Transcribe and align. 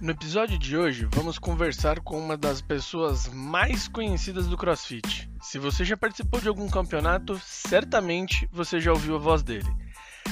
No 0.00 0.12
episódio 0.12 0.58
de 0.58 0.78
hoje, 0.78 1.06
vamos 1.12 1.38
conversar 1.38 2.00
com 2.00 2.18
uma 2.18 2.34
das 2.34 2.62
pessoas 2.62 3.28
mais 3.28 3.86
conhecidas 3.86 4.46
do 4.46 4.56
CrossFit. 4.56 5.30
Se 5.42 5.58
você 5.58 5.84
já 5.84 5.94
participou 5.94 6.40
de 6.40 6.48
algum 6.48 6.70
campeonato, 6.70 7.38
certamente 7.44 8.48
você 8.50 8.80
já 8.80 8.92
ouviu 8.92 9.16
a 9.16 9.18
voz 9.18 9.42
dele. 9.42 9.68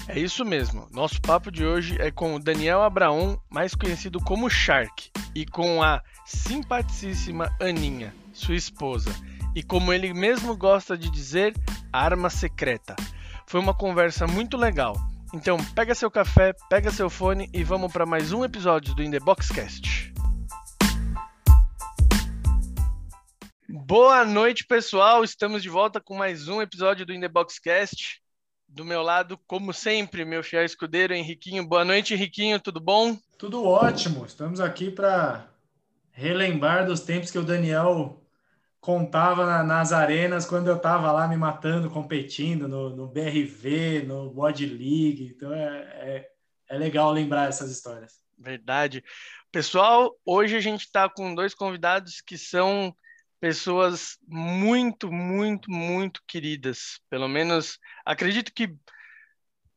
É 0.09 0.19
isso 0.19 0.43
mesmo, 0.43 0.89
nosso 0.91 1.21
papo 1.21 1.51
de 1.51 1.67
hoje 1.67 2.01
é 2.01 2.11
com 2.11 2.35
o 2.35 2.39
Daniel 2.39 2.83
Abraão, 2.83 3.39
mais 3.51 3.75
conhecido 3.75 4.19
como 4.21 4.49
Shark, 4.49 5.11
e 5.35 5.45
com 5.45 5.83
a 5.83 6.03
simpaticíssima 6.25 7.55
Aninha, 7.61 8.15
sua 8.33 8.55
esposa, 8.55 9.15
e 9.55 9.63
como 9.63 9.93
ele 9.93 10.15
mesmo 10.15 10.57
gosta 10.57 10.97
de 10.97 11.11
dizer, 11.11 11.55
arma 11.93 12.31
secreta. 12.31 12.97
Foi 13.47 13.61
uma 13.61 13.75
conversa 13.75 14.27
muito 14.27 14.57
legal. 14.57 14.97
Então, 15.33 15.59
pega 15.75 15.95
seu 15.95 16.11
café, 16.11 16.55
pega 16.71 16.91
seu 16.91 17.11
fone 17.11 17.51
e 17.53 17.63
vamos 17.63 17.93
para 17.93 18.07
mais 18.07 18.33
um 18.33 18.45
episódio 18.45 18.95
do 18.95 19.03
In 19.03 19.11
The 19.11 19.21
Boxcast. 19.21 20.15
Boa 23.69 24.25
noite, 24.25 24.65
pessoal. 24.67 25.23
Estamos 25.23 25.63
de 25.63 25.69
volta 25.69 26.01
com 26.01 26.17
mais 26.17 26.49
um 26.49 26.63
episódio 26.63 27.05
do 27.05 27.13
In 27.13 27.21
The 27.21 27.29
Boxcast. 27.29 28.23
Do 28.67 28.87
meu 28.87 29.03
lado, 29.03 29.39
como 29.47 29.71
sempre, 29.75 30.25
meu 30.25 30.43
fiel 30.43 30.65
escudeiro 30.65 31.13
Henriquinho. 31.13 31.67
Boa 31.67 31.85
noite, 31.85 32.15
Henriquinho, 32.15 32.59
tudo 32.59 32.81
bom? 32.81 33.15
Tudo 33.37 33.63
ótimo. 33.65 34.25
Estamos 34.25 34.61
aqui 34.61 34.91
para 34.91 35.47
relembrar 36.11 36.87
dos 36.87 37.01
tempos 37.01 37.31
que 37.31 37.39
o 37.39 37.45
Daniel 37.45 38.19
contava 38.81 39.45
na, 39.45 39.63
nas 39.63 39.93
arenas 39.93 40.47
quando 40.47 40.69
eu 40.69 40.77
estava 40.77 41.11
lá 41.13 41.27
me 41.27 41.37
matando, 41.37 41.91
competindo 41.91 42.69
no, 42.69 42.91
no, 42.95 43.07
BRV, 43.07 44.05
no 44.07 44.31
Body 44.31 44.67
League. 44.67 45.35
Então 45.35 45.53
é, 45.53 45.69
é, 45.69 46.31
é 46.69 46.79
legal 46.79 47.11
lembrar 47.13 47.49
essas 47.49 47.71
histórias. 47.71 48.23
Verdade. 48.37 49.03
Pessoal, 49.51 50.15
hoje 50.25 50.57
a 50.57 50.61
gente 50.61 50.83
está 50.83 51.09
com 51.09 51.35
dois 51.35 51.55
convidados 51.55 52.21
que 52.21 52.39
são 52.39 52.95
pessoas 53.41 54.19
muito, 54.27 55.11
muito, 55.11 55.71
muito 55.71 56.23
queridas. 56.27 57.01
Pelo 57.11 57.29
menos 57.29 57.79
acredito 58.05 58.53
que 58.53 58.75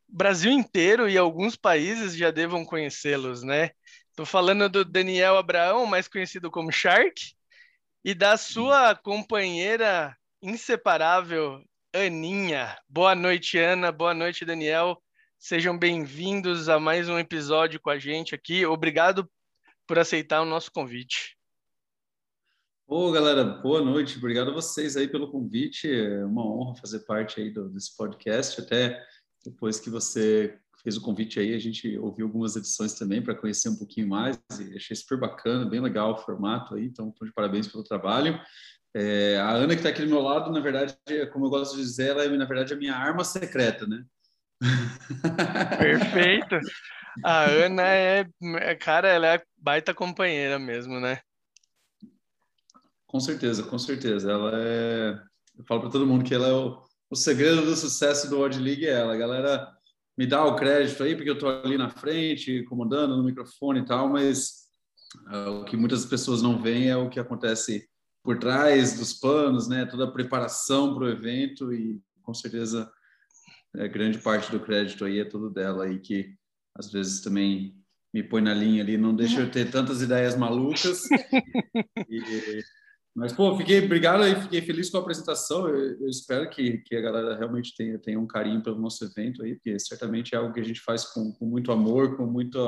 Brasil 0.08 0.52
inteiro 0.52 1.08
e 1.10 1.18
alguns 1.18 1.56
países 1.56 2.16
já 2.16 2.32
devam 2.32 2.66
conhecê-los, 2.66 3.44
né? 3.44 3.72
Estou 4.10 4.26
falando 4.26 4.68
do 4.68 4.84
Daniel 4.84 5.38
Abraão, 5.38 5.86
mais 5.86 6.08
conhecido 6.08 6.52
como 6.52 6.72
Shark, 6.72 7.34
e 8.04 8.14
da 8.14 8.36
sua 8.36 8.96
companheira 8.96 10.18
inseparável, 10.42 11.64
Aninha. 11.94 12.78
Boa 12.90 13.14
noite, 13.14 13.58
Ana. 13.60 13.92
Boa 13.92 14.14
noite, 14.14 14.44
Daniel. 14.44 15.02
Sejam 15.38 15.78
bem-vindos 15.78 16.68
a 16.68 16.80
mais 16.80 17.08
um 17.10 17.20
episódio 17.20 17.80
com 17.80 17.92
a 17.92 18.00
gente 18.00 18.34
aqui. 18.34 18.66
Obrigado 18.66 19.30
por 19.86 20.00
aceitar 20.00 20.42
o 20.42 20.46
nosso 20.46 20.72
convite. 20.72 21.38
Ô, 22.88 23.12
galera, 23.12 23.44
boa 23.44 23.82
noite. 23.82 24.18
Obrigado 24.18 24.50
a 24.50 24.54
vocês 24.54 24.98
aí 24.98 25.08
pelo 25.08 25.32
convite. 25.32 25.90
É 25.90 26.26
uma 26.26 26.46
honra 26.46 26.76
fazer 26.76 27.02
parte 27.02 27.40
aí 27.40 27.52
do, 27.52 27.70
desse 27.70 27.96
podcast. 27.96 28.60
Até 28.62 29.00
depois 29.46 29.80
que 29.80 29.90
você 29.90 30.60
fez 30.84 30.98
o 30.98 31.02
convite 31.02 31.40
aí, 31.40 31.54
a 31.54 31.60
gente 31.60 31.98
ouviu 31.98 32.26
algumas 32.26 32.56
edições 32.56 32.94
também 32.94 33.22
para 33.22 33.36
conhecer 33.36 33.70
um 33.70 33.78
pouquinho 33.78 34.08
mais 34.08 34.40
e 34.60 34.76
achei 34.76 34.96
super 34.96 35.20
bacana, 35.20 35.70
bem 35.70 35.80
legal 35.80 36.14
o 36.14 36.18
formato 36.18 36.76
aí, 36.76 36.86
então 36.86 37.14
de 37.22 37.34
parabéns 37.34 37.68
pelo 37.68 37.84
trabalho. 37.84 38.40
É, 38.94 39.38
a 39.38 39.52
Ana 39.52 39.74
que 39.74 39.80
está 39.80 39.90
aqui 39.90 40.02
do 40.02 40.10
meu 40.10 40.22
lado, 40.22 40.52
na 40.52 40.60
verdade, 40.60 40.98
como 41.32 41.46
eu 41.46 41.50
gosto 41.50 41.76
de 41.76 41.82
dizer, 41.82 42.10
ela 42.10 42.24
é 42.26 42.30
na 42.30 42.46
verdade 42.46 42.74
a 42.74 42.78
minha 42.78 42.96
arma 42.96 43.24
secreta, 43.24 43.88
né? 43.88 44.04
Perfeito. 45.80 46.60
A 47.24 47.46
Ana 47.46 47.84
é, 47.88 48.26
é, 48.60 48.76
cara, 48.76 49.08
ela 49.08 49.36
é 49.36 49.42
baita 49.58 49.94
companheira 49.94 50.58
mesmo, 50.60 51.00
né? 51.00 51.20
Com 53.06 53.20
certeza, 53.20 53.64
com 53.64 53.78
certeza. 53.78 54.32
Ela 54.32 54.52
é. 54.56 55.20
Eu 55.58 55.66
falo 55.66 55.82
para 55.82 55.90
todo 55.90 56.08
mundo 56.08 56.24
que 56.24 56.34
ela 56.34 56.48
é 56.48 56.54
o, 56.54 56.82
o 57.10 57.16
segredo 57.16 57.64
do 57.64 57.76
sucesso 57.76 58.30
do 58.30 58.38
World 58.38 58.58
League 58.58 58.88
é 58.88 58.94
ela. 58.94 59.14
A 59.14 59.18
galera 59.18 59.78
me 60.22 60.28
dá 60.28 60.46
o 60.46 60.56
crédito 60.56 61.02
aí, 61.02 61.16
porque 61.16 61.32
eu 61.32 61.34
estou 61.34 61.50
ali 61.50 61.80
na 61.80 61.90
frente, 61.90 62.64
comandando 62.66 63.18
no 63.18 63.24
microfone 63.24 63.80
e 63.80 63.86
tal, 63.86 64.08
mas 64.08 64.68
uh, 65.34 65.62
o 65.62 65.66
que 65.66 65.76
muitas 65.76 66.06
pessoas 66.06 66.44
não 66.44 66.62
veem 66.62 66.90
é 66.90 66.96
o 66.96 67.10
que 67.10 67.20
acontece 67.20 67.90
por 68.24 68.38
trás 68.38 69.00
dos 69.00 69.14
panos, 69.14 69.68
né? 69.68 69.84
Toda 69.84 70.04
a 70.04 70.12
preparação 70.12 70.94
para 70.94 71.06
o 71.06 71.10
evento 71.10 71.74
e 71.74 72.00
com 72.22 72.36
certeza 72.36 72.88
é, 73.76 73.88
grande 73.88 74.20
parte 74.20 74.52
do 74.52 74.60
crédito 74.60 75.06
aí 75.06 75.18
é 75.18 75.26
tudo 75.26 75.50
dela 75.50 75.86
aí 75.86 75.98
que 75.98 76.36
às 76.76 76.92
vezes 76.92 77.22
também 77.22 77.76
me 78.14 78.22
põe 78.22 78.44
na 78.44 78.54
linha 78.54 78.84
ali, 78.84 79.00
não 79.00 79.16
deixa 79.16 79.42
eu 79.42 79.50
ter 79.50 79.72
tantas 79.72 80.04
ideias 80.04 80.38
malucas. 80.38 81.02
e, 82.08 82.62
mas, 83.14 83.34
pô, 83.34 83.58
fiquei, 83.58 83.84
obrigado 83.84 84.24
aí, 84.24 84.36
fiquei 84.36 84.62
feliz 84.62 84.90
com 84.90 84.98
a 84.98 85.02
apresentação. 85.02 85.68
Eu, 85.68 86.00
eu, 86.00 86.08
espero 86.08 86.50
que, 86.50 86.78
que 86.80 86.96
a 86.96 87.02
galera 87.02 87.36
realmente 87.36 87.76
tenha, 87.76 88.00
tenha 88.00 88.20
um 88.20 88.28
carinho 88.28 88.64
pelo 88.64 88.80
nosso 88.80 89.04
evento 89.04 89.44
aí, 89.44 89.56
porque 89.56 89.78
certamente 89.80 90.34
é 90.34 90.38
algo 90.38 90.54
que 90.54 90.62
a 90.62 90.64
gente 90.64 90.80
faz 90.80 91.06
com, 91.06 91.34
com 91.34 91.46
muito 91.46 91.72
amor, 91.74 92.16
com 92.16 92.26
muita 92.26 92.60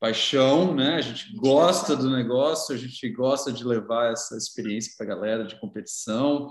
paixão, 0.00 0.74
né? 0.74 0.94
A 0.94 1.00
gente 1.02 1.36
gosta 1.36 1.94
do 1.94 2.10
negócio, 2.10 2.74
a 2.74 2.78
gente 2.78 3.06
gosta 3.10 3.52
de 3.52 3.62
levar 3.62 4.10
essa 4.10 4.34
experiência 4.34 4.94
para 4.96 5.04
a 5.04 5.08
galera 5.14 5.44
de 5.44 5.60
competição. 5.60 6.50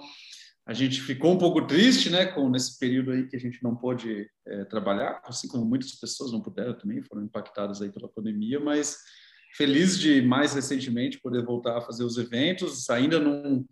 A 0.67 0.73
gente 0.73 1.01
ficou 1.01 1.33
um 1.33 1.37
pouco 1.39 1.65
triste, 1.65 2.11
né, 2.11 2.27
com 2.27 2.47
nesse 2.47 2.77
período 2.77 3.11
aí 3.11 3.27
que 3.27 3.35
a 3.35 3.39
gente 3.39 3.63
não 3.63 3.75
pôde 3.75 4.29
é, 4.45 4.65
trabalhar, 4.65 5.19
assim 5.25 5.47
como 5.47 5.65
muitas 5.65 5.93
pessoas 5.93 6.31
não 6.31 6.41
puderam 6.41 6.77
também, 6.77 7.01
foram 7.01 7.23
impactadas 7.23 7.81
aí 7.81 7.91
pela 7.91 8.07
pandemia, 8.07 8.59
mas 8.59 8.99
feliz 9.55 9.97
de 9.97 10.21
mais 10.21 10.53
recentemente 10.53 11.19
poder 11.19 11.43
voltar 11.43 11.77
a 11.77 11.81
fazer 11.81 12.03
os 12.03 12.17
eventos, 12.17 12.89
ainda 12.89 13.19
num 13.19 13.65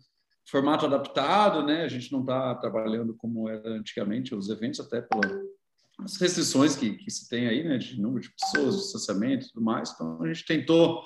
formato 0.50 0.86
adaptado, 0.86 1.64
né? 1.64 1.84
A 1.84 1.88
gente 1.88 2.10
não 2.10 2.20
está 2.20 2.54
trabalhando 2.54 3.14
como 3.14 3.48
era 3.48 3.70
antigamente 3.70 4.34
os 4.34 4.48
eventos, 4.48 4.80
até 4.80 5.02
pelas 5.02 6.16
restrições 6.20 6.74
que, 6.74 6.96
que 6.96 7.10
se 7.10 7.28
tem 7.28 7.46
aí, 7.46 7.62
né? 7.62 7.78
De 7.78 8.00
número 8.00 8.22
de 8.22 8.30
pessoas, 8.30 8.76
distanciamento 8.76 9.46
e 9.46 9.48
tudo 9.50 9.62
mais. 9.62 9.90
Então, 9.90 10.22
a 10.22 10.26
gente 10.26 10.44
tentou 10.44 11.02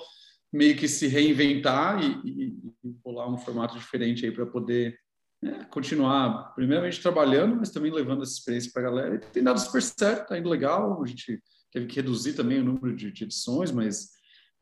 meio 0.51 0.77
que 0.77 0.87
se 0.87 1.07
reinventar 1.07 2.01
e, 2.03 2.55
bolar 3.03 3.29
um 3.29 3.37
formato 3.37 3.77
diferente 3.77 4.25
aí 4.25 4.31
para 4.31 4.45
poder 4.45 4.97
né, 5.41 5.65
continuar, 5.69 6.53
primeiramente 6.53 7.01
trabalhando, 7.01 7.55
mas 7.55 7.71
também 7.71 7.91
levando 7.91 8.21
essa 8.21 8.33
experiência 8.33 8.71
para 8.71 8.83
a 8.83 8.85
galera. 8.85 9.15
E 9.15 9.19
tem 9.19 9.43
dado 9.43 9.59
super 9.59 9.81
certo, 9.81 10.21
está 10.21 10.37
indo 10.37 10.47
legal. 10.47 11.03
A 11.03 11.07
gente 11.07 11.41
teve 11.71 11.87
que 11.87 11.95
reduzir 11.95 12.33
também 12.33 12.59
o 12.59 12.63
número 12.63 12.95
de, 12.95 13.11
de 13.11 13.23
edições, 13.23 13.71
mas 13.71 14.12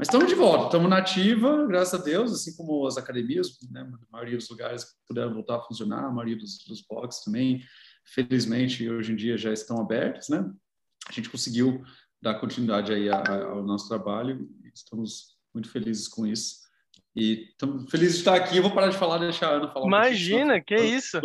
mas 0.02 0.08
estamos 0.08 0.28
de 0.28 0.34
volta, 0.34 0.66
estamos 0.66 0.90
na 0.90 0.98
ativa, 0.98 1.64
graças 1.68 1.94
a 1.94 2.04
Deus, 2.04 2.34
assim 2.34 2.58
como 2.58 2.88
as 2.88 2.98
academias, 2.98 3.60
né, 3.70 3.82
a 3.82 4.12
maioria 4.12 4.36
dos 4.36 4.50
lugares 4.50 4.84
puderam 5.08 5.32
voltar 5.32 5.58
a 5.58 5.62
funcionar, 5.62 6.06
a 6.06 6.12
maioria 6.12 6.36
dos, 6.36 6.58
dos 6.68 6.82
boxes 6.82 7.24
também, 7.24 7.64
felizmente, 8.04 8.90
hoje 8.90 9.12
em 9.12 9.16
dia 9.16 9.38
já 9.38 9.54
estão 9.54 9.80
abertos, 9.80 10.28
né? 10.30 10.44
A 11.08 11.12
gente 11.12 11.30
conseguiu 11.30 11.84
dar 12.20 12.40
continuidade 12.40 12.92
aí 12.92 13.10
ao 13.12 13.62
nosso 13.62 13.88
trabalho 13.90 14.50
e 14.64 14.70
estamos 14.74 15.38
muito 15.54 15.70
felizes 15.70 16.08
com 16.08 16.26
isso. 16.26 16.62
E 17.16 17.50
estamos 17.52 17.88
felizes 17.92 18.16
de 18.16 18.20
estar 18.22 18.34
aqui. 18.34 18.58
Eu 18.58 18.64
vou 18.64 18.74
parar 18.74 18.90
de 18.90 18.98
falar, 18.98 19.20
deixar 19.20 19.50
a 19.50 19.58
Ana 19.58 19.68
falar. 19.68 19.86
Imagina, 19.86 20.56
um 20.56 20.64
que 20.64 20.74
é 20.74 20.84
isso. 20.84 21.22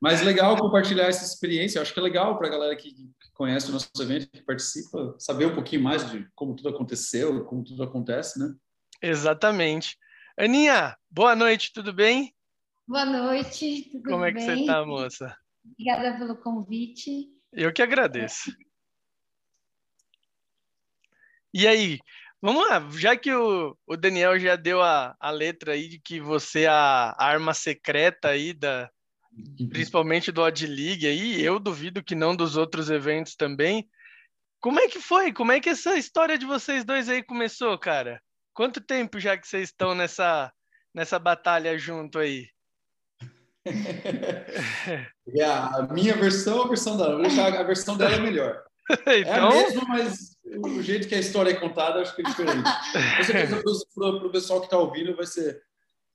Mas 0.00 0.22
legal 0.22 0.56
compartilhar 0.56 1.06
essa 1.06 1.24
experiência. 1.24 1.78
Eu 1.78 1.82
acho 1.82 1.92
que 1.92 2.00
é 2.00 2.02
legal 2.02 2.36
para 2.36 2.48
a 2.48 2.50
galera 2.50 2.76
que 2.76 2.94
conhece 3.32 3.70
o 3.70 3.72
nosso 3.72 3.90
evento, 4.00 4.30
que 4.30 4.42
participa, 4.42 5.14
saber 5.18 5.46
um 5.46 5.54
pouquinho 5.54 5.82
mais 5.82 6.10
de 6.10 6.28
como 6.34 6.54
tudo 6.54 6.68
aconteceu, 6.68 7.44
como 7.44 7.64
tudo 7.64 7.82
acontece, 7.82 8.38
né? 8.38 8.54
Exatamente. 9.00 9.98
Aninha, 10.38 10.96
boa 11.10 11.34
noite, 11.34 11.72
tudo 11.72 11.92
bem? 11.92 12.34
Boa 12.86 13.04
noite, 13.04 13.88
tudo 13.90 14.02
Como 14.04 14.20
bem? 14.22 14.30
é 14.30 14.32
que 14.32 14.40
você 14.40 14.52
está, 14.52 14.84
moça? 14.84 15.36
Obrigada 15.64 16.18
pelo 16.18 16.36
convite. 16.36 17.28
Eu 17.52 17.72
que 17.72 17.82
agradeço. 17.82 18.54
E 21.52 21.66
aí, 21.66 21.98
vamos 22.40 22.68
lá, 22.68 22.86
já 22.92 23.16
que 23.16 23.32
o, 23.32 23.76
o 23.86 23.96
Daniel 23.96 24.38
já 24.38 24.56
deu 24.56 24.82
a, 24.82 25.16
a 25.18 25.30
letra 25.30 25.72
aí 25.72 25.88
de 25.88 25.98
que 25.98 26.20
você 26.20 26.62
é 26.62 26.68
a 26.68 27.14
arma 27.18 27.54
secreta 27.54 28.28
aí 28.28 28.52
da, 28.52 28.90
principalmente 29.70 30.32
do 30.32 30.42
Odd 30.42 30.66
League 30.66 31.06
aí, 31.06 31.42
eu 31.42 31.58
duvido 31.58 32.02
que 32.02 32.14
não 32.14 32.34
dos 32.34 32.56
outros 32.56 32.90
eventos 32.90 33.34
também. 33.34 33.88
Como 34.60 34.80
é 34.80 34.88
que 34.88 35.00
foi? 35.00 35.32
Como 35.32 35.52
é 35.52 35.60
que 35.60 35.68
essa 35.68 35.96
história 35.96 36.38
de 36.38 36.46
vocês 36.46 36.84
dois 36.84 37.08
aí 37.08 37.22
começou, 37.22 37.78
cara? 37.78 38.20
Quanto 38.54 38.80
tempo 38.80 39.20
já 39.20 39.36
que 39.36 39.46
vocês 39.46 39.68
estão 39.68 39.94
nessa, 39.94 40.52
nessa 40.94 41.18
batalha 41.18 41.78
junto 41.78 42.18
aí? 42.18 42.48
é 45.36 45.44
a 45.44 45.88
minha 45.90 46.14
versão, 46.14 46.62
a 46.62 46.68
versão 46.68 46.96
dela. 46.96 47.20
A 47.58 47.62
versão 47.62 47.96
dela 47.96 48.14
é 48.14 48.20
melhor. 48.20 48.62
então... 48.62 48.66
É 49.06 49.12
a 49.12 49.20
então? 49.20 49.50
mesma, 49.50 49.82
mas 49.88 50.36
o 50.44 50.80
jeito 50.80 51.08
que 51.08 51.14
a 51.14 51.18
história 51.18 51.50
é 51.50 51.54
contada 51.54 52.00
acho 52.00 52.14
que 52.14 52.22
é 52.22 52.24
diferente. 52.24 52.62
Com 53.16 53.24
certeza 53.24 53.62
para 53.94 54.26
o 54.26 54.30
pessoal 54.30 54.60
que 54.60 54.66
está 54.66 54.78
ouvindo 54.78 55.16
vai 55.16 55.26
ser 55.26 55.60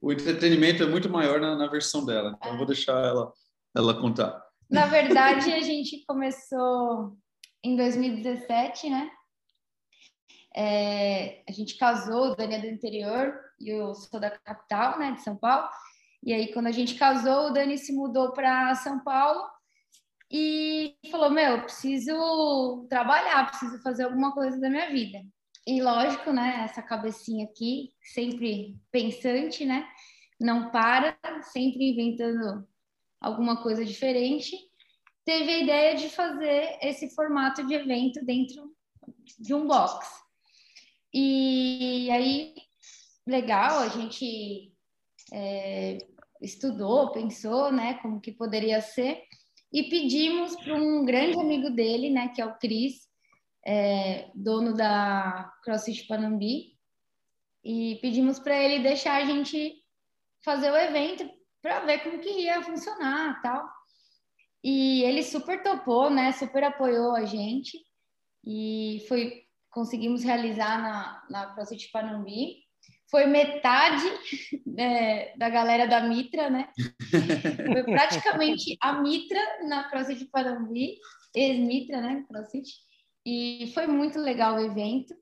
o 0.02 0.12
entretenimento 0.12 0.82
é 0.82 0.88
muito 0.88 1.10
maior 1.10 1.40
na, 1.40 1.56
na 1.56 1.68
versão 1.68 2.04
dela. 2.06 2.36
Então, 2.36 2.52
eu 2.52 2.58
vou 2.58 2.66
deixar 2.66 2.98
ela, 3.06 3.32
ela 3.76 4.02
contar. 4.02 4.44
Na 4.70 4.88
verdade, 4.88 5.54
a 5.54 5.62
gente 5.62 6.04
começou 6.06 7.16
em 7.64 7.76
2017, 7.76 8.90
né? 8.90 9.12
É, 10.56 11.44
a 11.48 11.52
gente 11.52 11.78
casou, 11.78 12.32
o 12.32 12.36
Dani 12.36 12.56
é 12.56 12.60
do 12.60 12.68
interior 12.68 13.40
e 13.60 13.70
eu 13.70 13.94
sou 13.94 14.20
da 14.20 14.32
capital, 14.32 15.00
né, 15.00 15.12
de 15.12 15.22
São 15.22 15.36
Paulo. 15.36 15.70
E 16.24 16.34
aí, 16.34 16.52
quando 16.52 16.68
a 16.68 16.72
gente 16.72 16.96
casou, 16.96 17.48
o 17.48 17.50
Dani 17.52 17.78
se 17.78 17.94
mudou 17.94 18.32
para 18.32 18.74
São 18.76 19.00
Paulo 19.04 19.42
e 20.32 20.96
falou: 21.10 21.30
Meu, 21.30 21.64
preciso 21.64 22.86
trabalhar, 22.90 23.50
preciso 23.50 23.82
fazer 23.82 24.04
alguma 24.04 24.34
coisa 24.34 24.60
da 24.60 24.70
minha 24.70 24.90
vida. 24.90 25.20
E 25.66 25.82
lógico, 25.82 26.32
né, 26.32 26.64
essa 26.66 26.82
cabecinha 26.82 27.46
aqui, 27.46 27.94
sempre 28.02 28.80
pensante, 28.92 29.64
né, 29.64 29.88
não 30.40 30.72
para, 30.72 31.16
sempre 31.44 31.92
inventando 31.92 32.68
alguma 33.20 33.62
coisa 33.62 33.86
diferente, 33.86 34.58
teve 35.24 35.52
a 35.52 35.60
ideia 35.60 35.96
de 35.96 36.10
fazer 36.10 36.80
esse 36.82 37.14
formato 37.14 37.66
de 37.68 37.76
evento 37.76 38.26
dentro 38.26 38.76
de 39.40 39.54
um 39.54 39.68
box. 39.68 40.08
E 41.14 42.10
aí, 42.10 42.56
legal, 43.28 43.80
a 43.80 43.88
gente 43.90 44.74
é, 45.32 46.00
estudou, 46.42 47.12
pensou, 47.12 47.72
né, 47.72 47.96
como 48.02 48.20
que 48.20 48.32
poderia 48.32 48.82
ser, 48.82 49.22
e 49.72 49.84
pedimos 49.84 50.56
para 50.56 50.76
um 50.76 51.06
grande 51.06 51.40
amigo 51.40 51.70
dele, 51.70 52.10
né, 52.10 52.30
que 52.30 52.42
é 52.42 52.46
o 52.46 52.58
Cris, 52.58 53.11
é, 53.66 54.30
dono 54.34 54.74
da 54.74 55.52
CrossFit 55.64 56.08
Panambi, 56.08 56.78
e 57.64 58.00
pedimos 58.02 58.40
para 58.40 58.58
ele 58.58 58.84
deixar 58.84 59.22
a 59.22 59.26
gente 59.26 59.76
fazer 60.44 60.72
o 60.72 60.78
evento 60.78 61.30
para 61.62 61.82
ver 61.82 62.00
como 62.00 62.20
que 62.20 62.30
ia 62.30 62.62
funcionar 62.64 63.40
tal. 63.42 63.70
E 64.64 65.04
ele 65.04 65.24
super 65.24 65.62
topou, 65.62 66.10
né? 66.10 66.32
Super 66.32 66.64
apoiou 66.64 67.16
a 67.16 67.26
gente 67.26 67.78
e 68.46 69.06
foi 69.08 69.44
conseguimos 69.70 70.24
realizar 70.24 70.82
na, 70.82 71.24
na 71.30 71.54
CrossFit 71.54 71.90
Panambi. 71.92 72.58
Foi 73.10 73.26
metade 73.26 74.06
é, 74.78 75.38
da 75.38 75.50
galera 75.50 75.86
da 75.86 76.02
Mitra, 76.02 76.50
né? 76.50 76.70
Foi 77.74 77.84
praticamente 77.84 78.78
a 78.82 79.02
Mitra 79.02 79.40
na 79.68 79.90
CrossFit 79.90 80.26
Panambi, 80.32 80.98
ex-Mitra, 81.36 82.02
né? 82.02 82.24
CrossFit. 82.28 82.70
E 83.26 83.72
foi 83.74 83.88
muito 83.88 84.20
legal 84.20 84.56
o 84.56 84.60
evento. 84.60 85.14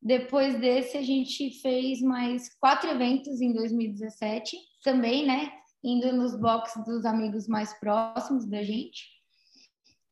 Depois 0.00 0.58
desse, 0.58 0.96
a 0.96 1.02
gente 1.02 1.60
fez 1.60 2.00
mais 2.00 2.52
quatro 2.58 2.90
eventos 2.90 3.40
em 3.40 3.52
2017, 3.52 4.56
também, 4.82 5.24
né? 5.26 5.52
Indo 5.82 6.12
nos 6.12 6.38
boxes 6.38 6.84
dos 6.84 7.04
amigos 7.04 7.46
mais 7.46 7.72
próximos 7.78 8.44
da 8.44 8.62
gente. 8.62 9.06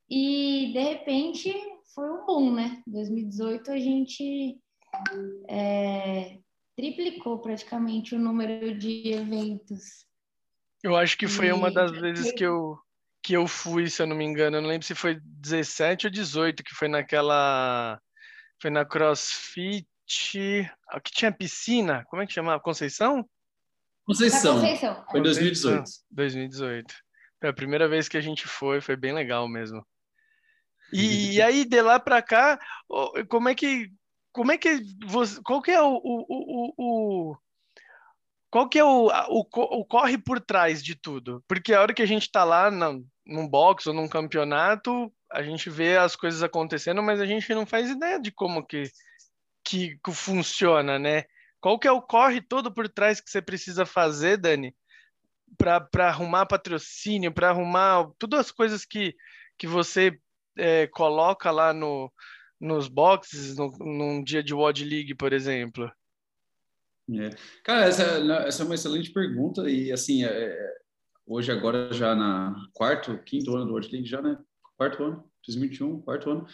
E, 0.08 0.70
de 0.72 0.78
repente, 0.78 1.52
foi 1.94 2.10
um 2.10 2.24
boom, 2.24 2.54
né? 2.54 2.82
Em 2.86 2.92
2018, 2.92 3.70
a 3.70 3.78
gente 3.78 4.60
é, 5.48 6.38
triplicou 6.76 7.40
praticamente 7.40 8.14
o 8.14 8.18
número 8.18 8.76
de 8.76 9.12
eventos. 9.12 10.06
Eu 10.82 10.96
acho 10.96 11.18
que 11.18 11.28
foi 11.28 11.46
e... 11.46 11.52
uma 11.52 11.70
das 11.70 11.90
vezes 11.90 12.32
que 12.32 12.44
eu, 12.44 12.78
que 13.22 13.34
eu 13.34 13.46
fui, 13.46 13.88
se 13.88 14.02
eu 14.02 14.06
não 14.06 14.16
me 14.16 14.24
engano. 14.24 14.56
Eu 14.56 14.62
não 14.62 14.68
lembro 14.68 14.86
se 14.86 14.94
foi 14.94 15.20
17 15.22 16.06
ou 16.06 16.10
18, 16.12 16.62
que 16.62 16.74
foi 16.74 16.88
naquela 16.88 18.00
foi 18.60 18.70
na 18.70 18.84
CrossFit, 18.84 19.86
que 20.06 21.12
tinha 21.12 21.32
piscina, 21.32 22.04
como 22.06 22.20
é 22.20 22.26
que 22.26 22.32
chamava? 22.32 22.60
Conceição? 22.60 23.24
Conceição. 24.04 24.54
Conceição. 24.56 25.04
Foi 25.10 25.20
em 25.20 25.22
2018. 25.22 25.84
2018. 26.10 26.94
Foi 27.40 27.48
a 27.48 27.54
primeira 27.54 27.88
vez 27.88 28.08
que 28.08 28.16
a 28.16 28.20
gente 28.20 28.46
foi, 28.46 28.80
foi 28.80 28.96
bem 28.96 29.12
legal 29.12 29.48
mesmo. 29.48 29.86
E, 30.92 31.40
aí 31.40 31.64
de 31.64 31.80
lá 31.80 32.00
para 32.00 32.20
cá, 32.20 32.58
como 33.28 33.48
é 33.48 33.54
que 33.54 33.90
como 34.32 34.52
é 34.52 34.58
que 34.58 34.80
você, 35.06 35.40
qual 35.42 35.62
que 35.62 35.70
é 35.70 35.80
o, 35.80 35.94
o, 35.94 36.24
o, 36.28 36.74
o 36.76 37.36
qual 38.50 38.68
que 38.68 38.78
é 38.78 38.84
o, 38.84 39.08
o, 39.28 39.40
o, 39.80 39.84
corre 39.84 40.18
por 40.18 40.40
trás 40.40 40.82
de 40.82 40.94
tudo? 40.94 41.42
Porque 41.46 41.72
a 41.72 41.80
hora 41.80 41.94
que 41.94 42.02
a 42.02 42.06
gente 42.06 42.22
está 42.22 42.42
lá 42.42 42.70
na, 42.70 42.92
num 43.24 43.48
box 43.48 43.86
ou 43.86 43.94
num 43.94 44.08
campeonato, 44.08 45.12
a 45.30 45.42
gente 45.42 45.70
vê 45.70 45.96
as 45.96 46.16
coisas 46.16 46.42
acontecendo, 46.42 47.02
mas 47.02 47.20
a 47.20 47.26
gente 47.26 47.54
não 47.54 47.64
faz 47.64 47.88
ideia 47.88 48.20
de 48.20 48.32
como 48.32 48.66
que, 48.66 48.90
que, 49.64 49.98
que 50.04 50.12
funciona, 50.12 50.98
né? 50.98 51.24
Qual 51.60 51.78
que 51.78 51.86
é 51.86 51.92
o 51.92 52.02
corre 52.02 52.40
todo 52.40 52.72
por 52.72 52.88
trás 52.88 53.20
que 53.20 53.30
você 53.30 53.40
precisa 53.40 53.86
fazer, 53.86 54.36
Dani, 54.36 54.74
para 55.56 56.08
arrumar 56.08 56.46
patrocínio, 56.46 57.32
para 57.32 57.50
arrumar 57.50 58.10
todas 58.18 58.40
as 58.40 58.50
coisas 58.50 58.84
que, 58.84 59.14
que 59.56 59.66
você 59.66 60.18
é, 60.56 60.86
coloca 60.88 61.50
lá 61.50 61.72
no, 61.72 62.12
nos 62.60 62.88
boxes 62.88 63.56
no, 63.56 63.70
num 63.78 64.24
dia 64.24 64.42
de 64.42 64.54
WOD 64.54 64.84
League, 64.84 65.14
por 65.14 65.32
exemplo? 65.32 65.90
É. 67.18 67.30
Cara, 67.64 67.86
essa, 67.86 68.02
essa, 68.46 68.62
é 68.62 68.66
uma 68.66 68.74
excelente 68.74 69.12
pergunta 69.12 69.68
e 69.68 69.90
assim, 69.90 70.24
é, 70.24 70.28
é 70.28 70.74
hoje 71.26 71.50
agora 71.50 71.92
já 71.92 72.14
na 72.14 72.54
quarto, 72.72 73.18
quinto 73.24 73.54
ano 73.54 73.66
do 73.66 73.72
World 73.72 73.90
League 73.90 74.08
já, 74.08 74.20
né? 74.20 74.38
Quarto 74.76 75.02
ano, 75.02 75.24
2021, 75.46 76.00
quarto 76.02 76.30
ano. 76.30 76.46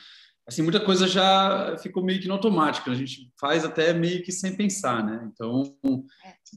Assim, 0.46 0.62
muita 0.62 0.78
coisa 0.78 1.08
já 1.08 1.76
ficou 1.78 2.04
meio 2.04 2.20
que 2.20 2.28
no 2.28 2.34
automático, 2.34 2.88
a 2.88 2.94
gente 2.94 3.32
faz 3.38 3.64
até 3.64 3.92
meio 3.92 4.22
que 4.22 4.30
sem 4.30 4.56
pensar, 4.56 5.04
né? 5.04 5.28
Então, 5.32 5.76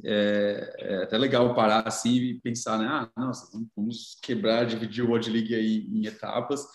é, 0.06 0.76
é 0.78 1.04
até 1.04 1.18
legal 1.18 1.56
parar 1.56 1.88
assim 1.88 2.16
e 2.16 2.40
pensar, 2.40 2.78
né? 2.78 2.86
Ah, 2.88 3.10
nossa, 3.18 3.50
vamos 3.76 4.20
quebrar, 4.22 4.66
dividir 4.66 5.04
o 5.04 5.08
World 5.08 5.30
League 5.32 5.56
aí 5.56 5.88
em 5.92 6.06
etapas 6.06 6.68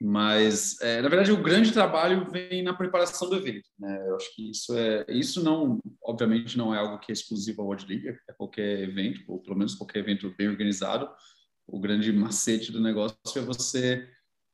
mas, 0.00 0.80
é, 0.80 1.02
na 1.02 1.10
verdade, 1.10 1.30
o 1.30 1.42
grande 1.42 1.72
trabalho 1.72 2.26
vem 2.30 2.62
na 2.62 2.72
preparação 2.72 3.28
do 3.28 3.36
evento. 3.36 3.68
Né? 3.78 4.08
Eu 4.08 4.16
acho 4.16 4.34
que 4.34 4.50
isso 4.50 4.74
é, 4.74 5.04
isso 5.08 5.44
não, 5.44 5.78
obviamente, 6.02 6.56
não 6.56 6.74
é 6.74 6.78
algo 6.78 6.98
que 6.98 7.12
é 7.12 7.14
exclusivo 7.14 7.60
ao 7.60 7.68
World 7.68 7.86
League, 7.86 8.18
é 8.28 8.32
qualquer 8.32 8.80
evento, 8.80 9.20
ou 9.28 9.40
pelo 9.40 9.58
menos 9.58 9.74
qualquer 9.74 9.98
evento 9.98 10.34
bem 10.38 10.48
organizado. 10.48 11.06
O 11.66 11.78
grande 11.78 12.10
macete 12.12 12.72
do 12.72 12.80
negócio 12.80 13.18
é 13.36 13.40
você 13.42 14.08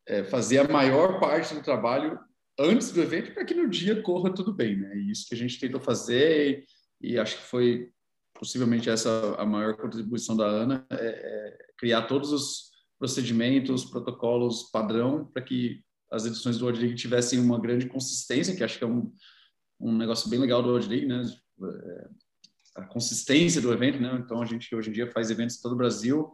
é, 0.08 0.24
fazer 0.24 0.58
a 0.58 0.68
maior 0.68 1.20
parte 1.20 1.54
do 1.54 1.62
trabalho 1.62 2.18
antes 2.58 2.90
do 2.90 3.00
evento 3.00 3.32
para 3.32 3.44
que 3.44 3.54
no 3.54 3.68
dia 3.68 4.02
corra 4.02 4.34
tudo 4.34 4.52
bem, 4.52 4.76
né? 4.76 4.96
E 4.96 5.12
isso 5.12 5.28
que 5.28 5.34
a 5.34 5.38
gente 5.38 5.60
tentou 5.60 5.80
fazer 5.80 6.66
e, 7.00 7.12
e 7.12 7.18
acho 7.18 7.36
que 7.36 7.42
foi 7.44 7.90
possivelmente 8.34 8.90
essa 8.90 9.36
a 9.38 9.46
maior 9.46 9.76
contribuição 9.76 10.36
da 10.36 10.44
Ana, 10.44 10.86
é, 10.90 10.96
é 10.96 11.58
criar 11.78 12.02
todos 12.02 12.32
os 12.32 12.70
procedimentos, 12.98 13.84
protocolos 13.84 14.70
padrão 14.70 15.24
para 15.24 15.42
que 15.42 15.84
as 16.10 16.24
edições 16.24 16.58
do 16.58 16.64
World 16.64 16.80
League 16.80 16.96
tivessem 16.96 17.38
uma 17.38 17.60
grande 17.60 17.86
consistência, 17.86 18.54
que 18.54 18.62
acho 18.62 18.78
que 18.78 18.84
é 18.84 18.86
um, 18.86 19.12
um 19.80 19.96
negócio 19.96 20.30
bem 20.30 20.38
legal 20.38 20.62
do 20.62 20.68
World 20.68 20.88
League, 20.88 21.06
né? 21.06 21.22
É, 21.62 22.08
a 22.76 22.84
consistência 22.84 23.60
do 23.60 23.72
evento, 23.72 24.00
né? 24.00 24.20
Então 24.22 24.40
a 24.40 24.46
gente 24.46 24.74
hoje 24.74 24.90
em 24.90 24.92
dia 24.92 25.10
faz 25.10 25.30
eventos 25.30 25.56
em 25.56 25.62
todo 25.62 25.72
o 25.72 25.76
Brasil. 25.76 26.30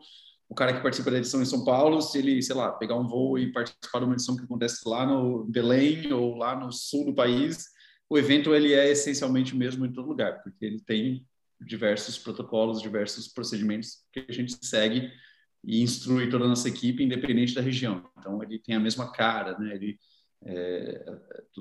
O 0.49 0.55
cara 0.55 0.75
que 0.75 0.83
participa 0.83 1.11
da 1.11 1.19
edição 1.19 1.41
em 1.41 1.47
São 1.47 1.65
Paulo, 1.65 2.03
se 2.03 2.19
ele, 2.19 2.43
sei 2.43 2.55
lá, 2.55 2.71
pegar 2.73 2.97
um 2.97 3.07
voo 3.07 3.39
e 3.39 3.53
participar 3.53 4.01
de 4.01 4.05
uma 4.05 4.15
edição 4.15 4.37
que 4.37 4.45
acontece 4.45 4.87
lá 4.87 5.07
no 5.07 5.45
Belém 5.45 6.13
ou 6.13 6.37
lá 6.37 6.55
no 6.55 6.71
sul 6.71 7.07
do 7.07 7.15
país, 7.15 7.67
o 8.11 8.19
evento 8.19 8.55
ele 8.55 8.75
é 8.75 8.91
essencialmente 8.91 9.55
o 9.55 9.57
mesmo 9.57 9.87
em 9.87 9.93
todo 9.93 10.09
lugar, 10.09 10.43
porque 10.43 10.65
ele 10.65 10.81
tem 10.81 11.27
diversos 11.59 12.19
protocolos, 12.19 12.83
diversos 12.83 13.29
procedimentos 13.29 14.05
que 14.13 14.27
a 14.29 14.33
gente 14.33 14.55
segue 14.67 15.11
e 15.65 15.83
instrui 15.83 16.29
toda 16.29 16.45
a 16.45 16.49
nossa 16.49 16.69
equipe, 16.69 17.03
independente 17.03 17.55
da 17.55 17.61
região. 17.61 18.11
Então, 18.19 18.43
ele 18.43 18.59
tem 18.59 18.75
a 18.75 18.81
mesma 18.81 19.11
cara, 19.13 19.57
né? 19.59 19.75
Ele, 19.75 19.99
é, 20.45 21.05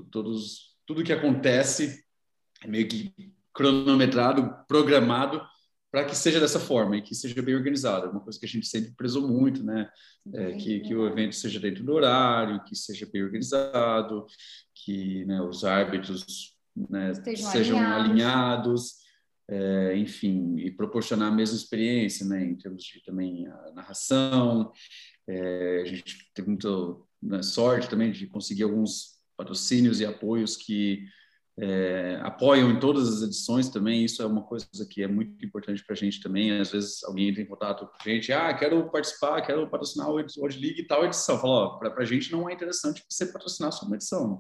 todos, 0.10 0.76
tudo 0.86 1.04
que 1.04 1.14
acontece 1.14 2.04
é 2.64 2.68
meio 2.68 2.88
que 2.88 3.14
cronometrado, 3.54 4.56
programado 4.68 5.42
para 5.92 6.06
que 6.06 6.16
seja 6.16 6.40
dessa 6.40 6.60
forma 6.60 6.96
e 6.96 7.02
que 7.02 7.14
seja 7.14 7.42
bem 7.42 7.54
organizado. 7.54 8.08
É 8.08 8.10
uma 8.10 8.22
coisa 8.22 8.40
que 8.40 8.46
a 8.46 8.50
gente 8.50 8.66
sempre 8.66 8.92
prezou 8.92 9.28
muito, 9.28 9.62
né? 9.62 9.90
É, 10.34 10.54
que, 10.54 10.80
que 10.80 10.96
o 10.96 11.06
evento 11.06 11.36
seja 11.36 11.60
dentro 11.60 11.84
do 11.84 11.92
horário, 11.92 12.64
que 12.64 12.76
seja 12.76 13.08
bem 13.12 13.24
organizado, 13.24 14.26
que 14.74 15.26
né, 15.26 15.42
os 15.42 15.66
árbitros 15.66 16.56
né, 16.90 17.14
sejam 17.36 17.78
alinhados. 17.78 18.10
alinhados 18.10 19.01
é, 19.52 19.98
enfim, 19.98 20.56
e 20.60 20.72
proporcionar 20.72 21.28
a 21.30 21.36
mesma 21.36 21.58
experiência, 21.58 22.26
né, 22.26 22.42
em 22.42 22.56
termos 22.56 22.84
de 22.84 23.04
também 23.04 23.46
a 23.48 23.72
narração. 23.74 24.72
É, 25.28 25.82
a 25.82 25.86
gente 25.86 26.32
teve 26.34 26.48
muita 26.48 26.70
né, 27.22 27.44
sorte 27.44 27.90
também 27.90 28.12
de 28.12 28.28
conseguir 28.28 28.64
alguns 28.64 29.20
patrocínios 29.36 30.00
e 30.00 30.06
apoios 30.06 30.56
que 30.56 31.04
é, 31.60 32.18
apoiam 32.24 32.72
em 32.72 32.80
todas 32.80 33.10
as 33.10 33.24
edições 33.24 33.68
também. 33.68 34.06
Isso 34.06 34.22
é 34.22 34.26
uma 34.26 34.44
coisa 34.44 34.68
que 34.90 35.04
é 35.04 35.08
muito 35.08 35.46
importante 35.46 35.84
para 35.84 35.96
a 35.96 35.98
gente 35.98 36.22
também. 36.22 36.58
Às 36.58 36.72
vezes 36.72 37.04
alguém 37.04 37.28
entra 37.28 37.42
em 37.42 37.46
contato 37.46 37.86
com 37.86 37.98
a 38.00 38.10
gente, 38.10 38.32
ah, 38.32 38.54
quero 38.54 38.90
participar, 38.90 39.42
quero 39.42 39.70
patrocinar 39.70 40.10
o 40.10 40.14
World 40.14 40.60
League 40.60 40.80
e 40.80 40.88
tal 40.88 41.04
edição. 41.04 41.38
Fala, 41.38 41.78
para 41.78 42.02
a 42.02 42.06
gente 42.06 42.32
não 42.32 42.50
é 42.50 42.54
interessante 42.54 43.04
você 43.10 43.26
patrocinar 43.26 43.74
só 43.74 43.86
uma 43.86 43.98
edição 43.98 44.40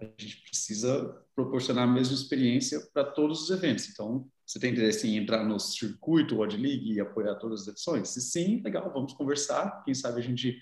a 0.00 0.04
gente 0.18 0.42
precisa 0.42 1.24
proporcionar 1.34 1.84
a 1.84 1.90
mesma 1.90 2.14
experiência 2.14 2.80
para 2.92 3.04
todos 3.04 3.42
os 3.42 3.50
eventos. 3.50 3.88
Então, 3.88 4.28
você 4.46 4.58
tem 4.58 4.72
interesse 4.72 5.08
em 5.08 5.16
entrar 5.16 5.44
no 5.44 5.58
circuito 5.58 6.36
World 6.36 6.56
League 6.56 6.92
e 6.92 7.00
apoiar 7.00 7.34
todas 7.36 7.62
as 7.62 7.68
edições? 7.68 8.10
Se 8.10 8.20
sim, 8.20 8.60
legal, 8.62 8.92
vamos 8.92 9.14
conversar. 9.14 9.82
Quem 9.84 9.94
sabe 9.94 10.20
a 10.20 10.22
gente 10.22 10.58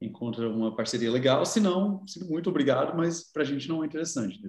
encontra 0.00 0.48
uma 0.48 0.74
parceria 0.74 1.10
legal, 1.10 1.44
se 1.44 1.60
não, 1.60 2.04
muito 2.28 2.50
obrigado, 2.50 2.96
mas 2.96 3.24
para 3.32 3.42
a 3.42 3.44
gente 3.44 3.68
não 3.68 3.82
é 3.82 3.86
interessante. 3.86 4.40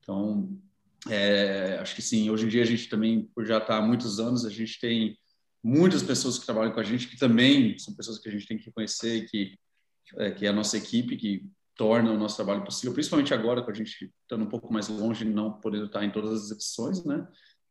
Então, 0.00 0.58
é, 1.08 1.78
acho 1.80 1.94
que 1.94 2.02
sim, 2.02 2.30
hoje 2.30 2.46
em 2.46 2.48
dia 2.48 2.62
a 2.62 2.66
gente 2.66 2.88
também, 2.88 3.28
por 3.34 3.44
já 3.46 3.58
estar 3.58 3.78
há 3.78 3.82
muitos 3.82 4.18
anos, 4.18 4.44
a 4.44 4.50
gente 4.50 4.80
tem 4.80 5.16
muitas 5.62 6.02
pessoas 6.02 6.38
que 6.38 6.46
trabalham 6.46 6.72
com 6.72 6.80
a 6.80 6.84
gente 6.84 7.06
que 7.06 7.18
também 7.18 7.78
são 7.78 7.94
pessoas 7.94 8.18
que 8.18 8.28
a 8.28 8.32
gente 8.32 8.46
tem 8.46 8.58
que 8.58 8.72
conhecer, 8.72 9.28
que, 9.28 9.58
é, 10.16 10.30
que 10.30 10.46
é 10.46 10.48
a 10.48 10.52
nossa 10.52 10.76
equipe, 10.76 11.16
que 11.16 11.46
torna 11.76 12.10
o 12.10 12.18
nosso 12.18 12.36
trabalho 12.36 12.64
possível, 12.64 12.92
principalmente 12.92 13.32
agora 13.32 13.62
com 13.62 13.70
a 13.70 13.74
gente 13.74 14.12
estando 14.22 14.44
um 14.44 14.48
pouco 14.48 14.72
mais 14.72 14.88
longe 14.88 15.24
não 15.24 15.52
podendo 15.52 15.86
estar 15.86 16.04
em 16.04 16.10
todas 16.10 16.44
as 16.44 16.50
edições, 16.50 17.04
né? 17.04 17.26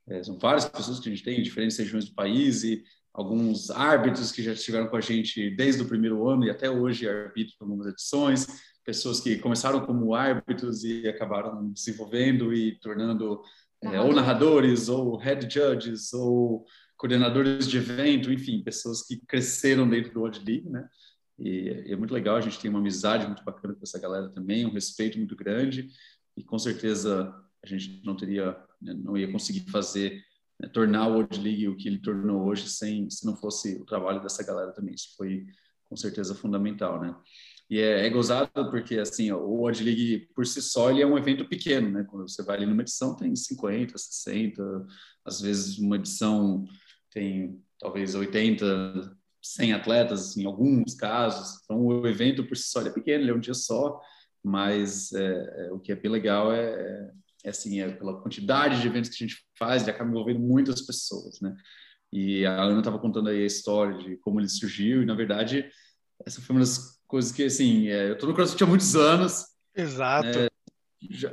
É, 0.10 0.24
são 0.24 0.38
várias 0.38 0.68
pessoas 0.68 1.00
que 1.00 1.08
a 1.08 1.12
gente 1.12 1.24
tem 1.24 1.40
em 1.40 1.44
diferentes 1.44 1.78
regiões 1.78 2.06
do 2.06 2.16
país 2.16 2.64
e 2.64 2.84
alguns 3.14 3.70
árbitros 3.70 4.32
que 4.32 4.42
já 4.42 4.54
estiveram 4.54 4.88
com 4.88 4.96
a 4.96 5.02
gente 5.02 5.50
desde 5.52 5.82
o 5.82 5.88
primeiro 5.88 6.28
ano 6.28 6.46
e 6.46 6.50
até 6.50 6.70
hoje 6.70 7.08
arbitram 7.08 7.56
algumas 7.62 7.88
edições, 7.88 8.48
pessoas 8.86 9.20
que 9.20 9.38
começaram 9.38 9.86
como 9.86 10.16
árbitros 10.16 10.84
e 10.84 11.08
acabaram 11.08 11.72
desenvolvendo 11.72 12.54
e 12.54 12.80
tornando 12.80 13.42
é, 13.84 14.00
ou 14.02 14.14
narradores, 14.14 14.90
ou 14.90 15.16
head 15.16 15.48
judges, 15.52 16.14
ou 16.14 16.66
coordenadores 16.98 17.68
de 17.68 17.78
evento, 17.78 18.32
enfim, 18.32 18.62
pessoas 18.62 19.02
que 19.04 19.18
cresceram 19.26 19.90
dentro 19.90 20.14
do 20.14 20.20
World 20.20 20.44
League, 20.46 20.70
né? 20.70 20.88
E, 21.38 21.86
e, 21.88 21.94
é 21.94 21.96
muito 21.96 22.14
legal, 22.14 22.36
a 22.36 22.42
gente 22.42 22.60
tem 22.60 22.70
uma 22.70 22.80
amizade 22.80 23.26
muito 23.26 23.44
bacana 23.44 23.74
com 23.74 23.84
essa 23.84 23.98
galera 23.98 24.28
também, 24.30 24.66
um 24.66 24.74
respeito 24.74 25.18
muito 25.18 25.36
grande, 25.36 25.88
e 26.36 26.44
com 26.44 26.60
certeza 26.60 27.34
a 27.64 27.68
gente 27.68 28.02
não 28.06 28.16
teria, 28.16 28.58
né, 28.82 28.94
não 28.94 29.18
ia 29.18 29.32
conseguir 29.32 29.70
fazer, 29.72 30.24
né, 30.60 30.68
tornar 30.70 31.08
o 31.08 31.14
World 31.14 31.40
League 31.40 31.68
o 31.68 31.76
que 31.76 31.88
ele 31.88 32.00
tornou 32.00 32.48
hoje 32.48 32.70
sem, 32.70 33.10
se 33.10 33.26
não 33.26 33.36
fosse 33.36 33.76
o 33.76 33.86
trabalho 33.86 34.22
dessa 34.22 34.44
galera 34.44 34.72
também. 34.72 34.94
Isso 34.94 35.16
foi 35.18 35.46
com 35.90 35.96
certeza 35.96 36.36
fundamental, 36.36 37.02
né? 37.02 37.16
E 37.70 37.80
é, 37.80 38.08
é 38.08 38.10
gozado 38.10 38.50
porque, 38.72 38.98
assim, 38.98 39.32
o 39.32 39.40
World 39.40 39.84
League 39.84 40.30
por 40.34 40.46
si 40.46 40.62
só 40.62 40.90
ele 40.90 41.02
é 41.02 41.08
um 41.08 41.18
evento 41.18 41.48
pequeno, 41.48 41.90
né? 41.90 42.04
Quando 42.04 42.28
você 42.28 42.44
vai 42.44 42.58
ali 42.58 42.66
numa 42.66 42.82
edição 42.82 43.16
tem 43.16 43.36
50, 43.36 43.98
60, 43.98 44.88
às 45.24 45.40
vezes 45.40 45.78
uma 45.78 45.96
edição 45.96 46.66
tem 47.12 47.62
talvez 47.80 48.16
80, 48.16 49.16
100 49.42 49.74
atletas 49.74 50.36
em 50.36 50.46
alguns 50.46 50.96
casos. 50.96 51.62
Então, 51.64 51.86
o 51.86 52.08
evento 52.08 52.44
por 52.46 52.58
si 52.58 52.70
só 52.70 52.82
é 52.82 52.90
pequeno, 52.90 53.24
ele 53.24 53.32
é 53.32 53.36
um 53.36 53.40
dia 53.40 53.54
só, 53.54 54.00
mas 54.44 55.12
é, 55.14 55.68
é, 55.68 55.72
o 55.72 55.80
que 55.80 55.92
é 55.92 55.96
bem 55.96 56.12
legal 56.12 56.52
é, 56.52 56.64
é, 56.64 57.12
é, 57.12 57.12
assim, 57.46 57.80
é 57.80 57.90
pela 57.90 58.22
quantidade 58.22 58.82
de 58.82 58.88
eventos 58.88 59.10
que 59.10 59.24
a 59.24 59.28
gente 59.28 59.44
faz, 59.58 59.82
ele 59.82 59.92
acaba 59.92 60.10
envolvendo 60.10 60.40
muitas 60.40 60.82
pessoas, 60.82 61.40
né? 61.42 61.56
E 62.12 62.46
a 62.46 62.62
Ana 62.62 62.80
estava 62.80 63.00
contando 63.00 63.30
aí 63.30 63.44
a 63.44 63.48
história 63.48 63.98
de 63.98 64.18
como 64.18 64.40
ele 64.40 64.50
surgiu, 64.50 65.04
e 65.04 65.06
na 65.06 65.14
verdade, 65.14 65.70
essa 66.26 66.42
foi 66.42 66.56
uma 66.56 66.62
das 66.62 67.00
coisas 67.08 67.32
que, 67.32 67.44
assim, 67.44 67.88
é, 67.88 68.10
eu 68.10 68.14
estou 68.14 68.28
no 68.28 68.36
CrossFit 68.36 68.64
há 68.64 68.68
muitos 68.68 68.96
anos. 68.96 69.46
Exato. 69.76 70.28
Né? 70.28 70.48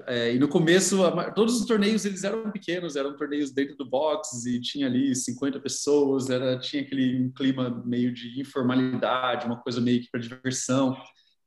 é, 0.06 0.34
e 0.34 0.38
no 0.38 0.48
começo, 0.48 0.98
todos 1.34 1.60
os 1.60 1.66
torneios 1.66 2.04
eles 2.04 2.22
eram 2.22 2.50
pequenos, 2.50 2.94
eram 2.94 3.16
torneios 3.16 3.52
dentro 3.52 3.76
do 3.76 3.88
box 3.88 4.46
e 4.46 4.60
tinha 4.60 4.86
ali 4.86 5.14
50 5.14 5.58
pessoas, 5.60 6.30
era 6.30 6.58
tinha 6.58 6.82
aquele 6.82 7.30
clima 7.34 7.82
meio 7.84 8.12
de 8.12 8.40
informalidade, 8.40 9.46
uma 9.46 9.60
coisa 9.60 9.80
meio 9.80 10.00
que 10.00 10.10
para 10.10 10.20
diversão. 10.20 10.96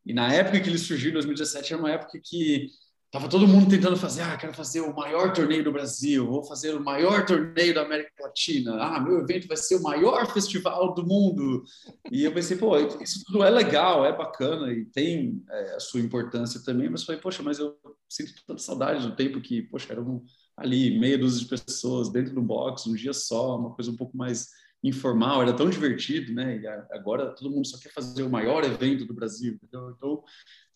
E 0.05 0.13
na 0.13 0.33
época 0.33 0.59
que 0.59 0.69
ele 0.69 0.77
surgiu, 0.77 1.11
em 1.11 1.13
2017, 1.13 1.73
era 1.73 1.81
uma 1.81 1.91
época 1.91 2.19
que 2.23 2.67
Tava 3.11 3.27
todo 3.27 3.47
mundo 3.47 3.67
tentando 3.67 3.97
fazer, 3.97 4.21
ah, 4.21 4.37
quero 4.37 4.53
fazer 4.53 4.81
o 4.81 4.95
maior 4.95 5.33
torneio 5.33 5.63
do 5.63 5.71
Brasil, 5.71 6.27
vou 6.27 6.43
fazer 6.43 6.75
o 6.75 6.83
maior 6.83 7.25
torneio 7.25 7.73
da 7.73 7.81
América 7.81 8.11
Latina, 8.21 8.75
ah, 8.83 8.99
meu 8.99 9.19
evento 9.21 9.47
vai 9.47 9.57
ser 9.57 9.77
o 9.77 9.81
maior 9.81 10.31
festival 10.31 10.93
do 10.93 11.03
mundo. 11.03 11.63
E 12.11 12.23
eu 12.23 12.31
pensei, 12.31 12.55
pô, 12.55 12.77
isso 13.01 13.23
tudo 13.25 13.43
é 13.43 13.49
legal, 13.49 14.05
é 14.05 14.15
bacana 14.15 14.71
e 14.71 14.85
tem 14.85 15.43
é, 15.49 15.75
a 15.75 15.79
sua 15.79 15.99
importância 15.99 16.61
também, 16.63 16.87
mas 16.87 17.03
falei, 17.03 17.19
poxa, 17.19 17.41
mas 17.41 17.57
eu 17.57 17.75
sinto 18.07 18.31
tanta 18.45 18.61
saudade 18.61 19.07
do 19.07 19.15
tempo 19.15 19.41
que, 19.41 19.63
poxa, 19.63 19.91
eram 19.91 20.23
ali 20.55 20.99
meia 20.99 21.17
dúzia 21.17 21.39
de 21.39 21.47
pessoas 21.47 22.11
dentro 22.11 22.35
do 22.35 22.43
box, 22.43 22.85
um 22.85 22.93
dia 22.93 23.13
só, 23.13 23.57
uma 23.57 23.73
coisa 23.73 23.89
um 23.89 23.97
pouco 23.97 24.15
mais 24.15 24.49
informal, 24.83 25.41
era 25.41 25.53
tão 25.53 25.69
divertido, 25.69 26.33
né? 26.33 26.57
E 26.57 26.67
agora 26.95 27.33
todo 27.33 27.49
mundo 27.49 27.67
só 27.67 27.77
quer 27.77 27.91
fazer 27.91 28.23
o 28.23 28.29
maior 28.29 28.63
evento 28.63 29.05
do 29.05 29.13
Brasil, 29.13 29.53
entendeu? 29.53 29.93
Então, 29.97 30.23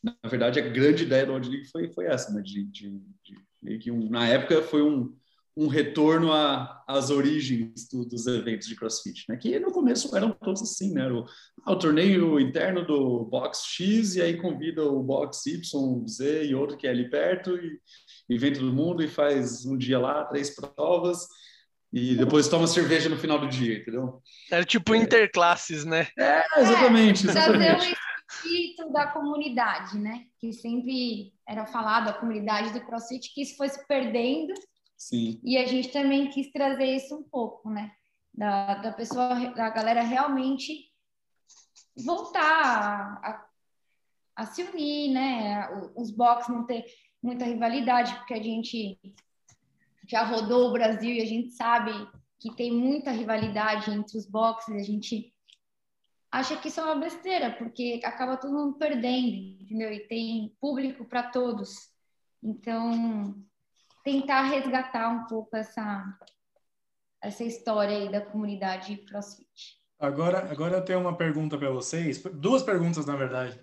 na 0.03 0.29
verdade, 0.29 0.59
a 0.59 0.67
grande 0.67 1.03
ideia 1.03 1.25
do 1.25 1.31
World 1.31 1.49
League 1.49 1.69
foi, 1.71 1.89
foi 1.93 2.05
essa, 2.05 2.31
né? 2.33 2.41
De, 2.41 2.65
de, 2.65 3.01
de 3.61 3.77
que 3.77 3.89
um, 3.89 4.09
na 4.09 4.27
época 4.27 4.61
foi 4.61 4.83
um, 4.83 5.15
um 5.55 5.67
retorno 5.67 6.29
às 6.85 7.09
origens 7.09 7.87
do, 7.89 8.05
dos 8.05 8.27
eventos 8.27 8.67
de 8.67 8.75
CrossFit, 8.75 9.23
né? 9.29 9.37
Que 9.37 9.57
no 9.59 9.71
começo 9.71 10.13
eram 10.15 10.31
todos 10.31 10.61
assim, 10.61 10.93
né? 10.93 11.09
O, 11.09 11.25
ah, 11.65 11.71
o 11.71 11.79
torneio 11.79 12.37
interno 12.37 12.85
do 12.85 13.23
box 13.23 13.63
X 13.65 14.15
e 14.15 14.21
aí 14.21 14.35
convida 14.35 14.83
o 14.83 15.01
box 15.01 15.45
Y, 15.45 16.05
Z 16.05 16.43
e 16.43 16.53
outro 16.53 16.75
que 16.75 16.85
é 16.85 16.89
ali 16.89 17.09
perto 17.09 17.55
e, 17.55 17.79
e 18.29 18.37
vem 18.37 18.51
todo 18.51 18.73
mundo 18.73 19.01
e 19.01 19.07
faz 19.07 19.65
um 19.65 19.77
dia 19.77 19.99
lá, 19.99 20.25
três 20.25 20.53
provas 20.53 21.27
e 21.93 22.15
depois 22.15 22.47
toma 22.49 22.67
cerveja 22.67 23.07
no 23.07 23.17
final 23.17 23.39
do 23.39 23.47
dia, 23.47 23.77
entendeu? 23.77 24.21
Era 24.51 24.65
tipo 24.65 24.95
interclasses, 24.95 25.85
né? 25.85 26.07
É, 26.17 26.59
exatamente. 26.59 27.27
É, 27.27 27.29
exatamente 27.29 27.95
espírito 28.33 28.91
da 28.91 29.07
comunidade, 29.07 29.97
né? 29.97 30.27
Que 30.39 30.51
sempre 30.51 31.33
era 31.47 31.65
falado, 31.65 32.09
a 32.09 32.13
comunidade 32.13 32.73
do 32.73 32.85
CrossFit, 32.85 33.33
que 33.33 33.41
isso 33.41 33.55
foi 33.55 33.69
se 33.69 33.85
perdendo. 33.87 34.53
Sim. 34.97 35.39
E 35.43 35.57
a 35.57 35.65
gente 35.65 35.89
também 35.89 36.29
quis 36.29 36.51
trazer 36.51 36.95
isso 36.95 37.15
um 37.15 37.23
pouco, 37.23 37.69
né? 37.69 37.91
Da, 38.33 38.75
da 38.75 38.91
pessoa, 38.91 39.35
da 39.51 39.69
galera 39.69 40.01
realmente 40.01 40.91
voltar 41.95 43.19
a, 43.23 43.45
a 44.35 44.45
se 44.45 44.63
unir, 44.63 45.11
né? 45.11 45.69
Os 45.95 46.11
box 46.11 46.49
não 46.49 46.65
ter 46.65 46.85
muita 47.21 47.45
rivalidade, 47.45 48.15
porque 48.15 48.33
a 48.33 48.43
gente 48.43 48.99
já 50.07 50.23
rodou 50.23 50.69
o 50.69 50.73
Brasil 50.73 51.11
e 51.11 51.21
a 51.21 51.25
gente 51.25 51.51
sabe 51.51 51.91
que 52.39 52.53
tem 52.55 52.71
muita 52.71 53.11
rivalidade 53.11 53.91
entre 53.91 54.17
os 54.17 54.25
boxes, 54.25 54.75
a 54.75 54.83
gente 54.83 55.32
acha 56.33 56.57
que 56.57 56.67
isso 56.67 56.79
é 56.79 56.83
uma 56.83 56.95
besteira, 56.95 57.51
porque 57.51 58.01
acaba 58.03 58.35
todo 58.35 58.51
mundo 58.51 58.73
perdendo, 58.79 59.61
entendeu? 59.61 59.93
E 59.93 59.99
tem 60.07 60.51
público 60.59 61.05
para 61.05 61.21
todos. 61.29 61.91
Então, 62.41 63.35
tentar 64.03 64.41
resgatar 64.41 65.09
um 65.09 65.25
pouco 65.27 65.55
essa, 65.55 66.03
essa 67.21 67.43
história 67.43 67.95
aí 67.95 68.11
da 68.11 68.19
comunidade 68.19 68.97
CrossFit. 68.97 69.77
Agora, 69.99 70.51
agora 70.51 70.77
eu 70.77 70.83
tenho 70.83 70.99
uma 70.99 71.15
pergunta 71.15 71.55
para 71.55 71.69
vocês, 71.69 72.21
duas 72.33 72.63
perguntas 72.63 73.05
na 73.05 73.15
verdade. 73.15 73.59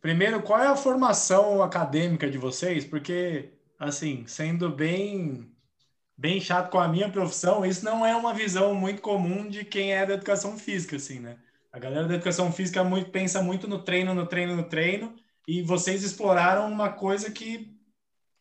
Primeiro, 0.00 0.40
qual 0.42 0.60
é 0.60 0.68
a 0.68 0.76
formação 0.76 1.60
acadêmica 1.60 2.30
de 2.30 2.38
vocês? 2.38 2.84
Porque, 2.84 3.50
assim, 3.80 4.24
sendo 4.28 4.70
bem 4.70 5.52
bem 6.16 6.40
chato 6.40 6.70
com 6.70 6.78
a 6.78 6.88
minha 6.88 7.10
profissão, 7.10 7.66
isso 7.66 7.84
não 7.84 8.06
é 8.06 8.16
uma 8.16 8.32
visão 8.32 8.74
muito 8.74 9.02
comum 9.02 9.46
de 9.48 9.64
quem 9.64 9.92
é 9.92 10.06
da 10.06 10.14
educação 10.14 10.56
física, 10.56 10.96
assim, 10.96 11.18
né? 11.18 11.36
A 11.76 11.78
galera 11.78 12.08
da 12.08 12.14
educação 12.14 12.50
física 12.50 12.82
muito, 12.82 13.10
pensa 13.10 13.42
muito 13.42 13.68
no 13.68 13.84
treino, 13.84 14.14
no 14.14 14.26
treino, 14.26 14.56
no 14.56 14.62
treino, 14.62 15.14
e 15.46 15.60
vocês 15.60 16.02
exploraram 16.02 16.72
uma 16.72 16.88
coisa 16.88 17.30
que 17.30 17.70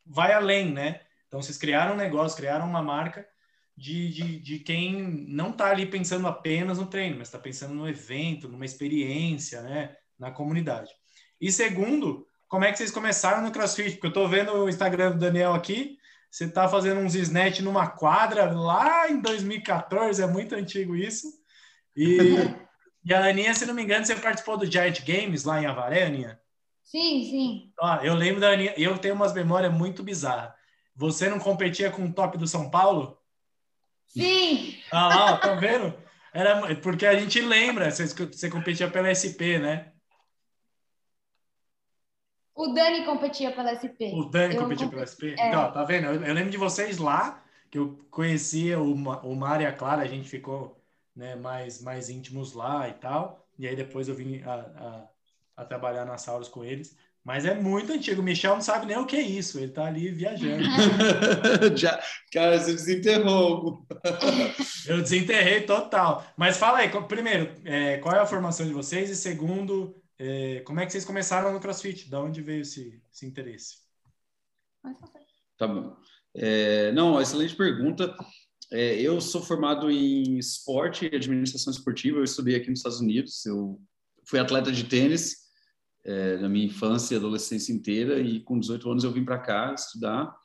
vai 0.05 0.31
além, 0.31 0.71
né? 0.71 1.01
Então, 1.27 1.41
vocês 1.41 1.57
criaram 1.57 1.95
um 1.95 1.97
negócio, 1.97 2.37
criaram 2.37 2.65
uma 2.65 2.81
marca 2.81 3.27
de, 3.75 4.09
de, 4.09 4.39
de 4.39 4.59
quem 4.59 5.27
não 5.27 5.49
está 5.49 5.69
ali 5.69 5.85
pensando 5.85 6.25
apenas 6.27 6.77
no 6.77 6.85
treino, 6.85 7.17
mas 7.17 7.27
está 7.27 7.37
pensando 7.37 7.73
no 7.73 7.89
evento, 7.89 8.47
numa 8.47 8.63
experiência, 8.63 9.61
né? 9.63 9.97
Na 10.17 10.31
comunidade. 10.31 10.93
E 11.41 11.51
segundo, 11.51 12.25
como 12.47 12.63
é 12.63 12.71
que 12.71 12.77
vocês 12.77 12.89
começaram 12.89 13.43
no 13.43 13.51
CrossFit? 13.51 13.95
Porque 13.95 14.07
eu 14.07 14.11
estou 14.11 14.29
vendo 14.29 14.53
o 14.53 14.69
Instagram 14.69 15.11
do 15.11 15.19
Daniel 15.19 15.53
aqui, 15.53 15.97
você 16.31 16.45
está 16.45 16.69
fazendo 16.69 17.01
uns 17.01 17.15
snatch 17.15 17.59
numa 17.59 17.85
quadra 17.85 18.49
lá 18.53 19.09
em 19.09 19.19
2014, 19.19 20.23
é 20.23 20.25
muito 20.25 20.55
antigo 20.55 20.95
isso. 20.95 21.27
E 21.97 22.17
E 23.05 23.13
a 23.13 23.23
Aninha, 23.23 23.53
se 23.53 23.67
não 23.67 23.73
me 23.75 23.83
engano, 23.83 24.03
você 24.03 24.15
participou 24.15 24.57
do 24.57 24.65
Giant 24.65 24.99
Games 25.05 25.43
lá 25.43 25.61
em 25.61 25.67
Avaré, 25.67 26.05
Aninha? 26.05 26.41
Sim, 26.83 27.23
sim. 27.23 27.71
Ó, 27.79 27.97
eu 27.97 28.15
lembro 28.15 28.41
da 28.41 28.49
Aninha, 28.49 28.73
eu 28.75 28.97
tenho 28.97 29.13
umas 29.13 29.31
memórias 29.31 29.71
muito 29.71 30.01
bizarras. 30.01 30.53
Você 30.95 31.29
não 31.29 31.39
competia 31.39 31.91
com 31.91 32.05
o 32.05 32.13
top 32.13 32.35
do 32.35 32.47
São 32.47 32.71
Paulo? 32.71 33.17
Sim! 34.07 34.79
Ah 34.91 35.07
lá, 35.07 35.37
tá 35.37 35.53
vendo? 35.53 35.93
Era, 36.33 36.75
porque 36.77 37.05
a 37.05 37.17
gente 37.17 37.39
lembra, 37.41 37.91
você, 37.91 38.07
você 38.07 38.49
competia 38.49 38.89
pela 38.89 39.09
SP, 39.13 39.59
né? 39.59 39.91
O 42.55 42.73
Dani 42.73 43.05
competia 43.05 43.51
pela 43.51 43.71
SP. 43.75 44.15
O 44.15 44.25
Dani 44.25 44.55
eu 44.55 44.61
competia 44.61 44.87
pela 44.87 45.03
SP? 45.03 45.35
É. 45.37 45.47
Então, 45.47 45.71
tá 45.71 45.83
vendo? 45.83 46.07
Eu, 46.07 46.23
eu, 46.23 46.33
lembro 46.33 46.49
de 46.49 46.57
vocês 46.57 46.97
lá, 46.97 47.43
que 47.69 47.77
eu 47.77 47.99
conhecia 48.09 48.79
o, 48.79 48.93
o 48.93 49.35
Mário 49.35 49.65
e 49.65 49.67
a 49.67 49.73
Clara, 49.73 50.01
a 50.01 50.07
gente 50.07 50.27
ficou 50.27 50.81
né, 51.15 51.35
mais, 51.35 51.81
mais 51.81 52.09
íntimos 52.09 52.53
lá 52.53 52.89
e 52.89 52.93
tal. 52.93 53.47
E 53.57 53.67
aí 53.67 53.75
depois 53.75 54.07
eu 54.07 54.15
vim 54.15 54.41
a, 54.41 54.53
a, 54.53 55.07
a 55.63 55.65
trabalhar 55.65 56.05
nas 56.05 56.27
aulas 56.27 56.47
com 56.47 56.63
eles. 56.63 56.95
Mas 57.23 57.43
é 57.43 57.55
muito 57.55 57.91
antigo. 57.91 58.21
O 58.21 58.23
Michel 58.23 58.53
não 58.53 58.61
sabe 58.61 58.85
nem 58.85 58.97
o 58.97 59.05
que 59.05 59.15
é 59.15 59.21
isso. 59.21 59.57
Ele 59.57 59.71
tá 59.71 59.85
ali 59.85 60.11
viajando. 60.11 60.63
Já, 61.75 61.99
cara, 62.31 62.59
você 62.59 62.73
desenterrou. 62.73 63.83
eu 64.85 65.01
desenterrei 65.01 65.61
total. 65.61 66.23
Mas 66.37 66.57
fala 66.57 66.79
aí, 66.79 66.89
primeiro, 67.07 67.51
é, 67.65 67.97
qual 67.97 68.13
é 68.15 68.19
a 68.19 68.27
formação 68.27 68.67
de 68.67 68.73
vocês? 68.73 69.09
E 69.09 69.15
segundo, 69.15 69.99
é, 70.19 70.59
como 70.59 70.79
é 70.79 70.85
que 70.85 70.91
vocês 70.91 71.03
começaram 71.03 71.51
no 71.51 71.59
CrossFit? 71.59 72.11
Da 72.11 72.21
onde 72.21 72.43
veio 72.43 72.61
esse, 72.61 73.01
esse 73.11 73.25
interesse? 73.25 73.77
Tá 75.57 75.67
bom. 75.67 75.97
É, 76.35 76.91
não, 76.91 77.19
excelente 77.19 77.55
pergunta. 77.55 78.15
É, 78.75 78.99
eu 78.99 79.21
sou 79.21 79.41
formado 79.41 79.89
em 79.89 80.37
esporte 80.37 81.05
e 81.05 81.15
administração 81.15 81.71
esportiva. 81.71 82.17
Eu 82.17 82.25
estudei 82.25 82.57
aqui 82.57 82.69
nos 82.69 82.79
Estados 82.79 82.99
Unidos. 82.99 83.45
Eu 83.45 83.81
fui 84.25 84.37
atleta 84.37 84.69
de 84.69 84.83
tênis 84.83 85.37
é, 86.03 86.35
na 86.39 86.49
minha 86.49 86.65
infância 86.65 87.13
e 87.13 87.17
adolescência 87.17 87.71
inteira. 87.71 88.19
E 88.19 88.41
com 88.41 88.59
18 88.59 88.91
anos 88.91 89.03
eu 89.05 89.13
vim 89.13 89.23
para 89.23 89.39
cá 89.39 89.73
estudar, 89.73 90.35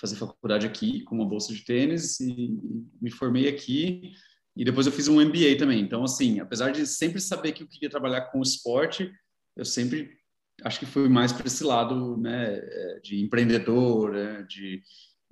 fazer 0.00 0.16
faculdade 0.16 0.66
aqui 0.66 1.04
com 1.04 1.14
uma 1.14 1.24
bolsa 1.24 1.54
de 1.54 1.64
tênis 1.64 2.18
e, 2.18 2.58
me 3.00 3.08
formei 3.08 3.46
aqui. 3.46 4.14
E 4.56 4.64
depois 4.64 4.88
eu 4.88 4.92
fiz 4.92 5.06
um 5.06 5.24
MBA 5.24 5.56
também. 5.56 5.80
Então, 5.80 6.02
assim, 6.02 6.40
apesar 6.40 6.72
de 6.72 6.84
sempre 6.84 7.20
saber 7.20 7.52
que 7.52 7.62
eu 7.62 7.68
queria 7.68 7.88
trabalhar 7.88 8.22
com 8.32 8.42
esporte, 8.42 9.12
eu 9.56 9.64
sempre 9.64 10.10
acho 10.64 10.80
que 10.80 10.86
fui 10.86 11.08
mais 11.08 11.32
para 11.32 11.46
esse 11.46 11.62
lado, 11.62 12.16
né, 12.16 12.56
é, 12.56 13.00
de 13.00 13.22
empreendedor, 13.22 14.10
né, 14.10 14.42
de 14.42 14.82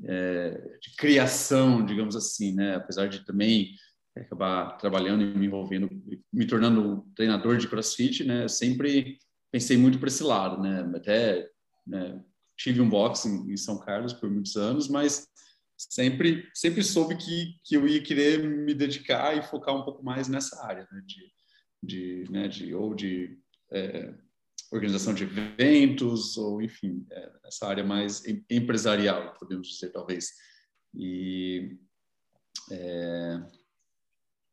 é, 0.05 0.51
de 0.81 0.97
criação, 0.97 1.85
digamos 1.85 2.15
assim, 2.15 2.55
né? 2.55 2.77
Apesar 2.77 3.09
de 3.09 3.25
também 3.25 3.75
acabar 4.17 4.77
trabalhando 4.79 5.23
e 5.23 5.39
me 5.39 5.47
envolvendo, 5.47 5.89
me 6.33 6.47
tornando 6.47 7.07
treinador 7.15 7.57
de 7.57 7.69
CrossFit, 7.69 8.25
né? 8.25 8.45
Eu 8.45 8.49
sempre 8.49 9.19
pensei 9.51 9.77
muito 9.77 9.99
para 9.99 10.09
esse 10.09 10.23
lado, 10.23 10.61
né? 10.61 10.91
Até 10.95 11.49
né, 11.87 12.23
tive 12.57 12.81
um 12.81 12.89
boxe 12.89 13.29
em 13.29 13.57
São 13.57 13.79
Carlos 13.79 14.13
por 14.13 14.31
muitos 14.31 14.57
anos, 14.57 14.89
mas 14.89 15.27
sempre 15.77 16.49
sempre 16.55 16.83
soube 16.83 17.17
que, 17.17 17.55
que 17.65 17.77
eu 17.77 17.87
ia 17.87 18.03
querer 18.03 18.43
me 18.43 18.75
dedicar 18.75 19.37
e 19.37 19.43
focar 19.43 19.75
um 19.77 19.85
pouco 19.85 20.05
mais 20.05 20.29
nessa 20.29 20.65
área, 20.67 20.87
né? 20.91 21.03
De, 21.07 21.33
de, 21.83 22.31
né? 22.31 22.49
de 22.49 22.75
ou 22.75 22.95
de 22.95 23.39
é, 23.73 24.13
organização 24.71 25.15
de 25.15 25.25
eventos, 25.25 26.37
ou 26.37 26.61
enfim, 26.61 27.07
é, 27.11 27.33
essa 27.47 27.67
área 27.67 27.85
mais 27.85 28.23
empresarial, 28.51 29.35
podemos 29.39 29.69
dizer, 29.69 29.91
talvez. 29.91 30.31
E 30.95 31.77
é, 32.71 33.41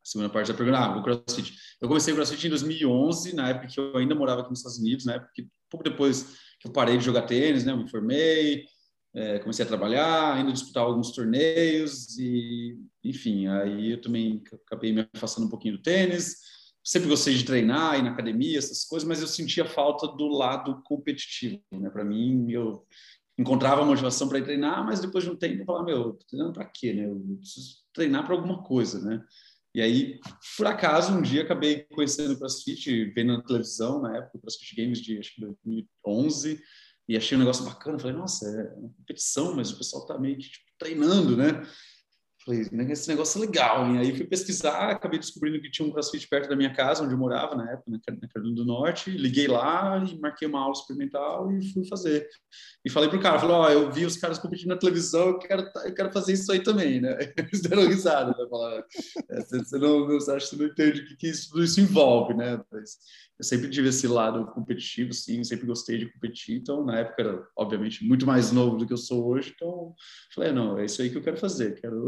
a 0.06 0.08
segunda 0.08 0.30
parte 0.30 0.52
da 0.52 0.58
pergunta, 0.58 0.78
ah, 0.78 0.98
o 0.98 1.04
CrossFit. 1.04 1.58
Eu 1.82 1.88
comecei 1.88 2.14
o 2.14 2.16
CrossFit 2.16 2.48
em 2.48 2.50
2011, 2.50 3.36
na 3.36 3.50
época 3.50 3.68
que 3.68 3.80
eu 3.80 3.98
ainda 3.98 4.16
morava 4.16 4.42
aqui 4.42 4.50
nos 4.52 4.60
Estados 4.60 4.80
Unidos, 4.80 5.06
na 5.06 5.16
época 5.16 5.32
que, 5.34 5.48
pouco 5.70 5.84
depois 5.84 6.38
que 6.60 6.68
eu 6.68 6.72
parei 6.72 6.98
de 6.98 7.04
jogar 7.04 7.24
tênis, 7.24 7.66
né, 7.66 7.72
eu 7.72 7.78
me 7.78 7.90
formei, 7.90 8.66
é, 9.14 9.40
comecei 9.40 9.64
a 9.66 9.68
trabalhar, 9.68 10.34
ainda 10.34 10.52
disputar 10.52 10.84
alguns 10.84 11.12
torneios 11.12 12.18
e, 12.18 12.78
enfim, 13.04 13.48
aí 13.48 13.92
eu 13.92 14.02
também 14.02 14.44
acabei 14.66 14.94
me 14.94 15.08
afastando 15.14 15.48
um 15.48 15.50
pouquinho 15.50 15.78
do 15.78 15.82
tênis, 15.82 16.38
sempre 16.86 17.10
gostei 17.10 17.34
de 17.34 17.44
treinar, 17.44 17.98
ir 17.98 18.04
na 18.04 18.12
academia, 18.12 18.60
essas 18.60 18.86
coisas, 18.86 19.08
mas 19.08 19.20
eu 19.20 19.28
sentia 19.28 19.66
falta 19.66 20.08
do 20.08 20.28
lado 20.28 20.84
competitivo, 20.84 21.60
né? 21.72 21.90
Para 21.90 22.06
mim, 22.06 22.52
eu 22.52 22.86
encontrava 23.38 23.84
motivação 23.84 24.30
para 24.30 24.42
treinar, 24.42 24.86
mas 24.86 25.02
depois 25.02 25.24
de 25.24 25.32
um 25.32 25.36
tempo 25.36 25.62
eu 25.62 25.66
falava, 25.66 25.84
meu, 25.84 26.14
tô 26.14 26.26
treinando 26.28 26.54
para 26.54 26.66
quê, 26.66 26.94
né? 26.94 27.08
Eu 27.08 27.20
preciso 27.40 27.78
treinar 27.92 28.24
para 28.24 28.36
alguma 28.36 28.64
coisa, 28.64 29.02
né? 29.02 29.26
E 29.74 29.82
aí, 29.82 30.20
por 30.56 30.68
acaso, 30.68 31.12
um 31.12 31.22
dia 31.22 31.42
acabei 31.42 31.84
conhecendo 31.92 32.34
o 32.34 32.38
CrossFit, 32.38 33.12
vendo 33.14 33.34
na 33.34 33.42
televisão, 33.42 34.02
na 34.02 34.16
época, 34.16 34.38
o 34.38 34.42
CrossFit 34.42 34.76
Games 34.76 35.02
de 35.02 35.18
acho 35.18 35.36
que 35.36 35.42
2011, 35.42 36.62
e 37.10 37.18
achei 37.18 37.36
um 37.36 37.40
negócio 37.40 37.66
bacana. 37.66 38.00
Falei, 38.00 38.16
nossa, 38.16 38.48
é 38.48 38.74
uma 38.80 38.90
competição, 38.90 39.56
mas 39.56 39.72
o 39.72 39.78
pessoal 39.78 40.06
tá 40.06 40.18
meio 40.18 40.38
que 40.38 40.50
tipo, 40.50 40.66
treinando, 40.78 41.36
né? 41.36 41.62
Falei, 42.46 42.68
né, 42.72 42.92
esse 42.92 43.08
negócio 43.08 43.42
é 43.42 43.46
legal. 43.48 43.92
E 43.96 43.98
aí 43.98 44.16
fui 44.16 44.26
pesquisar, 44.26 44.92
acabei 44.92 45.18
descobrindo 45.18 45.60
que 45.60 45.72
tinha 45.72 45.88
um 45.88 45.92
crossfit 45.92 46.28
perto 46.28 46.48
da 46.48 46.56
minha 46.56 46.72
casa, 46.72 47.04
onde 47.04 47.14
eu 47.14 47.18
morava 47.18 47.56
na 47.56 47.72
época, 47.72 47.90
na 47.90 48.28
Carolina 48.28 48.56
do 48.56 48.66
Norte. 48.66 49.10
Liguei 49.10 49.48
lá 49.48 49.98
e 50.08 50.20
marquei 50.20 50.48
uma 50.48 50.60
aula 50.60 50.74
experimental 50.74 51.52
e 51.52 51.74
fui 51.74 51.88
fazer. 51.88 52.28
E 52.86 52.90
falei 52.90 53.10
pro 53.10 53.20
cara, 53.20 53.40
falei, 53.40 53.56
ó, 53.56 53.66
oh, 53.66 53.70
eu 53.70 53.92
vi 53.92 54.06
os 54.06 54.16
caras 54.16 54.38
competindo 54.38 54.70
na 54.70 54.78
televisão, 54.78 55.30
eu 55.30 55.40
quero, 55.40 55.68
eu 55.86 55.94
quero 55.96 56.14
fazer 56.14 56.34
isso 56.34 56.52
aí 56.52 56.62
também, 56.62 57.02
né? 57.02 57.18
Eles 57.36 57.62
deram 57.62 57.88
risada, 57.88 58.30
né? 58.38 58.48
Falaram, 58.48 58.84
é, 59.28 59.42
você, 59.42 59.78
não, 59.80 60.16
acha 60.16 60.38
que 60.38 60.46
você 60.46 60.56
não 60.56 60.66
entende 60.68 61.02
o 61.02 61.06
que, 61.08 61.16
que 61.16 61.28
isso, 61.28 61.50
tudo 61.50 61.64
isso 61.64 61.82
envolve, 61.82 62.36
né? 62.36 62.62
Mas 62.72 63.00
eu 63.40 63.44
sempre 63.44 63.72
tive 63.72 63.90
esse 63.90 64.08
lado 64.08 64.46
competitivo, 64.52 65.12
sim, 65.14 65.44
sempre 65.44 65.66
gostei 65.66 65.98
de 65.98 66.14
competir. 66.14 66.58
Então, 66.58 66.86
na 66.86 67.00
época, 67.00 67.22
era, 67.24 67.48
obviamente, 67.58 68.06
muito 68.06 68.26
mais 68.28 68.52
novo 68.52 68.78
do 68.78 68.86
que 68.86 68.94
eu 68.94 68.98
sou 68.98 69.26
hoje. 69.26 69.52
Então, 69.56 69.96
falei, 70.34 70.52
não, 70.52 70.78
é 70.78 70.86
isso 70.86 71.02
aí 71.02 71.10
que 71.10 71.18
eu 71.18 71.24
quero 71.24 71.38
fazer, 71.38 71.82
quero 71.82 72.06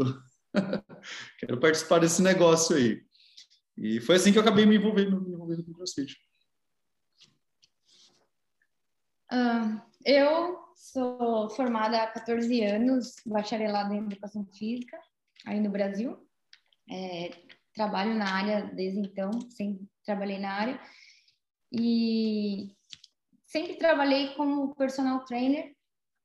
Quero 1.38 1.60
participar 1.60 2.00
desse 2.00 2.22
negócio 2.22 2.76
aí. 2.76 3.02
E 3.76 4.00
foi 4.00 4.16
assim 4.16 4.32
que 4.32 4.38
eu 4.38 4.42
acabei 4.42 4.66
me 4.66 4.76
envolvendo, 4.76 5.20
me 5.20 5.32
envolvendo 5.32 5.64
com 5.64 5.70
o 5.70 5.74
CrossFit. 5.74 6.16
Uh, 9.30 9.80
eu 10.04 10.58
sou 10.74 11.50
formada 11.50 12.02
há 12.02 12.06
14 12.06 12.64
anos, 12.64 13.16
bacharelada 13.26 13.94
em 13.94 13.98
Educação 13.98 14.44
Física, 14.46 14.98
aí 15.46 15.60
no 15.60 15.70
Brasil. 15.70 16.18
É, 16.90 17.30
trabalho 17.74 18.14
na 18.14 18.34
área 18.34 18.62
desde 18.74 18.98
então, 18.98 19.30
sempre 19.50 19.86
trabalhei 20.04 20.38
na 20.38 20.52
área. 20.52 20.80
E 21.70 22.74
sempre 23.46 23.76
trabalhei 23.76 24.34
como 24.34 24.74
personal 24.74 25.24
trainer 25.24 25.76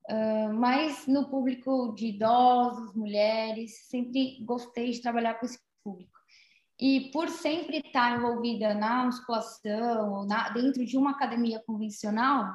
Uh, 0.09 0.53
mas 0.53 1.07
no 1.07 1.29
público 1.29 1.93
de 1.95 2.07
idosos, 2.07 2.93
mulheres, 2.93 3.87
sempre 3.87 4.43
gostei 4.43 4.91
de 4.91 5.01
trabalhar 5.01 5.35
com 5.35 5.45
esse 5.45 5.59
público. 5.83 6.11
E 6.79 7.11
por 7.11 7.29
sempre 7.29 7.77
estar 7.77 8.17
envolvida 8.17 8.73
na 8.73 9.05
musculação, 9.05 10.25
na, 10.25 10.49
dentro 10.49 10.85
de 10.85 10.97
uma 10.97 11.11
academia 11.11 11.63
convencional, 11.65 12.51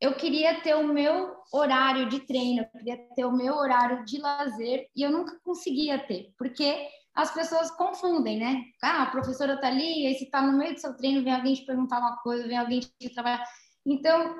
eu 0.00 0.14
queria 0.14 0.60
ter 0.60 0.74
o 0.74 0.86
meu 0.86 1.36
horário 1.52 2.08
de 2.08 2.20
treino, 2.20 2.62
eu 2.62 2.66
queria 2.78 2.96
ter 3.14 3.24
o 3.24 3.32
meu 3.32 3.54
horário 3.54 4.04
de 4.04 4.18
lazer, 4.18 4.88
e 4.94 5.02
eu 5.02 5.10
nunca 5.10 5.38
conseguia 5.42 5.98
ter, 5.98 6.32
porque 6.38 6.88
as 7.14 7.32
pessoas 7.32 7.70
confundem, 7.70 8.38
né? 8.38 8.64
Ah, 8.82 9.04
a 9.04 9.10
professora 9.10 9.60
tá 9.60 9.68
ali, 9.68 10.06
aí 10.06 10.14
você 10.14 10.26
tá 10.26 10.42
no 10.42 10.58
meio 10.58 10.74
do 10.74 10.80
seu 10.80 10.96
treino, 10.96 11.22
vem 11.22 11.32
alguém 11.32 11.54
te 11.54 11.64
perguntar 11.64 12.00
uma 12.00 12.16
coisa, 12.18 12.46
vem 12.48 12.58
alguém 12.58 12.80
te 12.80 13.08
trabalhar. 13.14 13.44
Então, 13.86 14.34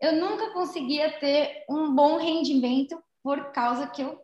eu 0.00 0.16
nunca 0.16 0.52
conseguia 0.52 1.18
ter 1.18 1.64
um 1.68 1.94
bom 1.94 2.18
rendimento 2.18 3.02
por 3.22 3.52
causa 3.52 3.86
que 3.86 4.02
eu 4.02 4.18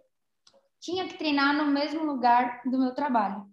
tinha 0.81 1.09
que 1.09 1.17
treinar 1.17 1.57
no 1.57 1.67
mesmo 1.67 2.05
lugar 2.05 2.63
do 2.65 2.79
meu 2.79 2.95
trabalho. 2.95 3.47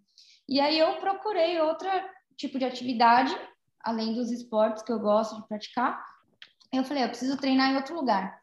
E 0.48 0.60
aí 0.60 0.78
eu 0.78 0.98
procurei 0.98 1.60
outro 1.62 1.88
tipo 2.38 2.60
de 2.60 2.66
atividade, 2.66 3.36
além 3.80 4.14
dos 4.14 4.32
esportes 4.32 4.84
que 4.84 4.92
eu 4.92 5.00
gosto 5.00 5.36
de 5.38 5.48
praticar. 5.48 6.04
Eu 6.72 6.84
falei, 6.84 7.04
eu 7.04 7.10
preciso 7.10 7.38
treinar 7.38 7.72
em 7.72 7.78
outro 7.78 7.96
lugar. 7.96 8.40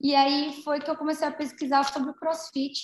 E 0.00 0.14
aí 0.14 0.52
foi 0.62 0.80
que 0.80 0.90
eu 0.90 0.96
comecei 0.96 1.26
a 1.26 1.32
pesquisar 1.32 1.84
sobre 1.84 2.10
o 2.10 2.14
CrossFit, 2.14 2.82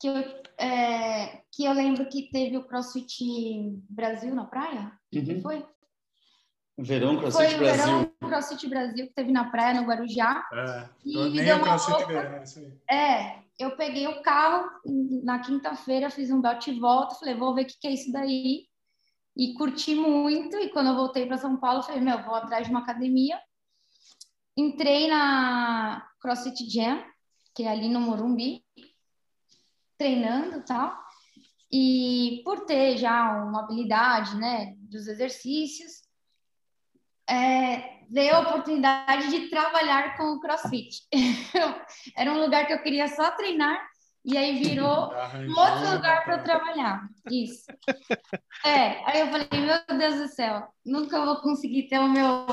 que 0.00 0.08
eu, 0.08 0.16
é, 0.58 1.42
que 1.52 1.64
eu 1.64 1.72
lembro 1.72 2.08
que 2.08 2.28
teve 2.30 2.56
o 2.56 2.66
CrossFit 2.66 3.24
Brasil 3.88 4.34
na 4.34 4.44
praia. 4.44 4.92
Uhum. 5.14 5.40
Foi? 5.40 5.66
Verão 6.78 7.16
CrossFit 7.16 7.50
Foi 7.50 7.58
Brasil. 7.58 7.84
Verão 7.84 8.12
CrossFit 8.20 8.68
Brasil, 8.68 9.06
que 9.06 9.14
teve 9.14 9.32
na 9.32 9.50
praia, 9.50 9.80
no 9.80 9.86
Guarujá. 9.86 10.46
É, 10.52 10.88
e 11.04 11.16
o 11.16 11.60
CrossFit 11.60 12.04
Verão, 12.06 12.42
isso 12.42 12.58
aí. 12.58 12.72
É, 12.90 13.38
eu 13.58 13.76
peguei 13.76 14.06
o 14.06 14.20
carro 14.22 14.68
na 15.22 15.38
quinta-feira, 15.38 16.10
fiz 16.10 16.30
um 16.30 16.40
bate 16.40 16.70
e 16.70 16.78
volta, 16.78 17.14
falei, 17.14 17.34
vou 17.34 17.54
ver 17.54 17.62
o 17.62 17.66
que, 17.66 17.78
que 17.80 17.88
é 17.88 17.92
isso 17.92 18.12
daí. 18.12 18.66
E 19.34 19.54
curti 19.54 19.94
muito, 19.94 20.56
e 20.56 20.70
quando 20.70 20.88
eu 20.88 20.96
voltei 20.96 21.26
para 21.26 21.38
São 21.38 21.56
Paulo, 21.56 21.82
falei, 21.82 22.00
meu, 22.00 22.22
vou 22.22 22.34
atrás 22.34 22.66
de 22.66 22.70
uma 22.70 22.80
academia. 22.80 23.40
Entrei 24.56 25.08
na 25.08 26.06
CrossFit 26.20 26.68
Jam, 26.70 27.02
que 27.54 27.62
é 27.62 27.68
ali 27.68 27.88
no 27.88 28.00
Morumbi, 28.00 28.62
treinando 29.96 30.58
e 30.58 30.64
tal. 30.64 30.98
E 31.72 32.42
por 32.44 32.64
ter 32.64 32.96
já 32.96 33.44
uma 33.44 33.60
habilidade, 33.60 34.36
né, 34.36 34.74
dos 34.78 35.06
exercícios, 35.06 36.05
é, 37.28 37.96
veio 38.10 38.36
a 38.36 38.40
oportunidade 38.40 39.28
de 39.28 39.48
trabalhar 39.48 40.16
com 40.16 40.24
o 40.24 40.40
CrossFit. 40.40 41.02
Era 42.16 42.32
um 42.32 42.40
lugar 42.40 42.66
que 42.66 42.72
eu 42.72 42.82
queria 42.82 43.08
só 43.08 43.30
treinar 43.32 43.86
e 44.24 44.36
aí 44.36 44.58
virou 44.58 45.12
um 45.12 45.58
outro 45.58 45.94
lugar 45.94 46.24
para 46.24 46.42
trabalhar. 46.42 47.08
Isso. 47.30 47.64
É, 48.64 49.04
aí 49.08 49.20
eu 49.20 49.28
falei, 49.28 49.48
meu 49.52 49.98
Deus 49.98 50.16
do 50.16 50.28
céu, 50.28 50.66
nunca 50.84 51.24
vou 51.24 51.40
conseguir 51.40 51.84
ter 51.84 52.00
o 52.00 52.08
meu, 52.08 52.44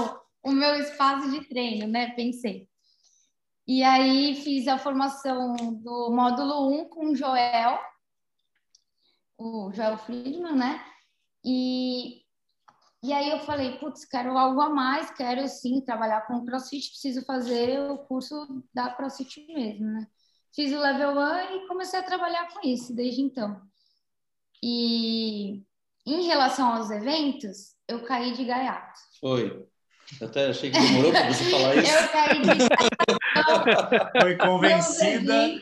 o 0.44 0.52
meu 0.52 0.76
espaço 0.76 1.32
de 1.32 1.48
treino, 1.48 1.88
né? 1.88 2.12
Pensei. 2.12 2.68
E 3.66 3.82
aí 3.82 4.36
fiz 4.36 4.68
a 4.68 4.78
formação 4.78 5.56
do 5.56 6.12
módulo 6.12 6.70
1 6.82 6.90
com 6.90 7.08
o 7.08 7.16
Joel, 7.16 7.80
o 9.38 9.72
Joel 9.74 9.98
Friedman, 9.98 10.56
né? 10.56 10.86
E 11.44 12.23
e 13.04 13.12
aí 13.12 13.30
eu 13.32 13.40
falei, 13.40 13.78
putz, 13.80 14.06
quero 14.06 14.38
algo 14.38 14.62
a 14.62 14.70
mais, 14.70 15.12
quero 15.12 15.46
sim 15.50 15.82
trabalhar 15.82 16.22
com 16.22 16.46
CrossFit, 16.46 16.90
preciso 16.90 17.26
fazer 17.26 17.80
o 17.92 17.98
curso 17.98 18.64
da 18.74 18.90
CrossFit 18.92 19.46
mesmo, 19.54 19.86
né? 19.88 20.08
Fiz 20.56 20.72
o 20.72 20.80
level 20.80 21.12
1 21.12 21.56
e 21.56 21.68
comecei 21.68 22.00
a 22.00 22.04
trabalhar 22.04 22.48
com 22.54 22.66
isso 22.66 22.96
desde 22.96 23.22
então. 23.22 23.60
E 24.64 25.62
em 26.06 26.24
relação 26.28 26.74
aos 26.74 26.90
eventos, 26.92 27.76
eu 27.90 28.04
caí 28.06 28.32
de 28.34 28.46
gaiato. 28.46 29.00
Foi. 29.20 29.68
Eu 30.22 30.28
até 30.28 30.48
achei 30.48 30.72
que 30.72 30.80
demorou 30.80 31.12
para 31.12 31.34
você 31.34 31.44
falar 31.50 31.76
isso. 31.84 31.94
Eu 31.94 32.10
caí 32.10 32.42
de 32.42 32.48
gaiato. 32.70 34.12
Foi 34.22 34.38
convencida. 34.38 35.62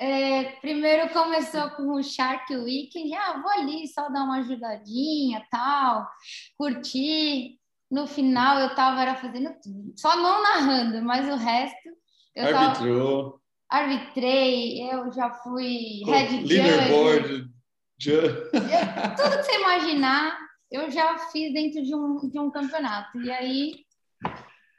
É, 0.00 0.44
primeiro 0.62 1.12
começou 1.12 1.68
com 1.72 1.92
o 1.92 2.02
Shark 2.02 2.56
Week, 2.56 3.14
ah, 3.14 3.38
vou 3.42 3.50
ali 3.50 3.86
só 3.86 4.08
dar 4.08 4.24
uma 4.24 4.38
ajudadinha, 4.38 5.46
tal, 5.50 6.08
curtir. 6.56 7.58
No 7.90 8.06
final 8.06 8.60
eu 8.60 8.74
tava 8.74 9.02
era 9.02 9.14
fazendo 9.14 9.50
tudo, 9.62 9.92
só 9.98 10.16
não 10.16 10.42
narrando, 10.42 11.02
mas 11.02 11.28
o 11.28 11.36
resto 11.36 11.90
eu 12.34 12.56
Arbitrou. 12.56 13.40
Tava, 13.68 13.84
arbitrei, 13.84 14.90
eu 14.90 15.12
já 15.12 15.30
fui 15.30 16.02
head 16.06 16.46
leaderboard. 16.46 17.50
judge. 17.98 18.26
Eu, 18.54 19.16
tudo 19.16 19.36
que 19.36 19.42
você 19.42 19.58
imaginar, 19.58 20.38
eu 20.70 20.90
já 20.90 21.18
fiz 21.30 21.52
dentro 21.52 21.82
de 21.82 21.94
um, 21.94 22.16
de 22.26 22.38
um 22.38 22.50
campeonato. 22.50 23.20
E 23.20 23.30
aí 23.30 23.74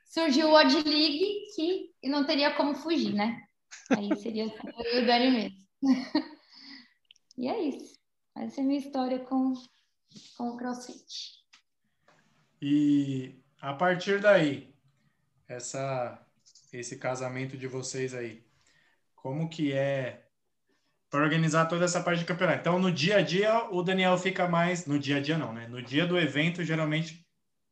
surgiu 0.06 0.50
o 0.50 0.54
Odd 0.54 0.74
League, 0.82 1.44
que 1.56 1.92
não 2.10 2.26
teria 2.26 2.56
como 2.56 2.74
fugir, 2.74 3.14
né? 3.14 3.40
Aí 3.90 4.16
seria 4.18 4.46
o 4.48 5.06
Dani 5.06 5.32
mesmo. 5.32 5.58
e 7.38 7.48
é 7.48 7.62
isso. 7.62 8.00
Essa 8.36 8.62
é 8.62 8.64
a 8.64 8.68
minha 8.68 8.80
história 8.80 9.20
com, 9.20 9.54
com 10.38 10.50
o 10.50 10.58
CrossFit. 10.58 11.42
E 12.62 13.36
a 13.60 13.74
partir 13.74 14.22
daí, 14.22 14.74
essa, 15.48 16.26
esse 16.72 16.98
casamento 16.98 17.58
de 17.58 17.68
vocês 17.68 18.14
aí, 18.14 18.44
como 19.16 19.50
que 19.50 19.74
é 19.74 20.26
para 21.10 21.24
organizar 21.24 21.66
toda 21.66 21.86
essa 21.86 22.02
parte 22.02 22.20
de 22.20 22.26
campeonato? 22.26 22.60
Então, 22.60 22.80
no 22.80 22.92
dia 22.92 23.18
a 23.18 23.22
dia, 23.22 23.70
o 23.70 23.84
Daniel 23.84 24.18
fica 24.18 24.48
mais. 24.48 24.86
No 24.86 24.98
dia 24.98 25.18
a 25.18 25.20
dia, 25.20 25.38
não, 25.38 25.52
né? 25.52 25.68
No 25.68 25.82
dia 25.82 26.06
do 26.06 26.18
evento, 26.18 26.64
geralmente, 26.64 27.28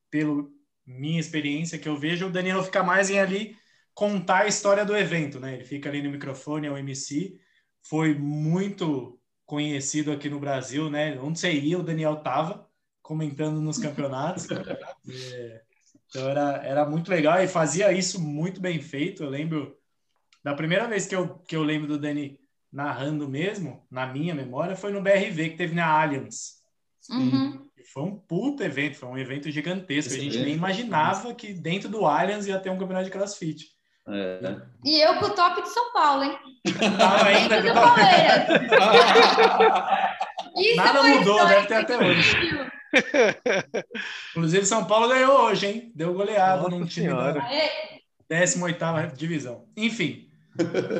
pelo 0.09 0.51
minha 0.85 1.19
experiência 1.19 1.77
que 1.77 1.88
eu 1.88 1.95
vejo, 1.95 2.27
o 2.27 2.31
Daniel 2.31 2.63
fica 2.63 2.83
mais 2.83 3.09
em 3.09 3.19
ali 3.19 3.55
contar 3.99 4.43
a 4.43 4.47
história 4.47 4.85
do 4.85 4.95
evento, 4.95 5.41
né? 5.41 5.55
Ele 5.55 5.65
fica 5.65 5.89
ali 5.89 6.01
no 6.01 6.09
microfone, 6.09 6.65
é 6.65 6.71
o 6.71 6.77
MC. 6.77 7.38
Foi 7.81 8.15
muito 8.15 9.19
conhecido 9.45 10.09
aqui 10.09 10.29
no 10.29 10.39
Brasil, 10.39 10.89
né? 10.89 11.19
Onde 11.19 11.38
você 11.38 11.51
ia, 11.51 11.77
o 11.77 11.83
Daniel 11.83 12.15
tava 12.15 12.65
comentando 13.01 13.59
nos 13.59 13.77
campeonatos. 13.77 14.47
é, 15.35 15.62
então 16.07 16.29
era, 16.29 16.65
era 16.65 16.89
muito 16.89 17.12
legal 17.12 17.43
e 17.43 17.47
fazia 17.49 17.91
isso 17.91 18.21
muito 18.21 18.62
bem 18.62 18.79
feito. 18.81 19.21
Eu 19.21 19.29
lembro 19.29 19.77
da 20.41 20.53
primeira 20.53 20.88
vez 20.88 21.05
que 21.05 21.13
eu, 21.13 21.38
que 21.39 21.57
eu 21.57 21.63
lembro 21.63 21.89
do 21.89 21.99
Dani 21.99 22.39
narrando 22.71 23.27
mesmo, 23.27 23.85
na 23.91 24.07
minha 24.07 24.33
memória, 24.33 24.77
foi 24.77 24.93
no 24.93 25.01
BRV 25.01 25.49
que 25.49 25.57
teve 25.57 25.75
na 25.75 25.88
Allianz. 25.88 26.62
Uhum. 27.09 27.67
Foi 27.91 28.03
um 28.03 28.15
puto 28.15 28.63
evento, 28.63 28.95
foi 28.95 29.09
um 29.09 29.17
evento 29.17 29.51
gigantesco. 29.51 30.13
Sim, 30.13 30.19
a 30.19 30.23
gente 30.23 30.38
é. 30.38 30.45
nem 30.45 30.53
imaginava 30.53 31.33
que 31.33 31.51
dentro 31.51 31.89
do 31.89 32.05
Allianz 32.05 32.47
ia 32.47 32.59
ter 32.59 32.69
um 32.69 32.77
campeonato 32.77 33.05
de 33.05 33.12
crossfit. 33.12 33.77
É. 34.12 34.62
E 34.84 35.00
eu 35.02 35.15
com 35.15 35.26
o 35.26 35.30
top 35.30 35.62
de 35.62 35.69
São 35.69 35.93
Paulo, 35.93 36.24
hein? 36.24 36.38
Ah, 37.00 37.26
ainda 37.26 37.62
do 37.62 37.74
Palmeiras. 37.74 38.48
Nada 40.76 41.04
mudou, 41.04 41.48
deve 41.48 41.67
ter 41.67 41.76
até 41.76 41.98
hoje. 41.98 42.69
Inclusive, 44.32 44.65
São 44.65 44.86
Paulo 44.86 45.08
ganhou 45.10 45.41
hoje, 45.41 45.67
hein? 45.67 45.91
Deu 45.95 46.13
goleada 46.13 46.63
no 46.63 46.86
time 46.86 46.89
senhora. 46.89 47.41
da 48.28 48.45
18 48.45 49.15
divisão. 49.15 49.65
Enfim. 49.78 50.28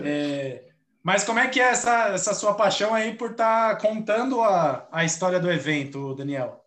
É... 0.06 0.64
Mas 1.02 1.24
como 1.24 1.40
é 1.40 1.48
que 1.48 1.60
é 1.60 1.70
essa, 1.70 2.10
essa 2.10 2.34
sua 2.34 2.54
paixão 2.54 2.94
aí 2.94 3.16
por 3.16 3.32
estar 3.32 3.76
tá 3.76 3.82
contando 3.88 4.42
a, 4.42 4.88
a 4.92 5.06
história 5.06 5.40
do 5.40 5.50
evento, 5.50 6.14
Daniel? 6.14 6.64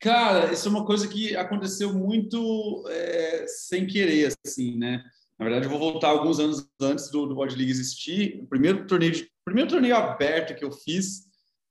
Cara, 0.00 0.52
isso 0.52 0.66
é 0.66 0.70
uma 0.70 0.84
coisa 0.84 1.06
que 1.06 1.36
aconteceu 1.36 1.92
muito 1.92 2.84
é, 2.88 3.44
sem 3.46 3.86
querer, 3.86 4.32
assim, 4.44 4.76
né? 4.76 5.02
Na 5.42 5.48
verdade, 5.48 5.66
eu 5.66 5.70
vou 5.70 5.92
voltar 5.92 6.10
alguns 6.10 6.38
anos 6.38 6.64
antes 6.80 7.10
do, 7.10 7.26
do 7.26 7.34
Body 7.34 7.56
League 7.56 7.72
existir. 7.72 8.38
O 8.40 8.46
primeiro 8.46 8.86
torneio, 8.86 9.10
de, 9.10 9.28
primeiro 9.44 9.68
torneio 9.68 9.96
aberto 9.96 10.54
que 10.54 10.64
eu 10.64 10.70
fiz 10.70 11.24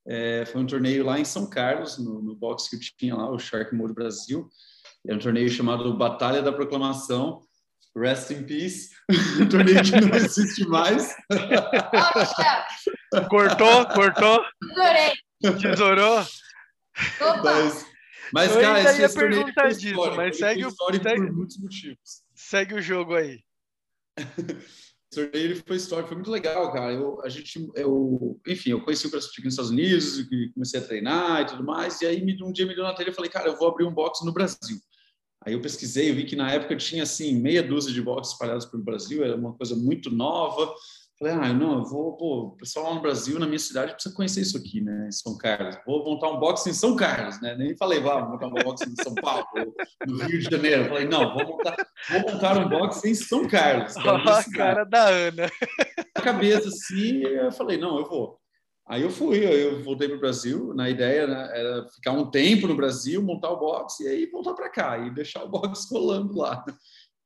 é, 0.06 0.44
foi 0.46 0.60
um 0.60 0.66
torneio 0.66 1.06
lá 1.06 1.18
em 1.18 1.24
São 1.24 1.50
Carlos, 1.50 1.98
no, 1.98 2.22
no 2.22 2.36
box 2.36 2.70
que 2.70 2.76
eu 2.76 2.80
tinha 2.98 3.16
lá, 3.16 3.32
o 3.32 3.40
Shark 3.40 3.74
Mode 3.74 3.94
Brasil. 3.94 4.50
Era 5.08 5.16
um 5.16 5.22
torneio 5.22 5.48
chamado 5.48 5.98
Batalha 5.98 6.42
da 6.42 6.52
Proclamação. 6.52 7.44
Rest 7.96 8.32
in 8.32 8.44
Peace. 8.44 8.90
um 9.40 9.48
torneio 9.48 9.82
que 9.84 10.02
não 10.02 10.18
existe 10.18 10.68
mais. 10.68 11.16
cortou, 13.30 13.86
cortou. 13.88 14.44
Tesourei. 15.42 15.62
Tesourou. 15.62 16.26
Mas, 17.42 17.86
mas 18.34 18.54
eu 18.54 18.62
cara, 18.62 18.82
esse 18.82 19.16
torneio 19.16 19.46
perguntar 19.46 19.70
disso, 19.70 20.16
mas 20.18 20.38
segue 20.38 20.66
o, 20.66 20.72
segue, 20.72 21.16
por 21.16 21.32
muitos 21.32 21.58
motivos. 21.58 22.22
Segue 22.36 22.76
o 22.76 22.82
jogo 22.82 23.16
aí. 23.16 23.40
O 25.12 25.16
torneio 25.16 25.44
ele 25.44 25.56
foi 25.56 25.76
histórico, 25.76 26.08
foi 26.08 26.16
muito 26.16 26.32
legal, 26.32 26.72
cara. 26.72 26.94
Eu, 26.94 27.22
a 27.22 27.28
gente, 27.28 27.70
eu, 27.76 28.40
enfim, 28.48 28.70
eu 28.70 28.82
conheci 28.82 29.06
o 29.06 29.12
CrossFit 29.12 29.44
nos 29.44 29.56
Estados 29.56 29.70
Unidos, 29.70 30.26
comecei 30.54 30.80
a 30.80 30.84
treinar 30.84 31.42
e 31.42 31.46
tudo 31.48 31.66
mais, 31.66 32.00
e 32.00 32.06
aí 32.06 32.24
um 32.42 32.50
dia 32.54 32.66
me 32.66 32.74
deu 32.74 32.86
na 32.86 32.94
telha 32.94 33.10
e 33.10 33.14
falei, 33.14 33.30
cara, 33.30 33.50
eu 33.50 33.58
vou 33.58 33.68
abrir 33.68 33.84
um 33.84 33.94
box 33.94 34.26
no 34.26 34.32
Brasil. 34.32 34.80
Aí 35.44 35.52
eu 35.52 35.60
pesquisei, 35.60 36.10
eu 36.10 36.16
vi 36.16 36.24
que 36.24 36.36
na 36.36 36.50
época 36.50 36.78
tinha 36.78 37.04
assim 37.04 37.36
meia 37.36 37.62
dúzia 37.62 37.92
de 37.92 38.02
boxes 38.02 38.32
espalhados 38.32 38.66
pelo 38.68 38.84
Brasil, 38.84 39.22
era 39.22 39.36
uma 39.36 39.54
coisa 39.54 39.76
muito 39.76 40.10
nova. 40.10 40.74
Falei, 41.22 41.36
ah, 41.36 41.54
não, 41.54 41.78
eu 41.78 41.86
vou, 41.86 42.18
pô, 42.18 42.46
o 42.46 42.58
pessoal 42.58 42.88
lá 42.88 42.96
no 42.96 43.02
Brasil, 43.02 43.38
na 43.38 43.46
minha 43.46 43.60
cidade, 43.60 43.94
precisa 43.94 44.16
conhecer 44.16 44.42
isso 44.42 44.58
aqui, 44.58 44.82
né, 44.82 45.06
em 45.08 45.12
São 45.12 45.38
Carlos. 45.38 45.78
Vou 45.86 46.04
montar 46.04 46.32
um 46.32 46.40
box 46.40 46.66
em 46.66 46.74
São 46.74 46.96
Carlos, 46.96 47.40
né? 47.40 47.56
Nem 47.56 47.78
falei, 47.78 48.00
vá, 48.00 48.28
montar 48.28 48.48
um 48.48 48.54
box 48.54 48.82
em 48.88 49.04
São 49.04 49.14
Paulo, 49.14 49.46
no 50.08 50.18
Rio 50.18 50.40
de 50.40 50.50
Janeiro. 50.50 50.90
Falei, 50.90 51.08
não, 51.08 51.32
vou 51.36 51.46
montar, 51.46 51.76
vou 52.10 52.22
montar 52.22 52.58
um 52.58 52.68
box 52.68 53.06
em 53.06 53.14
São 53.14 53.48
Carlos. 53.48 53.96
Olha 53.98 54.34
a 54.34 54.52
cara 54.52 54.84
da 54.84 55.10
Ana. 55.10 55.48
A 56.16 56.22
cabeça 56.24 56.70
assim, 56.70 57.22
eu 57.22 57.52
falei, 57.52 57.78
não, 57.78 58.00
eu 58.00 58.10
vou. 58.10 58.40
Aí 58.88 59.04
eu 59.04 59.12
fui, 59.12 59.46
eu 59.46 59.84
voltei 59.84 60.08
para 60.08 60.18
o 60.18 60.22
Brasil. 60.22 60.74
Na 60.74 60.90
ideia 60.90 61.28
né, 61.28 61.52
era 61.54 61.88
ficar 61.90 62.14
um 62.14 62.32
tempo 62.32 62.66
no 62.66 62.76
Brasil, 62.76 63.22
montar 63.22 63.52
o 63.52 63.60
box 63.60 64.00
e 64.00 64.08
aí 64.08 64.26
voltar 64.26 64.56
para 64.56 64.72
cá 64.72 64.98
e 64.98 65.14
deixar 65.14 65.44
o 65.44 65.50
box 65.50 65.86
rolando 65.94 66.36
lá. 66.36 66.66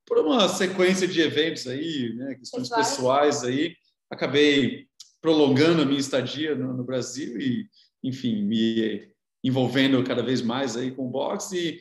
Por 0.06 0.18
uma 0.18 0.50
sequência 0.50 1.08
de 1.08 1.22
eventos 1.22 1.66
aí, 1.66 2.14
né, 2.18 2.36
questões 2.36 2.68
pessoais 2.68 3.42
aí, 3.42 3.74
acabei 4.10 4.88
prolongando 5.22 5.82
a 5.82 5.86
minha 5.86 6.00
estadia 6.00 6.56
no, 6.56 6.74
no, 6.74 6.84
Brasil 6.84 7.40
e, 7.40 7.68
enfim, 8.04 8.44
me 8.44 9.12
envolvendo 9.44 10.04
cada 10.04 10.22
vez 10.22 10.42
mais 10.42 10.78
aí 10.78 10.92
com 10.92 11.08
o 11.08 11.10
boxe. 11.10 11.58
E, 11.58 11.80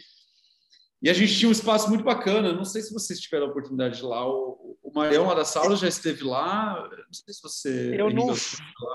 e, 1.02 1.10
a 1.10 1.12
gente 1.12 1.36
tinha 1.36 1.48
um 1.48 1.52
espaço 1.52 1.88
muito 1.88 2.02
bacana. 2.02 2.54
Não 2.54 2.64
sei 2.64 2.80
se 2.80 2.92
vocês 2.92 3.20
tiveram 3.20 3.46
a 3.46 3.50
oportunidade 3.50 3.98
de 3.98 4.02
ir 4.02 4.06
lá. 4.06 4.26
O, 4.26 4.78
o 4.82 4.90
Marião 4.94 5.26
lá 5.26 5.34
da 5.34 5.44
já 5.74 5.86
esteve 5.86 6.24
lá. 6.24 6.88
Não 6.88 7.12
sei 7.12 7.34
se 7.34 7.42
você. 7.42 8.00
Eu 8.00 8.08
não, 8.08 8.28
lá, 8.28 8.36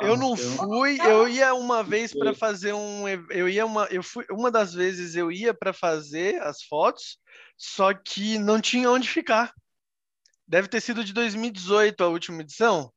eu 0.02 0.18
não 0.18 0.36
fui. 0.36 0.98
Eu 1.00 1.28
ia 1.28 1.54
uma 1.54 1.84
vez 1.84 2.12
para 2.12 2.34
fazer 2.34 2.74
um. 2.74 3.08
Eu 3.30 3.48
ia 3.48 3.66
uma. 3.66 3.86
Eu 3.86 4.02
fui 4.02 4.26
uma 4.32 4.50
das 4.50 4.74
vezes 4.74 5.16
eu 5.16 5.32
ia 5.32 5.54
para 5.54 5.74
fazer 5.74 6.42
as 6.42 6.64
fotos, 6.64 7.20
só 7.56 7.94
que 7.94 8.40
não 8.40 8.60
tinha 8.60 8.90
onde 8.90 9.08
ficar. 9.08 9.54
Deve 10.48 10.68
ter 10.68 10.82
sido 10.82 11.04
de 11.04 11.14
2018 11.14 12.04
a 12.04 12.08
última 12.08 12.42
edição. 12.42 12.92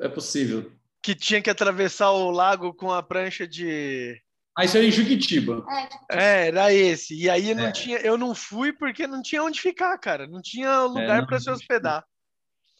É 0.00 0.08
possível. 0.08 0.72
Que 1.02 1.14
tinha 1.14 1.40
que 1.40 1.50
atravessar 1.50 2.10
o 2.10 2.30
lago 2.30 2.74
com 2.74 2.92
a 2.92 3.02
prancha 3.02 3.46
de. 3.46 4.20
Ah, 4.58 4.64
isso 4.64 4.76
era 4.76 4.86
em 4.86 4.90
Juquitiba. 4.90 5.64
É, 6.10 6.48
era 6.48 6.72
esse. 6.72 7.14
E 7.14 7.28
aí 7.28 7.54
não 7.54 7.66
é. 7.66 7.72
tinha, 7.72 7.98
eu 7.98 8.16
não 8.16 8.34
fui 8.34 8.72
porque 8.72 9.06
não 9.06 9.22
tinha 9.22 9.42
onde 9.42 9.60
ficar, 9.60 9.96
cara. 9.98 10.26
Não 10.26 10.40
tinha 10.40 10.82
lugar 10.82 11.22
é, 11.22 11.26
para 11.26 11.38
se 11.38 11.50
hospedar. 11.50 12.04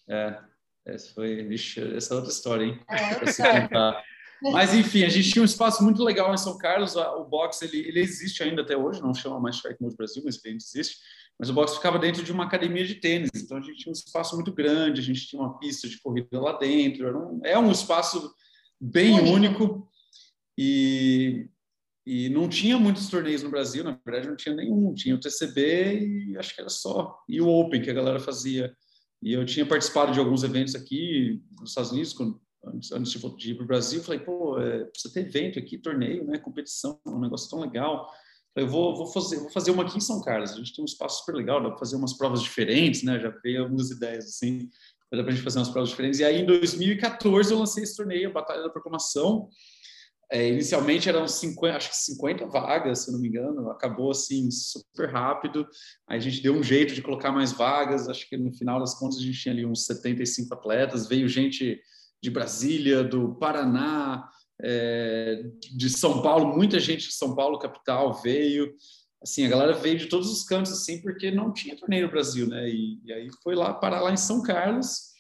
É, 0.09 0.39
essa 0.87 1.13
foi, 1.13 1.45
vixe, 1.45 1.81
essa 1.95 2.15
é 2.15 2.17
outra 2.17 2.33
história, 2.33 2.65
hein? 2.65 2.81
É, 2.89 4.03
Mas 4.53 4.75
enfim, 4.75 5.03
a 5.05 5.09
gente 5.09 5.31
tinha 5.31 5.43
um 5.43 5.47
espaço 5.47 5.83
muito 5.83 6.03
legal 6.03 6.33
em 6.33 6.37
São 6.37 6.59
Carlos. 6.59 6.95
O 6.95 7.25
box 7.25 7.63
ele, 7.63 7.79
ele 7.89 8.01
existe 8.01 8.43
ainda 8.43 8.63
até 8.63 8.77
hoje, 8.77 9.01
não 9.01 9.15
chama 9.15 9.41
mais 9.41 9.57
Strike 9.57 9.83
Mode 9.83 9.97
Brasil, 9.97 10.23
mas 10.25 10.39
ele 10.45 10.57
existe. 10.57 10.99
Mas 11.39 11.51
o 11.51 11.53
box 11.53 11.75
ficava 11.75 11.99
dentro 11.99 12.23
de 12.23 12.33
uma 12.33 12.45
academia 12.45 12.87
de 12.87 12.95
tênis, 12.95 13.31
então 13.35 13.59
a 13.59 13.61
gente 13.61 13.77
tinha 13.77 13.91
um 13.91 13.97
espaço 13.97 14.35
muito 14.37 14.53
grande, 14.53 15.01
a 15.01 15.05
gente 15.05 15.27
tinha 15.27 15.41
uma 15.41 15.59
pista 15.59 15.87
de 15.87 16.01
corrida 16.01 16.41
lá 16.41 16.57
dentro, 16.59 17.07
um, 17.19 17.41
é 17.45 17.59
um 17.59 17.71
espaço 17.71 18.33
bem 18.81 19.21
único 19.21 19.87
e, 20.57 21.49
e 22.07 22.31
não 22.31 22.49
tinha 22.49 22.79
muitos 22.79 23.09
torneios 23.09 23.43
no 23.43 23.51
Brasil, 23.51 23.85
na 23.85 23.99
verdade 24.05 24.29
não 24.29 24.37
tinha 24.37 24.55
nenhum, 24.55 24.95
tinha 24.95 25.15
o 25.15 25.21
TCB 25.21 26.31
e 26.31 26.39
acho 26.39 26.55
que 26.55 26.61
era 26.61 26.71
só, 26.71 27.19
e 27.29 27.41
o 27.41 27.49
Open 27.49 27.83
que 27.83 27.91
a 27.91 27.95
galera 27.95 28.19
fazia. 28.19 28.75
E 29.23 29.33
eu 29.33 29.45
tinha 29.45 29.67
participado 29.67 30.13
de 30.13 30.19
alguns 30.19 30.43
eventos 30.43 30.75
aqui 30.75 31.43
nos 31.59 31.71
Estados 31.71 31.91
Unidos, 31.91 32.13
quando, 32.13 32.41
antes, 32.65 32.93
antes 32.93 33.13
de 33.13 33.51
ir 33.51 33.55
para 33.55 33.65
o 33.65 33.67
Brasil, 33.67 34.03
falei, 34.03 34.21
pô, 34.21 34.59
é, 34.59 34.85
precisa 34.85 35.13
ter 35.13 35.21
evento 35.21 35.59
aqui, 35.59 35.77
torneio, 35.77 36.25
né, 36.25 36.39
competição, 36.39 36.99
um 37.07 37.19
negócio 37.19 37.51
tão 37.51 37.61
legal 37.61 38.11
eu 38.57 38.67
vou, 38.67 38.97
vou, 38.97 39.07
fazer, 39.07 39.39
vou 39.39 39.51
fazer 39.51 39.71
uma 39.71 39.83
aqui 39.83 39.99
em 39.99 40.01
São 40.01 40.21
Carlos. 40.23 40.53
A 40.53 40.57
gente 40.57 40.75
tem 40.75 40.83
um 40.83 40.87
espaço 40.87 41.21
super 41.21 41.35
legal, 41.35 41.63
dá 41.63 41.69
para 41.69 41.79
fazer 41.79 41.97
umas 41.97 42.15
provas 42.15 42.43
diferentes, 42.43 43.03
né? 43.03 43.21
Já 43.21 43.29
veio 43.43 43.63
algumas 43.63 43.91
ideias 43.91 44.25
assim, 44.25 44.71
dá 45.13 45.23
para 45.23 45.33
a 45.33 45.35
gente 45.35 45.45
fazer 45.45 45.59
umas 45.59 45.69
provas 45.69 45.91
diferentes. 45.91 46.21
E 46.21 46.25
aí, 46.25 46.41
em 46.41 46.47
2014, 46.47 47.53
eu 47.53 47.59
lancei 47.59 47.85
esse 47.85 47.97
torneio, 47.97 48.31
a 48.31 48.33
Batalha 48.33 48.63
da 48.63 48.71
Proclamação. 48.71 49.49
é, 50.31 50.49
inicialmente 50.49 51.09
eram 51.09 51.29
50, 51.29 51.77
acho 51.77 51.91
que 51.91 51.97
50 51.97 52.47
vagas, 52.47 53.05
se 53.05 53.13
não 53.13 53.21
me 53.21 53.29
engano, 53.29 53.71
acabou 53.71 54.11
assim 54.11 54.51
super 54.51 55.09
rápido. 55.11 55.67
Aí 56.09 56.17
a 56.19 56.21
gente 56.21 56.43
deu 56.43 56.55
um 56.55 56.63
jeito 56.63 56.95
de 56.95 57.03
colocar 57.03 57.31
mais 57.31 57.53
vagas. 57.53 58.09
Acho 58.09 58.29
que 58.29 58.37
no 58.37 58.53
final 58.53 58.81
das 58.81 58.99
contas 58.99 59.19
a 59.19 59.23
gente 59.23 59.39
tinha 59.41 59.53
ali 59.55 59.65
uns 59.65 59.85
75 59.85 60.53
atletas. 60.55 61.07
Veio 61.09 61.29
gente 61.29 61.81
de 62.23 62.31
Brasília, 62.31 63.05
do 63.05 63.37
Paraná, 63.37 64.29
é, 64.63 65.43
de 65.75 65.91
São 65.91 66.23
Paulo, 66.23 66.57
muita 66.57 66.81
gente 66.81 67.09
de 67.09 67.15
São 67.15 67.35
Paulo 67.35 67.59
capital 67.59 68.15
veio. 68.23 68.75
Assim, 69.23 69.45
a 69.45 69.49
galera 69.49 69.73
veio 69.73 69.99
de 69.99 70.07
todos 70.07 70.31
os 70.31 70.45
cantos 70.45 70.73
assim, 70.73 71.01
porque 71.03 71.31
não 71.31 71.53
tinha 71.53 71.77
torneio 71.77 72.07
no 72.07 72.13
Brasil, 72.13 72.47
né? 72.47 72.69
E, 72.69 73.01
e 73.05 73.13
aí 73.13 73.29
foi 73.43 73.55
lá 73.55 73.75
parar 73.75 74.01
lá 74.01 74.13
em 74.13 74.17
São 74.17 74.43
Carlos 74.43 75.17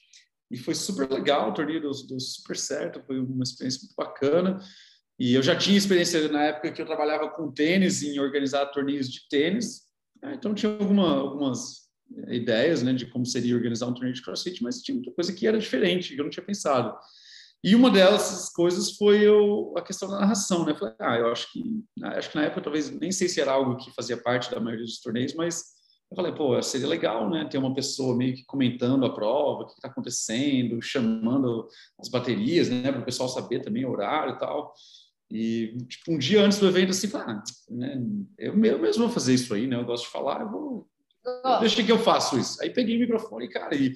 e 0.51 0.57
foi 0.57 0.75
super 0.75 1.11
legal, 1.11 1.51
o 1.51 1.55
torneio 1.55 1.81
deu, 1.81 1.91
deu 2.07 2.21
super 2.21 2.57
certo, 2.57 3.03
foi 3.05 3.19
uma 3.19 3.43
experiência 3.43 3.81
muito 3.83 3.95
bacana. 3.97 4.61
E 5.19 5.35
eu 5.35 5.43
já 5.43 5.57
tinha 5.57 5.79
experiência 5.79 6.29
na 6.29 6.45
época 6.45 6.71
que 6.73 6.81
eu 6.81 6.87
trabalhava 6.87 7.31
com 7.31 7.51
tênis, 7.51 8.03
em 8.03 8.19
organizar 8.21 8.67
torneios 8.67 9.11
de 9.11 9.27
tênis. 9.29 9.83
Né? 10.23 10.35
Então 10.35 10.55
tinha 10.55 10.71
alguma, 10.71 11.17
algumas 11.17 11.87
ideias 12.29 12.83
né, 12.83 12.93
de 12.93 13.07
como 13.07 13.25
seria 13.27 13.57
organizar 13.57 13.87
um 13.87 13.95
torneio 13.95 14.15
de 14.15 14.23
crossfit, 14.23 14.63
mas 14.63 14.83
tinha 14.83 14.95
muita 14.95 15.11
coisa 15.13 15.33
que 15.33 15.47
era 15.47 15.59
diferente, 15.59 16.15
que 16.15 16.21
eu 16.21 16.25
não 16.25 16.31
tinha 16.31 16.45
pensado. 16.45 16.97
E 17.67 17.75
uma 17.75 17.91
dessas 17.91 18.49
coisas 18.49 18.93
foi 18.93 19.27
eu, 19.27 19.75
a 19.77 19.83
questão 19.83 20.09
da 20.09 20.21
narração, 20.21 20.65
né? 20.65 20.71
Eu 20.71 20.77
falei, 20.77 20.95
ah, 21.01 21.17
eu 21.17 21.33
acho 21.33 21.51
que, 21.51 21.83
acho 22.01 22.31
que 22.31 22.37
na 22.37 22.45
época 22.45 22.61
talvez 22.61 22.89
nem 22.93 23.11
sei 23.11 23.29
se 23.29 23.41
era 23.41 23.51
algo 23.51 23.77
que 23.77 23.93
fazia 23.93 24.17
parte 24.17 24.49
da 24.53 24.61
maioria 24.61 24.85
dos 24.85 25.01
torneios, 25.01 25.35
mas 25.35 25.65
eu 26.09 26.15
falei, 26.15 26.33
pô, 26.33 26.63
seria 26.63 26.87
legal, 26.87 27.29
né? 27.29 27.45
Ter 27.51 27.59
uma 27.59 27.75
pessoa 27.75 28.17
meio 28.17 28.37
que 28.37 28.45
comentando 28.45 29.05
a 29.05 29.13
prova, 29.13 29.65
o 29.65 29.67
que 29.67 29.73
está 29.73 29.89
acontecendo, 29.89 30.81
chamando 30.81 31.67
as 31.99 32.09
baterias, 32.09 32.69
né? 32.69 32.93
Para 32.93 33.01
o 33.01 33.05
pessoal 33.05 33.29
saber 33.29 33.63
também 33.63 33.85
o 33.85 33.91
horário 33.91 34.37
e 34.37 34.39
tal. 34.39 34.73
E, 35.29 35.77
tipo, 35.89 36.13
um 36.13 36.19
dia 36.19 36.45
antes 36.45 36.61
do 36.61 36.69
evento, 36.69 36.91
assim, 36.91 37.11
ah, 37.17 37.43
né, 37.69 38.01
eu, 38.39 38.53
eu 38.65 38.79
mesmo 38.79 39.07
vou 39.07 39.13
fazer 39.13 39.35
isso 39.35 39.53
aí, 39.53 39.67
né? 39.67 39.75
Eu 39.75 39.85
gosto 39.85 40.05
de 40.05 40.13
falar, 40.13 40.43
eu 40.43 40.49
vou. 40.49 40.89
Deixa 41.59 41.83
que 41.83 41.91
eu 41.91 41.99
faço 41.99 42.39
isso. 42.39 42.63
Aí 42.63 42.71
peguei 42.71 42.97
o 42.97 43.01
microfone, 43.01 43.49
cara, 43.49 43.75
e 43.75 43.93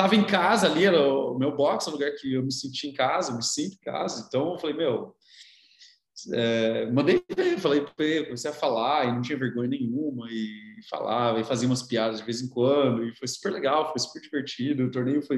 tava 0.00 0.16
em 0.16 0.24
casa 0.24 0.66
ali, 0.66 0.86
era 0.86 0.98
o 0.98 1.38
meu 1.38 1.54
box, 1.54 1.86
o 1.86 1.90
lugar 1.90 2.10
que 2.12 2.32
eu 2.32 2.42
me 2.42 2.50
senti 2.50 2.88
em 2.88 2.92
casa, 2.94 3.36
me 3.36 3.42
sinto 3.42 3.74
em 3.74 3.84
casa. 3.84 4.24
Então, 4.26 4.52
eu 4.52 4.58
falei, 4.58 4.74
meu, 4.74 5.14
é, 6.32 6.90
mandei 6.90 7.22
ver, 7.36 7.58
falei, 7.58 7.84
comecei 8.24 8.50
a 8.50 8.54
falar 8.54 9.06
e 9.06 9.12
não 9.12 9.20
tinha 9.20 9.38
vergonha 9.38 9.68
nenhuma 9.68 10.26
e 10.30 10.80
falava 10.88 11.38
e 11.38 11.44
fazia 11.44 11.68
umas 11.68 11.82
piadas 11.82 12.18
de 12.18 12.24
vez 12.24 12.40
em 12.40 12.48
quando 12.48 13.04
e 13.04 13.14
foi 13.14 13.28
super 13.28 13.52
legal, 13.52 13.90
foi 13.90 13.98
super 13.98 14.22
divertido. 14.22 14.84
O 14.84 14.90
torneio 14.90 15.22
foi 15.22 15.36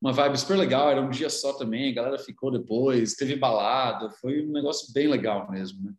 uma 0.00 0.14
vibe 0.14 0.38
super 0.38 0.56
legal, 0.56 0.90
era 0.90 1.02
um 1.02 1.10
dia 1.10 1.28
só 1.28 1.52
também, 1.52 1.90
a 1.90 1.94
galera 1.94 2.18
ficou 2.18 2.50
depois, 2.50 3.14
teve 3.14 3.36
balada, 3.36 4.10
foi 4.12 4.46
um 4.46 4.50
negócio 4.50 4.90
bem 4.94 5.08
legal 5.08 5.50
mesmo, 5.50 5.82
né? 5.82 5.92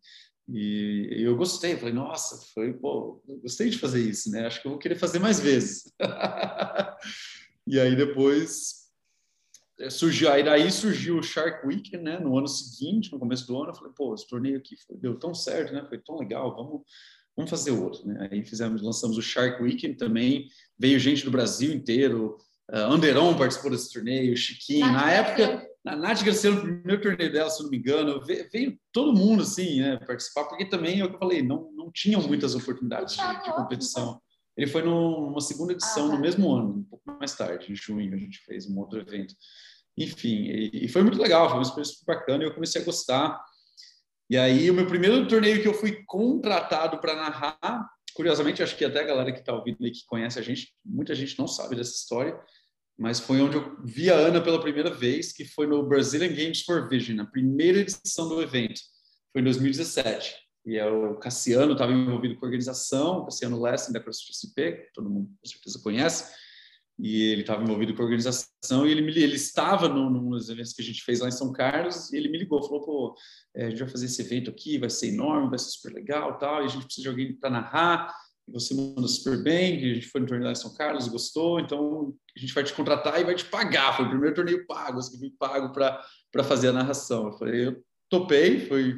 E, 0.49 1.19
e 1.19 1.23
eu 1.23 1.37
gostei, 1.37 1.77
falei, 1.77 1.93
nossa, 1.93 2.35
foi, 2.51 2.73
pô, 2.73 3.21
gostei 3.43 3.69
de 3.69 3.77
fazer 3.77 4.01
isso, 4.01 4.31
né? 4.31 4.47
Acho 4.47 4.59
que 4.59 4.67
eu 4.67 4.71
vou 4.71 4.79
querer 4.79 4.95
fazer 4.95 5.19
mais 5.19 5.39
vezes. 5.39 5.83
e 7.67 7.79
aí 7.79 7.95
depois 7.95 8.87
eh, 9.79 9.89
surgiu, 9.89 10.31
aí 10.31 10.43
daí 10.43 10.71
surgiu 10.71 11.19
o 11.19 11.23
Shark 11.23 11.65
Week, 11.65 11.95
né? 11.97 12.19
No 12.19 12.37
ano 12.37 12.47
seguinte, 12.47 13.11
no 13.11 13.19
começo 13.19 13.47
do 13.47 13.57
ano, 13.57 13.71
eu 13.71 13.75
falei, 13.75 13.93
pô, 13.95 14.13
esse 14.13 14.27
torneio 14.27 14.57
aqui 14.57 14.75
foi, 14.85 14.97
deu 14.97 15.17
tão 15.17 15.33
certo, 15.33 15.73
né? 15.73 15.85
Foi 15.87 15.97
tão 15.97 16.17
legal, 16.17 16.55
vamos, 16.55 16.81
vamos 17.35 17.49
fazer 17.49 17.71
outro, 17.71 18.07
né? 18.07 18.29
Aí 18.31 18.43
fizemos, 18.43 18.81
lançamos 18.81 19.17
o 19.17 19.21
Shark 19.21 19.61
Week 19.61 19.93
também, 19.95 20.47
veio 20.77 20.99
gente 20.99 21.25
do 21.25 21.31
Brasil 21.31 21.71
inteiro, 21.73 22.37
Uh, 22.71 22.93
Anderon 22.93 23.35
participou 23.37 23.69
desse 23.69 23.91
torneio, 23.91 24.35
Chiquinho. 24.37 24.85
Nath 24.85 24.93
na 24.93 25.11
época, 25.11 25.67
a 25.85 25.95
Nath 25.95 26.23
Graciano, 26.23 26.55
no 26.55 26.61
primeiro 26.61 27.01
torneio 27.01 27.31
dela, 27.31 27.49
se 27.49 27.61
não 27.61 27.69
me 27.69 27.77
engano, 27.77 28.23
veio, 28.23 28.47
veio, 28.49 28.79
todo 28.93 29.11
mundo 29.11 29.43
assim, 29.43 29.81
né, 29.81 29.97
participar, 29.97 30.45
porque 30.45 30.63
também 30.63 31.01
é 31.01 31.03
o 31.03 31.09
que 31.09 31.15
eu 31.15 31.19
falei, 31.19 31.43
não, 31.43 31.69
não 31.73 31.91
tinham 31.91 32.21
muitas 32.21 32.55
oportunidades 32.55 33.17
de, 33.17 33.43
de 33.43 33.53
competição. 33.53 34.21
Ele 34.57 34.67
foi 34.67 34.81
numa 34.81 35.39
segunda 35.39 35.73
edição 35.73 36.05
ah, 36.05 36.15
no 36.15 36.19
mesmo 36.19 36.53
ano, 36.53 36.79
um 36.79 36.83
pouco 36.83 37.17
mais 37.19 37.33
tarde, 37.35 37.71
em 37.71 37.75
junho, 37.75 38.13
a 38.13 38.17
gente 38.17 38.39
fez 38.39 38.67
um 38.67 38.77
outro 38.79 38.99
evento. 38.99 39.33
Enfim, 39.97 40.43
e, 40.45 40.85
e 40.85 40.87
foi 40.87 41.01
muito 41.01 41.21
legal, 41.21 41.47
foi 41.47 41.57
uma 41.57 41.63
experiência 41.63 41.95
muito 41.95 42.05
bacana 42.05 42.43
e 42.43 42.47
eu 42.47 42.53
comecei 42.53 42.81
a 42.81 42.85
gostar. 42.85 43.41
E 44.29 44.37
aí, 44.37 44.69
o 44.69 44.73
meu 44.73 44.87
primeiro 44.87 45.27
torneio 45.27 45.61
que 45.61 45.67
eu 45.67 45.73
fui 45.73 46.03
contratado 46.05 46.99
para 46.99 47.15
narrar, 47.15 47.89
curiosamente, 48.13 48.63
acho 48.63 48.77
que 48.77 48.85
até 48.85 49.01
a 49.01 49.05
galera 49.05 49.31
que 49.31 49.39
está 49.39 49.53
ouvindo 49.53 49.83
aí, 49.83 49.91
que 49.91 50.05
conhece 50.05 50.39
a 50.39 50.41
gente, 50.41 50.73
muita 50.85 51.15
gente 51.15 51.37
não 51.37 51.47
sabe 51.47 51.75
dessa 51.75 51.91
história, 51.91 52.39
mas 52.97 53.19
foi 53.19 53.41
onde 53.41 53.57
eu 53.57 53.77
vi 53.83 54.09
a 54.09 54.15
Ana 54.15 54.41
pela 54.41 54.61
primeira 54.61 54.89
vez, 54.89 55.31
que 55.31 55.45
foi 55.45 55.65
no 55.65 55.83
Brazilian 55.83 56.33
Games 56.33 56.61
for 56.61 56.87
Vision, 56.87 57.19
a 57.19 57.25
primeira 57.25 57.79
edição 57.79 58.29
do 58.29 58.41
evento. 58.41 58.79
Foi 59.31 59.41
em 59.41 59.45
2017. 59.45 60.35
E 60.65 60.77
é 60.77 60.87
o 60.87 61.15
Cassiano 61.15 61.73
estava 61.73 61.91
envolvido 61.91 62.35
com 62.35 62.45
a 62.45 62.47
organização, 62.47 63.25
Cassiano 63.25 63.61
Lessing 63.61 63.91
da 63.91 63.99
CrossFit 63.99 64.33
SP, 64.37 64.89
todo 64.93 65.09
mundo 65.09 65.27
com 65.27 65.47
certeza 65.49 65.79
conhece, 65.81 66.31
e 66.99 67.31
ele 67.31 67.41
estava 67.41 67.63
envolvido 67.63 67.95
com 67.95 68.01
a 68.01 68.05
organização 68.05 68.85
e 68.85 68.91
ele, 68.91 69.01
me, 69.01 69.11
ele 69.11 69.35
estava 69.35 69.89
no, 69.89 70.09
nos 70.09 70.49
eventos 70.49 70.73
que 70.73 70.81
a 70.83 70.85
gente 70.85 71.03
fez 71.03 71.19
lá 71.19 71.27
em 71.27 71.31
São 71.31 71.51
Carlos 71.51 72.13
e 72.13 72.17
ele 72.17 72.29
me 72.29 72.37
ligou, 72.37 72.61
falou, 72.61 72.81
pô, 72.81 73.15
é, 73.55 73.65
a 73.65 73.69
gente 73.71 73.79
vai 73.79 73.89
fazer 73.89 74.05
esse 74.05 74.21
evento 74.21 74.51
aqui, 74.51 74.77
vai 74.77 74.89
ser 74.89 75.07
enorme, 75.07 75.49
vai 75.49 75.57
ser 75.57 75.71
super 75.71 75.93
legal 75.93 76.37
tal, 76.37 76.61
e 76.61 76.65
a 76.65 76.67
gente 76.67 76.85
precisa 76.85 77.03
de 77.03 77.09
alguém 77.09 77.35
para 77.35 77.49
narrar, 77.49 78.13
você 78.47 78.73
manda 78.73 79.07
super 79.07 79.41
bem, 79.41 79.77
a 79.77 79.93
gente 79.95 80.07
foi 80.07 80.21
no 80.21 80.27
torneio 80.27 80.45
lá 80.45 80.51
em 80.51 80.55
São 80.55 80.73
Carlos, 80.73 81.07
gostou, 81.07 81.59
então 81.59 82.13
a 82.35 82.39
gente 82.39 82.53
vai 82.53 82.63
te 82.63 82.73
contratar 82.73 83.19
e 83.19 83.23
vai 83.23 83.35
te 83.35 83.45
pagar. 83.45 83.95
Foi 83.95 84.05
o 84.05 84.09
primeiro 84.09 84.35
torneio 84.35 84.65
pago, 84.67 84.99
assim, 84.99 85.17
fui 85.17 85.31
pago 85.39 85.71
para 85.71 86.43
fazer 86.43 86.69
a 86.69 86.73
narração. 86.73 87.27
Eu 87.27 87.33
falei, 87.33 87.67
eu 87.67 87.83
topei, 88.09 88.67
foi 88.67 88.95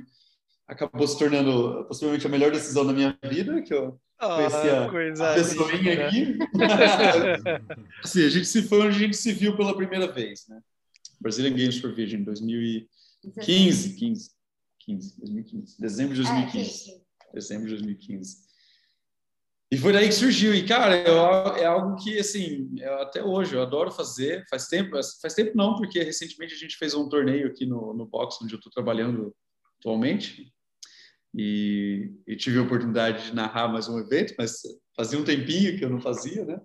acabou 0.67 1.08
se 1.08 1.17
tornando 1.17 1.86
possivelmente 1.86 2.26
a 2.26 2.30
melhor 2.30 2.52
decisão 2.52 2.86
da 2.86 2.93
minha 2.93 3.17
vida, 3.23 3.62
que 3.62 3.73
eu 3.73 3.99
ah, 4.19 4.36
conheci 4.36 5.21
a, 5.21 5.32
a 5.32 5.34
pessoinha 5.36 5.95
né? 5.95 6.06
aqui. 6.08 6.38
assim, 8.04 8.26
a 8.26 8.30
gente 8.30 8.45
se 8.45 8.63
foi 8.63 8.80
onde 8.80 8.95
a 8.95 8.99
gente 8.99 9.17
se 9.17 9.34
viu 9.34 9.56
pela 9.56 9.76
primeira 9.76 10.12
vez, 10.12 10.45
né? 10.47 10.62
Brazilian 11.19 11.52
Games 11.52 11.80
for 11.80 11.93
Vision, 11.93 12.23
2015, 12.23 13.95
15, 13.95 14.30
15, 14.80 15.19
2015, 15.19 15.82
dezembro 15.82 16.15
de 16.15 16.21
2015. 16.23 16.91
É, 16.91 17.34
dezembro 17.34 17.67
de 17.67 17.76
2015. 17.76 18.43
E 19.71 19.78
foi 19.78 19.91
daí 19.91 20.08
que 20.08 20.13
surgiu. 20.13 20.54
E, 20.54 20.67
cara, 20.67 20.95
eu, 20.97 21.17
é 21.56 21.65
algo 21.65 21.95
que, 21.95 22.19
assim, 22.19 22.69
eu, 22.78 22.93
até 23.02 23.23
hoje 23.23 23.56
eu 23.56 23.62
adoro 23.62 23.89
fazer. 23.89 24.45
Faz 24.47 24.67
tempo, 24.67 24.91
faz 25.19 25.34
tempo 25.34 25.54
não, 25.56 25.76
porque 25.76 26.04
recentemente 26.04 26.54
a 26.54 26.58
gente 26.58 26.78
fez 26.78 26.93
um 26.93 27.10
torneio 27.10 27.47
aqui 27.47 27.65
no, 27.65 27.91
no 27.91 28.06
box, 28.06 28.38
onde 28.43 28.54
eu 28.54 28.58
estou 28.58 28.71
trabalhando 28.71 29.34
atualmente. 29.84 30.52
E, 31.36 32.12
e, 32.28 32.36
tive 32.36 32.60
a 32.60 32.62
oportunidade 32.62 33.26
de 33.26 33.36
narrar 33.36 33.67
mais 33.67 33.89
um 33.89 34.00
evento, 34.00 34.36
mas 34.38 34.62
fazia 34.96 35.17
um 35.19 35.24
tempinho 35.24 35.78
que 35.78 35.84
eu 35.84 35.89
não 35.89 36.00
fazia, 36.00 36.46
né? 36.46 36.62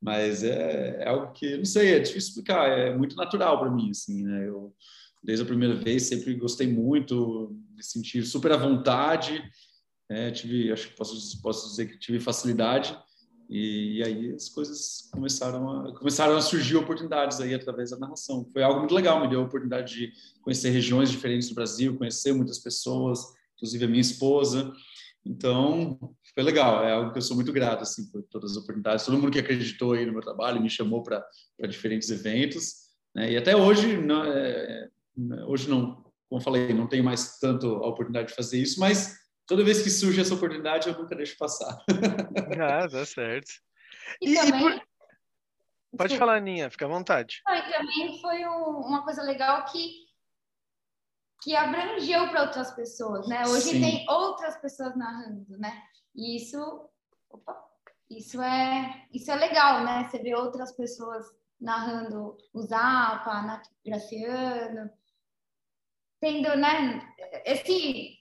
Mas 0.00 0.44
é, 0.44 1.02
é 1.02 1.08
algo 1.08 1.32
que, 1.32 1.56
não 1.56 1.64
sei, 1.64 1.94
é 1.94 1.98
difícil 1.98 2.28
explicar, 2.28 2.68
é 2.68 2.94
muito 2.94 3.16
natural 3.16 3.58
para 3.58 3.70
mim, 3.70 3.90
assim, 3.90 4.22
né? 4.22 4.46
Eu, 4.46 4.74
desde 5.22 5.42
a 5.42 5.46
primeira 5.46 5.74
vez, 5.74 6.04
sempre 6.04 6.34
gostei 6.34 6.66
muito, 6.66 7.56
me 7.74 7.82
senti 7.82 8.22
super 8.22 8.52
à 8.52 8.56
vontade 8.56 9.42
é, 10.10 10.28
tive, 10.32 10.72
acho 10.72 10.88
que 10.88 10.96
posso, 10.96 11.40
posso 11.40 11.70
dizer 11.70 11.86
que 11.86 11.98
tive 11.98 12.18
facilidade 12.18 12.98
e, 13.50 13.98
e, 13.98 14.04
aí 14.04 14.32
as 14.32 14.48
coisas 14.48 15.08
começaram 15.10 15.68
a, 15.68 15.92
começaram 15.98 16.36
a 16.36 16.40
surgir 16.40 16.76
oportunidades 16.76 17.40
aí 17.40 17.52
através 17.52 17.90
da 17.90 17.98
narração. 17.98 18.48
Foi 18.52 18.62
algo 18.62 18.78
muito 18.78 18.94
legal, 18.94 19.20
me 19.20 19.28
deu 19.28 19.40
a 19.40 19.44
oportunidade 19.44 19.92
de 19.92 20.12
conhecer 20.40 20.70
regiões 20.70 21.10
diferentes 21.10 21.48
do 21.48 21.56
Brasil, 21.56 21.98
conhecer 21.98 22.32
muitas 22.32 22.60
pessoas, 22.60 23.18
inclusive 23.56 23.84
a 23.84 23.88
minha 23.88 24.00
esposa. 24.00 24.72
Então, 25.26 25.98
foi 26.32 26.44
legal, 26.44 26.84
é 26.84 26.92
algo 26.92 27.10
que 27.10 27.18
eu 27.18 27.22
sou 27.22 27.34
muito 27.34 27.52
grato 27.52 27.82
assim 27.82 28.08
por 28.10 28.22
todas 28.22 28.52
as 28.52 28.56
oportunidades, 28.56 29.04
todo 29.04 29.18
mundo 29.18 29.32
que 29.32 29.40
acreditou 29.40 29.94
aí 29.94 30.06
no 30.06 30.12
meu 30.12 30.22
trabalho, 30.22 30.62
me 30.62 30.70
chamou 30.70 31.02
para 31.02 31.26
diferentes 31.68 32.08
eventos, 32.08 32.90
né? 33.12 33.32
E 33.32 33.36
até 33.36 33.56
hoje, 33.56 33.96
não, 33.96 34.24
é, 34.24 34.88
é, 35.28 35.44
hoje 35.44 35.68
não, 35.68 36.04
como 36.28 36.40
falei, 36.40 36.72
não 36.72 36.86
tenho 36.86 37.02
mais 37.02 37.38
tanto 37.38 37.66
a 37.66 37.88
oportunidade 37.88 38.28
de 38.28 38.34
fazer 38.34 38.58
isso, 38.62 38.78
mas 38.78 39.18
toda 39.50 39.64
vez 39.64 39.82
que 39.82 39.90
surge 39.90 40.20
essa 40.20 40.32
oportunidade, 40.32 40.88
eu 40.88 40.96
nunca 40.96 41.16
deixo 41.16 41.36
passar. 41.36 41.84
ah, 42.62 42.88
tá 42.88 43.04
certo. 43.04 43.50
E, 44.22 44.30
e 44.30 44.34
também... 44.36 44.60
Por... 44.60 44.88
Pode 45.98 46.16
falar, 46.16 46.36
Aninha, 46.36 46.70
fica 46.70 46.84
à 46.84 46.88
vontade. 46.88 47.42
Ah, 47.44 47.58
e 47.58 47.72
também 47.72 48.20
foi 48.20 48.46
um, 48.46 48.78
uma 48.78 49.02
coisa 49.02 49.24
legal 49.24 49.64
que, 49.64 50.06
que 51.42 51.56
abrangeu 51.56 52.28
para 52.28 52.42
outras 52.42 52.70
pessoas, 52.70 53.26
né? 53.26 53.42
Hoje 53.48 53.70
Sim. 53.70 53.80
tem 53.80 54.06
outras 54.08 54.56
pessoas 54.58 54.96
narrando, 54.96 55.58
né? 55.58 55.82
E 56.14 56.36
isso, 56.36 56.88
opa, 57.28 57.60
isso 58.08 58.40
é, 58.40 59.04
isso 59.12 59.32
é 59.32 59.34
legal, 59.34 59.84
né? 59.84 60.08
Você 60.08 60.20
vê 60.20 60.32
outras 60.32 60.70
pessoas 60.70 61.26
narrando 61.60 62.38
o 62.52 62.62
Zapa, 62.62 63.32
a 63.32 63.42
Nath 63.42 63.66
Graciano, 63.84 64.88
tendo, 66.20 66.56
né? 66.56 67.12
Esse 67.44 68.19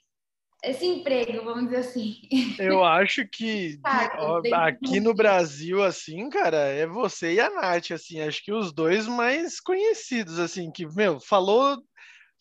esse 0.64 0.86
emprego, 0.86 1.44
vamos 1.44 1.66
dizer 1.66 1.78
assim. 1.78 2.16
Eu 2.60 2.84
acho 2.84 3.28
que 3.28 3.80
ó, 4.18 4.42
aqui 4.56 5.00
no 5.00 5.14
Brasil, 5.14 5.84
assim, 5.84 6.30
cara, 6.30 6.58
é 6.58 6.86
você 6.86 7.34
e 7.34 7.40
a 7.40 7.50
Nath, 7.50 7.92
assim, 7.92 8.20
acho 8.22 8.44
que 8.44 8.52
os 8.52 8.74
dois 8.74 9.08
mais 9.08 9.60
conhecidos, 9.60 10.40
assim, 10.40 10.72
que, 10.72 10.86
meu, 10.88 11.20
falou 11.20 11.78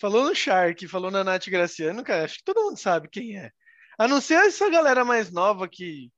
falou 0.00 0.24
no 0.24 0.34
Shark, 0.34 0.86
falou 0.86 1.10
na 1.10 1.24
Nath 1.24 1.48
Graciano, 1.48 2.04
cara, 2.04 2.24
acho 2.24 2.38
que 2.38 2.44
todo 2.44 2.62
mundo 2.62 2.76
sabe 2.78 3.08
quem 3.10 3.36
é. 3.36 3.50
A 3.98 4.06
não 4.06 4.20
ser 4.20 4.34
essa 4.34 4.70
galera 4.70 5.04
mais 5.04 5.32
nova 5.32 5.68
que, 5.68 6.08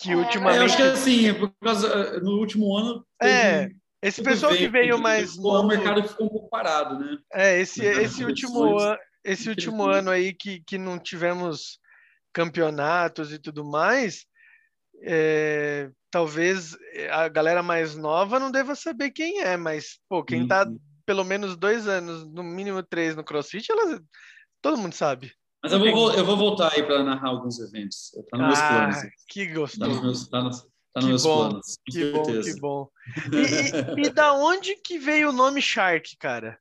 que 0.00 0.12
É, 0.12 0.16
ultimamente. 0.16 0.58
eu 0.58 0.64
acho 0.64 0.76
que 0.76 0.82
assim, 0.82 1.34
por 1.34 1.52
causa, 1.60 2.20
no 2.20 2.38
último 2.38 2.76
ano. 2.76 3.04
É, 3.20 3.62
teve 3.62 3.76
esse 4.00 4.22
pessoal 4.22 4.52
que 4.52 4.58
evento, 4.58 4.72
veio 4.72 4.98
mais 4.98 5.36
O 5.36 5.42
novo. 5.42 5.66
mercado 5.66 6.06
ficou 6.08 6.26
um 6.26 6.30
pouco 6.30 6.48
parado, 6.48 7.00
né? 7.00 7.18
É, 7.32 7.58
esse, 7.58 7.82
esse 7.84 8.24
último, 8.24 8.52
competições, 8.52 8.82
an- 8.92 8.98
esse 9.26 9.48
último 9.48 9.84
ano 9.84 10.10
aí 10.10 10.32
que, 10.32 10.60
que 10.60 10.78
não 10.78 10.98
tivemos 10.98 11.78
campeonatos 12.32 13.32
e 13.32 13.38
tudo 13.38 13.64
mais, 13.64 14.24
é, 15.02 15.90
talvez 16.10 16.76
a 17.10 17.28
galera 17.28 17.62
mais 17.62 17.96
nova 17.96 18.38
não 18.38 18.50
deva 18.50 18.74
saber 18.74 19.10
quem 19.10 19.40
é, 19.40 19.56
mas, 19.56 19.98
pô, 20.08 20.22
quem 20.24 20.46
tá 20.46 20.66
Sim. 20.66 20.78
pelo 21.04 21.24
menos 21.24 21.56
dois 21.56 21.86
anos, 21.86 22.26
no 22.26 22.42
mínimo 22.42 22.82
três 22.82 23.14
no 23.16 23.24
CrossFit, 23.24 23.70
ela, 23.70 24.00
todo 24.60 24.76
mundo 24.78 24.92
sabe. 24.94 25.32
Mas 25.62 25.72
eu 25.72 25.78
vou, 25.80 26.12
eu 26.12 26.24
vou 26.24 26.36
voltar 26.36 26.72
aí 26.72 26.82
para 26.82 27.02
narrar 27.02 27.28
alguns 27.30 27.58
eventos. 27.58 28.12
Tá 28.30 28.38
nos 28.38 28.46
meus 28.46 28.60
Ah, 28.60 28.68
planos. 28.68 28.98
que 29.28 29.46
Tá 29.46 29.52
nos 29.52 29.58
gostoso. 29.58 30.02
meus, 30.02 30.28
tá 30.28 30.42
nos, 30.42 30.60
tá 30.60 31.00
nos 31.00 31.04
Que 31.04 31.08
meus 31.08 31.22
bom, 31.22 31.48
planos. 31.48 31.66
Com 31.66 31.92
Que 31.92 32.12
bom, 32.12 32.24
certeza. 32.24 32.54
que 32.54 32.60
bom. 32.60 32.88
E, 33.96 34.02
e- 34.02 34.06
e 34.06 34.10
da 34.10 34.32
onde 34.34 34.76
que 34.76 34.98
veio 34.98 35.30
o 35.30 35.32
nome 35.32 35.60
Shark, 35.60 36.16
cara? 36.18 36.58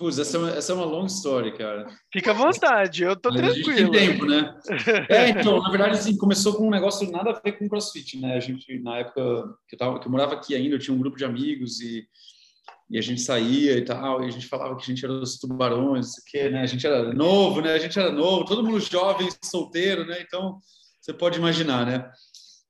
Putz, 0.00 0.18
essa 0.18 0.38
é, 0.38 0.40
uma, 0.40 0.50
essa 0.52 0.72
é 0.72 0.74
uma 0.74 0.86
longa 0.86 1.08
história, 1.08 1.52
cara. 1.52 1.86
Fica 2.10 2.30
à 2.30 2.34
vontade, 2.34 3.02
eu 3.02 3.14
tô 3.14 3.28
Mas 3.28 3.42
a 3.42 3.52
gente 3.52 3.64
tem 3.66 3.74
tranquilo. 3.74 3.92
tempo, 3.92 4.24
né? 4.24 4.58
É, 5.10 5.28
então, 5.28 5.60
na 5.60 5.68
verdade, 5.68 5.98
assim, 5.98 6.16
começou 6.16 6.54
com 6.54 6.68
um 6.68 6.70
negócio 6.70 7.10
nada 7.10 7.32
a 7.32 7.38
ver 7.38 7.58
com 7.58 7.68
crossfit, 7.68 8.18
né? 8.18 8.34
A 8.34 8.40
gente, 8.40 8.78
na 8.78 8.96
época 8.96 9.20
que 9.68 9.74
eu, 9.74 9.78
tava, 9.78 10.00
que 10.00 10.06
eu 10.06 10.10
morava 10.10 10.32
aqui 10.32 10.54
ainda, 10.54 10.74
eu 10.74 10.78
tinha 10.78 10.96
um 10.96 10.98
grupo 10.98 11.18
de 11.18 11.24
amigos 11.26 11.82
e, 11.82 12.08
e 12.88 12.96
a 12.96 13.02
gente 13.02 13.20
saía 13.20 13.76
e 13.76 13.84
tal, 13.84 14.24
e 14.24 14.28
a 14.28 14.30
gente 14.30 14.46
falava 14.46 14.74
que 14.74 14.84
a 14.84 14.86
gente 14.86 15.04
era 15.04 15.12
os 15.12 15.38
tubarões, 15.38 16.06
não 16.06 16.12
sei 16.14 16.22
o 16.22 16.24
quê, 16.30 16.48
né? 16.48 16.62
A 16.62 16.66
gente 16.66 16.86
era 16.86 17.12
novo, 17.12 17.60
né? 17.60 17.74
A 17.74 17.78
gente 17.78 17.98
era 17.98 18.10
novo, 18.10 18.46
todo 18.46 18.64
mundo 18.64 18.80
jovem, 18.80 19.28
solteiro, 19.44 20.06
né? 20.06 20.24
Então, 20.26 20.60
você 20.98 21.12
pode 21.12 21.36
imaginar, 21.36 21.84
né? 21.84 22.10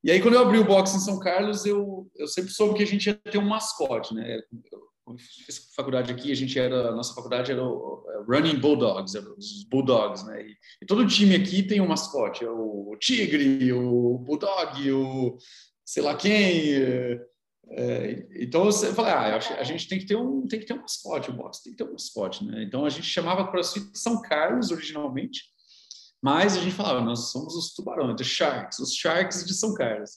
E 0.03 0.11
aí, 0.11 0.21
quando 0.21 0.35
eu 0.35 0.41
abri 0.41 0.59
o 0.59 0.65
box 0.65 0.97
em 0.97 0.99
São 0.99 1.21
Carlos, 1.21 1.65
eu, 1.65 2.11
eu 2.17 2.27
sempre 2.27 2.51
soube 2.51 2.75
que 2.75 2.83
a 2.83 2.87
gente 2.87 3.07
ia 3.07 3.15
ter 3.15 3.39
um 3.39 3.49
mascote, 3.49 4.13
né? 4.15 4.41
Eu, 4.73 4.90
fiz 5.19 5.73
faculdade 5.75 6.13
aqui, 6.13 6.31
a 6.33 6.37
gente 6.37 6.59
era, 6.59 6.89
a 6.89 6.95
nossa 6.95 7.15
faculdade 7.15 7.51
era 7.53 7.63
o 7.63 8.05
é, 8.09 8.37
Running 8.37 8.59
Bulldogs, 8.59 9.17
era 9.17 9.29
os 9.33 9.65
Bulldogs, 9.65 10.25
né? 10.27 10.43
E, 10.43 10.57
e 10.83 10.87
todo 10.87 11.07
time 11.07 11.35
aqui 11.35 11.63
tem 11.63 11.81
um 11.81 11.89
mascote, 11.89 12.45
é 12.45 12.51
o 12.51 12.97
Tigre, 12.99 13.73
o 13.73 14.19
Bulldog, 14.19 14.93
o 14.93 15.39
sei 15.85 16.03
lá 16.03 16.15
quem. 16.15 16.75
é, 16.75 17.27
é, 17.73 18.27
então 18.35 18.65
você 18.65 18.93
fala, 18.93 19.13
ah, 19.13 19.37
a 19.37 19.63
gente 19.63 19.89
tem 19.89 19.99
que 19.99 20.07
ter 20.07 20.17
um 20.17 20.47
tem 20.47 20.59
que 20.59 20.67
ter 20.67 20.75
um 20.75 20.83
mascote, 20.83 21.31
o 21.31 21.33
box 21.33 21.63
tem 21.63 21.73
que 21.73 21.79
ter 21.79 21.89
um 21.89 21.93
mascote, 21.93 22.45
né? 22.45 22.65
Então 22.65 22.85
a 22.85 22.91
gente 22.91 23.07
chamava 23.07 23.49
CrossFit 23.49 23.97
São 23.97 24.21
Carlos 24.21 24.71
originalmente, 24.73 25.45
mas 26.21 26.57
a 26.57 26.61
gente 26.61 26.75
falava, 26.75 27.01
nós 27.01 27.31
somos 27.31 27.55
os 27.55 27.73
tubarões, 27.73 28.17
the 28.17 28.25
Sharks, 28.25 28.79
os 28.81 28.95
Sharks 28.95 29.45
de 29.45 29.55
São 29.55 29.73
Carlos. 29.75 30.11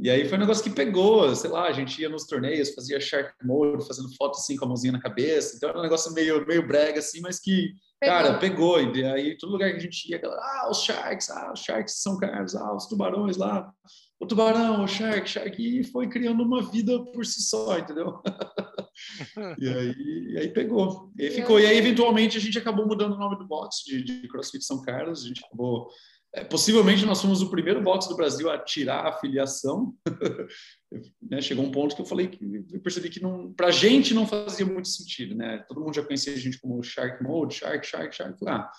E 0.00 0.08
aí 0.08 0.28
foi 0.28 0.38
um 0.38 0.40
negócio 0.40 0.62
que 0.62 0.70
pegou, 0.70 1.34
sei 1.34 1.50
lá, 1.50 1.66
a 1.66 1.72
gente 1.72 2.00
ia 2.00 2.08
nos 2.08 2.24
torneios, 2.24 2.72
fazia 2.72 3.00
Shark 3.00 3.32
Mode, 3.42 3.86
fazendo 3.86 4.14
foto 4.16 4.38
assim 4.38 4.56
com 4.56 4.64
a 4.64 4.68
mãozinha 4.68 4.92
na 4.92 5.00
cabeça, 5.00 5.56
então 5.56 5.68
era 5.68 5.78
um 5.78 5.82
negócio 5.82 6.12
meio, 6.12 6.46
meio 6.46 6.66
brega 6.66 7.00
assim, 7.00 7.20
mas 7.20 7.40
que, 7.40 7.74
cara, 8.00 8.38
pegou. 8.38 8.80
E 8.80 9.04
aí 9.04 9.36
todo 9.36 9.50
lugar 9.50 9.70
que 9.70 9.76
a 9.76 9.80
gente 9.80 10.08
ia, 10.08 10.16
aquela, 10.16 10.36
ah, 10.36 10.68
os 10.70 10.84
Sharks, 10.84 11.30
ah, 11.30 11.52
os 11.52 11.60
Sharks 11.60 12.00
São 12.00 12.16
Carlos, 12.16 12.54
ah, 12.54 12.74
os 12.76 12.86
tubarões 12.86 13.36
lá, 13.36 13.72
o 14.20 14.26
tubarão, 14.26 14.84
o 14.84 14.88
Shark, 14.88 15.28
Shark, 15.28 15.60
e 15.60 15.82
foi 15.84 16.08
criando 16.08 16.44
uma 16.44 16.62
vida 16.62 17.04
por 17.12 17.26
si 17.26 17.42
só, 17.42 17.76
entendeu? 17.76 18.20
e, 19.58 19.68
aí, 19.68 19.94
e 20.30 20.38
aí 20.38 20.48
pegou. 20.48 21.10
E 21.16 21.24
aí 21.24 21.30
ficou. 21.30 21.58
E 21.58 21.66
aí, 21.66 21.76
eventualmente, 21.76 22.36
a 22.36 22.40
gente 22.40 22.58
acabou 22.58 22.86
mudando 22.86 23.14
o 23.14 23.18
nome 23.18 23.36
do 23.36 23.46
box 23.46 23.84
de, 23.84 24.02
de 24.02 24.28
CrossFit 24.28 24.64
São 24.64 24.82
Carlos, 24.82 25.24
a 25.24 25.28
gente 25.28 25.44
acabou 25.44 25.88
é, 26.34 26.44
possivelmente 26.44 27.06
nós 27.06 27.22
fomos 27.22 27.40
o 27.40 27.50
primeiro 27.50 27.82
box 27.82 28.06
do 28.06 28.16
Brasil 28.16 28.50
a 28.50 28.58
tirar 28.58 29.06
a 29.06 29.12
filiação. 29.12 29.94
né, 31.22 31.40
chegou 31.40 31.64
um 31.64 31.70
ponto 31.70 31.96
que 31.96 32.02
eu 32.02 32.06
falei 32.06 32.28
que 32.28 32.44
eu 32.72 32.80
percebi 32.80 33.08
que 33.08 33.20
para 33.56 33.68
a 33.68 33.72
gente 33.72 34.12
não 34.12 34.26
fazia 34.26 34.66
muito 34.66 34.88
sentido, 34.88 35.34
né? 35.34 35.64
Todo 35.66 35.80
mundo 35.80 35.94
já 35.94 36.04
conhecia 36.04 36.34
a 36.34 36.36
gente 36.36 36.60
como 36.60 36.82
Shark 36.82 37.22
Mode, 37.22 37.54
Shark, 37.54 37.86
Shark, 37.86 38.14
Shark. 38.14 38.38
Ah, 38.46 38.70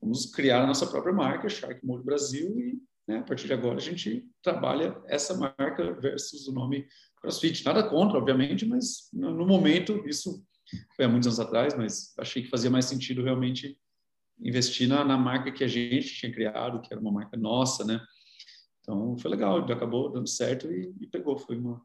vamos 0.00 0.26
criar 0.26 0.62
a 0.62 0.66
nossa 0.66 0.86
própria 0.86 1.14
marca, 1.14 1.48
Shark 1.48 1.84
Mode 1.86 2.04
Brasil, 2.04 2.58
e 2.58 2.78
né, 3.06 3.18
a 3.18 3.22
partir 3.22 3.46
de 3.46 3.52
agora 3.52 3.76
a 3.76 3.80
gente 3.80 4.24
trabalha 4.42 5.00
essa 5.06 5.34
marca 5.36 5.92
versus 6.00 6.48
o 6.48 6.52
nome 6.52 6.88
CrossFit. 7.20 7.64
Nada 7.64 7.88
contra, 7.88 8.18
obviamente, 8.18 8.66
mas 8.66 9.08
no, 9.12 9.32
no 9.32 9.46
momento 9.46 10.02
isso 10.08 10.44
foi 10.96 11.04
há 11.04 11.08
muitos 11.08 11.28
anos 11.28 11.38
atrás, 11.38 11.74
mas 11.76 12.12
achei 12.18 12.42
que 12.42 12.50
fazia 12.50 12.68
mais 12.68 12.86
sentido 12.86 13.22
realmente 13.22 13.78
investir 14.40 14.88
na, 14.88 15.04
na, 15.04 15.16
marca 15.16 15.50
que 15.50 15.64
a 15.64 15.68
gente 15.68 16.14
tinha 16.14 16.32
criado, 16.32 16.80
que 16.80 16.92
era 16.92 17.00
uma 17.00 17.12
marca 17.12 17.36
nossa, 17.36 17.84
né? 17.84 18.00
Então 18.80 19.16
foi 19.18 19.30
legal, 19.30 19.58
acabou 19.58 20.12
dando 20.12 20.28
certo 20.28 20.70
e, 20.70 20.94
e 21.00 21.06
pegou. 21.06 21.36
Foi 21.38 21.56
uma. 21.56 21.82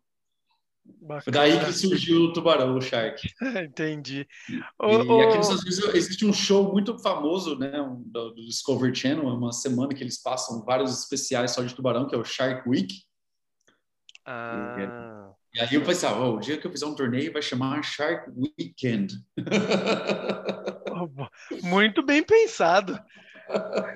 Bacana. 0.84 1.22
Foi 1.22 1.34
daí 1.34 1.66
que 1.66 1.74
surgiu 1.74 2.22
o 2.24 2.34
Tubarão, 2.34 2.76
o 2.76 2.82
Shark. 2.82 3.22
Entendi. 3.64 4.28
E, 4.50 4.56
e 4.86 5.22
aqui 5.22 5.38
nos 5.38 5.50
Estados 5.50 5.64
Unidos 5.64 5.96
existe 5.96 6.26
um 6.26 6.34
show 6.34 6.72
muito 6.72 6.98
famoso, 7.00 7.58
né? 7.58 7.82
Um, 7.82 8.02
do, 8.04 8.32
do, 8.32 8.46
Discovery 8.46 8.96
Channel, 8.96 9.28
é 9.28 9.34
uma 9.34 9.52
semana 9.52 9.94
que 9.94 10.04
eles 10.04 10.22
passam 10.22 10.64
vários 10.64 10.92
especiais 11.00 11.52
só 11.52 11.64
de 11.64 11.74
tubarão, 11.74 12.08
que 12.08 12.16
é 12.16 12.18
o 12.18 12.26
Shark 12.26 12.68
Week. 12.68 13.04
Ah. 14.26 15.34
E, 15.38 15.41
e 15.54 15.60
aí 15.60 15.76
eu 15.76 15.84
pensava, 15.84 16.22
oh, 16.22 16.36
o 16.36 16.40
dia 16.40 16.58
que 16.58 16.66
eu 16.66 16.72
fizer 16.72 16.86
um 16.86 16.96
torneio 16.96 17.34
vai 17.34 17.42
chamar 17.42 17.84
Shark 17.84 18.32
Weekend. 18.36 19.14
Muito 21.62 22.04
bem 22.04 22.24
pensado. 22.24 22.98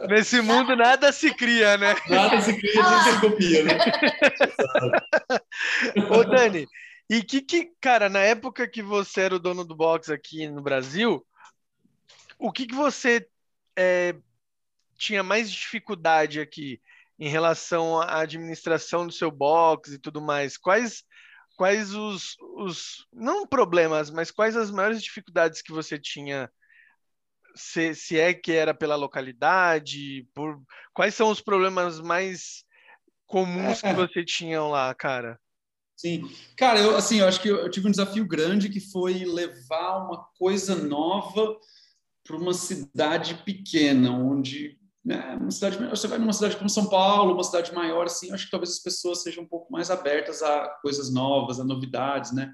Nesse 0.09 0.41
mundo 0.41 0.75
nada 0.75 1.11
se 1.11 1.33
cria, 1.33 1.77
né? 1.77 1.95
Nada 2.09 2.41
se 2.41 2.57
cria, 2.57 2.83
a 2.83 3.03
gente 3.03 3.15
se 3.15 3.21
copia, 3.21 3.63
né? 3.63 3.77
Ô, 6.11 6.23
Dani, 6.23 6.67
e 7.09 7.23
que, 7.23 7.41
que, 7.41 7.71
cara, 7.79 8.09
na 8.09 8.19
época 8.19 8.67
que 8.67 8.81
você 8.81 9.21
era 9.21 9.35
o 9.35 9.39
dono 9.39 9.63
do 9.63 9.75
box 9.75 10.11
aqui 10.11 10.47
no 10.47 10.61
Brasil, 10.61 11.25
o 12.37 12.51
que, 12.51 12.65
que 12.65 12.75
você 12.75 13.27
é, 13.75 14.15
tinha 14.97 15.23
mais 15.23 15.51
dificuldade 15.51 16.39
aqui 16.39 16.81
em 17.17 17.29
relação 17.29 18.01
à 18.01 18.21
administração 18.21 19.07
do 19.07 19.13
seu 19.13 19.31
box 19.31 19.93
e 19.93 19.99
tudo 19.99 20.21
mais? 20.21 20.57
Quais, 20.57 21.03
quais 21.55 21.93
os, 21.93 22.35
os, 22.57 23.07
não 23.11 23.47
problemas, 23.47 24.09
mas 24.09 24.31
quais 24.31 24.55
as 24.55 24.71
maiores 24.71 25.01
dificuldades 25.01 25.61
que 25.61 25.71
você 25.71 25.97
tinha? 25.97 26.51
Se, 27.55 27.95
se, 27.95 28.19
é 28.19 28.33
que 28.33 28.51
era 28.51 28.73
pela 28.73 28.95
localidade, 28.95 30.27
por 30.33 30.61
quais 30.93 31.15
são 31.15 31.29
os 31.29 31.39
problemas 31.39 32.01
mais 32.01 32.65
comuns 33.25 33.81
que 33.81 33.93
você 33.93 34.23
tinha 34.25 34.61
lá, 34.61 34.93
cara? 34.93 35.39
Sim, 35.95 36.29
cara, 36.57 36.79
eu 36.79 36.97
assim, 36.97 37.19
eu 37.19 37.27
acho 37.27 37.41
que 37.41 37.47
eu 37.47 37.71
tive 37.71 37.87
um 37.87 37.91
desafio 37.91 38.27
grande 38.27 38.69
que 38.69 38.81
foi 38.81 39.23
levar 39.23 40.05
uma 40.05 40.25
coisa 40.37 40.75
nova 40.75 41.57
para 42.21 42.35
uma 42.35 42.53
cidade 42.53 43.35
pequena, 43.45 44.11
onde 44.11 44.77
né, 45.05 45.37
uma 45.39 45.51
cidade 45.51 45.77
você 45.77 46.07
vai 46.07 46.17
numa 46.17 46.33
cidade 46.33 46.57
como 46.57 46.69
São 46.69 46.89
Paulo, 46.89 47.33
uma 47.33 47.43
cidade 47.43 47.73
maior 47.73 48.07
assim, 48.07 48.31
acho 48.31 48.45
que 48.45 48.51
talvez 48.51 48.71
as 48.71 48.79
pessoas 48.79 49.21
sejam 49.21 49.43
um 49.43 49.47
pouco 49.47 49.71
mais 49.71 49.91
abertas 49.91 50.41
a 50.41 50.67
coisas 50.81 51.13
novas, 51.13 51.59
a 51.59 51.63
novidades, 51.63 52.31
né? 52.31 52.51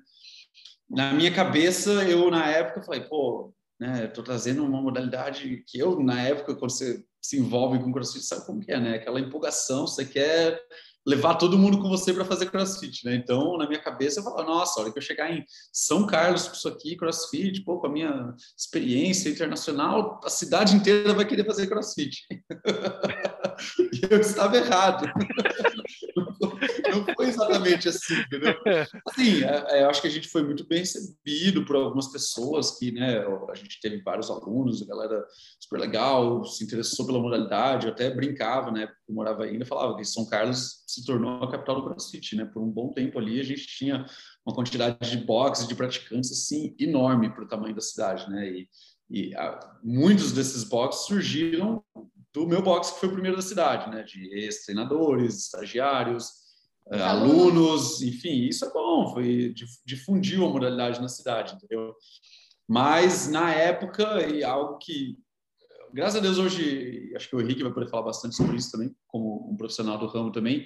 Na 0.89 1.13
minha 1.13 1.33
cabeça, 1.33 1.89
eu 2.03 2.29
na 2.29 2.45
época 2.47 2.83
falei, 2.83 3.01
pô, 3.01 3.53
né? 3.79 4.05
Estou 4.05 4.23
trazendo 4.23 4.65
uma 4.65 4.81
modalidade 4.81 5.63
que 5.65 5.79
eu, 5.79 5.99
na 6.01 6.21
época, 6.21 6.53
quando 6.53 6.71
você 6.71 7.03
se 7.21 7.39
envolve 7.39 7.79
com 7.79 7.91
crossfit, 7.91 8.25
sabe 8.25 8.45
como 8.45 8.59
que 8.59 8.71
é, 8.71 8.79
né? 8.79 8.95
Aquela 8.95 9.21
empolgação, 9.21 9.87
você 9.87 10.03
quer 10.03 10.59
levar 11.05 11.35
todo 11.35 11.57
mundo 11.57 11.79
com 11.79 11.89
você 11.89 12.13
para 12.13 12.25
fazer 12.25 12.49
crossfit, 12.49 13.05
né? 13.05 13.15
Então, 13.15 13.57
na 13.57 13.67
minha 13.67 13.81
cabeça, 13.81 14.19
eu 14.19 14.23
falo, 14.23 14.43
nossa, 14.43 14.79
a 14.79 14.83
hora 14.83 14.91
que 14.91 14.99
eu 14.99 15.03
chegar 15.03 15.31
em 15.31 15.43
São 15.71 16.05
Carlos 16.05 16.47
com 16.47 16.53
isso 16.53 16.67
aqui, 16.67 16.95
crossfit, 16.95 17.63
pô, 17.63 17.79
com 17.79 17.87
a 17.87 17.91
minha 17.91 18.35
experiência 18.57 19.29
internacional, 19.29 20.19
a 20.23 20.29
cidade 20.29 20.75
inteira 20.75 21.13
vai 21.13 21.25
querer 21.25 21.45
fazer 21.45 21.67
crossfit. 21.67 22.25
e 23.79 24.01
eu 24.09 24.19
estava 24.19 24.57
errado. 24.57 25.05
Não 26.91 27.05
foi 27.15 27.27
exatamente 27.27 27.87
assim, 27.87 28.15
entendeu? 28.15 28.55
Assim, 29.07 29.41
eu 29.41 29.89
acho 29.89 30.01
que 30.01 30.07
a 30.07 30.11
gente 30.11 30.27
foi 30.27 30.43
muito 30.43 30.67
bem 30.67 30.79
recebido 30.79 31.65
por 31.65 31.75
algumas 31.75 32.11
pessoas 32.11 32.77
que, 32.77 32.91
né, 32.91 33.23
a 33.49 33.55
gente 33.55 33.79
teve 33.81 34.01
vários 34.01 34.29
alunos, 34.29 34.81
a 34.81 34.85
galera 34.85 35.25
super 35.59 35.79
legal, 35.79 36.43
se 36.45 36.63
interessou 36.63 37.05
pela 37.05 37.19
modalidade, 37.19 37.87
eu 37.87 37.93
até 37.93 38.09
brincava, 38.09 38.71
né, 38.71 38.89
eu 39.07 39.15
morava 39.15 39.43
ainda, 39.43 39.65
falava 39.65 39.95
que 39.95 40.05
São 40.05 40.25
Carlos 40.25 40.83
se 40.85 41.05
tornou 41.05 41.43
a 41.43 41.51
capital 41.51 41.75
do 41.75 41.83
CrossFit, 41.83 42.35
né, 42.35 42.45
por 42.45 42.61
um 42.61 42.69
bom 42.69 42.91
tempo 42.91 43.17
ali 43.17 43.39
a 43.39 43.43
gente 43.43 43.65
tinha 43.65 44.05
uma 44.45 44.55
quantidade 44.55 45.09
de 45.09 45.17
boxes, 45.17 45.67
de 45.67 45.75
praticantes, 45.75 46.31
assim, 46.31 46.75
enorme 46.79 47.33
para 47.33 47.43
o 47.43 47.47
tamanho 47.47 47.75
da 47.75 47.81
cidade, 47.81 48.29
né, 48.29 48.49
e, 48.49 48.69
e 49.09 49.35
a, 49.35 49.77
muitos 49.83 50.31
desses 50.31 50.63
boxes 50.63 51.05
surgiram 51.05 51.83
do 52.33 52.47
meu 52.47 52.61
box, 52.61 52.91
que 52.91 52.99
foi 52.99 53.09
o 53.09 53.13
primeiro 53.13 53.37
da 53.37 53.43
cidade, 53.43 53.89
né, 53.89 54.03
de 54.03 54.33
ex-treinadores, 54.33 55.37
estagiários, 55.37 56.41
Uh, 56.87 56.95
alunos, 56.95 58.01
enfim, 58.01 58.47
isso 58.47 58.65
é 58.65 58.73
bom, 58.73 59.13
foi 59.13 59.53
difundiu 59.85 60.45
a 60.45 60.49
modalidade 60.49 60.99
na 60.99 61.07
cidade, 61.07 61.55
entendeu? 61.55 61.95
Mas 62.67 63.29
na 63.29 63.53
época, 63.53 64.27
e 64.27 64.43
algo 64.43 64.77
que, 64.77 65.17
graças 65.93 66.17
a 66.17 66.19
Deus, 66.19 66.37
hoje, 66.37 67.13
acho 67.15 67.29
que 67.29 67.35
o 67.35 67.41
Henrique 67.41 67.63
vai 67.63 67.71
poder 67.71 67.89
falar 67.89 68.03
bastante 68.03 68.35
sobre 68.35 68.57
isso 68.57 68.71
também, 68.71 68.93
como 69.07 69.49
um 69.49 69.55
profissional 69.55 69.97
do 69.97 70.07
ramo 70.07 70.31
também. 70.31 70.65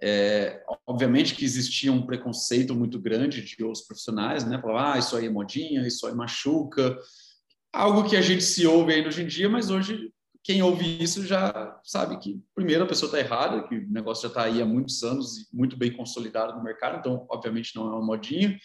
É, 0.00 0.62
obviamente 0.86 1.34
que 1.34 1.44
existia 1.44 1.92
um 1.92 2.06
preconceito 2.06 2.74
muito 2.74 2.98
grande 2.98 3.42
de 3.42 3.62
outros 3.62 3.84
profissionais, 3.84 4.44
né? 4.44 4.60
Falavam, 4.60 4.92
ah, 4.92 4.98
isso 4.98 5.16
aí 5.16 5.26
é 5.26 5.30
modinha, 5.30 5.86
isso 5.86 6.06
aí 6.06 6.14
machuca. 6.14 6.98
Algo 7.72 8.08
que 8.08 8.16
a 8.16 8.20
gente 8.20 8.42
se 8.42 8.66
ouve 8.66 8.92
ainda 8.92 9.08
hoje 9.08 9.22
em 9.22 9.26
dia, 9.26 9.48
mas 9.48 9.70
hoje 9.70 10.12
quem 10.44 10.60
ouve 10.62 11.02
isso 11.02 11.24
já 11.24 11.80
sabe 11.84 12.18
que, 12.18 12.42
primeiro, 12.54 12.82
a 12.82 12.86
pessoa 12.86 13.06
está 13.06 13.20
errada, 13.20 13.66
que 13.68 13.76
o 13.76 13.90
negócio 13.92 14.22
já 14.22 14.28
está 14.28 14.42
aí 14.44 14.60
há 14.60 14.66
muitos 14.66 15.02
anos 15.04 15.38
e 15.38 15.56
muito 15.56 15.76
bem 15.76 15.92
consolidado 15.92 16.54
no 16.54 16.64
mercado, 16.64 16.98
então, 16.98 17.26
obviamente, 17.30 17.76
não 17.76 17.84
é 17.84 17.90
uma 17.90 18.04
modinha. 18.04 18.58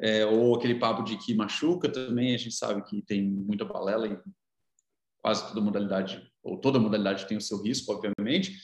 É, 0.00 0.24
ou 0.26 0.56
aquele 0.56 0.76
papo 0.76 1.04
de 1.04 1.16
que 1.18 1.34
machuca 1.34 1.88
também, 1.88 2.34
a 2.34 2.38
gente 2.38 2.54
sabe 2.54 2.82
que 2.82 3.02
tem 3.02 3.22
muita 3.22 3.64
balela 3.64 4.08
em 4.08 4.18
quase 5.22 5.46
toda 5.46 5.60
modalidade, 5.60 6.26
ou 6.42 6.58
toda 6.58 6.80
modalidade 6.80 7.26
tem 7.26 7.36
o 7.36 7.40
seu 7.40 7.62
risco, 7.62 7.92
obviamente. 7.92 8.56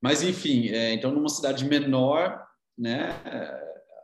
Mas, 0.00 0.22
enfim, 0.22 0.68
é, 0.68 0.94
então, 0.94 1.12
numa 1.12 1.28
cidade 1.28 1.64
menor, 1.64 2.40
né, 2.78 3.20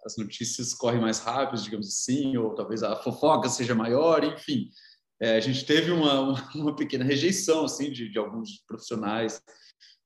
as 0.05 0.17
notícias 0.19 0.75
correm 0.75 1.01
mais 1.01 1.21
rápido, 1.21 1.63
digamos 1.63 1.89
assim, 1.89 2.37
ou 2.37 2.55
talvez 2.55 2.83
a 2.83 2.97
fofoca 2.97 3.49
seja 3.49 3.75
maior, 3.75 4.25
enfim 4.25 4.69
é, 5.21 5.37
a 5.37 5.41
gente 5.41 5.65
teve 5.67 5.91
uma, 5.91 6.33
uma 6.55 6.75
pequena 6.75 7.05
rejeição 7.05 7.65
assim 7.65 7.91
de, 7.91 8.09
de 8.09 8.19
alguns 8.19 8.65
profissionais 8.67 9.43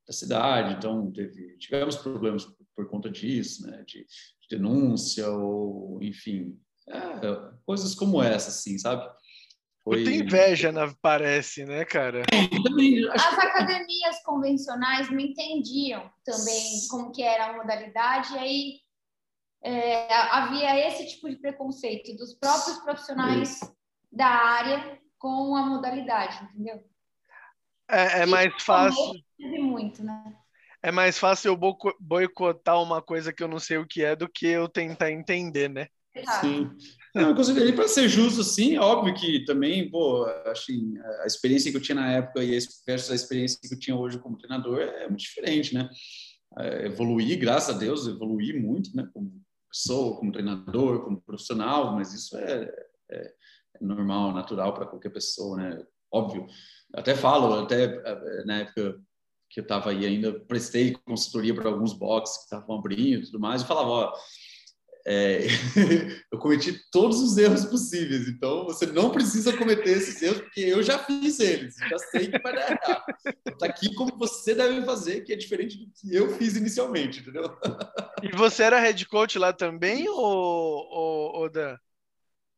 da 0.06 0.12
cidade, 0.12 0.74
então 0.74 1.10
teve, 1.12 1.56
tivemos 1.58 1.96
problemas 1.96 2.44
por, 2.44 2.66
por 2.76 2.88
conta 2.88 3.08
disso, 3.08 3.66
né, 3.66 3.82
de, 3.86 4.00
de, 4.00 4.48
denúncia 4.50 5.30
ou 5.30 6.02
enfim, 6.02 6.58
é, 6.88 7.00
coisas 7.64 7.94
como 7.94 8.22
essa, 8.22 8.50
assim, 8.50 8.76
sabe? 8.76 9.08
Foi... 9.82 10.02
Muita 10.02 10.10
inveja, 10.10 10.72
parece, 11.00 11.64
né, 11.64 11.84
cara? 11.84 12.22
As 13.12 13.38
academias 13.38 14.22
convencionais 14.24 15.10
não 15.10 15.20
entendiam 15.20 16.10
também 16.24 16.88
como 16.90 17.12
que 17.12 17.22
era 17.22 17.48
a 17.48 17.56
modalidade, 17.56 18.34
e 18.34 18.38
aí 18.38 18.80
é, 19.62 20.12
havia 20.12 20.88
esse 20.88 21.06
tipo 21.06 21.28
de 21.28 21.36
preconceito 21.36 22.16
dos 22.16 22.34
próprios 22.34 22.78
profissionais 22.78 23.60
da 24.10 24.26
área 24.26 24.98
com 25.24 25.56
a 25.56 25.64
modalidade, 25.64 26.44
entendeu? 26.44 26.84
É, 27.88 28.20
é 28.20 28.26
mais 28.26 28.52
fácil. 28.62 29.14
Muito, 29.38 30.04
né? 30.04 30.36
É 30.82 30.92
mais 30.92 31.18
fácil 31.18 31.48
eu 31.48 31.94
boicotar 31.98 32.82
uma 32.82 33.00
coisa 33.00 33.32
que 33.32 33.42
eu 33.42 33.48
não 33.48 33.58
sei 33.58 33.78
o 33.78 33.86
que 33.86 34.04
é 34.04 34.14
do 34.14 34.28
que 34.28 34.46
eu 34.46 34.68
tentar 34.68 35.10
entender, 35.10 35.70
né? 35.70 35.86
Sim. 36.42 36.70
Não, 37.14 37.30
eu 37.30 37.34
considerei 37.34 37.72
para 37.72 37.88
ser 37.88 38.06
justo, 38.06 38.42
assim, 38.42 38.76
óbvio 38.76 39.14
que 39.14 39.46
também, 39.46 39.90
pô, 39.90 40.26
assim, 40.44 40.94
a 41.22 41.26
experiência 41.26 41.70
que 41.70 41.76
eu 41.78 41.82
tinha 41.82 41.94
na 41.94 42.12
época 42.12 42.44
e 42.44 42.58
versus 42.86 43.10
a 43.10 43.14
experiência 43.14 43.58
que 43.62 43.74
eu 43.74 43.78
tinha 43.78 43.96
hoje 43.96 44.18
como 44.18 44.36
treinador 44.36 44.80
é 44.80 45.08
muito 45.08 45.22
diferente, 45.22 45.72
né? 45.72 45.88
É, 46.58 46.84
evoluí, 46.84 47.34
graças 47.36 47.74
a 47.74 47.78
Deus, 47.78 48.06
evoluí 48.06 48.52
muito, 48.52 48.94
né? 48.94 49.08
Como 49.14 49.32
pessoa, 49.72 50.18
como 50.18 50.32
treinador, 50.32 51.02
como 51.02 51.22
profissional, 51.22 51.94
mas 51.94 52.12
isso 52.12 52.36
é, 52.36 52.70
é 53.10 53.32
normal, 53.80 54.32
natural 54.32 54.72
para 54.72 54.86
qualquer 54.86 55.10
pessoa, 55.10 55.56
né? 55.56 55.84
Óbvio. 56.12 56.46
Até 56.92 57.14
falo, 57.14 57.52
até 57.54 57.84
eh, 57.84 58.44
na 58.44 58.60
época 58.60 59.00
que 59.50 59.60
eu 59.60 59.62
estava 59.62 59.90
aí 59.90 60.04
ainda, 60.04 60.32
prestei 60.40 60.96
consultoria 61.04 61.54
para 61.54 61.68
alguns 61.68 61.92
boxes 61.92 62.38
que 62.38 62.44
estavam 62.44 62.76
abrindo 62.76 63.22
e 63.22 63.26
tudo 63.26 63.38
mais, 63.38 63.62
e 63.62 63.66
falava, 63.66 63.88
ó, 63.88 64.14
é, 65.06 65.46
eu 66.32 66.38
cometi 66.38 66.80
todos 66.90 67.20
os 67.20 67.36
erros 67.36 67.64
possíveis, 67.66 68.26
então 68.26 68.64
você 68.64 68.86
não 68.86 69.10
precisa 69.10 69.56
cometer 69.56 69.90
esses 69.90 70.20
erros, 70.22 70.40
porque 70.40 70.60
eu 70.60 70.82
já 70.82 70.98
fiz 70.98 71.38
eles, 71.40 71.76
já 71.76 71.98
sei 71.98 72.30
que 72.30 72.38
vai 72.38 72.54
dar 72.54 72.70
errado. 72.70 73.04
Está 73.46 73.66
aqui 73.66 73.94
como 73.94 74.16
você 74.16 74.54
deve 74.54 74.84
fazer, 74.84 75.20
que 75.20 75.32
é 75.32 75.36
diferente 75.36 75.78
do 75.78 75.90
que 75.92 76.14
eu 76.14 76.36
fiz 76.36 76.56
inicialmente, 76.56 77.20
entendeu? 77.20 77.56
E 78.22 78.34
você 78.34 78.62
era 78.62 78.80
head 78.80 79.06
coach 79.06 79.38
lá 79.38 79.52
também, 79.52 80.08
ou, 80.08 80.16
ou, 80.16 81.36
ou 81.36 81.50
Dan? 81.50 81.76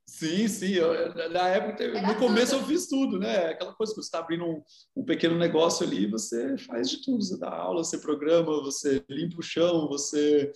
Sim, 0.08 0.46
sim. 0.46 0.72
Eu, 0.72 1.12
na 1.30 1.48
época, 1.48 2.00
no 2.00 2.14
começo 2.16 2.52
tudo. 2.52 2.62
eu 2.62 2.68
fiz 2.68 2.86
tudo, 2.86 3.18
né? 3.18 3.46
Aquela 3.48 3.74
coisa 3.74 3.92
que 3.92 4.00
você 4.00 4.06
está 4.06 4.20
abrindo 4.20 4.44
um, 4.44 4.62
um, 4.96 5.04
pequeno 5.04 5.36
negócio 5.36 5.84
ali, 5.84 6.06
você 6.06 6.56
faz 6.58 6.88
de 6.88 7.02
tudo. 7.02 7.22
Você 7.22 7.38
dá 7.38 7.50
aula, 7.50 7.82
você 7.82 7.98
programa, 7.98 8.62
você 8.62 9.04
limpa 9.10 9.38
o 9.38 9.42
chão, 9.42 9.88
você 9.88 10.52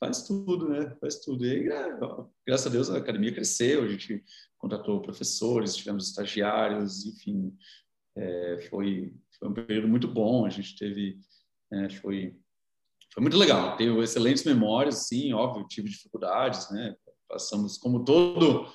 faz 0.00 0.22
tudo, 0.22 0.68
né? 0.68 0.96
Faz 1.00 1.20
tudo. 1.20 1.44
E 1.44 1.50
aí, 1.50 1.68
é, 1.68 1.98
graças 2.46 2.66
a 2.66 2.70
Deus, 2.70 2.90
a 2.90 2.96
academia 2.96 3.32
cresceu, 3.32 3.84
a 3.84 3.88
gente 3.88 4.24
contratou 4.56 5.02
professores, 5.02 5.76
tivemos 5.76 6.08
estagiários, 6.08 7.04
enfim. 7.04 7.54
É, 8.16 8.66
foi, 8.70 9.14
foi 9.38 9.48
um 9.48 9.54
período 9.54 9.86
muito 9.86 10.08
bom. 10.08 10.46
A 10.46 10.50
gente 10.50 10.76
teve. 10.76 11.18
É, 11.70 11.90
foi, 11.90 12.34
foi 13.12 13.20
muito 13.20 13.36
legal. 13.36 13.76
Tenho 13.76 14.02
excelentes 14.02 14.44
memórias, 14.44 15.08
sim, 15.08 15.34
óbvio, 15.34 15.68
tive 15.68 15.90
dificuldades, 15.90 16.70
né? 16.70 16.96
Passamos, 17.28 17.76
como 17.78 18.04
todo 18.04 18.66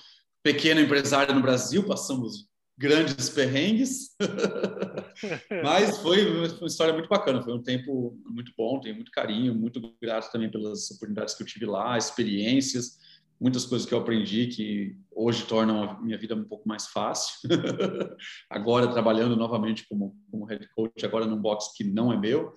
pequeno 0.43 0.81
empresário 0.81 1.33
no 1.33 1.41
Brasil, 1.41 1.85
passamos 1.85 2.47
grandes 2.77 3.29
perrengues, 3.29 4.15
mas 5.63 5.97
foi, 5.99 6.25
uma 6.57 6.67
história 6.67 6.93
muito 6.93 7.07
bacana, 7.07 7.41
foi 7.41 7.53
um 7.53 7.61
tempo 7.61 8.17
muito 8.25 8.51
bom, 8.57 8.79
tenho 8.79 8.95
muito 8.95 9.11
carinho, 9.11 9.53
muito 9.53 9.79
grato 10.01 10.31
também 10.31 10.49
pelas 10.49 10.89
oportunidades 10.91 11.35
que 11.35 11.43
eu 11.43 11.47
tive 11.47 11.65
lá, 11.65 11.97
experiências, 11.97 12.97
muitas 13.39 13.65
coisas 13.65 13.87
que 13.87 13.93
eu 13.93 13.99
aprendi 13.99 14.47
que 14.47 14.97
hoje 15.11 15.45
tornam 15.45 15.83
a 15.83 16.01
minha 16.01 16.17
vida 16.17 16.35
um 16.35 16.45
pouco 16.45 16.67
mais 16.67 16.87
fácil. 16.87 17.35
agora 18.49 18.91
trabalhando 18.91 19.35
novamente 19.35 19.87
como, 19.87 20.17
como 20.31 20.45
head 20.45 20.67
coach, 20.75 21.05
agora 21.05 21.25
num 21.25 21.41
box 21.41 21.73
que 21.75 21.83
não 21.83 22.11
é 22.11 22.17
meu, 22.17 22.53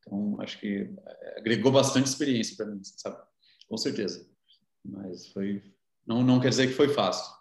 então 0.00 0.40
acho 0.40 0.58
que 0.58 0.88
é, 1.06 1.38
agregou 1.38 1.70
bastante 1.70 2.06
experiência 2.06 2.56
para 2.56 2.66
mim, 2.66 2.80
sabe? 2.82 3.18
Com 3.68 3.76
certeza. 3.76 4.26
Mas 4.84 5.28
foi. 5.28 5.62
Não, 6.06 6.22
não 6.22 6.40
quer 6.40 6.50
dizer 6.50 6.68
que 6.68 6.74
foi 6.74 6.88
fácil. 6.88 7.38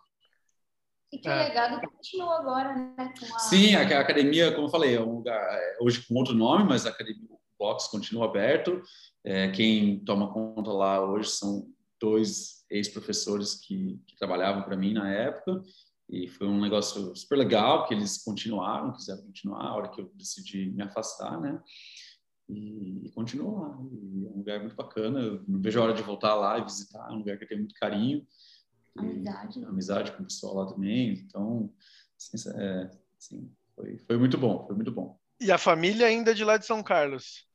E 1.11 1.19
que 1.19 1.29
o 1.29 1.31
é. 1.31 1.47
legado 1.47 1.81
continua 1.89 2.39
agora, 2.39 2.75
né? 2.75 3.13
A... 3.33 3.39
Sim, 3.39 3.75
a, 3.75 3.81
a, 3.81 4.01
academia, 4.01 4.51
como 4.53 4.67
eu 4.67 4.71
falei, 4.71 4.95
é 4.95 5.01
um 5.01 5.15
lugar, 5.15 5.41
é, 5.41 5.77
hoje 5.79 6.05
com 6.05 6.15
outro 6.15 6.33
nome, 6.33 6.65
mas 6.65 6.85
a 6.85 6.89
academia, 6.89 7.27
o 7.31 7.39
box 7.57 7.87
continua 7.89 8.25
aberto. 8.25 8.81
É, 9.23 9.49
quem 9.49 9.99
toma 10.03 10.31
conta 10.33 10.71
lá 10.71 11.03
hoje 11.03 11.29
são 11.29 11.67
dois 11.99 12.65
ex-professores 12.69 13.55
que, 13.55 13.99
que 14.05 14.17
trabalhavam 14.17 14.63
para 14.63 14.75
mim 14.75 14.93
na 14.93 15.09
época. 15.09 15.61
E 16.09 16.27
foi 16.27 16.47
um 16.47 16.61
negócio 16.61 17.13
super 17.15 17.37
legal, 17.37 17.85
que 17.85 17.93
eles 17.93 18.23
continuaram, 18.23 18.93
quiseram 18.93 19.23
continuar, 19.23 19.65
a 19.65 19.75
hora 19.75 19.89
que 19.89 20.01
eu 20.01 20.11
decidi 20.13 20.69
me 20.69 20.83
afastar, 20.83 21.39
né? 21.39 21.61
E, 22.49 23.05
e 23.05 23.11
continua 23.11 23.67
lá. 23.67 23.77
E 24.01 24.25
é 24.25 24.29
um 24.29 24.37
lugar 24.37 24.59
muito 24.59 24.75
bacana. 24.75 25.19
Eu 25.19 25.43
não 25.47 25.61
vejo 25.61 25.79
a 25.79 25.83
hora 25.83 25.93
de 25.93 26.01
voltar 26.01 26.35
lá 26.35 26.57
e 26.57 26.63
visitar. 26.63 27.07
É 27.09 27.13
um 27.13 27.17
lugar 27.17 27.37
que 27.37 27.43
eu 27.43 27.47
tenho 27.47 27.61
muito 27.61 27.75
carinho. 27.75 28.25
Amizade. 28.97 29.65
Amizade 29.65 30.11
com 30.13 30.23
o 30.23 30.25
pessoal 30.25 30.55
lá 30.55 30.65
também. 30.65 31.13
Então, 31.13 31.71
assim, 32.17 32.49
é, 32.55 32.91
assim, 33.17 33.51
foi, 33.75 33.97
foi 33.99 34.17
muito 34.17 34.37
bom, 34.37 34.65
foi 34.65 34.75
muito 34.75 34.91
bom. 34.91 35.19
E 35.39 35.51
a 35.51 35.57
família 35.57 36.07
ainda 36.07 36.33
de 36.33 36.43
lá 36.43 36.57
de 36.57 36.65
São 36.65 36.81
Carlos? 36.81 37.45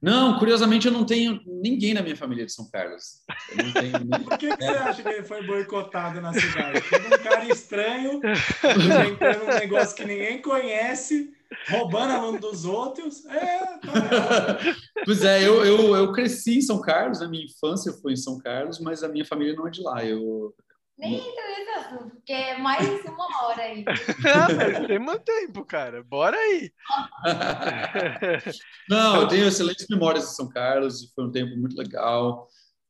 Não, 0.00 0.38
curiosamente 0.38 0.86
eu 0.86 0.92
não 0.92 1.06
tenho 1.06 1.40
ninguém 1.46 1.94
na 1.94 2.02
minha 2.02 2.16
família 2.16 2.44
de 2.44 2.52
São 2.52 2.70
Carlos. 2.70 3.22
Nem... 3.56 4.22
Por 4.22 4.38
que, 4.38 4.54
que 4.54 4.64
você 4.64 4.76
acha 4.76 5.02
que 5.02 5.08
ele 5.08 5.24
foi 5.24 5.44
boicotado 5.44 6.20
na 6.20 6.32
cidade? 6.32 6.82
Tem 6.82 7.06
um 7.06 7.22
cara 7.22 7.44
estranho, 7.48 8.20
inventando 8.76 9.44
um 9.44 9.58
negócio 9.58 9.96
que 9.96 10.04
ninguém 10.04 10.40
conhece, 10.40 11.32
roubando 11.68 12.12
a 12.12 12.18
mão 12.20 12.38
dos 12.38 12.64
outros. 12.64 13.24
É, 13.26 13.58
tá 13.78 14.58
pois 15.04 15.24
é, 15.24 15.46
eu, 15.46 15.64
eu, 15.64 15.96
eu 15.96 16.12
cresci 16.12 16.58
em 16.58 16.62
São 16.62 16.80
Carlos, 16.80 17.22
a 17.22 17.28
minha 17.28 17.44
infância 17.44 17.92
foi 18.00 18.12
em 18.12 18.16
São 18.16 18.38
Carlos, 18.38 18.80
mas 18.80 19.02
a 19.02 19.08
minha 19.08 19.24
família 19.24 19.54
não 19.54 19.66
é 19.66 19.70
de 19.70 19.82
lá. 19.82 20.04
Eu, 20.04 20.54
nem 20.98 21.20
talvez 21.20 21.66
porque 22.10 22.32
é 22.32 22.58
mais 22.58 23.04
uma 23.04 23.44
hora 23.44 23.62
aí. 23.62 23.84
ah, 23.86 24.86
tem 24.86 24.98
muito 24.98 25.24
tempo, 25.24 25.64
cara. 25.64 26.02
Bora 26.02 26.36
aí. 26.36 26.72
Não, 28.88 29.20
eu 29.20 29.28
tenho 29.28 29.46
excelentes 29.46 29.86
memórias 29.88 30.24
de 30.24 30.34
São 30.34 30.48
Carlos 30.48 31.02
e 31.02 31.14
foi 31.14 31.24
um 31.24 31.30
tempo 31.30 31.56
muito 31.56 31.76
legal 31.76 32.48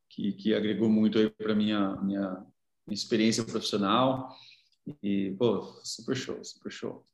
que, 0.09 0.32
que 0.32 0.54
agregou 0.54 0.88
muito 0.88 1.18
aí 1.18 1.28
para 1.28 1.54
minha, 1.54 1.96
minha 1.96 2.46
minha 2.86 2.94
experiência 2.94 3.44
profissional 3.44 4.30
e 5.02 5.34
pô, 5.36 5.62
super 5.82 6.16
show, 6.16 6.42
super 6.44 6.70
show. 6.70 7.04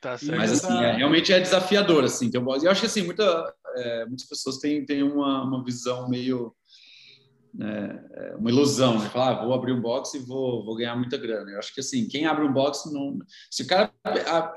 Tá 0.00 0.16
certo. 0.16 0.36
Mas 0.36 0.52
assim, 0.52 0.76
é, 0.84 0.92
realmente 0.92 1.32
é 1.32 1.40
desafiador 1.40 2.04
assim. 2.04 2.30
Tem 2.30 2.40
um, 2.40 2.54
eu 2.56 2.70
acho 2.70 2.80
que 2.80 2.86
assim 2.86 3.02
muita, 3.02 3.54
é, 3.76 4.06
muitas 4.06 4.26
pessoas 4.26 4.58
têm, 4.58 4.84
têm 4.84 5.02
uma, 5.02 5.44
uma 5.44 5.64
visão 5.64 6.08
meio 6.08 6.54
né, 7.54 8.04
é 8.12 8.36
uma 8.36 8.50
ilusão, 8.50 9.00
né? 9.00 9.08
Falar, 9.08 9.30
ah, 9.30 9.44
vou 9.44 9.54
abrir 9.54 9.72
um 9.72 9.80
box 9.80 10.14
e 10.14 10.20
vou, 10.20 10.64
vou 10.64 10.76
ganhar 10.76 10.94
muita 10.94 11.16
grana. 11.16 11.50
Eu 11.50 11.58
acho 11.58 11.74
que 11.74 11.80
assim, 11.80 12.06
quem 12.06 12.26
abre 12.26 12.44
um 12.44 12.52
box 12.52 12.92
não. 12.92 13.18
Se 13.50 13.62
o 13.62 13.66
cara, 13.66 13.92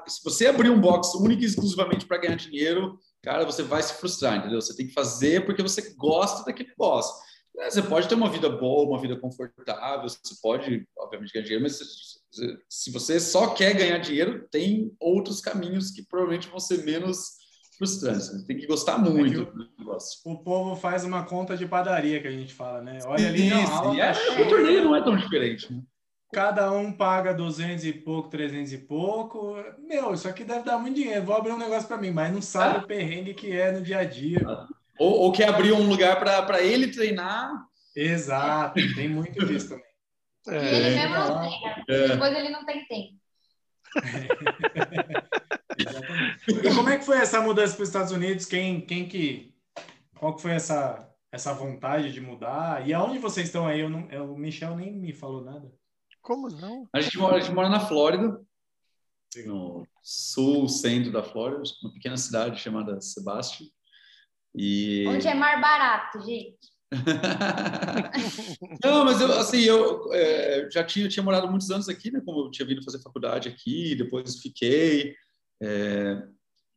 se 0.08 0.24
você 0.24 0.48
abrir 0.48 0.70
um 0.70 0.80
box 0.80 1.16
único 1.16 1.42
e 1.42 1.46
exclusivamente 1.46 2.06
para 2.06 2.18
ganhar 2.18 2.36
dinheiro, 2.36 3.00
cara, 3.24 3.46
você 3.46 3.64
vai 3.64 3.82
se 3.82 3.94
frustrar, 3.94 4.38
entendeu? 4.38 4.62
Você 4.62 4.76
tem 4.76 4.88
que 4.88 4.94
fazer 4.94 5.46
porque 5.46 5.64
você 5.64 5.96
gosta 5.96 6.46
daquele 6.46 6.70
negócio. 6.70 7.14
É, 7.58 7.70
você 7.70 7.82
pode 7.82 8.08
ter 8.08 8.16
uma 8.16 8.30
vida 8.30 8.50
boa, 8.50 8.88
uma 8.88 9.02
vida 9.02 9.16
confortável, 9.18 10.08
você 10.08 10.36
pode, 10.42 10.88
obviamente, 10.98 11.34
ganhar 11.34 11.44
dinheiro, 11.44 11.64
mas 11.64 11.80
Se 12.70 12.92
você 12.92 13.20
só 13.20 13.54
quer 13.54 13.76
ganhar 13.76 13.98
dinheiro, 13.98 14.48
tem 14.50 14.96
outros 15.00 15.42
caminhos 15.42 15.92
que 15.92 16.04
provavelmente 16.04 16.48
vão 16.48 16.60
ser 16.60 16.84
menos 16.84 17.42
frustrantes. 17.78 18.28
Você 18.28 18.46
tem 18.46 18.58
que 18.58 18.68
gostar 18.68 18.98
muito 18.98 19.46
do 19.46 19.70
negócio. 19.78 20.20
O 20.26 20.42
povo 20.44 20.76
faz 20.76 21.04
uma 21.04 21.24
conta 21.26 21.58
de 21.58 21.66
padaria 21.66 22.22
que 22.22 22.28
a 22.28 22.32
gente 22.32 22.54
fala, 22.54 22.82
né? 22.82 23.00
Olha 23.06 23.28
ali, 23.28 23.48
Isso, 23.48 23.72
não, 23.72 23.94
é, 24.02 24.12
o 24.42 24.50
torneio 24.50 24.84
não 24.84 24.96
é 24.96 25.04
tão 25.04 25.18
diferente. 25.18 25.74
Né? 25.74 25.82
cada 26.32 26.72
um 26.72 26.92
paga 26.92 27.34
200 27.34 27.84
e 27.86 27.94
pouco, 27.94 28.30
300 28.30 28.74
e 28.74 28.78
pouco. 28.78 29.58
Meu, 29.80 30.14
isso 30.14 30.28
aqui 30.28 30.44
deve 30.44 30.64
dar 30.64 30.78
muito 30.78 30.96
dinheiro. 30.96 31.26
Vou 31.26 31.36
abrir 31.36 31.52
um 31.52 31.58
negócio 31.58 31.88
para 31.88 31.98
mim, 31.98 32.12
mas 32.12 32.34
não 32.34 32.42
sabe 32.42 32.80
o 32.80 32.88
perrengue 32.88 33.34
que 33.34 33.52
é 33.52 33.72
no 33.72 33.82
dia 33.82 34.00
a 34.00 34.04
dia. 34.04 34.40
Ou, 34.98 35.20
ou 35.20 35.32
quer 35.32 35.50
abrir 35.50 35.74
um 35.74 35.88
lugar 35.88 36.18
para 36.20 36.62
ele 36.62 36.88
treinar. 36.88 37.52
Exato, 37.96 38.80
tem 38.96 39.10
muito 39.10 39.46
disso 39.46 39.70
também. 39.70 39.91
E 40.48 40.52
ele 40.56 40.96
mesmo 40.96 41.16
não 41.16 41.40
treina, 41.40 41.86
É. 41.88 42.08
depois 42.10 42.36
ele 42.36 42.50
não 42.50 42.66
tem 42.66 42.86
tempo. 42.88 43.20
E 46.48 46.74
como 46.76 46.90
é 46.90 46.98
que 46.98 47.06
foi 47.06 47.18
essa 47.18 47.42
mudança 47.42 47.76
para 47.76 47.84
os 47.84 47.90
Estados 47.90 48.12
Unidos? 48.12 48.46
Quem, 48.46 48.82
quem 48.82 49.08
que. 49.08 49.54
Qual 50.18 50.36
que 50.36 50.42
foi 50.42 50.52
essa, 50.52 51.10
essa 51.32 51.54
vontade 51.54 52.12
de 52.12 52.22
mudar? 52.22 52.88
E 52.88 52.94
aonde 52.94 53.18
vocês 53.20 53.48
estão 53.48 53.66
aí? 53.68 53.80
Eu 53.80 53.90
não, 53.90 54.10
eu- 54.12 54.34
o 54.34 54.38
Michel 54.38 54.76
nem 54.76 54.92
me 54.94 55.14
falou 55.14 55.44
nada. 55.44 55.72
Como 56.22 56.48
não? 56.50 56.88
A 56.94 57.02
gente 57.02 57.18
mora, 57.18 57.38
a 57.38 57.40
gente 57.40 57.54
mora 57.54 57.70
na 57.70 57.80
Flórida, 57.80 58.40
no 59.46 59.88
sul, 60.04 60.68
centro 60.68 61.12
da 61.12 61.24
Flórida, 61.24 61.64
uma 61.84 61.94
pequena 61.94 62.18
cidade 62.18 62.60
chamada 62.60 63.00
Sebastian. 63.02 63.68
E... 64.54 65.06
Onde 65.08 65.28
é 65.28 65.34
mais 65.34 65.60
barato, 65.60 66.20
gente? 66.22 66.60
Não, 68.84 69.06
mas 69.06 69.22
eu, 69.22 69.32
assim, 69.40 69.62
eu 69.62 70.14
é, 70.14 70.70
já 70.70 70.84
tinha, 70.84 71.08
tinha 71.08 71.24
morado 71.24 71.48
muitos 71.48 71.72
anos 71.72 71.88
aqui, 71.88 72.12
né? 72.12 72.22
Como 72.26 72.48
eu 72.48 72.52
tinha 72.52 72.68
vindo 72.68 72.84
fazer 72.84 73.02
faculdade 73.02 73.48
aqui, 73.48 73.96
depois 73.96 74.40
fiquei. 74.40 75.16
é, 75.62 76.22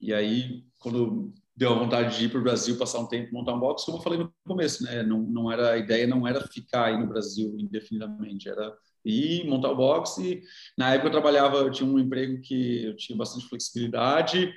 e 0.01 0.13
aí, 0.13 0.65
quando 0.79 1.33
deu 1.57 1.73
a 1.73 1.79
vontade 1.79 2.19
de 2.19 2.25
ir 2.25 2.29
para 2.31 2.41
o 2.41 2.43
Brasil, 2.43 2.77
passar 2.77 2.99
um 2.99 3.07
tempo, 3.07 3.33
montar 3.33 3.55
um 3.55 3.61
box, 3.61 3.85
como 3.85 3.99
eu 3.99 4.03
falei 4.03 4.19
no 4.19 4.33
começo, 4.45 4.83
né? 4.85 5.03
Não, 5.03 5.21
não 5.23 5.51
era, 5.51 5.73
a 5.73 5.79
ideia 5.79 6.07
não 6.07 6.27
era 6.27 6.41
ficar 6.49 6.87
aí 6.87 6.99
no 6.99 7.07
Brasil 7.07 7.57
indefinidamente, 7.59 8.49
era 8.49 8.77
ir 9.05 9.47
montar 9.49 9.71
o 9.71 9.77
box. 9.77 10.19
E 10.19 10.43
na 10.77 10.93
época 10.93 11.09
eu 11.09 11.13
trabalhava, 11.13 11.59
eu 11.59 11.71
tinha 11.71 11.89
um 11.89 11.99
emprego 11.99 12.41
que 12.41 12.85
eu 12.85 12.97
tinha 12.97 13.17
bastante 13.17 13.49
flexibilidade 13.49 14.53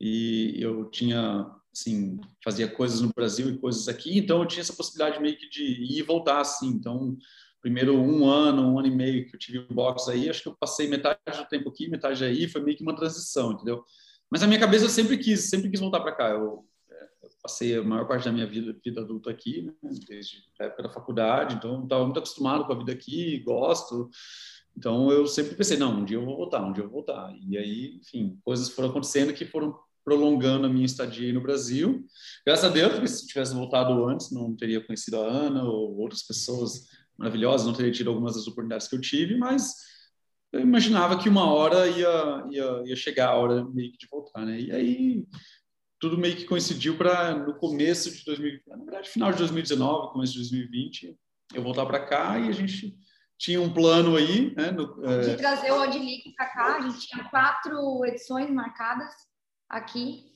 e 0.00 0.56
eu 0.58 0.90
tinha 0.90 1.46
assim, 1.72 2.20
fazia 2.44 2.68
coisas 2.68 3.00
no 3.00 3.12
Brasil 3.14 3.48
e 3.48 3.58
coisas 3.58 3.88
aqui, 3.88 4.18
então 4.18 4.40
eu 4.40 4.46
tinha 4.46 4.60
essa 4.60 4.74
possibilidade 4.74 5.20
meio 5.20 5.36
que 5.36 5.48
de 5.48 5.62
ir 5.62 5.98
e 5.98 6.02
voltar, 6.02 6.40
assim, 6.40 6.68
então, 6.68 7.16
primeiro 7.60 7.96
um 7.96 8.28
ano, 8.28 8.70
um 8.70 8.78
ano 8.78 8.88
e 8.88 8.90
meio 8.90 9.26
que 9.26 9.34
eu 9.34 9.40
tive 9.40 9.60
box 9.72 10.08
aí, 10.08 10.28
acho 10.28 10.42
que 10.42 10.48
eu 10.48 10.56
passei 10.58 10.86
metade 10.86 11.18
do 11.26 11.48
tempo 11.48 11.70
aqui, 11.70 11.88
metade 11.88 12.22
aí, 12.24 12.46
foi 12.46 12.60
meio 12.60 12.76
que 12.76 12.82
uma 12.82 12.94
transição, 12.94 13.52
entendeu? 13.52 13.82
Mas 14.30 14.42
na 14.42 14.46
minha 14.46 14.60
cabeça 14.60 14.84
eu 14.84 14.90
sempre 14.90 15.16
quis, 15.16 15.48
sempre 15.48 15.70
quis 15.70 15.80
voltar 15.80 16.00
para 16.00 16.12
cá, 16.12 16.28
eu, 16.28 16.66
é, 16.90 17.04
eu 17.22 17.30
passei 17.42 17.76
a 17.78 17.82
maior 17.82 18.06
parte 18.06 18.26
da 18.26 18.32
minha 18.32 18.46
vida, 18.46 18.76
vida 18.84 19.00
adulta 19.00 19.30
aqui, 19.30 19.62
né, 19.62 19.72
desde 20.06 20.44
a 20.60 20.64
época 20.64 20.82
da 20.82 20.90
faculdade, 20.90 21.54
então 21.54 21.84
estava 21.84 22.04
muito 22.04 22.18
acostumado 22.18 22.66
com 22.66 22.72
a 22.72 22.78
vida 22.78 22.92
aqui, 22.92 23.38
gosto, 23.38 24.10
então 24.76 25.10
eu 25.10 25.26
sempre 25.26 25.54
pensei, 25.54 25.78
não, 25.78 26.00
um 26.00 26.04
dia 26.04 26.18
eu 26.18 26.24
vou 26.24 26.36
voltar, 26.36 26.62
um 26.62 26.72
dia 26.72 26.84
eu 26.84 26.88
vou 26.88 27.02
voltar, 27.02 27.34
e 27.48 27.56
aí, 27.56 27.96
enfim, 27.96 28.38
coisas 28.44 28.68
foram 28.68 28.90
acontecendo 28.90 29.32
que 29.32 29.46
foram 29.46 29.74
prolongando 30.04 30.66
a 30.66 30.70
minha 30.70 30.86
estadia 30.86 31.26
aí 31.26 31.32
no 31.32 31.40
Brasil. 31.40 32.04
Graças 32.46 32.64
a 32.64 32.68
Deus, 32.72 32.92
porque 32.92 33.08
se 33.08 33.26
tivesse 33.26 33.54
voltado 33.54 34.04
antes, 34.06 34.30
não 34.30 34.54
teria 34.56 34.84
conhecido 34.84 35.20
a 35.20 35.26
Ana 35.26 35.64
ou 35.64 35.96
outras 35.98 36.22
pessoas 36.22 36.88
maravilhosas, 37.16 37.66
não 37.66 37.74
teria 37.74 37.92
tido 37.92 38.10
algumas 38.10 38.34
das 38.34 38.46
oportunidades 38.46 38.88
que 38.88 38.96
eu 38.96 39.00
tive, 39.00 39.36
mas 39.36 39.74
eu 40.52 40.60
imaginava 40.60 41.18
que 41.18 41.28
uma 41.28 41.52
hora 41.52 41.86
ia, 41.88 42.46
ia, 42.50 42.82
ia 42.86 42.96
chegar 42.96 43.28
a 43.28 43.36
hora 43.36 43.64
meio 43.64 43.92
que 43.92 43.98
de 43.98 44.08
voltar, 44.10 44.44
né? 44.44 44.60
E 44.60 44.72
aí 44.72 45.26
tudo 46.02 46.18
meio 46.18 46.34
que 46.34 46.44
coincidiu 46.44 46.98
para 46.98 47.36
no 47.36 47.54
começo 47.54 48.10
de 48.10 48.24
2020, 48.24 48.62
na 48.66 48.76
verdade, 48.76 49.08
final 49.08 49.30
de 49.30 49.38
2019, 49.38 50.12
começo 50.12 50.32
de 50.32 50.40
2020, 50.40 51.16
eu 51.54 51.62
voltar 51.62 51.86
para 51.86 52.04
cá 52.04 52.40
e 52.40 52.48
a 52.48 52.52
gente 52.52 52.96
tinha 53.38 53.62
um 53.62 53.72
plano 53.72 54.16
aí, 54.16 54.52
né? 54.56 54.72
No, 54.72 55.00
De 55.00 55.30
é, 55.30 55.36
trazer 55.36 55.70
o 55.70 55.80
Odilic 55.80 56.34
para 56.34 56.46
cá, 56.46 56.76
a 56.76 56.80
gente 56.80 57.06
tinha 57.06 57.24
quatro 57.24 58.04
edições 58.04 58.50
marcadas 58.50 59.12
aqui. 59.72 60.30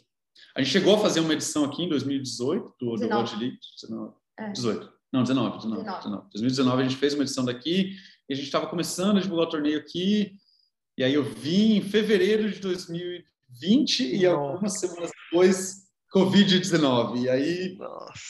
A 0.55 0.63
gente 0.63 0.73
chegou 0.73 0.97
a 0.97 0.99
fazer 0.99 1.21
uma 1.21 1.33
edição 1.35 1.65
aqui 1.65 1.83
em 1.83 1.89
2018 1.89 2.75
do, 2.81 2.87
do 2.87 2.93
19. 2.97 3.15
World 3.15 3.37
League. 3.37 3.59
19, 3.81 4.15
É. 4.39 4.51
18. 4.51 4.93
Não, 5.13 5.23
19, 5.23 5.57
19, 5.59 5.83
19. 5.83 5.99
19. 6.05 6.23
2019 6.33 6.83
a 6.83 6.89
gente 6.89 6.99
fez 6.99 7.15
uma 7.15 7.23
edição 7.23 7.45
daqui 7.45 7.97
e 8.29 8.33
a 8.33 8.37
gente 8.37 8.47
estava 8.47 8.67
começando 8.67 9.19
a 9.19 9.21
divulgar 9.21 9.47
o 9.47 9.51
torneio 9.51 9.79
aqui. 9.79 10.33
E 10.99 11.05
aí 11.05 11.15
eu 11.15 11.23
vim 11.23 11.77
em 11.77 11.83
fevereiro 11.83 12.51
de 12.51 12.59
2020 12.59 14.01
e 14.01 14.25
Nossa. 14.25 14.37
algumas 14.37 14.81
semanas 14.81 15.11
depois, 15.31 15.87
Covid-19. 16.15 17.23
E 17.23 17.29
aí, 17.29 17.77
Nossa. 17.79 18.21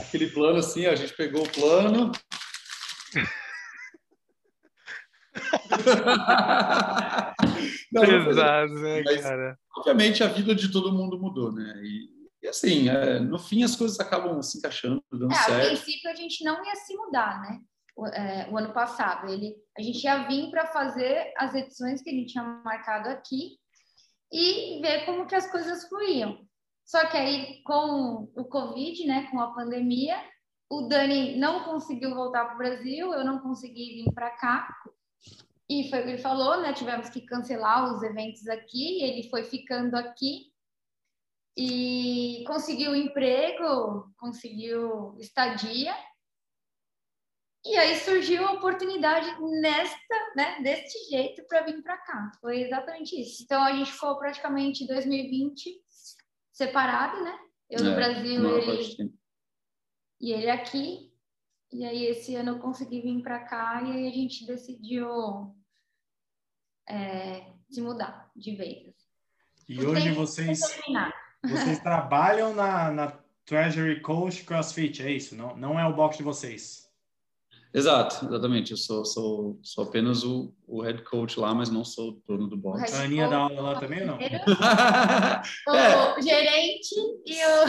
aquele 0.00 0.28
plano 0.28 0.58
assim, 0.58 0.86
a 0.86 0.94
gente 0.94 1.14
pegou 1.14 1.44
o 1.44 1.52
plano. 1.52 2.12
Não, 7.92 8.02
né, 8.02 9.02
Mas- 9.04 9.22
cara? 9.22 9.58
obviamente 9.76 10.22
a 10.22 10.28
vida 10.28 10.54
de 10.54 10.70
todo 10.70 10.92
mundo 10.92 11.18
mudou, 11.18 11.52
né? 11.52 11.74
E, 11.82 12.08
e 12.42 12.48
assim, 12.48 12.88
é, 12.88 13.18
no 13.20 13.38
fim 13.38 13.62
as 13.62 13.76
coisas 13.76 13.98
acabam 14.00 14.42
se 14.42 14.58
encaixando, 14.58 15.02
dando 15.10 15.32
É, 15.32 15.36
a 15.36 15.42
certo. 15.42 15.66
princípio 15.68 16.10
a 16.10 16.14
gente 16.14 16.44
não 16.44 16.64
ia 16.64 16.74
se 16.74 16.94
mudar, 16.96 17.40
né? 17.42 17.60
O, 17.96 18.06
é, 18.06 18.48
o 18.50 18.58
ano 18.58 18.72
passado. 18.74 19.28
Ele, 19.30 19.54
a 19.78 19.82
gente 19.82 20.02
ia 20.04 20.26
vir 20.28 20.50
para 20.50 20.66
fazer 20.66 21.32
as 21.36 21.54
edições 21.54 22.02
que 22.02 22.10
a 22.10 22.12
gente 22.12 22.32
tinha 22.32 22.44
marcado 22.64 23.08
aqui 23.08 23.56
e 24.32 24.80
ver 24.82 25.06
como 25.06 25.26
que 25.26 25.34
as 25.34 25.50
coisas 25.50 25.88
fluíam. 25.88 26.38
Só 26.84 27.06
que 27.06 27.16
aí, 27.16 27.62
com 27.64 28.30
o 28.36 28.44
Covid, 28.44 29.06
né, 29.06 29.28
com 29.30 29.40
a 29.40 29.52
pandemia, 29.54 30.16
o 30.70 30.82
Dani 30.82 31.36
não 31.38 31.64
conseguiu 31.64 32.14
voltar 32.14 32.44
para 32.44 32.54
o 32.54 32.58
Brasil, 32.58 33.12
eu 33.14 33.24
não 33.24 33.38
consegui 33.40 34.04
vir 34.04 34.12
para 34.12 34.30
cá. 34.30 34.68
E 35.68 35.90
foi 35.90 36.00
o 36.00 36.04
que 36.04 36.10
ele 36.10 36.18
falou, 36.18 36.60
né? 36.60 36.72
Tivemos 36.72 37.08
que 37.08 37.22
cancelar 37.22 37.92
os 37.92 38.02
eventos 38.02 38.46
aqui, 38.48 39.02
ele 39.02 39.28
foi 39.28 39.42
ficando 39.42 39.96
aqui 39.96 40.52
e 41.56 42.44
conseguiu 42.46 42.94
emprego, 42.94 44.12
conseguiu 44.16 45.16
estadia. 45.18 45.94
E 47.64 47.76
aí 47.76 47.96
surgiu 47.96 48.46
a 48.46 48.52
oportunidade 48.52 49.26
nesta, 49.60 50.34
né, 50.36 50.60
deste 50.62 51.10
jeito 51.10 51.44
para 51.48 51.62
vir 51.62 51.82
para 51.82 51.98
cá. 51.98 52.30
Foi 52.40 52.60
exatamente 52.60 53.20
isso. 53.20 53.42
Então 53.42 53.60
a 53.60 53.72
gente 53.72 53.90
ficou 53.90 54.16
praticamente 54.18 54.86
2020 54.86 55.82
separado, 56.52 57.24
né? 57.24 57.36
Eu 57.68 57.82
no 57.82 57.90
É, 57.90 57.94
Brasil, 57.96 58.40
maior 58.40 58.58
ele 58.60 59.12
e 60.20 60.32
ele 60.32 60.48
aqui. 60.48 61.12
E 61.72 61.84
aí 61.84 62.06
esse 62.06 62.34
ano 62.34 62.52
eu 62.52 62.58
consegui 62.58 63.00
vir 63.00 63.22
para 63.22 63.40
cá 63.40 63.82
e 63.82 63.92
aí 63.92 64.08
a 64.08 64.12
gente 64.12 64.46
decidiu 64.46 65.54
é, 66.88 67.52
se 67.68 67.80
mudar 67.80 68.30
de 68.36 68.54
vez. 68.54 68.94
E 69.68 69.76
Não 69.76 69.90
hoje 69.90 70.12
vocês, 70.12 70.60
vocês 71.42 71.80
trabalham 71.80 72.54
na, 72.54 72.90
na 72.90 73.18
Treasury 73.44 74.00
Coast 74.00 74.44
CrossFit, 74.44 75.02
é 75.02 75.10
isso? 75.10 75.34
Não, 75.34 75.56
não 75.56 75.78
é 75.78 75.86
o 75.86 75.94
box 75.94 76.18
de 76.18 76.22
vocês. 76.22 76.85
Exato, 77.76 78.24
exatamente. 78.24 78.70
Eu 78.70 78.76
sou, 78.78 79.04
sou, 79.04 79.60
sou 79.62 79.84
apenas 79.84 80.24
o, 80.24 80.50
o 80.66 80.80
head 80.80 81.02
coach 81.02 81.38
lá, 81.38 81.54
mas 81.54 81.68
não 81.68 81.84
sou 81.84 82.08
o 82.08 82.22
dono 82.26 82.48
do 82.48 82.56
box. 82.56 82.94
A 82.94 83.02
Aninha 83.02 83.28
dá 83.28 83.36
aula 83.36 83.60
lá 83.60 83.78
também 83.78 84.00
ou 84.00 84.06
não? 84.06 84.18
O 86.16 86.22
gerente 86.22 86.94
e 87.26 87.44
o 87.44 87.64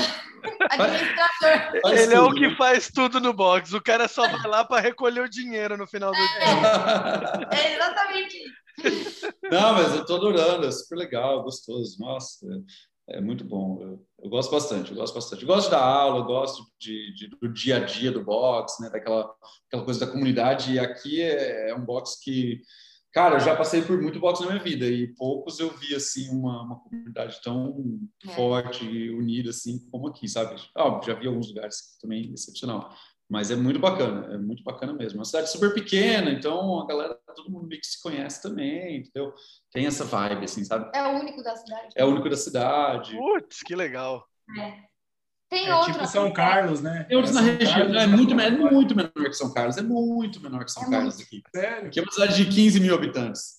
administrador. 0.72 1.92
Ele 1.92 2.14
é 2.14 2.22
o 2.22 2.34
que 2.34 2.56
faz 2.56 2.90
tudo 2.90 3.20
no 3.20 3.34
box. 3.34 3.74
O 3.74 3.82
cara 3.82 4.08
só 4.08 4.26
vai 4.30 4.50
lá 4.50 4.64
para 4.64 4.82
recolher 4.82 5.22
o 5.22 5.30
dinheiro 5.30 5.78
no 5.78 5.86
final 5.86 6.12
do 6.12 6.18
dia. 6.18 7.50
É 7.52 7.76
exatamente 7.76 8.38
isso. 8.38 8.58
Não, 9.52 9.74
mas 9.74 9.96
eu 9.96 10.06
tô 10.06 10.16
adorando, 10.16 10.68
é 10.68 10.72
super 10.72 10.96
legal, 10.96 11.44
gostoso. 11.44 12.00
Nossa, 12.00 12.46
é, 13.10 13.18
é 13.18 13.22
muito 13.22 13.44
bom. 13.44 13.78
Eu, 13.82 14.06
eu 14.24 14.30
gosto 14.30 14.52
bastante, 14.52 14.92
eu 14.92 14.98
gosto 14.98 15.14
bastante. 15.14 15.42
Eu 15.42 15.48
gosto 15.48 15.70
dar 15.72 15.82
aula, 15.84 16.20
eu 16.20 16.26
gosto 16.26 16.64
de, 16.80 17.14
de- 17.16 17.28
do 17.28 17.48
dia 17.52 17.78
a 17.78 17.80
dia 17.80 18.12
do 18.12 18.24
box, 18.24 18.82
né? 18.82 18.90
Daquela 18.90 19.34
aquela 19.68 19.84
coisa 19.86 20.00
da 20.06 20.12
comunidade. 20.12 20.74
E 20.74 20.80
aqui 20.80 21.22
é, 21.22 21.70
é 21.70 21.76
um 21.76 21.86
box 21.86 22.20
que, 22.24 22.62
cara, 23.14 23.36
eu 23.36 23.40
já 23.40 23.56
passei 23.56 23.82
por 23.82 24.02
muito 24.02 24.20
box 24.20 24.40
na 24.42 24.48
minha 24.48 24.64
vida 24.64 24.86
e 24.86 25.08
poucos 25.16 25.60
eu 25.60 25.70
vi 25.78 25.96
assim 25.96 26.30
uma, 26.30 26.64
uma 26.64 26.80
comunidade 26.80 27.40
tão 27.44 28.00
É. 28.28 28.30
forte 28.34 28.86
e 28.86 29.10
unida 29.12 29.50
assim 29.52 29.80
como 29.92 30.08
aqui, 30.08 30.28
sabe? 30.28 30.56
Ó, 30.76 31.02
já 31.02 31.14
vi 31.14 31.28
alguns 31.28 31.48
lugares 31.50 31.98
também 32.02 32.34
excepcional. 32.34 32.94
Mas 33.30 33.52
é 33.52 33.58
muito 33.58 33.78
bacana, 33.78 34.34
é 34.34 34.38
muito 34.38 34.64
bacana 34.64 34.94
mesmo. 34.94 35.18
É 35.18 35.20
uma 35.20 35.26
cidade 35.26 35.52
super 35.52 35.74
pequena, 35.74 36.32
então 36.32 36.80
a 36.80 36.88
galera, 36.88 37.20
todo 37.38 37.52
mundo 37.52 37.68
meio 37.68 37.80
que 37.80 37.88
se 37.88 38.02
conhece 38.02 38.42
também, 38.42 38.98
entendeu? 38.98 39.34
Tem 39.72 39.86
essa 39.86 40.04
vibe, 40.04 40.44
assim, 40.46 40.64
sabe? 40.66 40.90
É 40.94 41.04
o 41.04 41.12
único 41.20 41.42
da 41.42 41.56
cidade. 41.56 41.88
É 41.96 42.04
o 42.04 42.10
único 42.10 42.30
da 42.30 42.38
cidade. 42.38 43.16
Putz, 43.16 43.62
que 43.64 43.76
legal. 43.76 44.26
É. 44.60 44.74
Tem 45.50 45.68
É 45.68 45.76
outro. 45.76 45.94
tipo 45.94 46.06
São 46.08 46.32
Carlos, 46.34 46.82
né? 46.82 47.06
Tem 47.06 47.16
outros 47.16 47.34
na 47.34 47.42
São 47.42 47.50
região, 47.56 47.74
Carlos, 47.74 47.96
é 47.96 48.08
muito, 48.08 48.40
é 48.40 48.50
muito 48.50 48.96
menor 48.96 49.12
que 49.14 49.34
São 49.34 49.54
Carlos, 49.54 49.78
é 49.78 49.82
muito 49.82 50.42
menor 50.42 50.66
que 50.66 50.72
São 50.72 50.84
É 50.84 50.90
Carlos 50.90 51.22
aqui. 51.22 51.42
Sério? 51.56 51.88
Aqui 51.88 52.00
é 52.00 52.04
uma 52.04 52.12
cidade 52.12 52.36
de 52.44 52.46
15 52.54 52.80
mil 52.82 52.94
habitantes. 52.94 53.56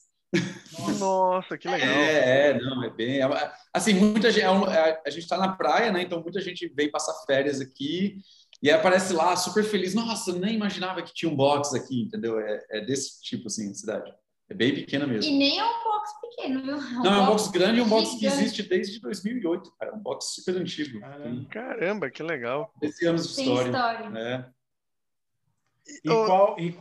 Nossa, 0.98 1.56
que 1.56 1.66
legal. 1.68 1.88
É, 1.88 2.50
é, 2.50 2.60
não, 2.60 2.84
é 2.84 2.90
bem. 2.90 3.20
é- 3.22 3.52
assim, 3.72 3.94
muita 3.94 4.30
gente. 4.30 4.44
é 4.44 4.50
um- 4.50 4.66
é- 4.70 5.00
a 5.06 5.10
gente 5.10 5.22
está 5.22 5.38
na 5.38 5.52
praia, 5.56 5.90
né? 5.90 6.02
Então 6.02 6.22
muita 6.22 6.40
gente 6.40 6.68
vem 6.76 6.90
passar 6.90 7.14
férias 7.26 7.60
aqui 7.60 8.18
e 8.62 8.70
aí 8.70 8.76
aparece 8.76 9.12
lá 9.12 9.36
super 9.36 9.64
feliz. 9.64 9.94
Nossa, 9.94 10.30
eu 10.30 10.38
nem 10.38 10.54
imaginava 10.54 11.02
que 11.02 11.14
tinha 11.14 11.30
um 11.30 11.36
box 11.36 11.74
aqui, 11.74 12.02
entendeu? 12.02 12.38
É, 12.40 12.64
é 12.70 12.80
desse 12.80 13.22
tipo, 13.22 13.46
assim, 13.46 13.70
a 13.70 13.74
cidade. 13.74 14.12
É 14.50 14.54
bem 14.54 14.74
pequena 14.74 15.06
mesmo. 15.06 15.30
E 15.30 15.38
nem 15.38 15.58
é 15.58 15.64
um 15.64 15.84
box 15.84 16.10
pequeno, 16.20 16.62
viu? 16.62 16.76
Não, 17.02 17.14
é 17.14 17.20
um 17.20 17.26
box 17.26 17.48
grande 17.48 17.78
e 17.78 17.82
um 17.82 17.88
box 17.88 18.18
que 18.18 18.26
existe 18.26 18.62
desde 18.62 18.98
2008, 19.00 19.72
cara. 19.78 19.92
É 19.92 19.94
um 19.94 19.98
box 19.98 20.34
super 20.34 20.56
antigo. 20.56 21.00
Caramba. 21.50 22.10
Que 22.10 22.22
legal. 22.22 22.72
13 22.80 23.06
anos 23.06 23.28
de 23.28 23.36
Tem 23.36 23.44
história. 23.44 23.68
história. 23.68 24.18
É. 24.18 24.46
E 26.04 26.10
Ô, 26.10 26.24
qual. 26.26 26.58
E, 26.58 26.78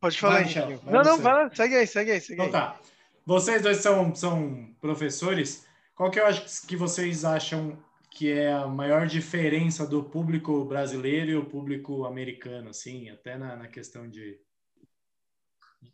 Pode 0.00 0.18
falar, 0.18 0.34
Vai. 0.34 0.44
Michel, 0.44 0.78
vai 0.78 0.94
Não, 0.94 1.02
não, 1.02 1.18
fala. 1.20 1.50
Segue 1.54 1.74
aí, 1.74 1.86
segue 1.86 2.10
aí, 2.12 2.20
segue 2.20 2.34
então 2.34 2.46
aí. 2.46 2.52
tá. 2.52 2.80
Vocês 3.26 3.62
dois 3.62 3.78
são, 3.78 4.14
são 4.14 4.74
professores. 4.80 5.66
Qual 5.94 6.10
que 6.10 6.20
eu 6.20 6.26
acho 6.26 6.66
que 6.66 6.76
vocês 6.76 7.24
acham 7.24 7.76
que 8.18 8.32
é 8.32 8.52
a 8.52 8.66
maior 8.66 9.06
diferença 9.06 9.86
do 9.86 10.02
público 10.04 10.64
brasileiro 10.64 11.30
e 11.30 11.36
o 11.36 11.46
público 11.46 12.04
americano, 12.06 12.70
assim, 12.70 13.08
até 13.10 13.36
na, 13.38 13.56
na 13.56 13.68
questão 13.68 14.08
de. 14.08 14.40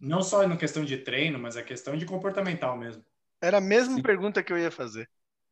Não 0.00 0.22
só 0.22 0.46
na 0.46 0.56
questão 0.56 0.84
de 0.84 0.98
treino, 0.98 1.38
mas 1.38 1.56
a 1.56 1.62
questão 1.62 1.96
de 1.96 2.06
comportamental 2.06 2.76
mesmo. 2.76 3.04
Era 3.40 3.58
a 3.58 3.60
mesma 3.60 4.00
Sim. 4.00 4.02
pergunta 4.02 4.42
que 4.42 4.52
eu 4.52 4.58
ia 4.58 4.72
fazer. 4.72 5.08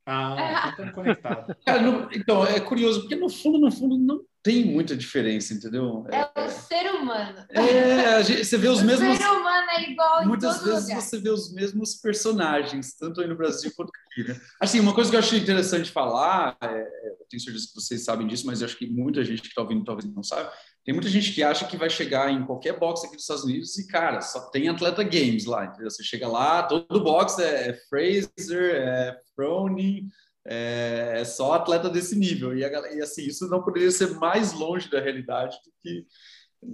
Ah, 0.06 0.52
então 0.58 0.70
estamos 0.70 0.92
conectados. 0.94 1.52
Cara, 1.64 1.80
no- 1.82 2.08
então, 2.12 2.44
é 2.46 2.60
curioso, 2.60 3.00
porque 3.02 3.14
no 3.16 3.28
fundo, 3.28 3.58
no 3.58 3.70
fundo, 3.70 3.96
não 3.98 4.24
tem 4.42 4.64
muita 4.64 4.96
diferença, 4.96 5.54
entendeu? 5.54 6.04
É 6.10 6.40
o 6.44 6.48
ser 6.50 6.90
humano. 6.94 7.44
É, 7.50 8.22
gente- 8.24 8.44
você 8.44 8.58
vê 8.58 8.68
os 8.68 8.80
o 8.80 8.84
mesmos. 8.84 9.16
ser 9.16 9.28
humano 9.30 9.70
é 9.70 9.90
igual 9.90 10.26
Muitas 10.26 10.62
vezes 10.62 10.88
lugar. 10.88 11.00
você 11.00 11.18
vê 11.20 11.30
os 11.30 11.52
mesmos 11.52 11.94
personagens, 11.94 12.94
tanto 12.96 13.20
aí 13.20 13.28
no 13.28 13.36
Brasil 13.36 13.70
quanto 13.76 13.92
aqui, 14.10 14.28
né? 14.28 14.40
Assim, 14.60 14.80
uma 14.80 14.94
coisa 14.94 15.10
que 15.10 15.16
eu 15.16 15.20
achei 15.20 15.38
interessante 15.38 15.90
falar, 15.90 16.56
é, 16.60 16.66
é, 16.66 17.10
eu 17.20 17.26
tenho 17.30 17.40
certeza 17.42 17.66
que 17.68 17.74
vocês 17.80 18.04
sabem 18.04 18.26
disso, 18.26 18.46
mas 18.46 18.60
eu 18.60 18.66
acho 18.66 18.76
que 18.76 18.86
muita 18.86 19.24
gente 19.24 19.42
que 19.42 19.48
está 19.48 19.62
ouvindo 19.62 19.84
talvez 19.84 20.12
não 20.12 20.22
sabe. 20.22 20.50
Tem 20.84 20.92
muita 20.92 21.08
gente 21.08 21.32
que 21.32 21.44
acha 21.44 21.64
que 21.64 21.76
vai 21.76 21.88
chegar 21.88 22.28
em 22.32 22.44
qualquer 22.44 22.76
box 22.76 23.04
aqui 23.04 23.14
dos 23.14 23.22
Estados 23.22 23.44
Unidos 23.44 23.78
e, 23.78 23.86
cara, 23.86 24.20
só 24.20 24.50
tem 24.50 24.68
atleta 24.68 25.04
games 25.04 25.44
lá, 25.44 25.64
entendeu? 25.66 25.88
Você 25.88 26.02
chega 26.02 26.26
lá, 26.26 26.64
todo 26.64 27.00
box 27.04 27.38
é, 27.38 27.68
é 27.68 27.74
Fraser, 27.88 28.74
é 28.74 29.16
Froning, 29.36 30.08
é, 30.46 31.20
é 31.20 31.24
só 31.24 31.52
atleta 31.52 31.88
desse 31.88 32.18
nível. 32.18 32.54
E, 32.56 32.64
a 32.64 32.68
e, 32.94 33.00
assim, 33.00 33.22
isso 33.22 33.48
não 33.48 33.62
poderia 33.62 33.90
ser 33.90 34.18
mais 34.18 34.52
longe 34.52 34.90
da 34.90 35.00
realidade 35.00 35.56
do 35.64 35.72
que 35.82 36.06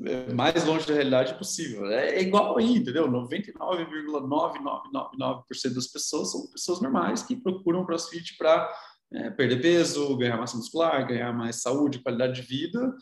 é, 0.07 0.33
mais 0.33 0.64
longe 0.64 0.87
da 0.87 0.95
realidade 0.95 1.35
possível. 1.35 1.87
É 1.87 2.21
igual 2.21 2.59
aí, 2.59 2.77
entendeu? 2.77 3.09
99,9999% 3.09 5.75
das 5.75 5.87
pessoas 5.87 6.33
são 6.33 6.47
pessoas 6.49 6.81
normais 6.81 7.23
que 7.23 7.37
procuram 7.37 7.87
CrossFit 7.87 8.37
para 8.37 8.69
perder 9.37 9.62
peso, 9.62 10.16
ganhar 10.19 10.37
massa 10.37 10.59
muscular, 10.59 11.07
ganhar 11.07 11.33
mais 11.33 11.62
saúde, 11.62 12.01
qualidade 12.01 12.43
de 12.43 12.47
vida. 12.47 12.95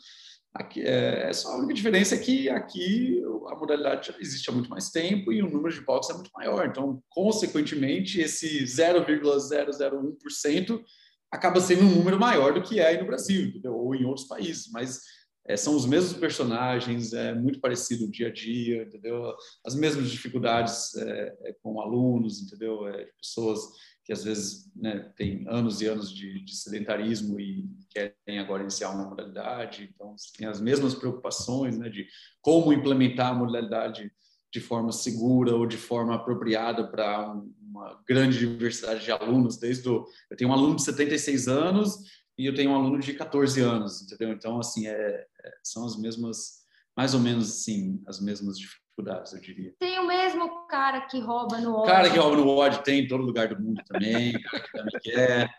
Aqui, 0.59 0.80
é, 0.80 1.30
só 1.34 1.52
a 1.52 1.59
única 1.59 1.74
diferença 1.74 2.14
é 2.14 2.18
que 2.18 2.48
aqui 2.48 3.22
a 3.48 3.54
modalidade 3.54 4.14
existe 4.18 4.48
há 4.48 4.52
muito 4.52 4.70
mais 4.70 4.88
tempo 4.88 5.30
e 5.30 5.42
o 5.42 5.50
número 5.50 5.74
de 5.74 5.82
boxes 5.82 6.14
é 6.14 6.16
muito 6.16 6.30
maior. 6.34 6.66
Então, 6.66 7.02
consequentemente, 7.11 8.22
esse 8.22 8.64
0,001% 8.64 10.82
acaba 11.30 11.61
sendo 11.61 11.82
um 11.82 11.96
número 11.96 12.18
maior 12.18 12.54
do 12.54 12.62
que 12.62 12.80
é 12.80 12.86
aí 12.86 12.98
no 12.98 13.07
Brasil, 13.07 13.48
entendeu? 13.48 13.74
Ou 13.74 13.94
em 13.94 14.07
outros 14.07 14.26
países. 14.26 14.70
Mas 14.72 15.02
é, 15.46 15.59
são 15.59 15.76
os 15.76 15.84
mesmos 15.84 16.14
personagens, 16.14 17.12
é 17.12 17.34
muito 17.34 17.61
parecido 17.61 18.07
o 18.07 18.11
dia 18.11 18.28
a 18.28 18.32
dia, 18.32 18.84
entendeu? 18.84 19.34
As 19.64 19.74
mesmas 19.74 20.11
dificuldades 20.11 20.96
é, 20.96 21.36
é, 21.42 21.54
com 21.62 21.82
alunos, 21.82 22.40
entendeu? 22.40 22.88
É, 22.88 23.04
pessoas 23.20 23.61
que 24.07 24.12
às 24.12 24.22
vezes 24.22 24.70
né, 24.76 25.12
têm 25.16 25.44
anos 25.48 25.82
e 25.82 25.86
anos 25.86 26.14
de, 26.14 26.40
de, 26.44 26.57
sedentarismo 26.57 27.40
e 27.40 27.68
querem 27.90 28.38
agora 28.38 28.62
iniciar 28.62 28.90
uma 28.90 29.09
modalidade, 29.09 29.92
então 29.92 30.14
tem 30.38 30.46
as 30.46 30.61
mesmas 30.61 30.94
preocupações 30.94 31.76
né, 31.76 31.88
de 31.88 32.07
como 32.40 32.72
implementar 32.72 33.32
a 33.32 33.34
modalidade 33.34 34.12
de 34.52 34.61
forma 34.61 34.92
segura 34.92 35.57
ou 35.57 35.66
de 35.66 35.76
forma 35.76 36.14
apropriada 36.14 36.86
para 36.86 37.34
um, 37.34 37.52
uma 37.61 38.00
grande 38.07 38.38
diversidade 38.38 39.04
de 39.04 39.11
alunos, 39.11 39.57
desde 39.57 39.88
o, 39.88 40.07
eu 40.30 40.36
tenho 40.36 40.50
um 40.50 40.54
aluno 40.54 40.76
de 40.76 40.82
76 40.82 41.48
anos 41.48 41.98
e 42.38 42.46
eu 42.46 42.54
tenho 42.54 42.70
um 42.70 42.76
aluno 42.76 43.00
de 43.00 43.12
14 43.12 43.61
anos, 43.61 44.02
entendeu? 44.02 44.32
Então, 44.32 44.61
assim, 44.61 44.86
é, 44.86 44.94
é, 44.94 45.52
são 45.64 45.84
as 45.84 45.98
mesmas, 45.98 46.62
mais 46.96 47.12
ou 47.12 47.18
menos, 47.18 47.50
assim, 47.50 48.00
as 48.07 48.20
mesmas 48.20 48.57
dificuldades, 48.57 48.86
eu 48.99 49.40
diria. 49.40 49.74
Tem 49.78 49.99
o 49.99 50.07
mesmo 50.07 50.66
cara 50.66 51.03
que 51.03 51.18
rouba 51.18 51.59
no 51.59 51.74
ódio. 51.76 51.92
Cara 51.92 52.11
que 52.11 52.18
rouba 52.18 52.36
no 52.36 52.49
ódio 52.49 52.82
tem 52.82 53.01
em 53.01 53.09
todo 53.09 53.24
lugar 53.24 53.49
do 53.49 53.61
mundo 53.61 53.82
também, 53.86 54.32
cara 54.32 54.62
que 54.62 54.72
também 54.72 55.01
quer, 55.03 55.51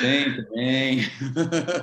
tem 0.00 0.36
também. 0.36 1.00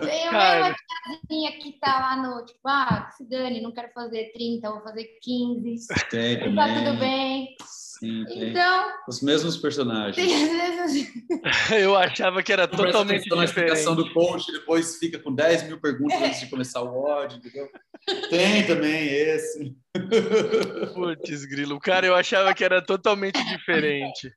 Tem 0.02 0.28
a 0.28 0.32
mesma 0.32 0.76
tiazinha 0.76 1.52
que 1.60 1.80
tá 1.80 2.00
lá 2.00 2.16
no, 2.18 2.46
tipo, 2.46 2.60
ah, 2.68 3.10
se 3.16 3.28
dane, 3.28 3.62
não 3.62 3.72
quero 3.72 3.90
fazer 3.94 4.32
30, 4.34 4.70
vou 4.70 4.82
fazer 4.82 5.06
15. 5.22 5.88
Tem 6.10 6.40
também. 6.40 6.56
Tá 6.56 6.68
tudo 6.68 7.00
bem. 7.00 7.56
Sim. 8.00 8.26
Então, 8.30 8.94
os 9.10 9.22
mesmos 9.22 9.58
personagens. 9.58 10.32
Eu 11.78 11.98
achava 11.98 12.42
que 12.42 12.54
era 12.54 12.66
totalmente 12.66 13.28
na 13.30 13.46
diferente. 13.46 13.74
explicação 13.74 13.94
do 13.94 14.12
coach, 14.14 14.50
depois 14.54 14.98
fica 14.98 15.20
com 15.20 15.36
10 15.36 15.64
mil 15.64 15.82
perguntas 15.82 16.22
antes 16.22 16.40
de 16.40 16.50
começar 16.50 16.82
o 16.82 16.98
ódio, 16.98 17.38
entendeu? 17.38 17.70
Tem 18.30 18.66
também 18.66 19.06
esse. 19.10 19.76
Putz, 20.96 21.46
grilo. 21.46 21.78
Cara, 21.80 22.08
eu 22.08 22.16
achava 22.16 22.54
que 22.54 22.64
era 22.64 22.82
totalmente 22.82 23.44
diferente. 23.46 24.34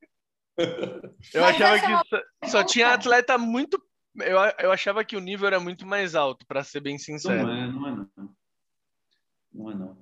Eu 0.58 1.40
Mas 1.40 1.54
achava 1.54 1.76
é 1.76 1.80
que 1.80 1.86
uma 1.86 2.04
só, 2.04 2.20
só 2.46 2.64
tinha 2.64 2.88
atleta 2.88 3.38
muito. 3.38 3.80
Eu, 4.16 4.36
eu 4.58 4.72
achava 4.72 5.04
que 5.04 5.16
o 5.16 5.20
nível 5.20 5.46
era 5.46 5.60
muito 5.60 5.86
mais 5.86 6.16
alto, 6.16 6.44
para 6.46 6.64
ser 6.64 6.80
bem 6.80 6.98
sincero. 6.98 7.46
Não 7.46 7.54
é, 7.54 7.66
não 7.68 7.88
é 7.88 7.90
não. 7.90 8.34
Não 9.52 9.70
é 9.70 9.74
não. 9.74 10.01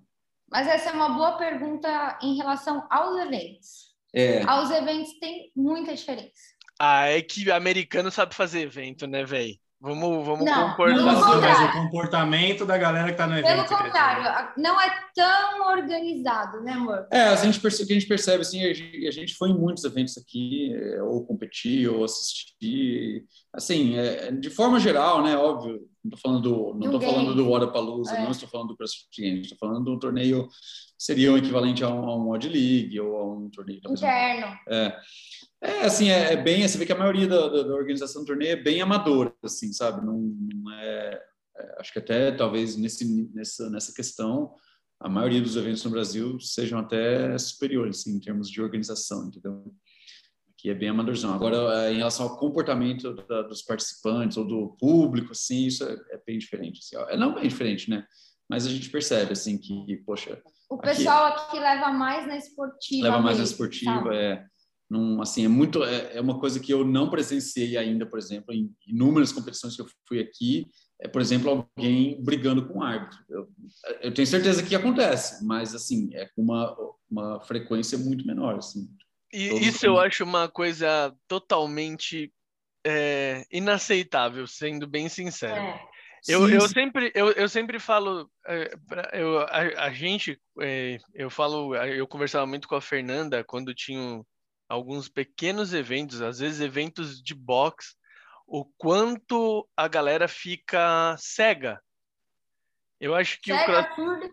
Mas 0.50 0.66
essa 0.66 0.90
é 0.90 0.92
uma 0.92 1.10
boa 1.10 1.32
pergunta 1.38 2.18
em 2.22 2.36
relação 2.36 2.86
aos 2.90 3.16
eventos. 3.18 3.90
É. 4.12 4.42
Aos 4.42 4.70
eventos 4.70 5.18
tem 5.20 5.52
muita 5.54 5.94
diferença. 5.94 6.32
Ah, 6.78 7.06
é 7.06 7.22
que 7.22 7.50
americano 7.50 8.10
sabe 8.10 8.34
fazer 8.34 8.62
evento, 8.62 9.06
né, 9.06 9.24
velho? 9.24 9.54
Vamos, 9.82 10.26
vamos 10.26 10.44
Não, 10.44 10.70
concordar. 10.70 11.02
Mas, 11.02 11.40
mas 11.40 11.70
o 11.70 11.72
comportamento 11.72 12.66
da 12.66 12.76
galera 12.76 13.06
que 13.06 13.12
está 13.12 13.26
no 13.26 13.38
evento. 13.38 13.66
Pelo 13.66 13.82
contrário, 13.82 14.28
a- 14.28 14.52
não 14.56 14.78
é 14.78 14.90
tão 15.14 15.68
organizado, 15.70 16.60
né, 16.62 16.72
amor? 16.72 17.06
É, 17.10 17.22
a 17.22 17.36
gente 17.36 17.58
percebe, 17.58 17.86
que 17.86 17.92
a 17.94 17.98
gente 17.98 18.08
percebe 18.08 18.42
assim, 18.42 18.62
a 18.62 18.74
gente, 18.74 19.06
a 19.06 19.10
gente 19.10 19.34
foi 19.36 19.48
em 19.48 19.58
muitos 19.58 19.82
eventos 19.84 20.18
aqui, 20.18 20.74
é, 20.74 21.02
ou 21.02 21.24
competir, 21.24 21.88
ou 21.88 22.04
assistir, 22.04 23.24
assim, 23.54 23.96
é, 23.98 24.30
de 24.32 24.50
forma 24.50 24.78
geral, 24.78 25.22
né, 25.22 25.34
óbvio, 25.34 25.80
não 26.04 26.14
estou 26.14 26.18
falando 26.18 26.42
do, 26.42 26.74
não 26.74 26.90
tô 26.90 27.00
falando 27.00 27.34
do 27.34 27.46
Wodapalooza, 27.48 28.14
É. 28.14 28.24
não 28.24 28.30
estou 28.30 28.48
falando 28.48 28.68
do 28.68 28.76
CrossFit 28.76 29.22
Games, 29.22 29.42
estou 29.42 29.58
falando 29.58 29.84
do 29.84 29.98
torneio, 29.98 30.48
seria 30.98 31.32
o 31.32 31.38
equivalente 31.38 31.84
a 31.84 31.88
um, 31.88 32.08
a 32.08 32.16
um 32.16 32.30
Odd 32.30 32.48
League, 32.48 32.98
ou 33.00 33.16
a 33.16 33.34
um 33.34 33.50
torneio... 33.50 33.80
Interno. 33.86 34.46
É, 34.68 34.96
é 35.62 35.84
assim, 35.84 36.08
é, 36.08 36.32
é 36.32 36.36
bem, 36.36 36.66
você 36.66 36.78
vê 36.78 36.86
que 36.86 36.92
a 36.92 36.98
maioria 36.98 37.28
da, 37.28 37.48
da, 37.48 37.62
da 37.62 37.74
organização 37.74 38.22
do 38.22 38.26
torneio 38.26 38.52
é 38.52 38.56
bem 38.56 38.80
amadora, 38.80 39.34
assim, 39.42 39.72
sabe? 39.72 40.04
Não, 40.04 40.18
não 40.54 40.72
é, 40.72 41.22
é, 41.58 41.76
acho 41.78 41.92
que 41.92 41.98
até 41.98 42.32
talvez 42.32 42.76
nesse, 42.76 43.30
nessa, 43.34 43.68
nessa 43.68 43.92
questão 43.92 44.54
a 44.98 45.08
maioria 45.08 45.40
dos 45.40 45.56
eventos 45.56 45.82
no 45.84 45.90
Brasil 45.90 46.38
sejam 46.40 46.78
até 46.78 47.36
superiores, 47.38 48.00
assim, 48.00 48.16
em 48.16 48.20
termos 48.20 48.50
de 48.50 48.60
organização, 48.60 49.28
entendeu? 49.28 49.74
Que 50.60 50.68
é 50.68 50.74
bem 50.74 50.90
amadorzão. 50.90 51.32
Agora, 51.32 51.56
é, 51.86 51.92
em 51.92 51.96
relação 51.96 52.26
ao 52.26 52.36
comportamento 52.36 53.14
da, 53.26 53.42
dos 53.42 53.62
participantes 53.62 54.36
ou 54.36 54.44
do 54.46 54.76
público, 54.78 55.32
assim, 55.32 55.66
isso 55.66 55.82
é, 55.84 55.92
é 56.10 56.20
bem 56.26 56.38
diferente. 56.38 56.80
Assim, 56.80 56.96
é 57.12 57.16
não 57.16 57.34
bem 57.34 57.48
diferente, 57.48 57.88
né? 57.88 58.04
Mas 58.48 58.66
a 58.66 58.70
gente 58.70 58.90
percebe, 58.90 59.32
assim, 59.32 59.56
que, 59.56 59.96
poxa, 60.04 60.42
O 60.68 60.74
Aqui- 60.74 60.88
pessoal 60.88 61.26
aqui, 61.28 61.58
leva 61.58 61.90
mais 61.92 62.26
na 62.26 62.36
esportiva. 62.36 63.04
leva 63.08 63.18
mais 63.20 63.38
na 63.38 63.44
esportiva, 63.44 63.92
sabe? 64.02 64.16
é, 64.16 64.44
num, 64.90 65.22
assim, 65.22 65.44
é 65.44 65.48
muito, 65.48 65.82
é, 65.82 66.16
é 66.16 66.20
uma 66.20 66.38
coisa 66.38 66.60
que 66.60 66.72
eu 66.72 66.84
não 66.84 67.08
presenciei 67.08 67.76
ainda, 67.78 68.04
por 68.04 68.18
exemplo, 68.18 68.52
em 68.52 68.70
inúmeras 68.86 69.32
competições 69.32 69.76
que 69.76 69.82
eu 69.82 69.86
fui 70.06 70.20
aqui, 70.20 70.66
é, 71.00 71.08
por 71.08 71.22
exemplo, 71.22 71.66
alguém 71.76 72.22
brigando 72.22 72.66
com 72.68 72.80
o 72.80 72.82
árbitro. 72.82 73.18
Eu, 73.30 73.48
eu 74.02 74.12
tenho 74.12 74.26
certeza 74.26 74.62
que 74.62 74.74
acontece, 74.74 75.42
mas, 75.46 75.74
assim, 75.74 76.10
é 76.12 76.26
com 76.36 76.42
uma, 76.42 76.76
uma 77.10 77.40
frequência 77.40 77.96
muito 77.96 78.26
menor, 78.26 78.56
assim. 78.56 78.86
E 79.32 79.48
Todos 79.48 79.66
isso 79.66 79.86
eu 79.86 79.94
têm. 79.94 80.06
acho 80.06 80.24
uma 80.24 80.48
coisa 80.48 81.14
totalmente 81.28 82.32
é, 82.84 83.44
inaceitável, 83.50 84.46
sendo 84.46 84.86
bem 84.86 85.08
sincero. 85.08 85.54
É. 85.60 85.90
Eu, 86.28 86.46
Sim, 86.46 86.54
eu 86.54 86.60
sim. 86.62 86.68
sempre 86.68 87.12
eu, 87.14 87.30
eu 87.32 87.48
sempre 87.48 87.78
falo 87.78 88.30
é, 88.46 88.70
eu, 89.14 89.38
a, 89.40 89.86
a 89.86 89.90
gente 89.90 90.38
é, 90.60 90.98
eu 91.14 91.30
falo 91.30 91.74
eu 91.74 92.06
conversava 92.06 92.46
muito 92.46 92.68
com 92.68 92.74
a 92.74 92.80
Fernanda 92.80 93.42
quando 93.42 93.74
tinham 93.74 94.22
alguns 94.68 95.08
pequenos 95.08 95.72
eventos 95.72 96.20
às 96.20 96.38
vezes 96.40 96.60
eventos 96.60 97.22
de 97.22 97.34
boxe 97.34 97.94
o 98.50 98.64
quanto 98.64 99.66
a 99.76 99.86
galera 99.86 100.26
fica 100.26 101.16
cega. 101.16 101.80
Eu 103.00 103.14
acho 103.14 103.40
que 103.40 103.52
Cega, 103.52 103.80
o 103.80 103.94
cross... 103.94 104.30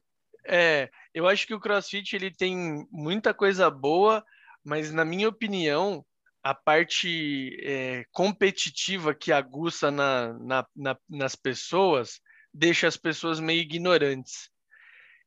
é, 0.47 0.89
eu 1.13 1.27
acho 1.27 1.45
que 1.45 1.53
o 1.53 1.59
CrossFit 1.59 2.15
ele 2.15 2.31
tem 2.31 2.87
muita 2.91 3.31
coisa 3.31 3.69
boa, 3.69 4.25
mas 4.67 4.91
na 4.93 5.05
minha 5.05 5.29
opinião, 5.29 6.05
a 6.43 6.53
parte 6.53 7.57
é, 7.63 8.05
competitiva 8.11 9.15
que 9.15 9.31
aguça 9.31 9.91
na, 9.91 10.33
na, 10.39 10.67
na, 10.75 10.97
nas 11.09 11.35
pessoas 11.35 12.19
deixa 12.53 12.87
as 12.87 12.97
pessoas 12.97 13.39
meio 13.39 13.61
ignorantes. 13.61 14.49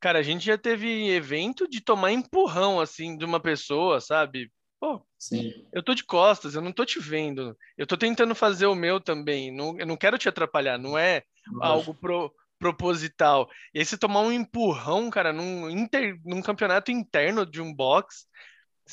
Cara, 0.01 0.19
a 0.19 0.23
gente 0.23 0.47
já 0.47 0.57
teve 0.57 1.11
evento 1.11 1.69
de 1.69 1.81
tomar 1.81 2.13
empurrão 2.13 2.81
assim 2.81 3.17
de 3.17 3.25
uma 3.25 3.39
pessoa, 3.41 4.01
sabe? 4.01 4.51
Pô, 4.81 5.05
Sim. 5.19 5.53
eu 5.73 5.83
tô 5.83 5.95
de 5.95 6.05
costas, 6.05 6.55
eu 6.55 6.63
não 6.63 6.73
tô 6.73 6.85
te 6.87 6.99
vendo. 6.99 7.57
Eu 7.77 7.87
tô 7.87 7.97
tentando 7.97 8.35
fazer 8.35 8.67
o 8.67 8.75
meu 8.75 9.01
também. 9.01 9.55
Não, 9.55 9.79
eu 9.79 9.87
não 9.87 9.97
quero 9.97 10.17
te 10.19 10.29
atrapalhar, 10.29 10.79
não 10.79 10.97
é 10.99 11.23
algo 11.61 11.95
pro- 11.95 12.33
proposital. 12.59 13.49
E 13.75 13.79
aí 13.81 13.85
você 13.85 13.99
tomar 13.99 14.21
um 14.23 14.33
empurrão, 14.33 15.11
cara, 15.11 15.33
num, 15.33 15.69
inter, 15.69 16.19
num 16.25 16.41
campeonato 16.43 16.91
interno 16.91 17.45
de 17.45 17.61
um 17.61 17.75
box, 17.75 18.27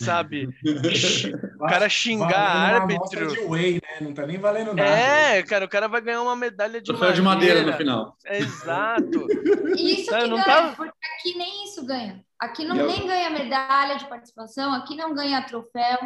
sabe? 0.04 0.48
O 1.60 1.66
cara 1.68 1.90
xingar 1.90 2.38
árbitro. 2.40 3.28
de 3.28 3.40
whey, 3.42 3.74
né? 3.76 3.98
Não 4.02 4.14
tá 4.14 4.26
nem 4.26 4.38
valendo 4.38 4.74
nada. 4.74 4.88
É, 4.90 5.44
cara, 5.44 5.66
o 5.66 5.70
cara 5.70 5.88
vai 5.88 6.02
ganhar 6.02 6.22
uma 6.22 6.36
medalha 6.36 6.80
de 6.80 6.86
Troféu 6.86 7.14
de 7.14 7.22
madeira 7.22 7.64
no 7.64 7.74
final. 7.74 8.16
É, 8.26 8.40
exato. 8.40 9.28
E 9.76 10.02
isso 10.02 10.12
Não, 10.12 10.20
que 10.22 10.28
não 10.28 10.38
ganha, 10.38 10.46
tá- 10.46 10.74
porque 10.76 10.92
aqui 11.20 11.38
nem 11.38 11.66
isso 11.66 11.86
ganha. 11.86 12.24
Aqui 12.40 12.66
não 12.66 12.76
eu- 12.76 12.88
nem 12.88 13.06
ganha 13.08 13.30
medalha 13.30 13.98
de 13.98 14.06
participação, 14.08 14.74
aqui 14.74 14.96
não 14.96 15.14
ganha 15.14 15.42
troféu. 15.44 15.98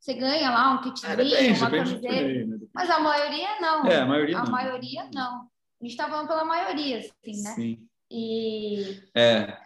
Você 0.00 0.14
ganha 0.14 0.50
lá 0.50 0.74
um 0.74 0.80
kitzinho, 0.82 1.12
É, 1.12 1.16
depende, 1.16 1.58
uma 1.60 1.70
camiseta, 1.70 2.08
né? 2.08 2.58
mas 2.72 2.88
a 2.90 3.00
maioria 3.00 3.60
não. 3.60 3.86
É, 3.86 4.00
a 4.00 4.06
maioria 4.06 4.38
A 4.38 4.44
não. 4.44 4.50
maioria 4.52 5.08
não. 5.12 5.48
A 5.80 5.84
gente 5.84 5.96
tá 5.96 6.08
falando 6.08 6.28
pela 6.28 6.44
maioria, 6.44 6.98
assim, 6.98 7.42
né? 7.42 7.50
Sim. 7.54 7.78
E 8.10 9.00
É, 9.14 9.56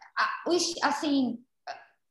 assim, 0.83 1.39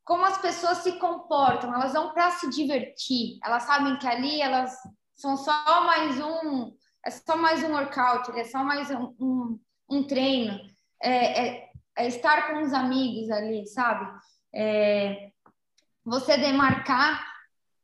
como 0.04 0.26
as 0.26 0.38
pessoas 0.40 0.80
se 0.80 0.94
comportam, 0.94 1.74
elas 1.74 1.94
vão 1.94 2.14
para 2.14 2.32
se 2.32 2.50
divertir. 2.50 3.40
Elas 3.44 3.64
sabem 3.64 3.98
que 3.98 4.08
ali 4.08 4.42
elas 4.42 4.76
são 5.16 5.38
só 5.38 5.84
mais 5.86 6.20
um, 6.20 6.74
é 7.06 7.12
só 7.12 7.38
mais 7.38 7.64
um 7.64 7.72
workout, 7.74 8.32
é 8.38 8.44
só 8.44 8.64
mais 8.64 8.90
um, 8.92 9.16
um, 9.20 9.60
um 9.90 10.04
treino. 10.04 10.60
É, 11.02 11.48
é- 11.48 11.72
é 11.98 12.08
estar 12.08 12.48
com 12.50 12.62
os 12.62 12.74
amigos 12.74 13.30
ali, 13.30 13.68
sabe? 13.68 14.08
É, 14.56 15.30
você 16.06 16.38
demarcar 16.38 17.22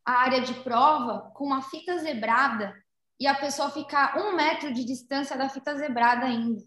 a 0.05 0.13
área 0.21 0.41
de 0.41 0.53
prova 0.55 1.29
com 1.35 1.43
uma 1.45 1.61
fita 1.61 1.97
zebrada 1.97 2.73
e 3.19 3.27
a 3.27 3.35
pessoa 3.35 3.69
ficar 3.69 4.17
um 4.17 4.33
metro 4.35 4.73
de 4.73 4.85
distância 4.85 5.37
da 5.37 5.49
fita 5.49 5.75
zebrada 5.75 6.25
ainda. 6.25 6.63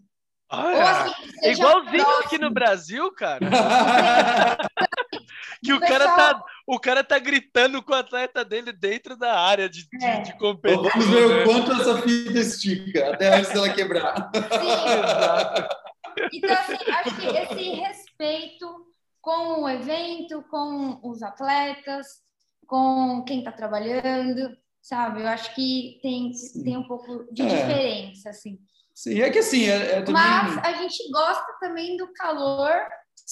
Ou 0.51 0.81
assim, 0.81 1.13
é 1.43 1.51
igualzinho 1.53 2.03
próximo. 2.03 2.25
aqui 2.25 2.37
no 2.37 2.51
Brasil, 2.51 3.11
cara. 3.13 3.39
Que 5.63 5.73
o 5.73 5.79
cara, 5.79 6.05
tá, 6.05 6.43
o 6.67 6.79
cara 6.79 7.03
tá 7.03 7.19
gritando 7.19 7.81
com 7.83 7.93
o 7.93 7.95
atleta 7.95 8.43
dele 8.43 8.71
dentro 8.71 9.15
da 9.15 9.39
área 9.39 9.69
de, 9.69 9.87
de, 9.89 10.05
É. 10.05 10.21
de 10.21 10.37
competição. 10.37 10.83
Vamos 10.83 11.05
ver 11.07 11.27
né? 11.27 11.43
o 11.43 11.45
quanto 11.45 11.71
essa 11.73 12.01
fita 12.01 12.39
estica, 12.39 13.13
até 13.13 13.35
antes 13.35 13.51
dela 13.51 13.69
quebrar. 13.73 14.31
Sim. 14.33 16.27
Então, 16.33 16.51
assim, 16.51 16.91
acho 16.91 17.15
que 17.15 17.25
esse 17.27 17.69
respeito 17.79 18.85
com 19.21 19.61
o 19.61 19.69
evento, 19.69 20.43
com 20.49 20.99
os 21.03 21.21
atletas, 21.21 22.07
com 22.65 23.23
quem 23.25 23.39
está 23.39 23.51
trabalhando, 23.51 24.57
sabe? 24.81 25.21
Eu 25.21 25.27
acho 25.27 25.53
que 25.53 25.99
tem, 26.01 26.31
tem 26.63 26.77
um 26.77 26.87
pouco 26.87 27.27
de 27.31 27.43
É. 27.43 27.45
diferença, 27.45 28.29
assim. 28.29 28.59
Sim, 28.93 29.21
é 29.21 29.29
que 29.29 29.39
assim, 29.39 29.65
é, 29.69 29.75
é 29.75 30.01
também... 30.01 30.13
Mas 30.13 30.57
a 30.57 30.73
gente 30.73 31.09
gosta 31.11 31.45
também 31.59 31.97
do 31.97 32.11
calor 32.13 32.71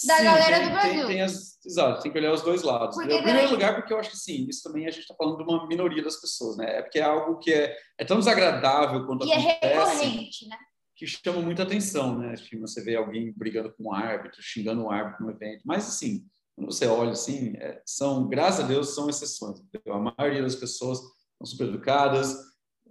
da 0.08 0.18
Sim, 0.18 0.24
galera 0.24 0.58
tem- 0.58 0.66
do 0.68 0.72
Brasil. 0.72 1.08
Tem, 1.08 1.08
tem 1.08 1.22
as, 1.22 1.66
exato, 1.66 2.02
tem 2.02 2.12
que 2.12 2.18
olhar 2.18 2.34
os 2.34 2.42
dois 2.42 2.64
lados. 2.64 2.96
Porque 2.96 3.14
em 3.14 3.24
primeiro 3.24 3.52
lugar, 3.52 3.76
porque 3.76 3.94
eu 3.94 4.00
acho 4.00 4.12
que 4.12 4.18
sim, 4.18 4.48
isso 4.50 4.64
também 4.64 4.88
a 4.88 4.92
gente 4.92 5.02
está 5.02 5.16
falando 5.16 5.38
de 5.38 5.44
uma 5.44 5.68
minoria 5.68 6.04
das 6.04 6.18
pessoas, 6.18 6.58
né? 6.58 6.78
É 6.78 6.82
porque 6.82 7.00
é 7.00 7.04
algo 7.04 7.38
que 7.40 7.52
é, 7.54 7.76
é 7.98 8.06
tão 8.06 8.20
desagradável 8.20 9.06
quando 9.06 9.26
E 9.26 9.32
é 9.32 9.36
acontece 9.36 9.66
recorrente, 10.06 10.48
né? 10.48 10.58
que 10.96 11.08
chama 11.08 11.42
muita 11.42 11.64
atenção, 11.64 12.18
né? 12.20 12.36
Tipo, 12.36 12.60
você 12.60 12.84
vê 12.84 12.98
alguém 12.98 13.32
brigando 13.32 13.72
com 13.72 13.86
um 13.86 13.94
árbitro, 13.94 14.42
xingando 14.42 14.84
um 14.84 14.92
árbitro 14.92 15.26
no 15.26 15.32
evento. 15.32 15.62
Mas 15.64 15.88
assim, 15.88 16.26
quando 16.54 16.70
você 16.74 16.88
olha 16.88 17.12
assim, 17.12 17.54
é, 17.56 17.82
são, 17.86 18.28
graças 18.28 18.66
a 18.66 18.68
Deus, 18.68 18.94
são 18.94 19.10
exceções. 19.10 19.62
entendeu? 19.62 19.94
A 19.94 20.14
maioria 20.18 20.42
das 20.42 20.56
pessoas 20.56 21.00
são 21.00 21.46
super 21.46 21.70
educadas, 21.70 22.36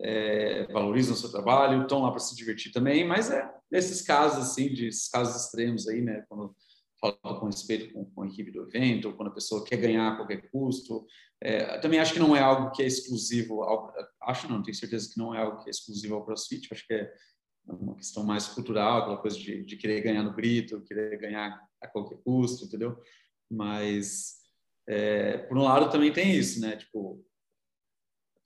é, 0.00 0.66
valorizam 0.72 1.12
o 1.12 1.16
seu 1.18 1.30
trabalho, 1.30 1.82
estão 1.82 2.00
lá 2.00 2.10
para 2.10 2.20
se 2.20 2.34
divertir 2.34 2.72
também, 2.72 3.06
mas 3.06 3.30
é 3.30 3.46
nesses 3.70 4.00
casos 4.00 4.38
assim, 4.42 4.72
de 4.72 4.88
casos 5.12 5.44
extremos 5.44 5.86
aí, 5.86 6.00
né? 6.00 6.24
Quando 6.30 6.54
falta 7.00 7.40
com 7.40 7.46
respeito 7.46 7.92
com, 7.92 8.04
com 8.06 8.22
a 8.22 8.26
equipe 8.26 8.50
do 8.50 8.62
evento, 8.62 9.08
ou 9.08 9.14
quando 9.14 9.28
a 9.28 9.34
pessoa 9.34 9.64
quer 9.64 9.76
ganhar 9.76 10.12
a 10.12 10.16
qualquer 10.16 10.50
custo. 10.50 11.06
É, 11.40 11.78
também 11.78 12.00
acho 12.00 12.12
que 12.12 12.18
não 12.18 12.34
é 12.34 12.40
algo 12.40 12.70
que 12.72 12.82
é 12.82 12.86
exclusivo, 12.86 13.62
ao, 13.62 13.92
acho 14.22 14.48
não, 14.48 14.62
tenho 14.62 14.76
certeza 14.76 15.08
que 15.12 15.18
não 15.18 15.34
é 15.34 15.40
algo 15.40 15.62
que 15.62 15.68
é 15.68 15.70
exclusivo 15.70 16.16
ao 16.16 16.24
CrossFit, 16.24 16.68
acho 16.72 16.86
que 16.86 16.94
é 16.94 17.12
uma 17.66 17.94
questão 17.94 18.24
mais 18.24 18.48
cultural, 18.48 18.98
aquela 18.98 19.18
coisa 19.18 19.38
de, 19.38 19.62
de 19.64 19.76
querer 19.76 20.00
ganhar 20.00 20.22
no 20.22 20.34
grito, 20.34 20.82
querer 20.82 21.18
ganhar 21.18 21.60
a 21.80 21.86
qualquer 21.86 22.18
custo, 22.24 22.64
entendeu? 22.64 23.00
Mas, 23.50 24.36
é, 24.86 25.38
por 25.38 25.56
um 25.56 25.62
lado, 25.62 25.90
também 25.90 26.12
tem 26.12 26.34
isso, 26.34 26.60
né? 26.60 26.76
Tipo, 26.76 27.24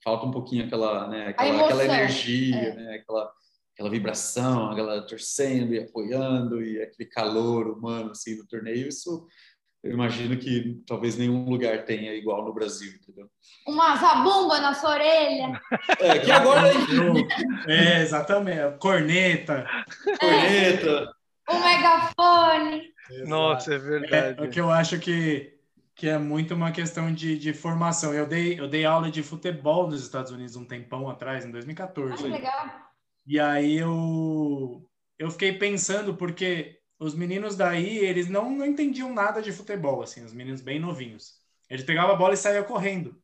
falta 0.03 0.25
um 0.25 0.31
pouquinho 0.31 0.65
aquela, 0.65 1.07
né? 1.07 1.27
aquela, 1.27 1.65
aquela 1.65 1.85
energia, 1.85 2.55
é. 2.55 2.75
né? 2.75 2.95
Aquela, 2.95 3.33
aquela 3.73 3.89
vibração, 3.89 4.69
a 4.69 4.75
galera 4.75 5.05
torcendo 5.07 5.73
e 5.73 5.79
apoiando 5.79 6.61
e 6.61 6.81
aquele 6.81 7.09
calor 7.09 7.67
humano, 7.67 8.11
assim, 8.11 8.37
do 8.37 8.45
torneio. 8.47 8.87
Isso, 8.87 9.27
eu 9.83 9.91
imagino 9.91 10.37
que 10.37 10.81
talvez 10.87 11.17
nenhum 11.17 11.49
lugar 11.49 11.83
tenha 11.85 12.13
igual 12.13 12.45
no 12.45 12.53
Brasil, 12.53 12.91
entendeu? 13.01 13.27
Uma 13.67 13.95
zabumba 13.97 14.59
na 14.61 14.73
sua 14.73 14.91
orelha. 14.91 15.59
É, 15.99 16.19
que 16.19 16.31
agora 16.31 16.69
é 16.69 17.71
É, 17.97 18.01
exatamente. 18.01 18.77
Corneta. 18.79 19.65
corneta, 20.19 21.13
O 21.49 21.59
megafone. 21.59 22.93
Nossa, 23.27 23.73
é 23.73 23.75
É, 23.75 23.79
verdade. 23.79 24.41
o 24.43 24.49
que 24.49 24.59
eu 24.61 24.71
acho 24.71 24.97
que, 24.99 25.57
que 25.95 26.07
é 26.07 26.17
muito 26.17 26.53
uma 26.53 26.71
questão 26.71 27.13
de, 27.13 27.37
de 27.37 27.53
formação. 27.53 28.13
Eu 28.13 28.25
dei, 28.25 28.57
eu 28.59 28.67
dei 28.67 28.85
aula 28.85 29.11
de 29.11 29.21
futebol 29.21 29.87
nos 29.87 30.01
Estados 30.01 30.31
Unidos 30.31 30.55
um 30.55 30.65
tempão 30.65 31.09
atrás, 31.09 31.43
em 31.43 31.49
Ah, 31.49 31.51
2014. 31.51 32.23
que 32.23 32.29
legal. 32.29 32.92
E 33.25 33.39
aí 33.39 33.77
eu, 33.77 34.89
eu 35.17 35.31
fiquei 35.31 35.53
pensando, 35.53 36.15
porque 36.15 36.77
os 36.99 37.15
meninos 37.15 37.55
daí, 37.55 37.97
eles 37.99 38.29
não, 38.29 38.49
não 38.51 38.65
entendiam 38.65 39.13
nada 39.13 39.41
de 39.41 39.51
futebol, 39.51 40.01
assim, 40.01 40.23
os 40.23 40.33
meninos 40.33 40.61
bem 40.61 40.79
novinhos. 40.79 41.35
Eles 41.69 41.85
pegavam 41.85 42.13
a 42.13 42.17
bola 42.17 42.33
e 42.33 42.37
saíam 42.37 42.63
correndo. 42.63 43.17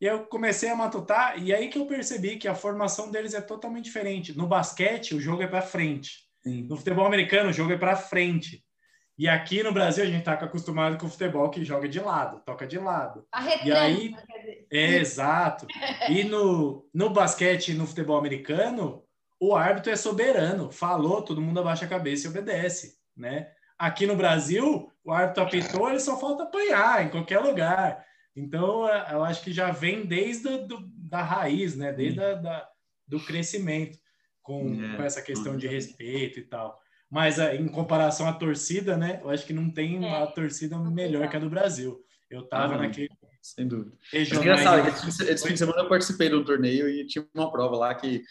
E 0.00 0.04
eu 0.06 0.26
comecei 0.26 0.68
a 0.70 0.76
matutar, 0.76 1.42
e 1.42 1.52
aí 1.52 1.68
que 1.68 1.78
eu 1.78 1.86
percebi 1.86 2.36
que 2.36 2.46
a 2.46 2.54
formação 2.54 3.10
deles 3.10 3.34
é 3.34 3.40
totalmente 3.40 3.84
diferente. 3.86 4.36
No 4.36 4.46
basquete, 4.46 5.14
o 5.14 5.20
jogo 5.20 5.42
é 5.42 5.46
para 5.46 5.60
frente. 5.62 6.28
No 6.44 6.76
futebol 6.76 7.04
americano, 7.04 7.50
o 7.50 7.52
jogo 7.52 7.72
é 7.72 7.76
para 7.78 7.96
frente. 7.96 8.64
E 9.18 9.26
aqui 9.28 9.64
no 9.64 9.72
Brasil, 9.72 10.04
a 10.04 10.06
gente 10.06 10.20
está 10.20 10.34
acostumado 10.34 10.96
com 10.96 11.06
o 11.06 11.10
futebol 11.10 11.50
que 11.50 11.64
joga 11.64 11.88
de 11.88 11.98
lado, 11.98 12.40
toca 12.46 12.64
de 12.64 12.78
lado. 12.78 13.26
A 13.32 13.40
retranca, 13.40 13.68
E 13.68 13.72
aí- 13.72 14.14
quer 14.14 14.38
dizer. 14.38 14.66
É, 14.70 14.94
exato. 14.98 15.66
E 16.08 16.22
no, 16.22 16.88
no 16.94 17.10
basquete 17.10 17.70
e 17.72 17.74
no 17.74 17.84
futebol 17.86 18.16
americano, 18.16 19.02
o 19.40 19.54
árbitro 19.54 19.92
é 19.92 19.96
soberano. 19.96 20.70
Falou, 20.72 21.22
todo 21.22 21.40
mundo 21.40 21.60
abaixa 21.60 21.84
a 21.84 21.88
cabeça 21.88 22.26
e 22.26 22.30
obedece, 22.30 22.98
né? 23.16 23.50
Aqui 23.78 24.06
no 24.06 24.16
Brasil, 24.16 24.90
o 25.04 25.12
árbitro 25.12 25.44
apitou, 25.44 25.88
ele 25.88 26.00
só 26.00 26.18
falta 26.18 26.42
apanhar 26.42 27.04
em 27.06 27.10
qualquer 27.10 27.38
lugar. 27.38 28.04
Então, 28.34 28.88
é, 28.88 29.12
eu 29.12 29.22
acho 29.22 29.42
que 29.42 29.52
já 29.52 29.70
vem 29.70 30.04
desde 30.04 30.48
a, 30.48 30.56
do, 30.58 30.80
da 30.96 31.22
raiz, 31.22 31.76
né? 31.76 31.92
Desde 31.92 32.20
a, 32.20 32.34
da, 32.34 32.68
do 33.06 33.20
crescimento, 33.24 33.98
com, 34.42 34.82
É. 34.82 34.96
com 34.96 35.02
essa 35.02 35.22
questão 35.22 35.56
de 35.56 35.66
respeito 35.68 36.38
e 36.40 36.42
tal. 36.42 36.78
Mas 37.10 37.38
é, 37.38 37.56
em 37.56 37.68
comparação 37.68 38.28
à 38.28 38.32
torcida, 38.32 38.96
né? 38.96 39.20
Eu 39.22 39.30
acho 39.30 39.46
que 39.46 39.52
não 39.52 39.70
tem 39.70 39.96
É. 39.96 39.98
uma 40.08 40.26
torcida 40.26 40.76
melhor 40.78 41.28
que 41.28 41.36
a 41.36 41.40
do 41.40 41.48
Brasil. 41.50 42.04
Eu 42.28 42.42
tava 42.48 42.74
Ah, 42.74 42.76
não. 42.76 42.82
naquele 42.84 43.08
sem 43.40 43.66
dúvida. 43.66 43.92
Mas 44.12 44.28
regional. 44.28 44.42
engraçado, 44.42 44.82
que 44.82 44.88
esse 44.88 45.00
fim 45.18 45.24
de- 45.24 45.30
esse 45.32 45.46
fim 45.46 45.52
de 45.54 45.58
semana 45.58 45.78
eu 45.82 45.88
participei 45.88 46.28
de 46.28 46.34
um 46.34 46.44
torneio 46.44 46.88
e 46.88 47.06
tinha 47.06 47.26
uma 47.34 47.50
prova 47.50 47.76
lá 47.76 47.94
que 47.94 48.22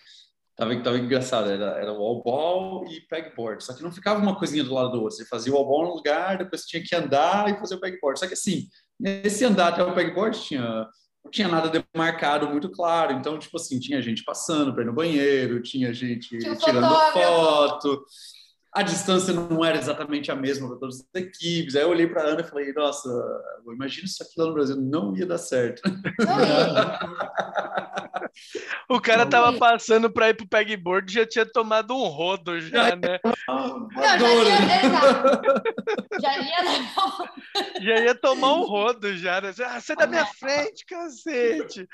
tava, 0.58 0.76
tava 0.82 0.98
engraçado, 0.98 1.52
era, 1.52 1.80
era 1.80 1.94
wall 1.94 2.24
ball 2.24 2.86
e 2.90 3.00
pegboard, 3.02 3.64
só 3.64 3.74
que 3.74 3.84
não 3.84 3.92
ficava 3.92 4.20
uma 4.20 4.38
coisinha 4.38 4.64
do 4.64 4.74
lado 4.74 4.92
do 4.92 5.02
outro, 5.04 5.16
você 5.16 5.26
fazia 5.26 5.54
o 5.54 5.56
wall 5.56 5.68
ball 5.68 5.84
no 5.86 5.96
lugar, 5.96 6.40
depois 6.40 6.62
você 6.62 6.68
tinha 6.68 6.84
que 6.84 6.96
andar 6.96 7.50
e 7.50 7.60
fazer 7.60 7.76
o 7.76 7.80
pegboard, 7.80 8.20
só 8.20 8.28
que 8.28 8.34
assim, 8.34 8.68
nesse 9.00 9.46
andar 9.46 9.70
até 9.70 9.84
o 9.84 9.94
pegboard 9.94 10.38
tinha, 10.42 10.88
não 11.24 11.32
tinha 11.32 11.48
nada 11.48 11.70
demarcado 11.70 12.50
muito 12.50 12.70
claro, 12.72 13.14
então 13.14 13.38
tipo 13.38 13.56
assim, 13.56 13.80
tinha 13.80 14.02
gente 14.02 14.24
passando 14.24 14.74
para 14.74 14.82
ir 14.82 14.88
no 14.88 14.94
banheiro, 14.94 15.62
tinha 15.62 15.94
gente 15.94 16.36
Tinha 16.40 16.56
tirando 16.56 16.90
foto, 17.14 18.04
a 18.78 18.82
distância 18.84 19.34
não 19.34 19.66
era 19.66 19.78
exatamente 19.78 20.32
a 20.32 20.36
mesma 20.36 20.68
para 20.70 20.78
todas 20.78 21.00
as 21.00 21.06
equipes. 21.22 21.76
Aí 21.76 21.82
eu 21.82 21.90
olhei 21.90 22.08
para 22.08 22.22
a 22.22 22.26
Ana 22.28 22.42
e 22.42 22.44
falei: 22.44 22.72
Nossa, 22.74 23.10
imagina 23.74 24.08
se 24.08 24.22
aquilo 24.24 24.46
lá 24.46 24.50
no 24.50 24.54
Brasil 24.54 24.76
não 24.78 25.16
ia 25.18 25.26
dar 25.26 25.38
certo. 25.38 25.82
E- 25.86 25.88
O 28.90 29.00
cara 29.02 29.26
tava 29.26 29.58
passando 29.58 30.10
para 30.12 30.30
ir 30.30 30.34
pro 30.36 30.48
pegboard 30.48 31.12
já 31.12 31.26
tinha 31.26 31.46
tomado 31.46 31.94
um 31.96 32.08
rodo 32.08 32.60
já, 32.62 32.96
né? 32.96 33.20
Não, 33.48 33.90
já 34.20 34.36
ia. 34.36 34.60
Já 36.20 36.40
ia, 36.40 36.64
já 37.82 38.00
ia 38.02 38.16
tomar 38.16 38.54
um 38.54 38.64
rodo 38.66 39.16
já, 39.18 39.42
né? 39.42 39.52
Ah, 39.66 39.80
sai 39.82 39.96
da 39.96 40.08
minha 40.08 40.26
frente, 40.26 40.86
cacete. 40.86 41.88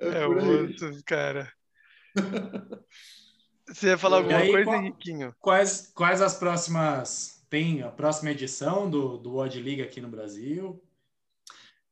É, 0.00 0.08
é 0.20 0.26
outro, 0.26 0.90
cara. 1.04 1.52
Você 3.72 3.88
ia 3.88 3.98
falar 3.98 4.18
alguma 4.18 4.38
aí, 4.38 4.50
coisa, 4.50 4.64
qual, 4.64 4.80
Henriquinho? 4.80 5.34
Quais, 5.40 5.92
quais 5.94 6.22
as 6.22 6.34
próximas. 6.34 7.36
Tem 7.50 7.82
a 7.82 7.88
próxima 7.88 8.30
edição 8.30 8.90
do, 8.90 9.16
do 9.16 9.32
World 9.32 9.62
League 9.62 9.80
aqui 9.80 10.02
no 10.02 10.08
Brasil? 10.08 10.82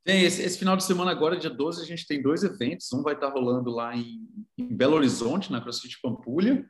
Tem, 0.05 0.23
esse, 0.23 0.43
esse, 0.43 0.59
final 0.59 0.77
de 0.77 0.85
semana 0.85 1.11
agora, 1.11 1.37
dia 1.37 1.49
12, 1.49 1.83
a 1.83 1.87
gente 1.87 2.07
tem 2.07 2.21
dois 2.21 2.45
eventos. 2.45 2.93
Um 2.93 3.03
vai 3.03 3.15
estar 3.15 3.29
rolando 3.29 3.71
lá 3.71 3.97
em, 3.97 4.29
em 4.59 4.67
Belo 4.67 4.97
Horizonte, 4.97 5.51
na 5.51 5.61
CrossFit 5.61 5.99
Pampulha. 6.03 6.69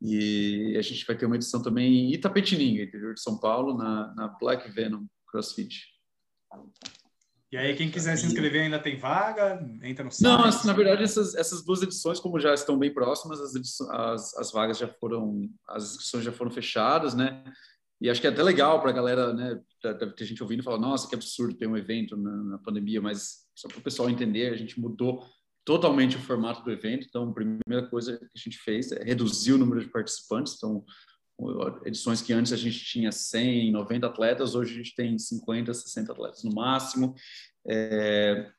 E 0.00 0.76
a 0.78 0.82
gente 0.82 1.06
vai 1.06 1.16
ter 1.16 1.24
uma 1.24 1.36
edição 1.36 1.62
também 1.62 1.92
em 1.92 2.12
Itapetininga, 2.12 2.82
interior 2.82 3.14
de 3.14 3.22
São 3.22 3.38
Paulo, 3.38 3.76
na, 3.76 4.14
na 4.14 4.28
Black 4.28 4.70
Venom 4.70 5.06
CrossFit. 5.26 5.86
E 7.52 7.56
aí, 7.56 7.76
quem 7.76 7.90
quiser 7.90 8.16
se 8.16 8.26
inscrever 8.26 8.62
ainda 8.62 8.78
tem 8.78 8.98
vaga? 8.98 9.64
Entra 9.82 10.04
no 10.04 10.10
site? 10.10 10.22
Não, 10.22 10.64
na 10.64 10.72
verdade, 10.72 11.04
essas, 11.04 11.34
essas 11.36 11.64
duas 11.64 11.80
edições, 11.80 12.18
como 12.18 12.40
já 12.40 12.52
estão 12.52 12.76
bem 12.76 12.92
próximas, 12.92 13.40
as, 13.40 13.54
edições, 13.54 13.88
as, 13.90 14.36
as 14.36 14.50
vagas 14.50 14.78
já 14.78 14.88
foram, 14.88 15.48
as 15.68 15.92
inscrições 15.92 16.24
já 16.24 16.32
foram 16.32 16.50
fechadas, 16.50 17.14
né? 17.14 17.44
E 18.00 18.10
acho 18.10 18.20
que 18.20 18.26
é 18.26 18.30
até 18.30 18.42
legal 18.42 18.80
para 18.80 18.90
a 18.90 18.92
galera, 18.92 19.32
né? 19.32 19.60
Deve 19.82 20.12
ter 20.12 20.24
gente 20.24 20.42
ouvindo 20.42 20.60
e 20.60 20.64
falar, 20.64 20.78
nossa, 20.78 21.08
que 21.08 21.14
absurdo 21.14 21.56
ter 21.56 21.68
um 21.68 21.76
evento 21.76 22.16
na, 22.16 22.36
na 22.36 22.58
pandemia, 22.58 23.00
mas 23.00 23.46
só 23.54 23.68
para 23.68 23.78
o 23.78 23.82
pessoal 23.82 24.10
entender, 24.10 24.52
a 24.52 24.56
gente 24.56 24.78
mudou 24.78 25.24
totalmente 25.64 26.16
o 26.16 26.20
formato 26.20 26.62
do 26.62 26.70
evento. 26.70 27.06
Então, 27.08 27.30
a 27.30 27.32
primeira 27.32 27.88
coisa 27.88 28.18
que 28.18 28.24
a 28.24 28.38
gente 28.38 28.58
fez 28.58 28.92
é 28.92 29.02
reduzir 29.02 29.52
o 29.52 29.58
número 29.58 29.80
de 29.80 29.88
participantes. 29.88 30.54
Então, 30.56 30.84
edições 31.84 32.22
que 32.22 32.32
antes 32.32 32.52
a 32.52 32.56
gente 32.56 32.84
tinha 32.84 33.12
100, 33.12 33.72
90 33.72 34.06
atletas, 34.06 34.54
hoje 34.54 34.74
a 34.74 34.76
gente 34.76 34.94
tem 34.94 35.18
50, 35.18 35.72
60 35.72 36.12
atletas 36.12 36.44
no 36.44 36.54
máximo. 36.54 37.14
É, 37.66 38.50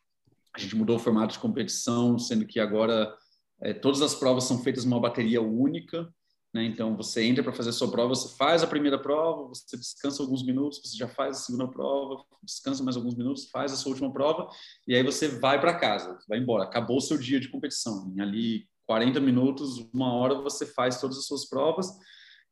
a 0.56 0.60
gente 0.60 0.76
mudou 0.76 0.96
o 0.96 1.00
formato 1.00 1.34
de 1.34 1.40
competição, 1.40 2.18
sendo 2.18 2.46
que 2.46 2.60
agora 2.60 3.14
é, 3.62 3.74
todas 3.74 4.02
as 4.02 4.16
provas 4.16 4.44
são 4.44 4.64
feitas 4.64 4.86
numa 4.86 5.00
bateria 5.00 5.42
única. 5.42 6.08
Né? 6.54 6.66
Então, 6.66 6.96
você 6.96 7.24
entra 7.24 7.44
para 7.44 7.54
fazer 7.54 7.70
a 7.70 7.74
sua 7.74 7.92
prova, 7.92 8.10
você 8.10 8.36
faz 8.38 8.64
a 8.64 8.68
primeira 8.68 8.98
prova, 8.98 9.48
você 9.48 9.78
descansa 9.78 10.24
alguns 10.24 10.44
minutos, 10.44 10.82
você 10.84 10.98
já 10.98 11.08
faz 11.08 11.38
a 11.38 11.40
segunda 11.42 11.68
prova, 11.68 12.24
descansa 12.44 12.84
mais 12.84 12.96
alguns 12.96 13.16
minutos, 13.16 13.50
faz 13.52 13.72
a 13.72 13.76
sua 13.76 13.92
última 13.92 14.12
prova, 14.12 14.50
e 14.88 14.96
aí 14.96 15.04
você 15.04 15.28
vai 15.28 15.60
para 15.60 15.78
casa, 15.78 16.18
vai 16.28 16.40
embora. 16.40 16.64
Acabou 16.64 16.98
o 16.98 17.02
seu 17.02 17.18
dia 17.18 17.40
de 17.40 17.50
competição. 17.50 18.12
Em 18.16 18.22
ali 18.22 18.68
40 18.86 19.20
minutos, 19.20 19.78
uma 19.94 20.14
hora, 20.14 20.36
você 20.36 20.66
faz 20.66 21.00
todas 21.00 21.18
as 21.18 21.26
suas 21.26 21.48
provas, 21.48 21.88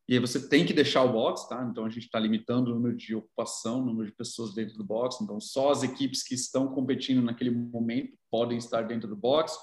e 0.07 0.13
aí 0.13 0.19
você 0.19 0.47
tem 0.47 0.65
que 0.65 0.73
deixar 0.73 1.03
o 1.03 1.11
box, 1.11 1.49
tá? 1.49 1.67
Então 1.69 1.83
a 1.83 1.89
gente 1.89 2.05
está 2.05 2.19
limitando 2.19 2.71
o 2.71 2.75
número 2.75 2.95
de 2.95 3.15
ocupação, 3.15 3.81
o 3.81 3.85
número 3.85 4.07
de 4.07 4.15
pessoas 4.15 4.53
dentro 4.53 4.77
do 4.77 4.83
box. 4.83 5.17
Então 5.21 5.39
só 5.39 5.71
as 5.71 5.81
equipes 5.81 6.21
que 6.21 6.35
estão 6.35 6.67
competindo 6.67 7.23
naquele 7.23 7.49
momento 7.49 8.15
podem 8.29 8.57
estar 8.57 8.83
dentro 8.83 9.07
do 9.07 9.15
box. 9.15 9.57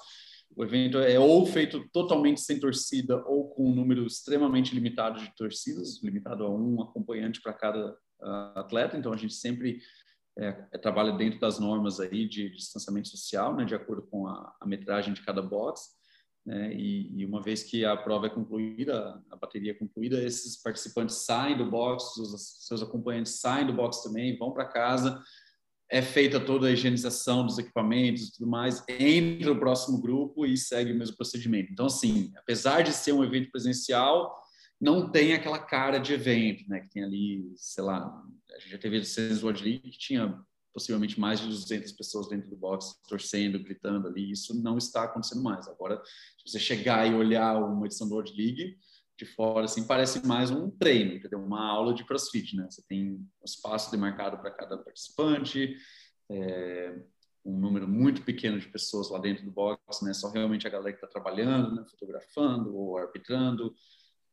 O 0.55 0.63
evento 0.63 0.97
é 0.99 1.17
ou 1.17 1.45
feito 1.45 1.87
totalmente 1.93 2.41
sem 2.41 2.59
torcida 2.59 3.23
ou 3.25 3.49
com 3.49 3.69
um 3.69 3.73
número 3.73 4.05
extremamente 4.05 4.75
limitado 4.75 5.19
de 5.19 5.33
torcidas, 5.35 6.03
limitado 6.03 6.43
a 6.43 6.49
um 6.49 6.81
acompanhante 6.81 7.41
para 7.41 7.53
cada 7.53 7.91
uh, 7.91 8.59
atleta. 8.59 8.97
Então 8.97 9.13
a 9.13 9.17
gente 9.17 9.33
sempre 9.33 9.79
é, 10.37 10.67
é, 10.73 10.77
trabalha 10.77 11.13
dentro 11.13 11.39
das 11.39 11.57
normas 11.57 11.99
aí 11.99 12.27
de, 12.27 12.49
de 12.49 12.57
distanciamento 12.57 13.07
social, 13.07 13.55
né, 13.55 13.63
de 13.65 13.75
acordo 13.75 14.03
com 14.03 14.27
a, 14.27 14.53
a 14.59 14.65
metragem 14.65 15.13
de 15.13 15.23
cada 15.23 15.41
box. 15.41 16.02
Né? 16.45 16.73
E, 16.73 17.21
e, 17.21 17.25
uma 17.25 17.41
vez 17.41 17.63
que 17.63 17.85
a 17.85 17.95
prova 17.95 18.27
é 18.27 18.29
concluída, 18.29 19.21
a 19.31 19.35
bateria 19.35 19.71
é 19.71 19.75
concluída, 19.75 20.21
esses 20.21 20.61
participantes 20.61 21.17
saem 21.17 21.57
do 21.57 21.69
box, 21.69 22.19
os 22.19 22.67
seus 22.67 22.81
acompanhantes 22.81 23.39
saem 23.39 23.65
do 23.65 23.73
box 23.73 24.03
também, 24.03 24.37
vão 24.37 24.51
para 24.51 24.65
casa, 24.65 25.21
é 25.89 26.01
feita 26.01 26.39
toda 26.39 26.67
a 26.67 26.71
higienização 26.71 27.45
dos 27.45 27.57
equipamentos 27.57 28.23
e 28.23 28.33
tudo 28.33 28.49
mais, 28.49 28.83
entra 28.89 29.51
o 29.51 29.59
próximo 29.59 30.01
grupo 30.01 30.45
e 30.45 30.57
segue 30.57 30.91
o 30.91 30.97
mesmo 30.97 31.15
procedimento. 31.15 31.71
Então, 31.71 31.85
assim, 31.85 32.31
apesar 32.35 32.81
de 32.81 32.91
ser 32.91 33.13
um 33.13 33.23
evento 33.23 33.51
presencial, 33.51 34.35
não 34.81 35.09
tem 35.09 35.33
aquela 35.33 35.59
cara 35.59 35.97
de 35.97 36.13
evento, 36.13 36.67
né? 36.67 36.81
Que 36.81 36.89
tem 36.89 37.03
ali, 37.03 37.53
sei 37.55 37.83
lá, 37.83 38.21
a 38.53 38.59
gente 38.59 38.71
já 38.71 38.77
teve 38.77 38.99
do 38.99 39.43
World 39.43 39.63
League 39.63 39.91
que 39.91 39.97
tinha 39.97 40.37
possivelmente 40.73 41.19
mais 41.19 41.39
de 41.39 41.47
200 41.47 41.91
pessoas 41.91 42.27
dentro 42.27 42.49
do 42.49 42.55
box 42.55 42.99
torcendo, 43.07 43.63
gritando 43.63 44.07
ali. 44.07 44.31
Isso 44.31 44.59
não 44.61 44.77
está 44.77 45.03
acontecendo 45.03 45.43
mais. 45.43 45.67
Agora, 45.67 46.01
se 46.37 46.51
você 46.51 46.59
chegar 46.59 47.07
e 47.09 47.13
olhar 47.13 47.57
uma 47.57 47.85
edição 47.85 48.07
do 48.07 48.15
World 48.15 48.33
League 48.35 48.77
de 49.17 49.25
fora, 49.25 49.65
assim, 49.65 49.85
parece 49.85 50.25
mais 50.25 50.49
um 50.49 50.71
treino, 50.71 51.13
entendeu? 51.13 51.39
Uma 51.39 51.63
aula 51.63 51.93
de 51.93 52.03
CrossFit, 52.03 52.55
né? 52.55 52.67
Você 52.69 52.81
tem 52.87 53.11
um 53.11 53.27
espaço 53.45 53.91
demarcado 53.91 54.37
para 54.39 54.49
cada 54.49 54.77
participante, 54.77 55.77
é, 56.31 56.99
um 57.45 57.59
número 57.59 57.87
muito 57.87 58.23
pequeno 58.23 58.59
de 58.59 58.67
pessoas 58.67 59.11
lá 59.11 59.19
dentro 59.19 59.45
do 59.45 59.51
box, 59.51 60.03
né? 60.03 60.13
Só 60.13 60.29
realmente 60.29 60.65
a 60.65 60.71
galera 60.71 60.91
que 60.91 60.97
está 60.97 61.07
trabalhando, 61.07 61.75
né? 61.75 61.85
fotografando 61.89 62.75
ou 62.75 62.97
arbitrando. 62.97 63.73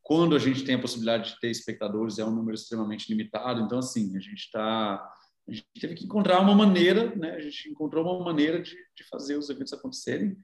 Quando 0.01 0.35
a 0.35 0.39
gente 0.39 0.63
tem 0.63 0.75
a 0.75 0.81
possibilidade 0.81 1.33
de 1.33 1.39
ter 1.39 1.51
espectadores, 1.51 2.17
é 2.17 2.25
um 2.25 2.35
número 2.35 2.55
extremamente 2.55 3.07
limitado. 3.09 3.61
Então, 3.61 3.77
assim, 3.77 4.17
a 4.17 4.19
gente 4.19 4.39
está 4.39 5.07
a 5.47 5.53
gente 5.53 5.65
teve 5.79 5.95
que 5.95 6.05
encontrar 6.05 6.39
uma 6.39 6.55
maneira, 6.55 7.15
né? 7.15 7.31
A 7.31 7.39
gente 7.39 7.69
encontrou 7.69 8.03
uma 8.05 8.23
maneira 8.23 8.61
de, 8.61 8.71
de 8.71 9.03
fazer 9.09 9.37
os 9.37 9.49
eventos 9.49 9.73
acontecerem 9.73 10.37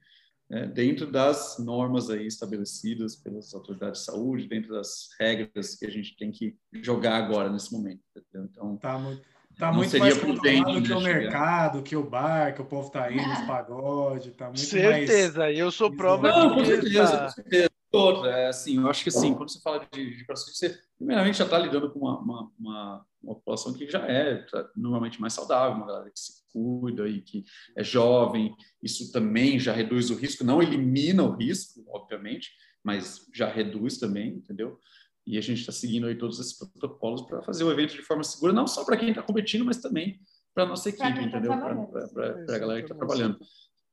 né? 0.49 0.65
dentro 0.65 1.09
das 1.09 1.57
normas 1.59 2.09
aí 2.09 2.25
estabelecidas 2.25 3.15
pelas 3.15 3.53
autoridades 3.53 4.01
de 4.01 4.05
saúde, 4.05 4.47
dentro 4.47 4.73
das 4.73 5.09
regras 5.19 5.75
que 5.75 5.85
a 5.85 5.89
gente 5.89 6.15
tem 6.17 6.31
que 6.31 6.55
jogar 6.73 7.17
agora 7.17 7.49
nesse 7.49 7.71
momento. 7.71 8.01
Entendeu? 8.15 8.49
Então, 8.51 8.77
tá 8.77 8.97
muito, 8.97 9.21
tá 9.57 9.71
muito 9.71 9.97
mais 9.99 10.17
controlado 10.17 10.81
que 10.81 10.89
né, 10.89 10.95
o 10.95 11.01
mercado, 11.01 11.83
que 11.83 11.95
o 11.95 12.03
bar, 12.03 12.53
que 12.53 12.61
o 12.61 12.65
povo 12.65 12.89
tá 12.89 13.11
indo 13.11 13.27
nos 13.27 13.41
pagode, 13.41 14.31
tá 14.31 14.45
muito 14.45 14.59
certeza, 14.59 15.39
mais... 15.39 15.57
eu 15.57 15.71
sou 15.71 15.91
prova 15.91 16.29
Não, 16.29 16.55
com 16.55 16.65
certeza, 16.65 17.17
com 17.17 17.29
certeza. 17.29 17.76
É 18.25 18.47
assim, 18.47 18.77
eu 18.77 18.89
acho 18.89 19.03
que 19.03 19.09
assim, 19.09 19.33
quando 19.33 19.49
você 19.49 19.59
fala 19.61 19.87
de, 19.91 20.17
de 20.17 20.25
crossfit, 20.25 20.57
você 20.57 20.79
primeiramente 20.97 21.37
já 21.37 21.45
está 21.45 21.57
lidando 21.57 21.91
com 21.91 21.99
uma, 21.99 22.19
uma, 22.19 22.51
uma, 22.59 23.05
uma, 23.21 23.35
população 23.35 23.73
que 23.73 23.89
já 23.89 23.99
é 24.07 24.35
tá, 24.43 24.69
normalmente 24.75 25.19
mais 25.19 25.33
saudável, 25.33 25.77
uma 25.77 25.87
galera 25.87 26.09
que 26.09 26.19
se 26.19 26.43
cuida 26.51 27.07
e 27.07 27.21
que 27.21 27.43
é 27.75 27.83
jovem. 27.83 28.55
Isso 28.81 29.11
também 29.11 29.59
já 29.59 29.73
reduz 29.73 30.09
o 30.09 30.15
risco, 30.15 30.43
não 30.43 30.61
elimina 30.61 31.23
o 31.23 31.35
risco, 31.35 31.83
obviamente, 31.89 32.51
mas 32.83 33.25
já 33.33 33.47
reduz 33.47 33.97
também, 33.97 34.29
entendeu? 34.29 34.79
E 35.25 35.37
a 35.37 35.41
gente 35.41 35.59
está 35.59 35.73
seguindo 35.73 36.07
aí 36.07 36.15
todos 36.15 36.39
esses 36.39 36.57
protocolos 36.57 37.21
para 37.23 37.41
fazer 37.41 37.63
o 37.63 37.71
evento 37.71 37.93
de 37.93 38.01
forma 38.01 38.23
segura, 38.23 38.53
não 38.53 38.65
só 38.65 38.85
para 38.85 38.95
quem 38.95 39.09
está 39.09 39.21
competindo, 39.21 39.65
mas 39.65 39.77
também 39.77 40.19
para 40.53 40.63
a 40.63 40.67
nossa 40.67 40.89
equipe, 40.89 41.03
tá 41.03 41.21
entendeu? 41.21 41.51
Para 41.51 42.55
a 42.55 42.59
galera 42.59 42.81
que 42.81 42.91
está 42.91 42.95
trabalhando. 42.95 43.37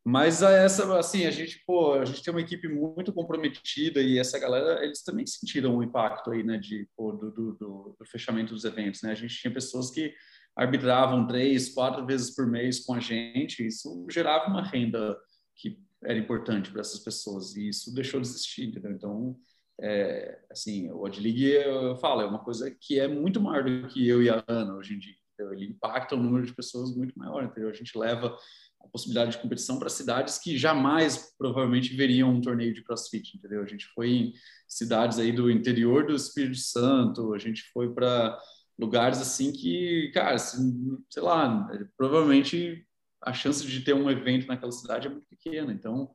Mas 0.07 0.43
essa, 0.43 0.99
assim, 0.99 1.25
a 1.25 1.31
gente, 1.31 1.63
pô, 1.67 1.95
a 1.95 2.05
gente 2.05 2.23
tem 2.23 2.31
uma 2.33 2.43
equipe 2.43 2.69
muito 2.69 3.11
comprometida 3.11 4.03
e 4.03 4.19
essa 4.19 4.39
galera, 4.39 4.85
eles 4.85 5.03
também 5.03 5.27
sentiram 5.27 5.79
o 5.79 5.83
impacto 5.83 6.31
aí, 6.31 6.43
né, 6.43 6.59
de, 6.59 6.87
pô, 6.95 7.13
do, 7.13 7.31
do, 7.31 7.53
do, 7.99 8.05
fechamento 8.05 8.53
dos 8.53 8.67
eventos, 8.67 9.01
né? 9.01 9.13
A 9.13 9.15
gente 9.15 9.35
tinha 9.35 9.53
pessoas 9.53 9.91
que 9.91 10.13
arbitravam 10.55 11.27
três, 11.27 11.71
quatro 11.73 12.05
vezes 12.05 12.35
por 12.35 12.47
mês 12.47 12.85
com 12.85 12.93
a 12.93 13.01
gente, 13.01 13.67
isso 13.67 14.07
gerava 14.11 14.51
uma 14.51 14.63
renda 14.63 15.17
que 15.57 15.79
era 16.03 16.19
importante 16.19 16.71
para 16.71 16.83
essas 16.83 17.01
pessoas 17.01 17.57
e 17.57 17.71
isso 17.71 17.95
deixou 17.95 18.21
de 18.21 18.29
existir, 18.29 18.69
entendeu? 18.69 18.93
Então, 18.93 19.37
é, 19.81 20.39
assim, 20.51 20.91
o 20.91 21.07
Adlig, 21.07 21.45
eu 21.45 21.97
falo, 21.97 22.21
é 22.21 22.27
uma 22.27 22.45
coisa 22.45 22.71
que 22.71 23.01
é 23.01 23.09
muito 23.09 23.41
maior 23.41 23.65
do 23.65 23.89
que 23.89 24.07
eu 24.07 24.23
e 24.23 24.29
a 24.29 24.45
Ana 24.47 24.75
hoje 24.75 24.95
em 24.95 24.99
dia. 24.99 25.15
Entendeu? 25.35 25.53
Ele 25.53 25.67
impacta 25.67 26.15
o 26.15 26.23
número 26.23 26.47
de 26.47 26.55
pessoas 26.55 26.95
muito 26.95 27.19
maior, 27.19 27.43
entendeu? 27.43 27.69
A 27.69 27.73
gente 27.73 27.97
leva 27.99 28.37
a 28.85 28.89
possibilidade 28.89 29.33
de 29.33 29.39
competição 29.39 29.79
para 29.79 29.89
cidades 29.89 30.39
que 30.39 30.57
jamais 30.59 31.35
provavelmente 31.39 31.97
veriam 31.97 32.31
um 32.31 32.41
torneio 32.41 32.75
de 32.75 32.83
CrossFit, 32.83 33.37
entendeu? 33.37 33.63
A 33.63 33.67
gente 33.67 33.87
foi 33.95 34.11
em 34.11 34.33
cidades 34.69 35.19
aí 35.19 35.33
do 35.33 35.51
interior 35.51 36.07
do 36.07 36.15
Espírito 36.15 36.59
Santo, 36.59 37.35
a 37.35 37.39
gente 37.39 37.63
foi 37.73 37.93
para 37.93 38.39
lugares 38.79 39.21
assim 39.21 39.53
que, 39.53 40.11
cara, 40.13 40.35
assim, 40.35 40.99
sei 41.11 41.23
lá, 41.23 41.69
provavelmente 41.97 42.87
a 43.23 43.33
chance 43.33 43.67
de 43.67 43.81
ter 43.81 43.95
um 43.95 44.11
evento 44.11 44.47
naquela 44.47 44.73
cidade 44.73 45.07
é 45.07 45.11
muito 45.11 45.27
pequena. 45.27 45.73
Então, 45.73 46.11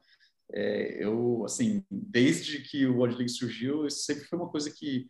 é, 0.51 1.03
eu, 1.03 1.43
assim, 1.45 1.83
desde 1.89 2.59
que 2.61 2.85
o 2.85 2.97
World 2.97 3.15
League 3.15 3.31
surgiu, 3.31 3.85
isso 3.87 4.03
sempre 4.03 4.25
foi 4.25 4.37
uma 4.37 4.49
coisa 4.49 4.69
que 4.71 5.07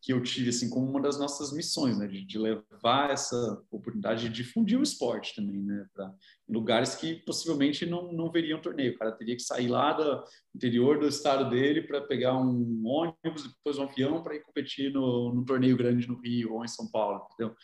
que 0.00 0.12
eu 0.12 0.22
tive 0.22 0.50
assim 0.50 0.70
como 0.70 0.88
uma 0.88 1.00
das 1.00 1.18
nossas 1.18 1.52
missões, 1.52 1.98
né, 1.98 2.06
de, 2.06 2.24
de 2.24 2.38
levar 2.38 3.10
essa 3.10 3.60
oportunidade 3.70 4.22
de 4.22 4.28
difundir 4.28 4.78
o 4.78 4.82
esporte 4.82 5.34
também, 5.34 5.60
né, 5.60 5.86
para 5.92 6.14
lugares 6.48 6.94
que 6.94 7.16
possivelmente 7.24 7.84
não, 7.84 8.12
não 8.12 8.30
veriam 8.30 8.60
torneio. 8.60 8.94
O 8.94 8.98
cara 8.98 9.12
teria 9.12 9.34
que 9.34 9.42
sair 9.42 9.68
lá 9.68 9.92
do 9.92 10.22
interior 10.54 10.98
do 10.98 11.08
estado 11.08 11.50
dele 11.50 11.82
para 11.82 12.00
pegar 12.00 12.36
um 12.36 12.82
ônibus, 12.86 13.48
depois 13.48 13.78
um 13.78 13.82
avião 13.82 14.22
para 14.22 14.36
ir 14.36 14.42
competir 14.42 14.92
no, 14.92 15.34
no 15.34 15.44
torneio 15.44 15.76
grande 15.76 16.08
no 16.08 16.20
Rio 16.20 16.54
ou 16.54 16.64
em 16.64 16.68
São 16.68 16.88
Paulo, 16.90 17.26
entendeu? 17.32 17.54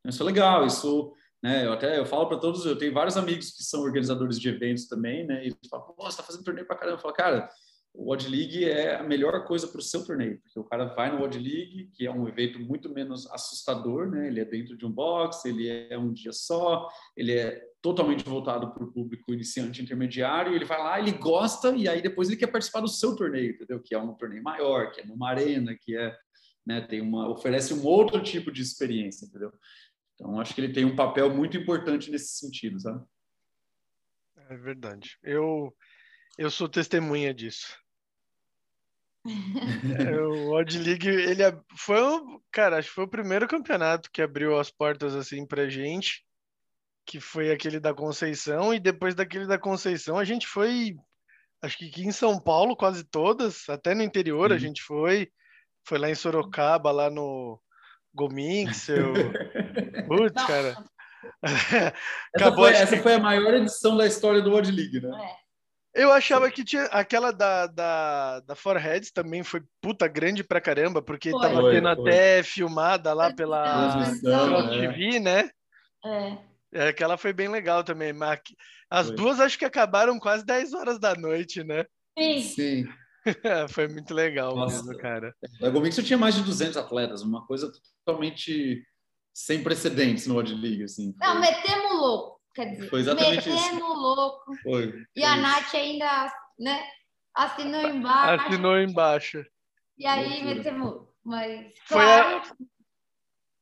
Então, 0.00 0.10
isso 0.10 0.22
é 0.22 0.26
legal, 0.26 0.66
isso 0.66 1.14
né? 1.44 1.66
Eu 1.66 1.74
até 1.74 1.98
eu 1.98 2.06
falo 2.06 2.26
para 2.26 2.38
todos, 2.38 2.64
eu 2.64 2.74
tenho 2.74 2.94
vários 2.94 3.18
amigos 3.18 3.50
que 3.50 3.62
são 3.62 3.82
organizadores 3.82 4.40
de 4.40 4.48
eventos 4.48 4.86
também, 4.86 5.26
né? 5.26 5.44
E 5.44 5.48
eles 5.48 5.58
falam, 5.68 5.84
pô, 5.84 6.10
você 6.10 6.16
tá 6.16 6.22
fazendo 6.22 6.42
torneio 6.42 6.66
para 6.66 6.74
caramba. 6.74 6.96
Eu 6.96 7.02
falo, 7.02 7.12
cara, 7.12 7.50
o 7.96 8.10
Odd 8.12 8.28
League 8.28 8.64
é 8.64 8.96
a 8.96 9.04
melhor 9.04 9.44
coisa 9.44 9.68
para 9.68 9.78
o 9.78 9.82
seu 9.82 10.04
torneio, 10.04 10.40
porque 10.40 10.58
o 10.58 10.64
cara 10.64 10.86
vai 10.86 11.12
no 11.12 11.22
Odd 11.22 11.38
League, 11.38 11.92
que 11.94 12.04
é 12.04 12.10
um 12.10 12.26
evento 12.26 12.58
muito 12.58 12.92
menos 12.92 13.30
assustador, 13.30 14.10
né? 14.10 14.26
Ele 14.26 14.40
é 14.40 14.44
dentro 14.44 14.76
de 14.76 14.84
um 14.84 14.90
box, 14.90 15.44
ele 15.44 15.68
é 15.68 15.96
um 15.96 16.12
dia 16.12 16.32
só, 16.32 16.88
ele 17.16 17.32
é 17.32 17.62
totalmente 17.80 18.24
voltado 18.24 18.74
para 18.74 18.82
o 18.82 18.92
público 18.92 19.32
iniciante 19.32 19.80
intermediário, 19.80 20.54
ele 20.54 20.64
vai 20.64 20.78
lá, 20.78 20.98
ele 20.98 21.12
gosta 21.12 21.70
e 21.76 21.88
aí 21.88 22.02
depois 22.02 22.28
ele 22.28 22.36
quer 22.36 22.48
participar 22.48 22.80
do 22.80 22.88
seu 22.88 23.14
torneio, 23.14 23.52
entendeu? 23.52 23.80
Que 23.80 23.94
é 23.94 23.98
um 23.98 24.12
torneio 24.14 24.42
maior, 24.42 24.90
que 24.90 25.00
é 25.00 25.06
numa 25.06 25.30
arena, 25.30 25.76
que 25.80 25.96
é, 25.96 26.16
né, 26.66 26.80
tem 26.80 27.00
uma 27.00 27.28
oferece 27.28 27.72
um 27.72 27.84
outro 27.84 28.20
tipo 28.20 28.50
de 28.50 28.60
experiência, 28.60 29.26
entendeu? 29.26 29.52
Então 30.14 30.40
acho 30.40 30.52
que 30.52 30.60
ele 30.60 30.72
tem 30.72 30.84
um 30.84 30.96
papel 30.96 31.32
muito 31.32 31.56
importante 31.56 32.10
nesse 32.10 32.38
sentido, 32.38 32.80
sabe? 32.80 33.04
É 34.48 34.56
verdade. 34.56 35.16
Eu 35.22 35.72
eu 36.36 36.50
sou 36.50 36.68
testemunha 36.68 37.32
disso. 37.32 37.83
É, 39.26 40.20
o 40.20 40.52
Odd 40.52 40.78
League, 40.78 41.08
ele 41.08 41.42
foi, 41.76 41.98
cara, 42.52 42.78
acho 42.78 42.88
que 42.88 42.94
foi 42.94 43.04
o 43.04 43.10
primeiro 43.10 43.48
campeonato 43.48 44.10
que 44.12 44.20
abriu 44.20 44.58
as 44.58 44.70
portas 44.70 45.14
assim 45.14 45.46
pra 45.46 45.68
gente, 45.68 46.22
que 47.06 47.20
foi 47.20 47.50
aquele 47.50 47.80
da 47.80 47.94
Conceição, 47.94 48.74
e 48.74 48.78
depois 48.78 49.14
daquele 49.14 49.46
da 49.46 49.58
Conceição 49.58 50.18
a 50.18 50.24
gente 50.24 50.46
foi, 50.46 50.96
acho 51.62 51.78
que 51.78 51.88
aqui 51.88 52.02
em 52.02 52.12
São 52.12 52.38
Paulo 52.38 52.76
quase 52.76 53.02
todas, 53.04 53.68
até 53.68 53.94
no 53.94 54.02
interior 54.02 54.50
uhum. 54.50 54.56
a 54.56 54.58
gente 54.58 54.82
foi, 54.82 55.30
foi 55.86 55.98
lá 55.98 56.10
em 56.10 56.14
Sorocaba, 56.14 56.90
lá 56.90 57.08
no 57.08 57.58
Gomixel. 58.14 59.12
Putz, 60.06 60.46
cara. 60.46 60.76
essa, 62.34 62.52
foi, 62.54 62.72
essa 62.72 62.96
foi, 62.98 63.14
a 63.14 63.18
maior 63.18 63.54
edição 63.54 63.96
da 63.96 64.06
história 64.06 64.42
do 64.42 64.50
World 64.50 64.70
League, 64.70 65.00
né? 65.00 65.08
É. 65.08 65.43
Eu 65.94 66.10
achava 66.10 66.50
que 66.50 66.64
tinha 66.64 66.84
aquela 66.86 67.30
da, 67.30 67.68
da, 67.68 68.40
da 68.40 68.56
Foreheads 68.56 69.12
também 69.12 69.44
foi 69.44 69.62
puta 69.80 70.08
grande 70.08 70.42
pra 70.42 70.60
caramba, 70.60 71.00
porque 71.00 71.30
foi. 71.30 71.40
tava 71.40 71.70
tendo 71.70 71.88
até 71.88 72.42
filmada 72.42 73.14
lá 73.14 73.32
pela 73.32 74.10
TV, 74.70 75.20
né? 75.20 75.48
É. 76.04 76.38
é. 76.72 76.88
Aquela 76.88 77.16
foi 77.16 77.32
bem 77.32 77.48
legal 77.48 77.84
também. 77.84 78.12
Mas 78.12 78.40
as 78.90 79.06
foi. 79.06 79.16
duas 79.16 79.38
acho 79.38 79.56
que 79.56 79.64
acabaram 79.64 80.18
quase 80.18 80.44
10 80.44 80.74
horas 80.74 80.98
da 80.98 81.14
noite, 81.14 81.62
né? 81.62 81.84
Sim. 82.18 82.40
Sim. 82.40 82.88
foi 83.70 83.86
muito 83.86 84.12
legal 84.12 84.56
Nossa. 84.56 84.82
mesmo, 84.82 84.98
cara. 84.98 85.32
Na 85.60 85.70
Gomix 85.70 85.96
eu 85.96 86.04
tinha 86.04 86.18
mais 86.18 86.34
de 86.34 86.42
200 86.42 86.76
atletas, 86.76 87.22
uma 87.22 87.46
coisa 87.46 87.70
totalmente 88.04 88.84
sem 89.32 89.62
precedentes 89.62 90.26
no 90.26 90.34
World 90.34 90.54
League, 90.54 90.82
assim. 90.82 91.14
Não, 91.18 91.40
metemos 91.40 91.92
louco. 91.92 92.40
Quer 92.54 92.66
dizer, 92.66 92.88
Foi 92.88 93.00
exatamente 93.00 93.48
metendo 93.48 93.76
isso. 93.76 93.94
louco. 93.94 94.54
Foi. 94.62 95.04
E 95.16 95.24
a 95.24 95.36
Nath 95.36 95.74
ainda, 95.74 96.32
né, 96.58 96.84
assinou 97.34 97.88
embaixo. 97.88 98.44
Assinou 98.44 98.78
embaixo. 98.78 99.44
E 99.98 100.06
aí 100.06 100.28
Loucura. 100.28 100.54
metemos. 100.54 101.02
Mas, 101.24 101.72
foi 101.86 102.02
claro. 102.02 102.36
A... 102.36 102.74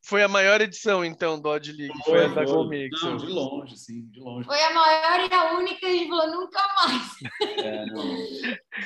Foi 0.04 0.20
a 0.20 0.28
maior 0.28 0.60
edição, 0.60 1.04
então, 1.04 1.40
do 1.40 1.48
Odd 1.48 1.70
League. 1.70 1.96
Foi, 2.04 2.14
foi 2.14 2.24
a 2.24 2.28
da 2.28 2.44
Gomix. 2.44 3.00
Não, 3.02 3.16
de 3.16 3.26
longe, 3.26 3.78
sim, 3.78 4.04
de 4.10 4.18
longe. 4.18 4.44
Foi 4.46 4.60
a 4.60 4.74
maior 4.74 5.30
e 5.30 5.32
a 5.32 5.52
única, 5.54 5.86
e 5.86 5.88
a 5.88 5.92
gente 5.92 6.08
falou, 6.08 6.40
nunca 6.40 6.60
mais. 6.74 7.16
É. 7.64 7.84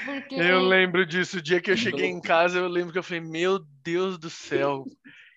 Porque... 0.04 0.34
Eu 0.34 0.60
lembro 0.60 1.06
disso. 1.06 1.38
O 1.38 1.42
dia 1.42 1.58
que 1.58 1.70
eu 1.70 1.76
cheguei 1.76 2.06
em 2.06 2.20
casa, 2.20 2.58
eu 2.58 2.68
lembro 2.68 2.92
que 2.92 2.98
eu 2.98 3.02
falei, 3.02 3.22
meu 3.22 3.58
Deus 3.82 4.18
do 4.18 4.28
céu. 4.28 4.84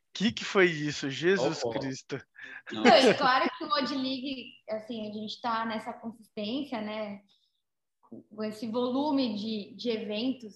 O 0.10 0.12
que, 0.14 0.32
que 0.32 0.44
foi 0.44 0.66
isso? 0.66 1.10
Jesus 1.10 1.62
oh, 1.64 1.70
oh. 1.70 1.72
Cristo. 1.72 2.22
Não, 2.72 2.86
é 2.86 3.14
claro 3.14 3.50
que 3.58 3.64
o 3.64 3.68
Odd 3.68 3.94
League, 3.94 4.54
assim, 4.70 5.10
a 5.10 5.14
gente 5.14 5.36
está 5.36 5.66
nessa 5.66 5.94
consistência, 5.94 6.82
né? 6.82 7.22
Com 8.30 8.44
esse 8.44 8.68
volume 8.68 9.36
de, 9.36 9.76
de 9.76 9.90
eventos 9.90 10.56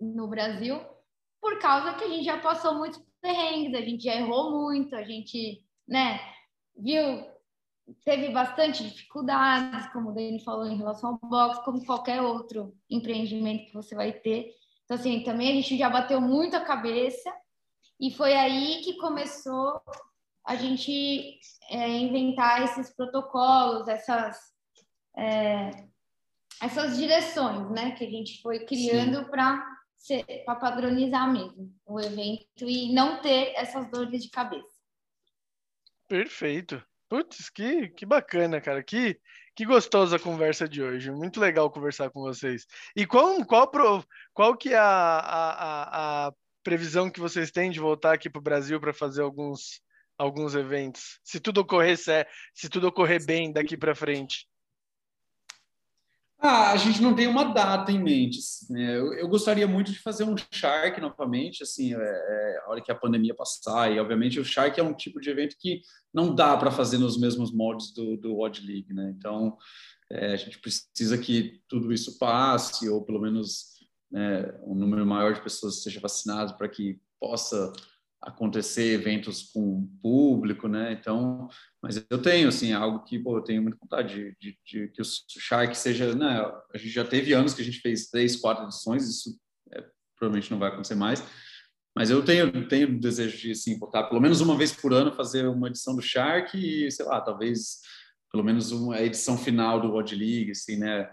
no 0.00 0.28
Brasil, 0.28 0.80
por 1.40 1.58
causa 1.58 1.94
que 1.94 2.04
a 2.04 2.08
gente 2.08 2.24
já 2.24 2.38
passou 2.38 2.76
muitos 2.76 3.02
perrengues, 3.20 3.74
a 3.74 3.82
gente 3.82 4.04
já 4.04 4.14
errou 4.14 4.50
muito, 4.50 4.94
a 4.94 5.02
gente, 5.02 5.62
né, 5.86 6.20
viu, 6.76 7.26
teve 8.04 8.30
bastante 8.30 8.84
dificuldades, 8.84 9.90
como 9.92 10.10
o 10.10 10.14
Dani 10.14 10.42
falou, 10.42 10.66
em 10.66 10.76
relação 10.76 11.18
ao 11.20 11.28
box, 11.28 11.62
como 11.64 11.84
qualquer 11.84 12.22
outro 12.22 12.74
empreendimento 12.88 13.66
que 13.66 13.74
você 13.74 13.94
vai 13.94 14.12
ter. 14.12 14.54
Então, 14.84 14.96
assim, 14.96 15.22
também 15.22 15.50
a 15.50 15.54
gente 15.54 15.76
já 15.76 15.88
bateu 15.88 16.20
muito 16.20 16.56
a 16.56 16.64
cabeça, 16.64 17.30
e 18.00 18.10
foi 18.10 18.34
aí 18.34 18.80
que 18.82 18.96
começou 18.96 19.80
a 20.46 20.56
gente 20.56 21.38
é, 21.68 21.88
inventar 21.88 22.64
esses 22.64 22.94
protocolos, 22.96 23.86
essas, 23.86 24.38
é, 25.16 25.70
essas 26.62 26.96
direções, 26.96 27.70
né, 27.70 27.92
que 27.92 28.04
a 28.04 28.10
gente 28.10 28.40
foi 28.40 28.64
criando 28.64 29.28
para 29.28 29.62
padronizar 30.58 31.30
mesmo 31.30 31.72
o 31.86 32.00
evento 32.00 32.62
e 32.62 32.92
não 32.92 33.20
ter 33.20 33.52
essas 33.54 33.90
dores 33.90 34.22
de 34.22 34.30
cabeça. 34.30 34.80
Perfeito. 36.08 36.82
Putz, 37.08 37.50
que, 37.50 37.88
que 37.90 38.06
bacana, 38.06 38.60
cara. 38.60 38.82
Que, 38.82 39.20
que 39.54 39.66
gostosa 39.66 40.16
a 40.16 40.20
conversa 40.20 40.68
de 40.68 40.82
hoje. 40.82 41.10
Muito 41.10 41.38
legal 41.38 41.70
conversar 41.70 42.08
com 42.10 42.20
vocês. 42.20 42.66
E 42.96 43.04
qual, 43.04 43.44
qual, 43.44 43.70
qual 44.32 44.56
que 44.56 44.70
é 44.72 44.78
a, 44.78 45.18
a, 45.18 46.26
a 46.28 46.32
previsão 46.62 47.10
que 47.10 47.20
vocês 47.20 47.50
têm 47.50 47.70
de 47.70 47.80
voltar 47.80 48.14
aqui 48.14 48.28
para 48.28 48.38
o 48.38 48.42
Brasil 48.42 48.80
para 48.80 48.92
fazer 48.92 49.22
alguns 49.22 49.80
alguns 50.18 50.54
eventos? 50.54 51.18
Se 51.24 51.40
tudo 51.40 51.62
ocorrer, 51.62 51.96
se 51.96 52.68
tudo 52.68 52.88
ocorrer 52.88 53.24
bem 53.24 53.52
daqui 53.52 53.76
para 53.76 53.94
frente. 53.94 54.46
Ah, 56.42 56.72
a 56.72 56.76
gente 56.78 57.02
não 57.02 57.14
tem 57.14 57.26
uma 57.26 57.44
data 57.44 57.92
em 57.92 58.02
mente. 58.02 58.38
Né? 58.70 58.96
Eu, 58.96 59.12
eu, 59.12 59.28
gostaria 59.28 59.66
muito 59.66 59.92
de 59.92 59.98
fazer 59.98 60.24
um 60.24 60.34
Shark 60.50 60.98
novamente, 60.98 61.62
assim, 61.62 61.94
é, 61.94 61.98
é, 61.98 62.62
a 62.64 62.70
hora 62.70 62.80
que 62.80 62.90
a 62.90 62.94
pandemia 62.94 63.34
passar. 63.34 63.92
E, 63.92 64.00
obviamente, 64.00 64.40
o 64.40 64.44
Shark 64.44 64.80
é 64.80 64.82
um 64.82 64.94
tipo 64.94 65.20
de 65.20 65.28
evento 65.28 65.54
que 65.58 65.82
não 66.14 66.34
dá 66.34 66.56
para 66.56 66.70
fazer 66.70 66.96
nos 66.96 67.18
mesmos 67.18 67.52
moldes 67.52 67.92
do, 67.92 68.16
do 68.16 68.40
Odd 68.40 68.66
League, 68.66 68.90
né? 68.94 69.14
Então, 69.18 69.58
é, 70.10 70.32
a 70.32 70.36
gente 70.36 70.58
precisa 70.58 71.18
que 71.18 71.60
tudo 71.68 71.92
isso 71.92 72.18
passe, 72.18 72.88
ou 72.88 73.04
pelo 73.04 73.20
menos 73.20 73.78
né, 74.10 74.52
um 74.62 74.74
número 74.74 75.06
maior 75.06 75.34
de 75.34 75.42
pessoas 75.42 75.78
esteja 75.78 76.00
vacinado 76.00 76.56
para 76.56 76.68
que 76.68 77.00
possa 77.18 77.72
acontecer 78.22 78.92
eventos 78.92 79.50
com 79.50 79.88
público, 80.02 80.68
né? 80.68 80.92
Então, 80.92 81.48
mas 81.82 82.04
eu 82.10 82.20
tenho 82.20 82.48
assim 82.48 82.72
algo 82.72 83.02
que 83.04 83.18
pô, 83.18 83.38
eu 83.38 83.42
tenho 83.42 83.62
muita 83.62 83.78
vontade 83.80 84.14
de, 84.14 84.36
de, 84.38 84.58
de, 84.64 84.88
que 84.88 85.00
o 85.00 85.04
Shark 85.04 85.76
seja, 85.76 86.14
né? 86.14 86.40
A 86.72 86.76
gente 86.76 86.90
já 86.90 87.04
teve 87.04 87.32
anos 87.32 87.54
que 87.54 87.62
a 87.62 87.64
gente 87.64 87.80
fez 87.80 88.10
três, 88.10 88.36
quatro 88.36 88.64
edições, 88.64 89.08
isso 89.08 89.38
é, 89.72 89.82
provavelmente 90.18 90.50
não 90.50 90.58
vai 90.58 90.68
acontecer 90.68 90.94
mais. 90.94 91.22
Mas 91.96 92.10
eu 92.10 92.22
tenho 92.22 92.68
tenho 92.68 93.00
desejo 93.00 93.38
de 93.38 93.52
assim 93.52 93.78
botar 93.78 94.04
pelo 94.04 94.20
menos 94.20 94.40
uma 94.40 94.56
vez 94.56 94.70
por 94.72 94.92
ano 94.92 95.12
fazer 95.12 95.46
uma 95.46 95.68
edição 95.68 95.96
do 95.96 96.02
Shark 96.02 96.56
e 96.56 96.90
sei 96.90 97.06
lá 97.06 97.20
talvez 97.20 97.80
pelo 98.30 98.44
menos 98.44 98.70
uma 98.70 99.00
edição 99.00 99.36
final 99.36 99.80
do 99.80 99.88
World 99.88 100.14
League, 100.14 100.50
assim, 100.52 100.76
né? 100.76 101.10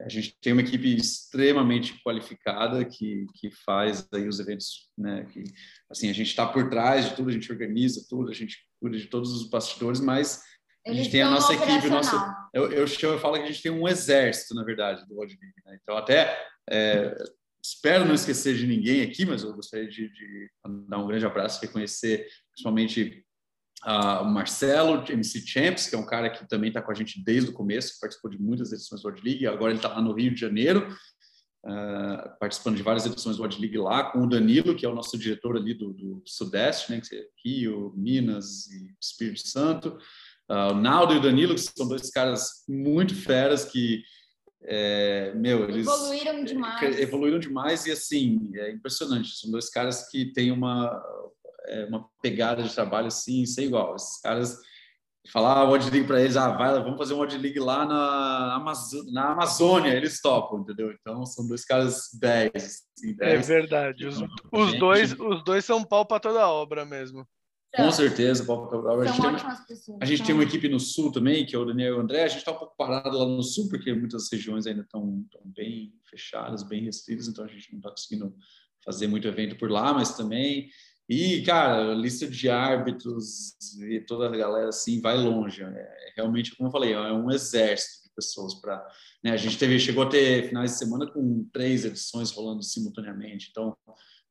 A 0.00 0.08
gente 0.08 0.36
tem 0.40 0.52
uma 0.52 0.62
equipe 0.62 0.94
extremamente 0.94 2.00
qualificada 2.02 2.84
que, 2.84 3.26
que 3.34 3.50
faz 3.50 4.06
aí 4.12 4.28
os 4.28 4.38
eventos, 4.38 4.90
né? 4.96 5.26
Que, 5.32 5.42
assim, 5.90 6.08
a 6.08 6.12
gente 6.12 6.28
está 6.28 6.46
por 6.46 6.70
trás 6.70 7.08
de 7.08 7.16
tudo, 7.16 7.30
a 7.30 7.32
gente 7.32 7.50
organiza 7.50 8.06
tudo, 8.08 8.30
a 8.30 8.34
gente 8.34 8.58
cuida 8.80 8.96
de 8.96 9.06
todos 9.06 9.32
os 9.32 9.48
bastidores, 9.48 10.00
mas 10.00 10.42
a 10.86 10.92
gente 10.92 11.10
tem 11.10 11.22
a 11.22 11.30
nossa 11.30 11.52
equipe, 11.52 11.88
nosso, 11.90 12.16
eu, 12.54 12.72
eu, 12.72 12.86
chamo, 12.86 13.14
eu 13.14 13.18
falo 13.18 13.34
que 13.34 13.42
a 13.42 13.46
gente 13.46 13.62
tem 13.62 13.72
um 13.72 13.86
exército, 13.86 14.54
na 14.54 14.64
verdade, 14.64 15.06
do 15.06 15.18
League. 15.18 15.36
Né? 15.66 15.78
Então, 15.82 15.96
até 15.96 16.38
é, 16.70 17.14
espero 17.62 18.04
não 18.04 18.14
esquecer 18.14 18.56
de 18.56 18.66
ninguém 18.66 19.02
aqui, 19.02 19.26
mas 19.26 19.42
eu 19.42 19.52
gostaria 19.52 19.88
de, 19.88 20.08
de 20.08 20.50
dar 20.88 20.98
um 20.98 21.06
grande 21.06 21.26
abraço, 21.26 21.60
reconhecer 21.60 22.26
principalmente 22.52 23.24
Uh, 23.86 24.22
o 24.22 24.24
Marcelo, 24.24 25.04
MC 25.08 25.46
Champs, 25.46 25.86
que 25.86 25.94
é 25.94 25.98
um 25.98 26.06
cara 26.06 26.28
que 26.28 26.48
também 26.48 26.68
está 26.68 26.82
com 26.82 26.90
a 26.90 26.94
gente 26.94 27.22
desde 27.22 27.50
o 27.50 27.52
começo, 27.52 27.98
participou 28.00 28.30
de 28.30 28.40
muitas 28.40 28.72
edições 28.72 29.02
do 29.02 29.06
World 29.06 29.22
League, 29.24 29.46
agora 29.46 29.70
ele 29.70 29.78
está 29.78 29.88
lá 29.88 30.02
no 30.02 30.12
Rio 30.12 30.34
de 30.34 30.40
Janeiro, 30.40 30.92
uh, 31.64 32.38
participando 32.40 32.76
de 32.76 32.82
várias 32.82 33.06
edições 33.06 33.36
do 33.36 33.42
World 33.42 33.60
League 33.60 33.78
lá, 33.78 34.10
com 34.10 34.24
o 34.24 34.28
Danilo, 34.28 34.74
que 34.74 34.84
é 34.84 34.88
o 34.88 34.94
nosso 34.94 35.16
diretor 35.16 35.56
ali 35.56 35.74
do, 35.74 35.92
do 35.92 36.22
Sudeste, 36.26 36.90
né, 36.90 37.00
que 37.00 37.14
é 37.14 37.24
Rio, 37.44 37.94
Minas 37.96 38.66
e 38.66 38.92
Espírito 39.00 39.46
Santo, 39.46 39.96
uh, 40.50 40.72
o 40.72 40.74
Naldo 40.74 41.14
e 41.14 41.18
o 41.18 41.22
Danilo, 41.22 41.54
que 41.54 41.60
são 41.60 41.86
dois 41.86 42.10
caras 42.10 42.64
muito 42.68 43.14
feras 43.14 43.64
que 43.64 44.02
é, 44.62 45.32
meu, 45.36 45.68
eles 45.68 45.86
evoluíram 45.86 46.44
demais. 46.44 46.98
Evoluíram 46.98 47.38
demais 47.38 47.86
e 47.86 47.92
assim, 47.92 48.50
é 48.56 48.72
impressionante. 48.72 49.36
São 49.36 49.52
dois 49.52 49.70
caras 49.70 50.10
que 50.10 50.32
têm 50.32 50.50
uma 50.50 51.00
uma 51.88 52.08
pegada 52.22 52.62
de 52.62 52.74
trabalho 52.74 53.08
assim, 53.08 53.44
sem 53.46 53.66
igual. 53.66 53.96
Esses 53.96 54.20
caras 54.20 54.58
falar 55.32 55.58
ah, 55.58 55.68
Odd 55.68 55.90
League 55.90 56.06
para 56.06 56.20
eles, 56.20 56.36
ah, 56.36 56.56
vai, 56.56 56.72
vamos 56.82 56.98
fazer 56.98 57.14
um 57.14 57.20
League 57.20 57.58
lá 57.58 57.84
na, 57.84 58.54
Amazo 58.54 59.10
na 59.12 59.32
Amazônia, 59.32 59.92
eles 59.92 60.20
topam, 60.20 60.60
entendeu? 60.60 60.92
Então 60.92 61.24
são 61.26 61.46
dois 61.46 61.64
caras 61.64 62.08
10. 62.18 62.50
Assim, 62.54 63.16
É 63.20 63.36
verdade, 63.36 64.06
os, 64.06 64.22
os 64.52 64.78
dois, 64.78 65.12
os 65.12 65.44
dois 65.44 65.64
são 65.64 65.84
pau 65.84 66.06
para 66.06 66.20
toda 66.20 66.42
a 66.42 66.50
obra 66.50 66.84
mesmo. 66.84 67.26
Com 67.76 67.90
certeza, 67.92 68.44
Paulo 68.46 68.66
Cabral. 68.68 69.02
A 69.02 69.06
gente, 69.06 69.20
tem, 69.20 69.66
pessoas. 69.66 69.98
a 70.00 70.04
gente 70.06 70.22
tem 70.24 70.34
uma 70.34 70.44
equipe 70.44 70.68
no 70.68 70.80
Sul 70.80 71.12
também, 71.12 71.44
que 71.44 71.54
é 71.54 71.58
o 71.58 71.66
Daniel 71.66 71.94
e 71.94 71.96
o 71.98 72.00
André. 72.00 72.24
A 72.24 72.28
gente 72.28 72.38
está 72.38 72.50
um 72.50 72.56
pouco 72.58 72.74
parado 72.76 73.16
lá 73.16 73.26
no 73.26 73.42
Sul, 73.42 73.68
porque 73.68 73.92
muitas 73.92 74.32
regiões 74.32 74.66
ainda 74.66 74.80
estão 74.80 75.22
bem 75.44 75.92
fechadas, 76.08 76.62
bem 76.62 76.84
restritas, 76.84 77.28
então 77.28 77.44
a 77.44 77.48
gente 77.48 77.70
não 77.70 77.78
está 77.78 77.90
conseguindo 77.90 78.34
fazer 78.82 79.06
muito 79.06 79.28
evento 79.28 79.56
por 79.56 79.70
lá, 79.70 79.92
mas 79.92 80.16
também. 80.16 80.70
E, 81.08 81.42
cara, 81.42 81.94
lista 81.94 82.26
de 82.26 82.50
árbitros 82.50 83.56
e 83.80 83.98
toda 84.00 84.26
a 84.26 84.36
galera 84.36 84.68
assim 84.68 85.00
vai 85.00 85.16
longe. 85.16 85.62
É, 85.62 86.12
realmente, 86.14 86.54
como 86.54 86.68
eu 86.68 86.72
falei, 86.72 86.92
é 86.92 87.12
um 87.12 87.30
exército 87.30 88.04
de 88.04 88.14
pessoas 88.14 88.54
para. 88.54 88.86
Né? 89.24 89.30
A 89.30 89.36
gente 89.36 89.56
teve, 89.56 89.78
chegou 89.80 90.02
a 90.02 90.08
ter 90.08 90.48
finais 90.48 90.72
de 90.72 90.78
semana 90.78 91.10
com 91.10 91.48
três 91.50 91.86
edições 91.86 92.30
rolando 92.30 92.62
simultaneamente. 92.62 93.48
Então, 93.50 93.74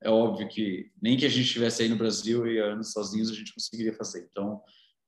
é 0.04 0.10
óbvio 0.10 0.48
que 0.48 0.92
nem 1.02 1.18
que 1.18 1.26
a 1.26 1.30
gente 1.30 1.46
estivesse 1.46 1.82
aí 1.82 1.90
no 1.90 1.98
Brasil 1.98 2.46
e 2.46 2.60
anos 2.60 2.92
sozinhos 2.92 3.32
a 3.32 3.34
gente 3.34 3.56
conseguiria 3.56 3.94
fazer. 3.94 4.28
Então, 4.30 4.62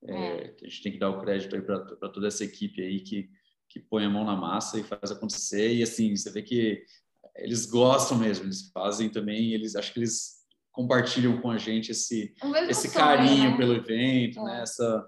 é, 0.08 0.56
a 0.60 0.68
gente 0.68 0.82
tem 0.82 0.92
que 0.92 1.00
dar 1.00 1.12
o 1.12 1.22
crédito 1.22 1.56
aí 1.56 1.62
para 1.62 2.10
toda 2.10 2.28
essa 2.28 2.44
equipe 2.44 2.82
aí 2.82 3.02
que, 3.02 3.30
que 3.70 3.80
põe 3.80 4.06
a 4.06 4.10
mão 4.10 4.26
na 4.26 4.36
massa 4.36 4.80
e 4.80 4.84
faz 4.84 5.12
acontecer. 5.12 5.72
E 5.76 5.84
assim, 5.84 6.16
você 6.16 6.32
vê 6.32 6.42
que 6.42 6.84
eles 7.36 7.68
gostam 7.68 8.18
mesmo, 8.18 8.46
eles 8.46 8.72
fazem 8.72 9.08
também, 9.08 9.54
eles 9.54 9.76
acho 9.76 9.94
que 9.94 10.00
eles 10.00 10.39
compartilham 10.80 11.42
com 11.42 11.52
a 11.52 11.58
gente 11.58 11.92
esse, 11.92 12.34
esse 12.70 12.88
sonho, 12.88 12.94
carinho 13.06 13.52
né? 13.52 13.58
pelo 13.58 13.74
evento, 13.74 14.40
É. 14.40 14.44
né? 14.44 14.62
Essa, 14.62 15.06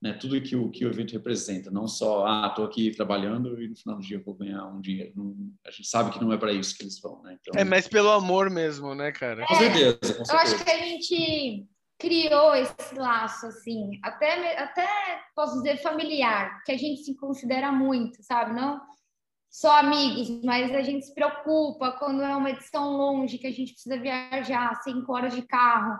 né? 0.00 0.12
Tudo 0.12 0.40
que 0.40 0.54
o 0.54 0.70
que 0.70 0.84
o 0.86 0.88
evento 0.88 1.12
representa, 1.12 1.72
não 1.72 1.88
só 1.88 2.24
ah, 2.24 2.48
tô 2.54 2.62
aqui 2.62 2.92
trabalhando 2.92 3.60
e 3.60 3.66
no 3.68 3.74
final 3.76 3.96
do 3.96 4.02
dia 4.02 4.18
eu 4.18 4.22
vou 4.24 4.34
ganhar 4.34 4.64
um 4.66 4.80
dinheiro. 4.80 5.12
Não- 5.16 5.34
a 5.66 5.72
gente 5.72 5.88
sabe 5.88 6.12
que 6.12 6.20
não 6.22 6.32
é 6.32 6.36
para 6.38 6.52
isso 6.52 6.76
que 6.76 6.84
eles 6.84 7.00
vão, 7.00 7.20
né? 7.22 7.36
Então, 7.40 7.60
É 7.60 7.64
mais 7.64 7.88
pelo 7.88 8.10
amor 8.12 8.48
mesmo, 8.48 8.94
né, 8.94 9.10
cara? 9.10 9.44
com 9.44 9.54
certeza, 9.56 9.98
com 9.98 10.20
Eu 10.20 10.24
certeza. 10.26 10.36
acho 10.36 10.64
que 10.64 10.70
a 10.70 10.78
gente 10.78 11.66
criou 11.98 12.54
esse 12.54 12.94
laço, 12.94 13.46
assim, 13.46 13.98
até, 14.04 14.56
até 14.56 14.86
posso 15.34 15.56
dizer 15.56 15.78
familiar, 15.82 16.62
que 16.64 16.70
a 16.70 16.76
gente 16.78 17.02
se 17.02 17.16
considera 17.16 17.72
muito, 17.72 18.22
sabe? 18.22 18.54
Não 18.54 18.80
só 19.50 19.78
amigos, 19.78 20.28
mas 20.44 20.74
a 20.74 20.82
gente 20.82 21.06
se 21.06 21.14
preocupa 21.14 21.92
quando 21.92 22.22
é 22.22 22.34
uma 22.36 22.50
edição 22.50 22.96
longe, 22.96 23.38
que 23.38 23.46
a 23.46 23.52
gente 23.52 23.72
precisa 23.72 23.98
viajar 23.98 24.74
cinco 24.82 25.12
horas 25.12 25.34
de 25.34 25.42
carro. 25.42 25.98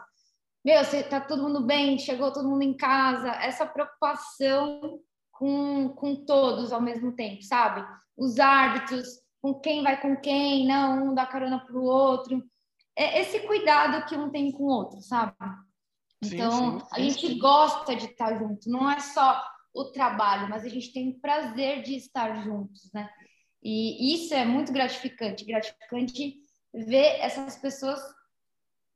Meu, 0.65 0.85
você, 0.85 1.03
tá 1.03 1.21
todo 1.21 1.43
mundo 1.43 1.65
bem? 1.65 1.99
Chegou 1.99 2.33
todo 2.33 2.49
mundo 2.49 2.63
em 2.63 2.77
casa? 2.77 3.31
Essa 3.31 3.67
preocupação 3.67 5.01
com, 5.33 5.89
com 5.91 6.25
todos 6.25 6.73
ao 6.73 6.81
mesmo 6.81 7.13
tempo, 7.15 7.43
sabe? 7.43 7.87
Os 8.17 8.39
árbitros, 8.39 9.07
com 9.41 9.55
quem 9.55 9.83
vai 9.83 10.01
com 10.01 10.17
quem, 10.17 10.67
não, 10.67 11.11
um 11.11 11.15
dá 11.15 11.25
carona 11.25 11.65
pro 11.65 11.83
outro 11.83 12.43
é 12.99 13.21
esse 13.21 13.39
cuidado 13.47 14.05
que 14.07 14.17
um 14.17 14.29
tem 14.29 14.51
com 14.51 14.65
o 14.65 14.67
outro, 14.67 15.01
sabe? 15.01 15.33
Sim, 16.25 16.35
Então, 16.35 16.81
sim, 16.81 16.87
a 16.91 16.97
sim, 16.97 17.11
gente 17.11 17.39
gosta 17.39 17.95
de 17.95 18.07
estar 18.07 18.37
junto, 18.37 18.69
não 18.69 18.91
é 18.91 18.99
só 18.99 19.41
o 19.73 19.85
trabalho, 19.85 20.51
mas 20.51 20.65
a 20.65 20.69
gente 20.69 20.93
tem 20.93 21.11
o 21.11 21.21
prazer 21.21 21.83
de 21.83 21.95
estar 21.95 22.43
juntos, 22.43 22.91
né? 22.93 23.09
E 23.63 24.15
isso 24.15 24.35
é 24.35 24.45
muito 24.45 24.73
gratificante, 24.73 25.45
gratificante 25.45 26.37
ver 26.73 27.21
essas 27.21 27.57
pessoas 27.57 28.01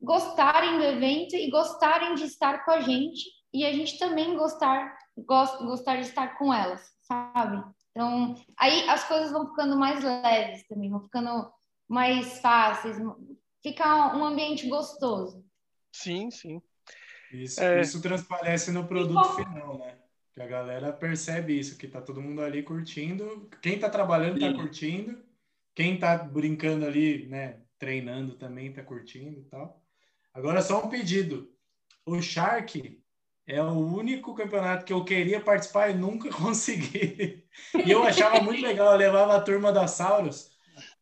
gostarem 0.01 0.77
do 0.77 0.83
evento 0.83 1.35
e 1.35 1.49
gostarem 1.49 2.15
de 2.15 2.23
estar 2.23 2.65
com 2.65 2.71
a 2.71 2.81
gente 2.81 3.23
e 3.53 3.65
a 3.65 3.71
gente 3.71 3.97
também 3.97 4.35
gostar 4.35 4.97
gost, 5.17 5.57
gostar 5.63 5.97
de 5.97 6.03
estar 6.07 6.37
com 6.37 6.53
elas, 6.53 6.91
sabe? 7.01 7.63
Então, 7.91 8.35
aí 8.57 8.89
as 8.89 9.03
coisas 9.07 9.31
vão 9.31 9.47
ficando 9.47 9.77
mais 9.77 10.03
leves 10.03 10.67
também, 10.67 10.89
vão 10.89 11.01
ficando 11.01 11.51
mais 11.87 12.39
fáceis, 12.39 12.97
fica 13.61 14.15
um 14.15 14.25
ambiente 14.25 14.67
gostoso. 14.67 15.45
Sim, 15.91 16.31
sim. 16.31 16.61
Isso, 17.31 17.61
É. 17.61 17.81
isso 17.81 18.01
transparece 18.01 18.71
no 18.71 18.87
produto 18.87 19.35
final, 19.35 19.77
né? 19.77 19.97
Que 20.33 20.41
a 20.41 20.47
galera 20.47 20.91
percebe 20.91 21.57
isso, 21.57 21.77
que 21.77 21.87
tá 21.87 22.01
todo 22.01 22.21
mundo 22.21 22.41
ali 22.41 22.63
curtindo. 22.63 23.47
Quem 23.61 23.79
tá 23.79 23.89
trabalhando 23.89 24.39
tá 24.39 24.47
Sim. 24.47 24.55
curtindo. 24.55 25.23
Quem 25.75 25.97
tá 25.97 26.17
brincando 26.17 26.85
ali, 26.85 27.27
né, 27.27 27.61
treinando 27.77 28.35
também 28.35 28.73
tá 28.73 28.83
curtindo 28.83 29.39
e 29.39 29.43
tal. 29.43 29.83
Agora 30.33 30.61
só 30.61 30.83
um 30.83 30.89
pedido. 30.89 31.51
O 32.05 32.19
Shark 32.21 32.99
é 33.45 33.61
o 33.61 33.73
único 33.73 34.33
campeonato 34.33 34.85
que 34.85 34.93
eu 34.93 35.03
queria 35.05 35.39
participar 35.39 35.89
e 35.89 35.93
nunca 35.93 36.29
consegui. 36.33 37.45
E 37.85 37.91
eu 37.91 38.03
achava 38.03 38.41
muito 38.41 38.61
legal, 38.61 38.93
eu 38.93 38.97
levava 38.97 39.35
a 39.35 39.41
turma 39.41 39.71
da 39.71 39.87
Sauros, 39.87 40.51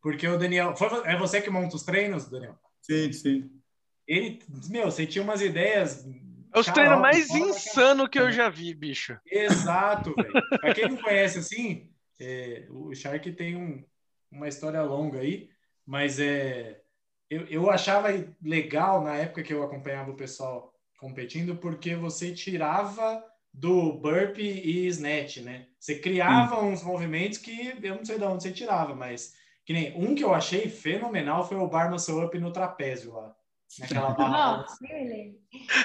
porque 0.02 0.28
o 0.28 0.38
Daniel, 0.38 0.76
foi, 0.76 0.90
é 1.06 1.18
você 1.18 1.42
que 1.42 1.50
monta 1.50 1.76
os 1.76 1.84
treinos, 1.84 2.30
Daniel? 2.30 2.58
Sim, 2.82 3.14
sim. 3.14 3.62
Ele, 4.08 4.40
meu, 4.70 4.92
você 4.92 5.06
tinha 5.06 5.24
umas 5.24 5.42
ideias 5.42 6.06
É 6.54 6.60
os 6.60 6.66
treinos 6.68 7.00
mais 7.00 7.28
daquela- 7.28 7.50
insanos 7.50 8.08
que 8.10 8.20
eu 8.20 8.32
já 8.32 8.50
vi, 8.50 8.74
bicho. 8.74 9.18
Exato, 9.26 10.14
velho. 10.16 10.34
Pra 10.60 10.74
quem 10.74 10.90
não 10.90 10.98
conhece 10.98 11.40
assim, 11.40 11.90
é, 12.20 12.66
o 12.70 12.94
Shark 12.94 13.32
tem 13.34 13.56
um- 13.56 13.84
uma 14.32 14.48
história 14.48 14.82
longa 14.82 15.20
aí, 15.20 15.50
mas 15.86 16.20
é, 16.20 16.82
eu, 17.30 17.46
eu 17.48 17.70
achava 17.70 18.08
legal 18.42 19.02
na 19.04 19.16
época 19.16 19.44
que 19.44 19.54
eu 19.54 19.64
acompanhava 19.64 20.12
o 20.12 20.16
pessoal 20.18 20.74
competindo, 21.00 21.56
porque 21.56 21.96
você 21.96 22.34
tirava 22.34 23.24
do 23.54 23.94
burp 23.94 24.38
e 24.38 24.88
snatch, 24.88 25.38
né? 25.38 25.68
Você 25.80 25.96
criava 26.00 26.62
uns 26.64 26.84
movimentos 26.84 27.38
que 27.38 27.74
eu 27.82 27.96
não 27.96 28.06
sei 28.06 28.18
de 28.18 28.24
onde 28.24 28.44
você 28.44 28.52
tirava, 28.52 28.96
mas 28.96 29.34
que 29.66 29.74
nem 29.74 29.94
um 29.98 30.16
que 30.16 30.24
eu 30.24 30.34
achei 30.34 30.70
fenomenal 30.70 31.48
foi 31.48 31.58
o 31.58 31.68
bar 31.68 31.90
muscle 31.90 32.24
up 32.24 32.38
no 32.40 32.52
trapézio 32.54 33.14
lá. 33.14 33.36
Naquela 33.80 34.66
ele. 34.90 35.40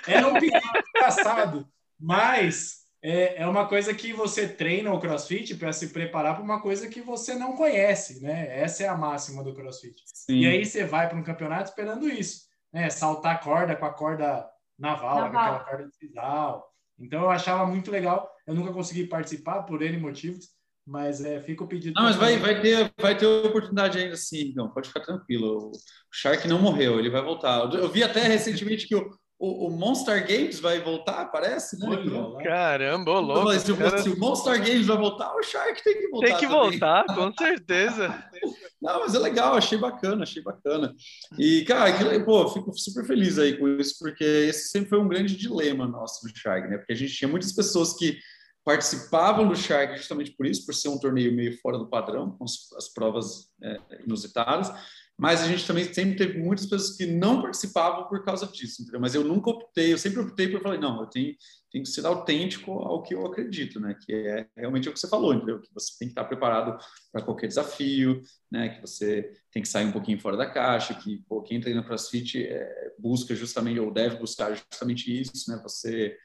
Era 0.07 0.28
um 0.28 0.34
pedido 0.34 0.61
engraçado, 0.95 1.68
mas 1.99 2.87
é, 3.03 3.43
é 3.43 3.47
uma 3.47 3.68
coisa 3.68 3.95
que 3.95 4.12
você 4.12 4.49
treina 4.49 4.93
o 4.93 5.01
CrossFit 5.01 5.55
para 5.57 5.72
se 5.72 5.89
preparar 5.91 6.34
para 6.34 6.45
uma 6.45 6.61
coisa 6.61 6.89
que 6.89 7.01
você 7.01 7.34
não 7.34 7.57
conhece, 7.57 8.20
né? 8.20 8.61
Essa 8.61 8.84
é 8.84 8.89
a 8.89 8.97
máxima 8.97 9.45
do 9.45 9.55
CrossFit. 9.55 10.03
sim. 10.07 10.41
E 10.41 10.47
aí 10.47 10.64
você 10.64 10.84
vai 10.84 11.09
para 11.09 11.18
um 11.18 11.22
campeonato 11.22 11.70
esperando 11.70 12.09
isso, 12.09 12.47
né? 12.72 12.91
Saltar 12.91 13.41
corda 13.41 13.76
com 13.76 13.87
a 13.87 13.93
corda 13.93 14.49
naval, 14.78 15.16
com 15.16 15.32
Naval. 15.32 15.43
aquela 15.55 15.64
corda 15.64 15.89
de 15.89 15.97
sisal. 15.97 16.66
Então 16.99 17.22
eu 17.22 17.30
achava 17.30 17.66
muito 17.66 17.91
legal. 17.91 18.30
Eu 18.47 18.55
nunca 18.55 18.72
consegui 18.72 19.07
participar 19.07 19.62
por 19.62 19.82
N 19.82 19.99
motivos, 19.99 20.49
mas 20.87 21.24
é, 21.24 21.41
fica 21.41 21.64
o 21.64 21.66
pedido. 21.66 21.95
Não, 21.95 22.05
mas 22.05 22.16
vai, 22.16 22.39
vai, 22.39 22.61
ter, 22.61 22.93
vai 23.01 23.16
ter 23.16 23.26
oportunidade 23.26 23.99
ainda 23.99 24.16
sim, 24.16 24.53
não, 24.55 24.70
pode 24.70 24.89
ficar 24.89 25.01
tranquilo. 25.01 25.72
O 25.72 25.72
Shark 26.12 26.47
não 26.47 26.61
morreu, 26.61 26.99
ele 26.99 27.11
vai 27.11 27.22
voltar. 27.22 27.72
Eu 27.74 27.89
vi 27.89 28.05
até 28.05 28.20
recentemente 28.20 28.87
que 28.87 28.95
o, 28.95 29.11
o, 29.37 29.66
o 29.66 29.70
Monster 29.70 30.24
Games 30.26 30.61
vai 30.61 30.80
voltar, 30.80 31.26
parece, 31.26 31.76
né? 31.78 31.89
Olha. 31.89 32.45
Caramba, 32.45 33.11
ô 33.11 33.20
louco. 33.20 33.45
Mas, 33.47 33.64
tipo, 33.64 33.78
cara 33.78 33.99
se 33.99 34.09
o 34.09 34.18
Monster 34.18 34.59
Games 34.64 34.87
vai 34.87 34.97
voltar, 34.97 35.34
o 35.34 35.43
Shark 35.43 35.82
tem 35.82 35.95
que 35.95 36.09
voltar. 36.09 36.26
Tem 36.26 36.37
que 36.37 36.47
também. 36.47 36.70
voltar, 36.70 37.05
com 37.07 37.32
certeza. 37.37 38.24
Não, 38.80 39.01
mas 39.01 39.14
é 39.14 39.18
legal, 39.18 39.55
achei 39.55 39.76
bacana, 39.76 40.22
achei 40.22 40.43
bacana. 40.43 40.95
E, 41.37 41.64
cara, 41.64 41.93
que, 41.93 42.20
pô, 42.20 42.49
fico 42.49 42.72
super 42.78 43.05
feliz 43.05 43.39
aí 43.39 43.59
com 43.59 43.66
isso, 43.66 43.97
porque 43.99 44.22
esse 44.22 44.68
sempre 44.68 44.90
foi 44.90 45.01
um 45.01 45.09
grande 45.09 45.35
dilema 45.35 45.89
nosso 45.89 46.24
no 46.24 46.36
Shark, 46.36 46.69
né? 46.69 46.78
Porque 46.78 46.93
a 46.93 46.97
gente 46.97 47.15
tinha 47.15 47.28
muitas 47.28 47.52
pessoas 47.52 47.94
que 47.94 48.19
participavam 48.66 49.47
do 49.47 49.55
Shark 49.55 49.97
justamente 49.97 50.32
por 50.32 50.44
isso, 50.44 50.66
por 50.66 50.74
ser 50.74 50.88
um 50.88 50.98
torneio 50.98 51.32
meio 51.32 51.56
fora 51.60 51.78
do 51.78 51.88
padrão, 51.88 52.32
com 52.32 52.43
as, 52.43 52.72
as 52.76 52.88
provas 52.88 53.48
é, 53.62 53.78
inusitadas, 54.05 54.72
mas 55.16 55.40
a 55.40 55.47
gente 55.47 55.64
também 55.64 55.84
sempre 55.94 56.16
teve 56.16 56.36
muitas 56.36 56.66
pessoas 56.66 56.97
que 56.97 57.06
não 57.06 57.40
participavam 57.40 58.09
por 58.09 58.24
causa 58.24 58.44
disso, 58.48 58.82
entendeu? 58.82 59.01
Mas 59.01 59.14
eu 59.14 59.22
nunca 59.22 59.51
optei, 59.51 59.93
eu 59.93 59.98
sempre 59.98 60.18
optei 60.18 60.48
por 60.48 60.60
falar, 60.60 60.78
não, 60.78 61.01
eu 61.01 61.06
tenho, 61.06 61.32
tenho 61.70 61.84
que 61.84 61.90
ser 61.90 62.05
autêntico 62.05 62.72
ao 62.72 63.05
que 63.05 63.14
eu 63.14 63.24
acredito, 63.24 63.78
né? 63.78 63.97
Que 64.05 64.12
é 64.12 64.48
realmente 64.56 64.88
o 64.88 64.93
que 64.93 64.98
você 64.98 65.09
falou, 65.09 65.32
entendeu? 65.32 65.60
Que 65.60 65.72
você 65.72 65.97
tem 66.01 66.09
que 66.09 66.12
estar 66.12 66.24
preparado 66.24 66.76
para 67.12 67.22
qualquer 67.22 67.47
desafio, 67.47 68.20
né? 68.51 68.70
Que 68.70 68.80
você 68.80 69.32
tem 69.52 69.62
que 69.62 69.68
sair 69.68 69.86
um 69.86 69.93
pouquinho 69.93 70.20
fora 70.20 70.36
da 70.36 70.51
caixa, 70.51 70.93
que 70.93 71.24
pô, 71.28 71.40
quem 71.40 71.60
treina 71.60 71.84
CrossFit 71.84 72.44
é, 72.44 72.93
busca 72.98 73.32
justamente 73.34 73.78
ou 73.78 73.93
deve 73.93 74.16
buscar 74.16 74.55
justamente 74.55 75.18
isso, 75.18 75.48
né? 75.48 75.59
Você 75.62 76.16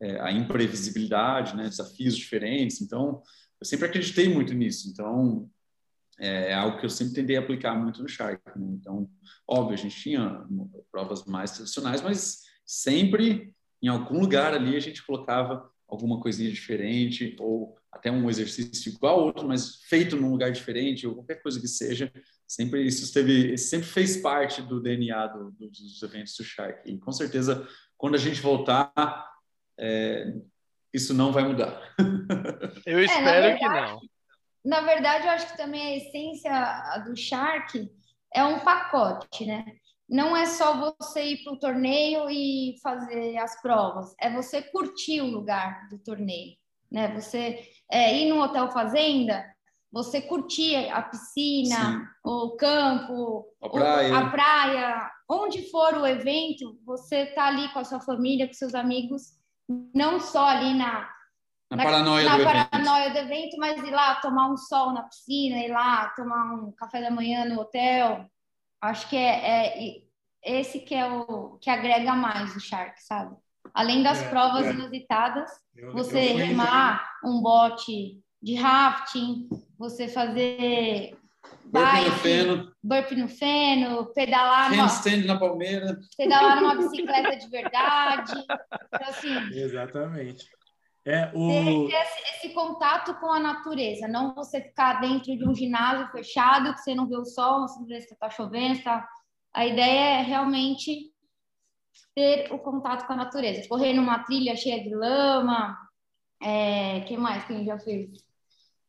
é, 0.00 0.20
a 0.20 0.32
imprevisibilidade, 0.32 1.56
né? 1.56 1.68
Desafios 1.68 2.16
diferentes. 2.16 2.80
Então, 2.80 3.22
eu 3.60 3.66
sempre 3.66 3.86
acreditei 3.86 4.28
muito 4.28 4.54
nisso. 4.54 4.88
Então, 4.88 5.48
é 6.18 6.52
algo 6.52 6.78
que 6.78 6.84
eu 6.84 6.90
sempre 6.90 7.14
tentei 7.14 7.36
aplicar 7.36 7.74
muito 7.74 8.02
no 8.02 8.08
Shark. 8.08 8.42
Né? 8.56 8.66
Então, 8.78 9.08
óbvio, 9.48 9.74
a 9.74 9.78
gente 9.78 9.98
tinha 9.98 10.46
provas 10.92 11.24
mais 11.24 11.52
tradicionais, 11.52 12.02
mas 12.02 12.42
sempre 12.64 13.54
em 13.82 13.88
algum 13.88 14.20
lugar 14.20 14.52
ali 14.52 14.76
a 14.76 14.80
gente 14.80 15.04
colocava 15.04 15.70
alguma 15.88 16.20
coisinha 16.20 16.50
diferente 16.50 17.34
ou 17.40 17.74
até 17.90 18.10
um 18.10 18.28
exercício 18.30 18.92
igual 18.92 19.18
ao 19.18 19.24
outro, 19.26 19.48
mas 19.48 19.76
feito 19.88 20.16
num 20.16 20.30
lugar 20.30 20.52
diferente 20.52 21.06
ou 21.06 21.14
qualquer 21.14 21.42
coisa 21.42 21.60
que 21.60 21.66
seja. 21.66 22.12
Sempre 22.46 22.86
isso 22.86 23.02
esteve, 23.02 23.56
sempre 23.56 23.88
fez 23.88 24.18
parte 24.18 24.62
do 24.62 24.80
DNA 24.80 25.26
do, 25.26 25.50
do, 25.52 25.70
dos 25.70 26.02
eventos 26.02 26.36
do 26.36 26.44
Shark. 26.44 26.88
E 26.88 26.98
com 26.98 27.10
certeza, 27.10 27.66
quando 27.96 28.14
a 28.14 28.18
gente 28.18 28.40
voltar, 28.40 28.92
é, 29.80 30.34
isso 30.92 31.14
não 31.14 31.32
vai 31.32 31.44
mudar. 31.44 31.80
Eu 32.86 33.02
espero 33.02 33.58
que 33.58 33.68
verdade, 33.68 33.92
não. 33.92 34.00
Na 34.64 34.80
verdade, 34.82 35.24
eu 35.26 35.30
acho 35.30 35.50
que 35.50 35.56
também 35.56 35.80
a 35.82 35.96
essência 35.96 37.02
do 37.06 37.16
Shark 37.16 37.90
é 38.34 38.44
um 38.44 38.60
pacote, 38.60 39.46
né? 39.46 39.64
não 40.10 40.36
é 40.36 40.44
só 40.44 40.94
você 40.98 41.22
ir 41.22 41.44
para 41.44 41.52
o 41.52 41.58
torneio 41.58 42.28
e 42.28 42.74
fazer 42.82 43.38
as 43.38 43.62
provas, 43.62 44.12
é 44.20 44.28
você 44.28 44.60
curtir 44.60 45.20
o 45.20 45.30
lugar 45.30 45.88
do 45.88 45.98
torneio, 45.98 46.56
né? 46.90 47.14
Você 47.14 47.62
é, 47.88 48.12
ir 48.18 48.28
no 48.28 48.42
hotel 48.42 48.72
fazenda, 48.72 49.44
você 49.92 50.20
curtir 50.20 50.74
a 50.90 51.02
piscina, 51.02 51.76
Sim. 51.76 52.06
o 52.24 52.56
campo, 52.56 53.46
a 53.62 53.68
praia. 53.68 54.18
a 54.18 54.30
praia, 54.30 55.10
onde 55.28 55.70
for 55.70 55.94
o 55.94 56.06
evento, 56.06 56.76
você 56.84 57.26
tá 57.26 57.46
ali 57.46 57.68
com 57.72 57.78
a 57.78 57.84
sua 57.84 58.00
família, 58.00 58.48
com 58.48 58.54
seus 58.54 58.74
amigos, 58.74 59.38
não 59.94 60.18
só 60.20 60.46
ali 60.46 60.74
na 60.74 61.08
na, 61.70 61.76
na 61.76 61.84
paranoia, 61.84 62.24
na 62.24 62.36
do, 62.36 62.44
paranoia 62.44 63.06
evento. 63.06 63.12
do 63.12 63.18
evento, 63.18 63.56
mas 63.58 63.80
ir 63.80 63.92
lá 63.92 64.16
tomar 64.16 64.50
um 64.50 64.56
sol 64.56 64.92
na 64.92 65.04
piscina, 65.04 65.56
ir 65.58 65.70
lá 65.70 66.08
tomar 66.16 66.54
um 66.54 66.72
café 66.72 67.00
da 67.00 67.12
manhã 67.12 67.44
no 67.44 67.60
hotel, 67.60 68.28
Acho 68.80 69.08
que 69.10 69.16
é, 69.16 69.76
é 69.88 70.02
esse 70.42 70.80
que 70.80 70.94
é 70.94 71.06
o 71.06 71.58
que 71.60 71.68
agrega 71.68 72.14
mais 72.14 72.56
o 72.56 72.60
Shark, 72.60 72.94
sabe? 73.02 73.36
Além 73.74 74.02
das 74.02 74.22
é, 74.22 74.30
provas 74.30 74.66
é. 74.66 74.70
inusitadas, 74.70 75.50
eu, 75.76 75.92
você 75.92 76.32
eu 76.32 76.38
remar 76.38 77.06
um 77.22 77.42
bote 77.42 78.18
de 78.42 78.54
rafting, 78.54 79.50
você 79.78 80.08
fazer 80.08 81.18
burpee 81.64 82.04
no 82.04 82.16
feno, 82.16 82.72
burpee 82.82 83.16
no 83.16 83.28
feno, 83.28 84.12
pedalar 84.12 84.72
handstand 84.72 85.24
na 85.26 85.38
palmeira, 85.38 85.98
pedalar 86.16 86.60
numa 86.60 86.76
bicicleta 86.76 87.36
de 87.36 87.48
verdade. 87.48 88.32
Então, 88.32 89.08
assim, 89.08 89.36
Exatamente. 89.52 90.46
É, 91.04 91.30
o... 91.34 91.88
Ter 91.88 91.94
esse, 91.94 92.46
esse, 92.46 92.54
contato 92.54 93.14
com 93.14 93.32
a 93.32 93.40
natureza, 93.40 94.06
não 94.06 94.34
você 94.34 94.60
ficar 94.60 95.00
dentro 95.00 95.36
de 95.36 95.48
um 95.48 95.54
ginásio 95.54 96.10
fechado, 96.12 96.74
que 96.74 96.80
você 96.80 96.94
não 96.94 97.08
vê 97.08 97.16
o 97.16 97.24
sol, 97.24 97.60
não 97.60 97.86
vê 97.86 98.00
se 98.00 98.12
está 98.12 98.28
chovendo, 98.28 98.82
tá... 98.82 99.08
a 99.54 99.64
ideia 99.64 100.20
é 100.20 100.22
realmente 100.22 101.10
ter 102.14 102.52
o 102.52 102.58
contato 102.58 103.06
com 103.06 103.14
a 103.14 103.16
natureza. 103.16 103.66
Correr 103.66 103.94
numa 103.94 104.24
trilha 104.24 104.54
cheia 104.56 104.82
de 104.82 104.94
lama, 104.94 105.74
é... 106.42 107.00
que 107.00 107.16
mais 107.16 107.44
que 107.44 107.54
a 107.54 107.56
gente 107.56 107.66
já 107.66 107.78
fez? 107.78 108.10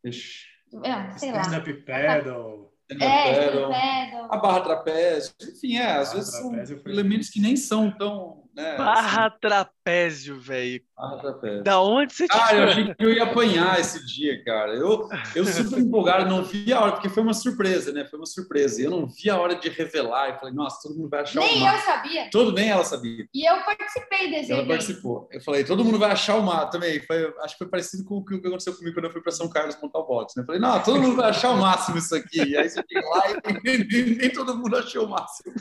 Ixi. 0.04 0.51
É, 0.84 1.18
sei 1.18 1.32
lá. 1.32 1.42
Stand-up 1.42 1.74
paddle. 1.86 2.72
É, 3.00 4.12
a 4.30 4.38
barra 4.38 4.62
trapézio, 4.62 5.34
enfim, 5.42 5.78
é, 5.78 5.94
às 5.94 6.12
vezes 6.12 6.32
são 6.32 6.54
elementos 6.86 7.30
que 7.30 7.40
nem 7.40 7.56
são 7.56 7.90
tão. 7.90 8.41
Né, 8.54 8.76
barra 8.76 9.28
assim. 9.28 9.38
trapézio, 9.40 10.40
velho. 10.40 10.82
Barra 10.98 11.18
trapézio. 11.20 11.64
Da 11.64 11.82
onde 11.82 12.14
você 12.14 12.28
Cara, 12.28 12.58
eu 12.58 12.64
achei 12.66 12.94
que 12.94 13.06
eu 13.06 13.14
ia 13.14 13.24
apanhar 13.24 13.80
esse 13.80 14.06
dia, 14.06 14.44
cara. 14.44 14.74
Eu, 14.74 15.08
eu 15.34 15.46
super 15.46 15.80
empolgado, 15.80 16.30
não 16.30 16.44
vi 16.44 16.72
a 16.74 16.82
hora, 16.82 16.92
porque 16.92 17.08
foi 17.08 17.24
uma 17.24 17.34
surpresa, 17.34 17.94
né? 17.94 18.06
Foi 18.06 18.20
uma 18.20 18.26
surpresa. 18.26 18.82
E 18.82 18.86
eu 18.86 18.92
não 18.92 19.08
vi 19.08 19.30
a 19.30 19.40
hora 19.40 19.56
de 19.56 19.70
revelar. 19.70 20.30
E 20.30 20.40
falei, 20.40 20.54
nossa, 20.54 20.82
todo 20.84 20.98
mundo 20.98 21.10
vai 21.10 21.22
achar 21.22 21.40
nem 21.40 21.50
o 21.50 21.60
Nem 21.60 21.68
eu 21.68 21.80
sabia. 21.80 22.30
Todo 22.30 22.52
nem 22.52 22.70
ela 22.70 22.84
sabia. 22.84 23.26
E 23.34 23.50
eu 23.50 23.56
participei 23.64 24.30
desse 24.30 24.52
Ela 24.52 24.62
evento. 24.62 24.70
participou. 24.70 25.30
Eu 25.32 25.42
falei, 25.42 25.64
todo 25.64 25.86
mundo 25.86 25.98
vai 25.98 26.12
achar 26.12 26.36
o 26.36 26.44
mato 26.44 26.72
também. 26.74 27.00
Foi, 27.00 27.34
acho 27.40 27.54
que 27.54 27.60
foi 27.60 27.68
parecido 27.68 28.04
com 28.04 28.18
o 28.18 28.26
que 28.26 28.36
aconteceu 28.36 28.76
comigo 28.76 28.94
quando 28.94 29.06
eu 29.06 29.12
fui 29.12 29.22
para 29.22 29.32
São 29.32 29.48
Carlos 29.48 29.78
montar 29.82 30.00
o 30.00 30.06
box. 30.06 30.36
Né? 30.36 30.44
Eu 30.44 30.46
falei, 30.46 30.60
não, 30.60 30.78
todo 30.84 31.02
mundo 31.02 31.16
vai 31.16 31.30
achar 31.30 31.52
o 31.52 31.58
máximo 31.58 31.98
isso 31.98 32.14
aqui. 32.14 32.44
E 32.44 32.58
aí 32.58 32.70
você 32.70 32.84
chega 32.92 33.08
lá 33.08 33.24
e 33.30 33.62
nem, 33.64 34.16
nem 34.18 34.30
todo 34.30 34.58
mundo 34.58 34.76
achou 34.76 35.06
o 35.06 35.10
máximo. 35.10 35.54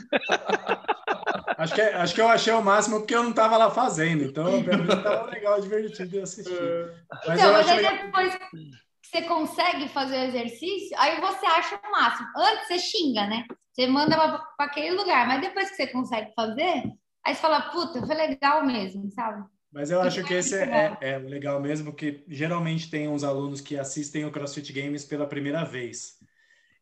Acho 1.57 1.75
que, 1.75 1.81
acho 1.81 2.15
que 2.15 2.21
eu 2.21 2.27
achei 2.27 2.53
o 2.53 2.61
máximo 2.61 2.80
porque 2.89 3.15
eu 3.15 3.23
não 3.23 3.31
estava 3.31 3.57
lá 3.57 3.69
fazendo, 3.69 4.23
então 4.23 4.63
para 4.63 4.77
mim 4.77 4.83
estava 4.83 5.25
legal, 5.29 5.61
divertido 5.61 6.09
de 6.09 6.19
assistir. 6.19 6.53
É. 6.53 6.95
Mas 7.27 7.39
então, 7.39 7.47
eu 7.47 7.53
mas 7.53 7.69
aí 7.69 7.77
legal- 7.77 7.97
depois 8.05 8.35
que 8.35 8.71
você 9.03 9.21
consegue 9.23 9.87
fazer 9.89 10.17
o 10.17 10.23
exercício, 10.23 10.97
aí 10.97 11.19
você 11.19 11.45
acha 11.45 11.75
o 11.75 11.91
máximo. 11.91 12.27
Antes 12.37 12.67
você 12.67 12.79
xinga, 12.79 13.27
né? 13.27 13.45
Você 13.73 13.87
manda 13.87 14.15
para 14.15 14.65
aquele 14.65 14.91
lugar, 14.95 15.27
mas 15.27 15.41
depois 15.41 15.69
que 15.69 15.75
você 15.75 15.87
consegue 15.87 16.31
fazer, 16.35 16.83
aí 17.25 17.35
você 17.35 17.41
fala, 17.41 17.61
puta, 17.61 18.05
foi 18.05 18.15
legal 18.15 18.65
mesmo, 18.65 19.09
sabe? 19.11 19.43
Mas 19.71 19.89
eu 19.89 20.01
acho 20.01 20.23
que 20.25 20.33
esse 20.33 20.55
é, 20.55 20.97
é, 20.99 21.11
é 21.11 21.17
legal 21.17 21.59
mesmo, 21.61 21.93
que 21.93 22.25
geralmente 22.27 22.89
tem 22.89 23.07
uns 23.07 23.23
alunos 23.23 23.61
que 23.61 23.77
assistem 23.77 24.25
o 24.25 24.31
CrossFit 24.31 24.73
Games 24.73 25.05
pela 25.05 25.25
primeira 25.25 25.63
vez. 25.63 26.17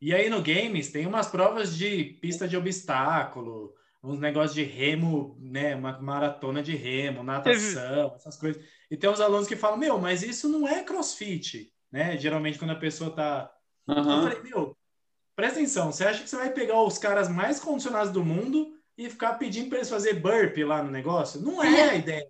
E 0.01 0.13
aí 0.13 0.29
no 0.29 0.41
Games 0.41 0.91
tem 0.91 1.05
umas 1.05 1.27
provas 1.27 1.77
de 1.77 2.17
pista 2.21 2.47
de 2.47 2.57
obstáculo, 2.57 3.73
uns 4.01 4.19
negócios 4.19 4.53
de 4.53 4.63
remo, 4.63 5.37
né? 5.39 5.75
Uma 5.75 5.99
maratona 5.99 6.63
de 6.63 6.75
remo, 6.75 7.23
natação, 7.23 8.13
essas 8.15 8.37
coisas. 8.37 8.63
E 8.89 8.97
tem 8.97 9.09
uns 9.09 9.19
alunos 9.19 9.47
que 9.47 9.55
falam, 9.55 9.77
meu, 9.77 9.99
mas 9.99 10.23
isso 10.23 10.47
não 10.47 10.67
é 10.67 10.83
CrossFit, 10.83 11.73
né? 11.91 12.17
Geralmente 12.17 12.57
quando 12.57 12.71
a 12.71 12.79
pessoa 12.79 13.11
tá. 13.13 13.51
Eu 13.87 13.95
Aham. 13.95 14.21
falei, 14.21 14.41
meu, 14.41 14.77
presta 15.35 15.59
atenção, 15.59 15.91
você 15.91 16.05
acha 16.05 16.23
que 16.23 16.29
você 16.29 16.37
vai 16.37 16.51
pegar 16.51 16.81
os 16.81 16.97
caras 16.97 17.27
mais 17.29 17.59
condicionados 17.59 18.11
do 18.11 18.23
mundo 18.23 18.73
e 18.97 19.09
ficar 19.09 19.33
pedindo 19.33 19.69
para 19.69 19.79
eles 19.79 19.89
fazer 19.89 20.13
burpee 20.13 20.63
lá 20.63 20.81
no 20.81 20.91
negócio? 20.91 21.41
Não 21.41 21.63
é 21.63 21.89
a 21.89 21.95
ideia. 21.95 22.27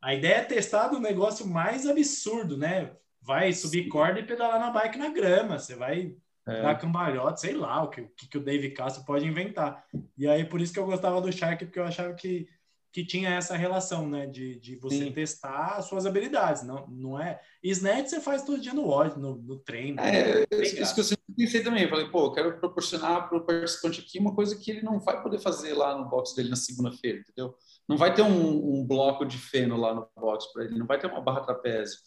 A 0.00 0.14
ideia 0.14 0.36
é 0.36 0.44
testar 0.44 0.88
do 0.88 1.00
negócio 1.00 1.46
mais 1.46 1.86
absurdo, 1.86 2.56
né? 2.56 2.92
Vai 3.20 3.52
subir 3.52 3.88
corda 3.88 4.20
e 4.20 4.26
pedalar 4.26 4.60
na 4.60 4.70
bike 4.70 4.96
na 4.96 5.08
grama. 5.08 5.58
Você 5.58 5.74
vai 5.74 6.14
É. 6.48 6.62
dar 6.62 6.74
cambalhota, 6.76 7.36
sei 7.36 7.54
lá 7.54 7.82
o 7.82 7.90
que, 7.90 8.00
o 8.00 8.08
que, 8.08 8.38
o 8.38 8.42
Dave 8.42 8.70
Castro 8.70 9.04
pode 9.04 9.26
inventar. 9.26 9.84
E 10.16 10.26
aí, 10.26 10.44
por 10.44 10.60
isso 10.60 10.72
que 10.72 10.78
eu 10.78 10.86
gostava 10.86 11.20
do 11.20 11.30
Shark, 11.30 11.64
porque 11.66 11.78
eu 11.78 11.84
achava 11.84 12.14
que, 12.14 12.48
que 12.90 13.04
tinha 13.04 13.30
essa 13.34 13.54
relação, 13.54 14.08
né? 14.08 14.26
De, 14.26 14.58
de 14.58 14.76
você 14.76 15.04
Sim. 15.04 15.12
testar 15.12 15.76
as 15.76 15.84
suas 15.84 16.06
habilidades. 16.06 16.62
Não, 16.62 16.86
não 16.88 17.20
é. 17.20 17.38
E 17.62 17.70
Snatch 17.70 18.08
você 18.08 18.20
faz 18.20 18.44
todo 18.44 18.60
dia 18.60 18.72
no 18.72 18.88
ódio, 18.88 19.18
no, 19.18 19.36
no 19.36 19.58
treino. 19.58 20.00
É, 20.00 20.44
Obrigado. 20.44 20.82
isso 20.82 20.94
que 20.94 21.00
eu 21.00 21.04
sempre 21.04 21.24
pensei 21.36 21.62
também. 21.62 21.82
Eu 21.82 21.90
falei, 21.90 22.08
pô, 22.08 22.26
eu 22.26 22.32
quero 22.32 22.58
proporcionar 22.58 23.28
para 23.28 23.36
o 23.36 23.44
participante 23.44 24.00
aqui 24.00 24.18
uma 24.18 24.34
coisa 24.34 24.56
que 24.56 24.70
ele 24.70 24.82
não 24.82 24.98
vai 24.98 25.22
poder 25.22 25.38
fazer 25.38 25.74
lá 25.74 25.98
no 25.98 26.08
box 26.08 26.34
dele 26.34 26.48
na 26.48 26.56
segunda-feira, 26.56 27.18
entendeu? 27.18 27.54
Não 27.86 27.96
vai 27.96 28.14
ter 28.14 28.22
um, 28.22 28.80
um 28.80 28.86
bloco 28.86 29.24
de 29.24 29.36
feno 29.38 29.76
lá 29.76 29.94
no 29.94 30.08
box 30.16 30.52
para 30.52 30.64
ele, 30.64 30.78
não 30.78 30.86
vai 30.86 30.98
ter 30.98 31.06
uma 31.06 31.20
barra 31.20 31.40
trapézio, 31.40 31.98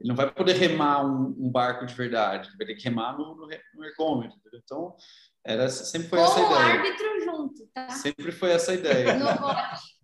ele 0.00 0.08
não 0.08 0.16
vai 0.16 0.30
poder 0.30 0.54
remar 0.54 1.04
um, 1.04 1.34
um 1.38 1.50
barco 1.50 1.86
de 1.86 1.94
verdade, 1.94 2.48
ele 2.48 2.56
vai 2.58 2.66
ter 2.66 2.74
que 2.74 2.84
remar 2.84 3.16
no, 3.16 3.34
no, 3.34 3.48
no 3.74 3.84
ergômetro? 3.84 4.38
Então, 4.54 4.94
era, 5.44 5.68
sempre 5.68 6.08
foi 6.08 6.18
Com 6.18 6.24
essa 6.24 6.40
o 6.40 6.46
ideia. 6.46 6.74
árbitro 6.74 7.20
junto, 7.24 7.66
tá? 7.72 7.90
Sempre 7.90 8.32
foi 8.32 8.50
essa 8.52 8.74
ideia. 8.74 9.14
No 9.18 9.24
bote. 9.38 9.95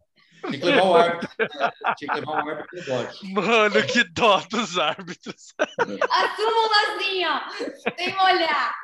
Tinha 0.49 0.59
que 0.61 0.65
levar 0.67 0.83
o 0.85 0.95
árbitro, 0.95 1.29
né? 1.39 1.71
tinha 1.97 2.13
que 2.13 2.21
levar 2.21 2.33
o 2.45 2.49
árbitro 2.49 2.79
no 2.79 2.85
bote. 2.85 3.33
Mano, 3.33 3.87
que 3.87 4.05
dó 4.05 4.41
dos 4.51 4.79
árbitros. 4.79 5.55
A 5.59 6.37
súmula 6.37 6.97
assim, 6.97 7.25
ó, 7.25 7.41
sem 7.97 8.15
molhar. 8.17 8.75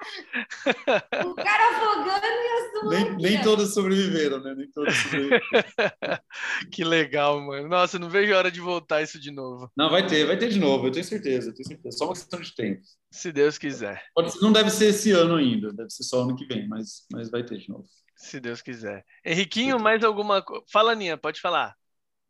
O 1.26 1.34
cara 1.34 1.70
afogando 1.76 2.26
e 2.26 2.48
a 2.48 2.70
súmula 2.72 3.00
Nem, 3.00 3.16
nem 3.16 3.40
ó. 3.40 3.42
todos 3.42 3.74
sobreviveram, 3.74 4.40
né? 4.40 4.54
Nem 4.56 4.70
todos 4.70 4.94
sobreviveram. 4.96 5.42
que 6.72 6.84
legal, 6.84 7.40
mano. 7.40 7.68
Nossa, 7.68 7.96
eu 7.96 8.00
não 8.00 8.10
vejo 8.10 8.32
a 8.34 8.38
hora 8.38 8.50
de 8.50 8.60
voltar 8.60 9.02
isso 9.02 9.18
de 9.20 9.30
novo. 9.30 9.70
Não, 9.76 9.90
vai 9.90 10.06
ter, 10.06 10.24
vai 10.26 10.36
ter 10.36 10.48
de 10.48 10.58
novo, 10.58 10.86
eu 10.86 10.90
tenho 10.92 11.04
certeza, 11.04 11.50
eu 11.50 11.54
tenho 11.54 11.66
certeza. 11.68 11.96
Só 11.98 12.04
uma 12.06 12.14
questão 12.14 12.40
de 12.40 12.54
tempo. 12.54 12.82
Se 13.10 13.32
Deus 13.32 13.58
quiser. 13.58 14.02
Pode 14.14 14.32
ser- 14.32 14.40
não 14.40 14.52
deve 14.52 14.70
ser 14.70 14.86
esse 14.86 15.10
ano 15.12 15.36
ainda, 15.36 15.72
deve 15.72 15.90
ser 15.90 16.04
só 16.04 16.22
ano 16.22 16.36
que 16.36 16.46
vem, 16.46 16.68
mas, 16.68 17.04
mas 17.12 17.30
vai 17.30 17.42
ter 17.42 17.58
de 17.58 17.68
novo. 17.68 17.84
Se 18.18 18.40
Deus 18.40 18.60
quiser. 18.60 19.04
Henriquinho, 19.24 19.78
mais 19.78 20.02
alguma 20.02 20.42
coisa? 20.42 20.64
Fala, 20.70 20.92
Aninha, 20.92 21.16
pode 21.16 21.40
falar. 21.40 21.74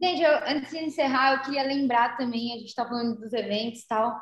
Gente, 0.01 0.23
eu- 0.23 0.39
antes 0.47 0.71
de 0.71 0.79
encerrar, 0.79 1.33
eu 1.35 1.43
queria 1.43 1.63
lembrar 1.63 2.17
também, 2.17 2.53
a 2.53 2.59
gente 2.59 2.69
está 2.69 2.87
falando 2.87 3.19
dos 3.19 3.33
eventos 3.33 3.81
e 3.81 3.89
tal, 3.89 4.17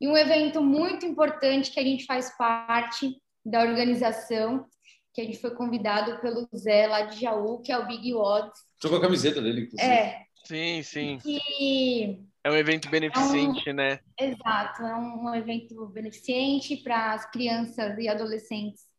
e 0.00 0.08
um 0.08 0.16
evento 0.16 0.62
muito 0.62 1.04
importante 1.04 1.70
que 1.72 1.80
a 1.80 1.82
gente 1.82 2.06
faz 2.06 2.34
parte 2.38 3.20
da 3.44 3.60
organização, 3.60 4.64
que 5.12 5.20
a 5.20 5.24
gente 5.24 5.38
foi 5.40 5.50
convidado 5.54 6.18
pelo 6.20 6.48
Zé 6.56 6.86
lá 6.86 7.02
de 7.02 7.20
Jaú, 7.20 7.60
que 7.60 7.72
é 7.72 7.76
o 7.78 7.86
Big 7.86 8.14
Odds. 8.14 8.60
Tô 8.80 8.88
com 8.88 8.96
a 8.96 9.00
camiseta 9.00 9.42
dele, 9.42 9.62
inclusive. 9.62 9.92
É, 9.92 10.22
Sim, 10.44 10.82
sim. 10.82 11.18
que 11.18 12.18
É 12.42 12.50
um 12.50 12.56
evento 12.56 12.88
beneficente, 12.88 13.72
né? 13.72 13.98
Exato, 14.18 14.82
é 14.82 14.94
um 14.94 15.34
evento 15.34 15.86
beneficente 15.88 16.76
para 16.78 17.12
as 17.12 17.30
crianças 17.30 17.98
e 17.98 18.08
adolescentes 18.08 18.89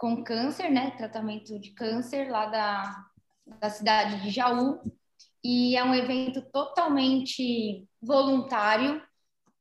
com 0.00 0.24
câncer, 0.24 0.70
né? 0.70 0.92
Tratamento 0.92 1.58
de 1.60 1.72
câncer 1.72 2.30
lá 2.30 2.46
da, 2.46 3.06
da 3.60 3.68
cidade 3.68 4.22
de 4.22 4.30
Jaú. 4.30 4.80
E 5.44 5.76
é 5.76 5.84
um 5.84 5.94
evento 5.94 6.40
totalmente 6.50 7.86
voluntário. 8.00 9.02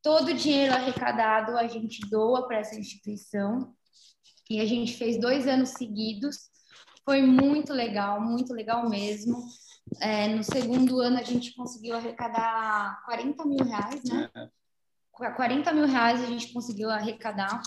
Todo 0.02 0.30
o 0.30 0.34
dinheiro 0.34 0.74
arrecadado 0.74 1.58
a 1.58 1.68
gente 1.68 2.00
doa 2.10 2.48
para 2.48 2.60
essa 2.60 2.80
instituição. 2.80 3.76
E 4.50 4.62
a 4.62 4.66
gente 4.66 4.96
fez 4.96 5.20
dois 5.20 5.46
anos 5.46 5.72
seguidos. 5.72 6.50
Foi 7.04 7.22
muito 7.22 7.74
legal, 7.74 8.22
muito 8.22 8.54
legal 8.54 8.90
mesmo. 8.90 9.44
É, 10.00 10.30
no 10.30 10.44
segundo 10.44 11.02
ano 11.02 11.20
a 11.20 11.24
gente 11.24 11.54
conseguiu 11.54 11.98
arrecadar 11.98 13.04
40 13.04 13.46
mil 13.46 13.66
reais, 13.66 14.04
né? 14.06 14.30
É. 14.34 14.50
40 15.32 15.74
mil 15.74 15.86
reais 15.86 16.24
a 16.24 16.28
gente 16.28 16.54
conseguiu 16.54 16.90
arrecadar. 16.90 17.62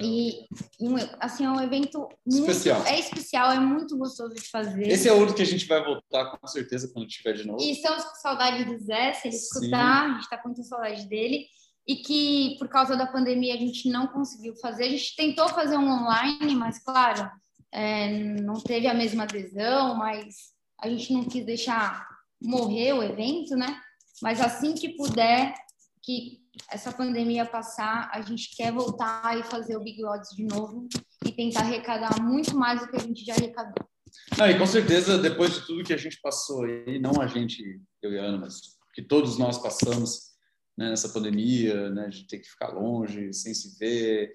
E, 0.00 0.46
um, 0.80 0.96
assim, 1.20 1.44
é 1.44 1.50
um 1.50 1.60
evento 1.60 2.08
muito, 2.26 2.50
Especial. 2.50 2.84
É 2.84 2.98
especial, 2.98 3.52
é 3.52 3.60
muito 3.60 3.96
gostoso 3.96 4.34
de 4.34 4.48
fazer. 4.48 4.88
Esse 4.88 5.08
é 5.08 5.12
outro 5.12 5.34
que 5.34 5.42
a 5.42 5.46
gente 5.46 5.66
vai 5.66 5.82
voltar 5.82 6.36
com 6.36 6.46
certeza 6.46 6.90
quando 6.92 7.06
tiver 7.08 7.34
de 7.34 7.46
novo. 7.46 7.62
E 7.62 7.72
estamos 7.72 8.04
com 8.04 8.14
saudade 8.16 8.64
do 8.64 8.78
Zé, 8.78 9.12
se 9.12 9.28
ele 9.28 9.36
Sim. 9.36 9.44
escutar, 9.44 10.04
a 10.04 10.08
gente 10.14 10.22
está 10.22 10.38
com 10.38 10.48
muita 10.48 10.62
saudade 10.64 11.08
dele. 11.08 11.46
E 11.86 11.96
que, 11.96 12.56
por 12.58 12.68
causa 12.68 12.96
da 12.96 13.06
pandemia, 13.06 13.54
a 13.54 13.58
gente 13.58 13.88
não 13.88 14.08
conseguiu 14.08 14.54
fazer. 14.56 14.84
A 14.84 14.88
gente 14.90 15.16
tentou 15.16 15.48
fazer 15.48 15.78
um 15.78 15.88
online, 15.88 16.54
mas, 16.54 16.78
claro, 16.80 17.30
é, 17.72 18.08
não 18.40 18.54
teve 18.54 18.86
a 18.86 18.94
mesma 18.94 19.22
adesão, 19.22 19.94
mas 19.94 20.52
a 20.80 20.88
gente 20.88 21.12
não 21.12 21.24
quis 21.24 21.46
deixar 21.46 22.06
morrer 22.40 22.92
o 22.92 23.02
evento, 23.02 23.56
né? 23.56 23.80
Mas 24.20 24.40
assim 24.40 24.74
que 24.74 24.90
puder, 24.90 25.54
que 26.02 26.40
essa 26.70 26.92
pandemia 26.92 27.44
passar, 27.44 28.10
a 28.12 28.20
gente 28.20 28.54
quer 28.56 28.72
voltar 28.72 29.38
e 29.38 29.42
fazer 29.42 29.76
o 29.76 29.82
Big 29.82 30.04
Odds 30.04 30.30
de 30.36 30.44
novo 30.44 30.88
e 31.24 31.32
tentar 31.32 31.60
arrecadar 31.60 32.20
muito 32.22 32.56
mais 32.56 32.80
do 32.80 32.88
que 32.88 32.96
a 32.96 33.00
gente 33.00 33.24
já 33.24 33.34
arrecadou. 33.34 33.88
Não, 34.36 34.46
e 34.48 34.58
com 34.58 34.66
certeza, 34.66 35.18
depois 35.18 35.54
de 35.54 35.66
tudo 35.66 35.84
que 35.84 35.92
a 35.92 35.98
gente 35.98 36.18
passou 36.20 36.64
aí, 36.64 36.98
não 36.98 37.20
a 37.20 37.26
gente, 37.26 37.80
eu 38.02 38.12
e 38.12 38.18
a 38.18 38.22
Ana, 38.22 38.38
mas 38.38 38.60
que 38.94 39.02
todos 39.02 39.38
nós 39.38 39.58
passamos 39.58 40.28
né, 40.76 40.90
nessa 40.90 41.08
pandemia, 41.08 41.90
né, 41.90 42.08
de 42.08 42.26
ter 42.26 42.38
que 42.38 42.48
ficar 42.48 42.68
longe, 42.68 43.32
sem 43.32 43.52
se 43.54 43.78
ver, 43.78 44.32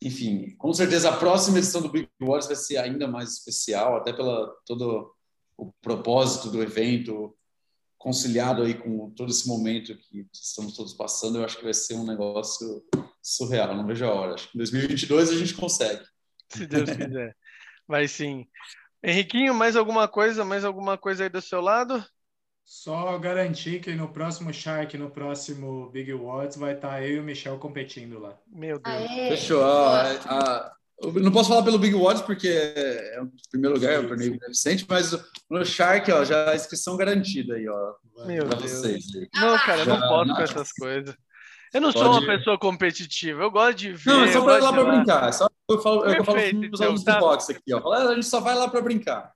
enfim, 0.00 0.54
com 0.56 0.72
certeza 0.72 1.10
a 1.10 1.16
próxima 1.16 1.58
edição 1.58 1.80
do 1.80 1.90
Big 1.90 2.08
Wars 2.20 2.46
vai 2.46 2.56
ser 2.56 2.78
ainda 2.78 3.06
mais 3.06 3.34
especial, 3.34 3.96
até 3.96 4.12
pela 4.12 4.52
todo 4.66 5.14
o 5.56 5.72
propósito 5.80 6.50
do 6.50 6.62
evento, 6.62 7.36
conciliado 8.02 8.64
aí 8.64 8.74
com 8.74 9.10
todo 9.10 9.30
esse 9.30 9.46
momento 9.46 9.96
que 9.96 10.26
estamos 10.32 10.74
todos 10.74 10.92
passando, 10.92 11.38
eu 11.38 11.44
acho 11.44 11.56
que 11.56 11.64
vai 11.64 11.72
ser 11.72 11.94
um 11.94 12.04
negócio 12.04 12.84
surreal, 13.22 13.76
não 13.76 13.86
vejo 13.86 14.04
a 14.04 14.12
hora. 14.12 14.34
Acho 14.34 14.50
que 14.50 14.56
em 14.56 14.58
2022 14.58 15.30
a 15.30 15.36
gente 15.36 15.54
consegue. 15.54 16.04
Se 16.48 16.66
Deus 16.66 16.90
quiser. 16.90 17.36
Vai 17.86 18.08
sim. 18.08 18.46
Henriquinho, 19.02 19.54
mais 19.54 19.76
alguma 19.76 20.08
coisa? 20.08 20.44
Mais 20.44 20.64
alguma 20.64 20.98
coisa 20.98 21.22
aí 21.22 21.28
do 21.28 21.40
seu 21.40 21.60
lado? 21.60 22.04
Só 22.64 23.16
garantir 23.18 23.80
que 23.80 23.94
no 23.94 24.12
próximo 24.12 24.52
Shark, 24.52 24.96
no 24.98 25.10
próximo 25.10 25.88
Big 25.90 26.10
Awards, 26.10 26.56
vai 26.56 26.74
estar 26.74 26.90
tá 26.90 27.02
eu 27.02 27.16
e 27.16 27.20
o 27.20 27.22
Michel 27.22 27.58
competindo 27.58 28.18
lá. 28.18 28.36
Meu 28.46 28.80
Deus. 28.80 28.96
Aê. 28.96 29.28
Fechou. 29.30 29.62
Ah, 29.62 30.18
ah, 30.26 30.76
não 31.20 31.32
posso 31.32 31.48
falar 31.48 31.62
pelo 31.62 31.78
Big 31.78 31.94
Awards 31.94 32.22
porque 32.22 32.48
é 32.48 33.20
o 33.20 33.28
primeiro 33.50 33.74
lugar, 33.74 33.92
é 33.92 33.98
o 33.98 34.08
torneio 34.08 34.38
beneficente, 34.38 34.86
mas 34.88 35.12
no 35.50 35.64
Shark, 35.64 36.10
ó, 36.12 36.24
já 36.24 36.50
a 36.50 36.56
inscrição 36.56 36.96
garantida 36.96 37.54
aí, 37.54 37.68
ó. 37.68 37.94
Meu 38.26 38.44
Deus. 38.44 38.70
Vocês. 38.70 39.04
Não, 39.34 39.58
cara, 39.58 39.80
eu 39.80 39.86
não 39.86 40.00
posso 40.00 40.34
com 40.34 40.42
essas 40.42 40.72
coisas. 40.72 41.14
Eu 41.72 41.80
não 41.80 41.92
Pode... 41.92 42.04
sou 42.04 42.18
uma 42.18 42.26
pessoa 42.26 42.58
competitiva, 42.58 43.42
eu 43.42 43.50
gosto 43.50 43.78
de 43.78 43.92
ver. 43.92 44.10
Não, 44.10 44.24
é 44.24 44.32
só 44.32 44.44
para 44.44 44.58
ir 44.58 44.60
lá 44.60 44.72
para 44.72 44.84
brincar. 44.84 45.28
É 45.28 45.32
só 45.32 45.48
eu 45.70 45.80
falo, 45.80 46.02
Perfeito, 46.02 46.20
eu 46.20 46.24
falo 46.24 46.38
para 46.38 46.74
os 46.74 46.80
alunos 46.80 47.00
então, 47.00 47.14
tá... 47.14 47.20
do 47.20 47.26
boxe 47.26 47.52
aqui, 47.52 47.74
ó. 47.74 47.92
A 47.92 48.14
gente 48.14 48.26
só 48.26 48.40
vai 48.40 48.54
lá 48.54 48.68
para 48.68 48.80
brincar. 48.82 49.32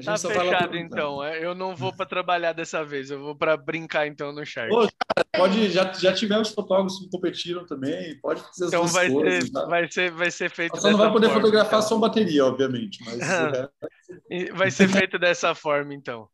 A 0.00 0.16
gente 0.16 0.22
tá 0.22 0.30
fechado, 0.30 0.76
então. 0.76 1.22
É, 1.22 1.44
eu 1.44 1.54
não 1.54 1.76
vou 1.76 1.92
para 1.92 2.06
trabalhar 2.06 2.52
dessa 2.52 2.84
vez, 2.84 3.10
eu 3.10 3.20
vou 3.20 3.36
para 3.36 3.56
brincar 3.56 4.06
então 4.06 4.32
no 4.32 4.44
Shark. 4.44 4.70
Pô, 4.70 4.80
cara, 4.80 5.26
pode, 5.36 5.70
já, 5.70 5.92
já 5.92 6.12
tivemos 6.12 6.50
fotógrafos 6.50 6.98
que 6.98 7.10
competiram 7.10 7.66
também, 7.66 8.18
pode 8.20 8.40
fazer 8.40 8.66
então 8.66 8.84
as 8.84 8.92
vai 8.92 9.10
coisas. 9.10 9.44
Ser, 9.44 9.52
tá? 9.52 9.66
vai, 9.66 9.90
ser, 9.90 10.10
vai 10.10 10.30
ser 10.30 10.50
feito 10.50 10.76
Você 10.76 10.90
não 10.90 10.98
vai 10.98 11.12
poder 11.12 11.26
forma, 11.26 11.40
fotografar 11.40 11.78
então. 11.78 11.88
só 11.88 11.98
bateria, 11.98 12.44
obviamente, 12.44 12.98
mas... 13.04 13.18
vai 14.54 14.70
ser 14.70 14.88
feito 14.88 15.18
dessa 15.18 15.54
forma, 15.54 15.94
então. 15.94 16.28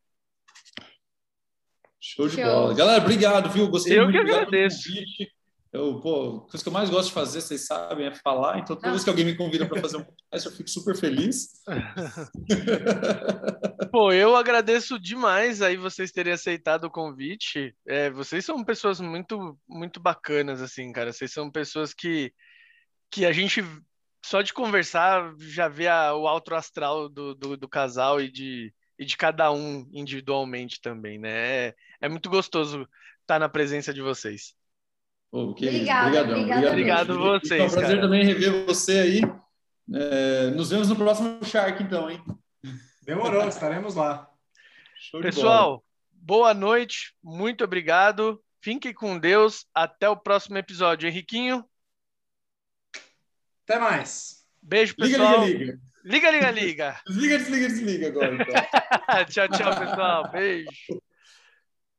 Show 1.99 2.29
de 2.29 2.35
Show. 2.35 2.45
bola. 2.45 2.73
Galera, 2.73 3.03
obrigado, 3.03 3.49
viu? 3.49 3.67
Gostei 3.67 3.99
eu 3.99 4.05
muito. 4.05 4.17
Eu 4.17 4.25
que 4.25 4.31
agradeço. 4.31 4.89
Eu, 5.71 5.99
pô, 5.99 6.41
coisa 6.41 6.63
que 6.63 6.69
eu 6.69 6.73
mais 6.73 6.89
gosto 6.89 7.09
de 7.09 7.13
fazer, 7.13 7.41
vocês 7.41 7.65
sabem, 7.65 8.07
é 8.07 8.15
falar. 8.15 8.59
Então, 8.59 8.75
toda 8.75 8.89
vez 8.89 9.03
que 9.03 9.09
alguém 9.09 9.25
me 9.25 9.35
convida 9.35 9.65
para 9.65 9.81
fazer 9.81 9.97
um 9.97 10.03
podcast, 10.03 10.47
eu 10.47 10.55
fico 10.55 10.69
super 10.69 10.95
feliz. 10.95 11.61
pô, 13.91 14.13
eu 14.13 14.35
agradeço 14.35 14.97
demais 14.97 15.61
aí 15.61 15.75
vocês 15.75 16.11
terem 16.11 16.31
aceitado 16.31 16.85
o 16.85 16.91
convite. 16.91 17.75
É, 17.85 18.09
vocês 18.09 18.45
são 18.45 18.63
pessoas 18.63 19.01
muito, 19.01 19.59
muito 19.67 19.99
bacanas, 19.99 20.61
assim, 20.61 20.91
cara. 20.93 21.11
Vocês 21.11 21.33
são 21.33 21.51
pessoas 21.51 21.93
que, 21.93 22.31
que 23.11 23.25
a 23.25 23.33
gente, 23.33 23.61
só 24.23 24.41
de 24.41 24.53
conversar, 24.53 25.33
já 25.37 25.67
vê 25.67 25.89
a, 25.89 26.15
o 26.15 26.27
alto 26.27 26.55
astral 26.55 27.09
do, 27.09 27.35
do, 27.35 27.57
do 27.57 27.67
casal 27.67 28.21
e 28.21 28.31
de, 28.31 28.73
e 28.97 29.03
de 29.03 29.17
cada 29.17 29.51
um 29.51 29.85
individualmente 29.91 30.79
também, 30.81 31.19
né? 31.19 31.29
É, 31.29 31.75
é 32.01 32.09
muito 32.09 32.29
gostoso 32.29 32.87
estar 33.21 33.37
na 33.37 33.49
presença 33.49 33.93
de 33.93 34.01
vocês. 34.01 34.55
Que 35.29 35.67
obrigadão, 35.67 36.31
obrigado, 36.31 36.67
obrigado 36.67 37.19
vocês. 37.19 37.61
É 37.61 37.65
um 37.65 37.69
prazer 37.69 37.95
cara. 37.97 38.01
também 38.01 38.25
rever 38.25 38.65
você 38.65 38.99
aí. 38.99 39.21
É, 39.93 40.49
nos 40.51 40.69
vemos 40.69 40.89
no 40.89 40.95
próximo 40.95 41.43
Shark, 41.43 41.81
então, 41.81 42.09
hein? 42.09 42.23
Demorou, 43.03 43.47
estaremos 43.47 43.95
lá. 43.95 44.29
Pessoal, 45.21 45.83
boa 46.11 46.53
noite, 46.53 47.13
muito 47.23 47.63
obrigado. 47.63 48.41
Fiquem 48.61 48.93
com 48.93 49.17
Deus. 49.17 49.65
Até 49.73 50.09
o 50.09 50.17
próximo 50.17 50.57
episódio. 50.57 51.07
Henriquinho. 51.07 51.63
Até 53.63 53.79
mais. 53.79 54.45
Beijo, 54.61 54.95
pessoal. 54.95 55.45
Liga, 55.45 55.57
liga, 55.57 55.65
liga. 55.65 55.79
Liga, 56.03 56.31
liga, 56.31 56.51
liga. 56.51 57.01
Desliga, 57.05 57.37
desliga, 57.37 57.67
desliga 57.67 58.07
agora. 58.07 58.35
Então. 58.35 59.25
tchau, 59.27 59.47
tchau, 59.49 59.79
pessoal. 59.79 60.31
Beijo. 60.31 60.69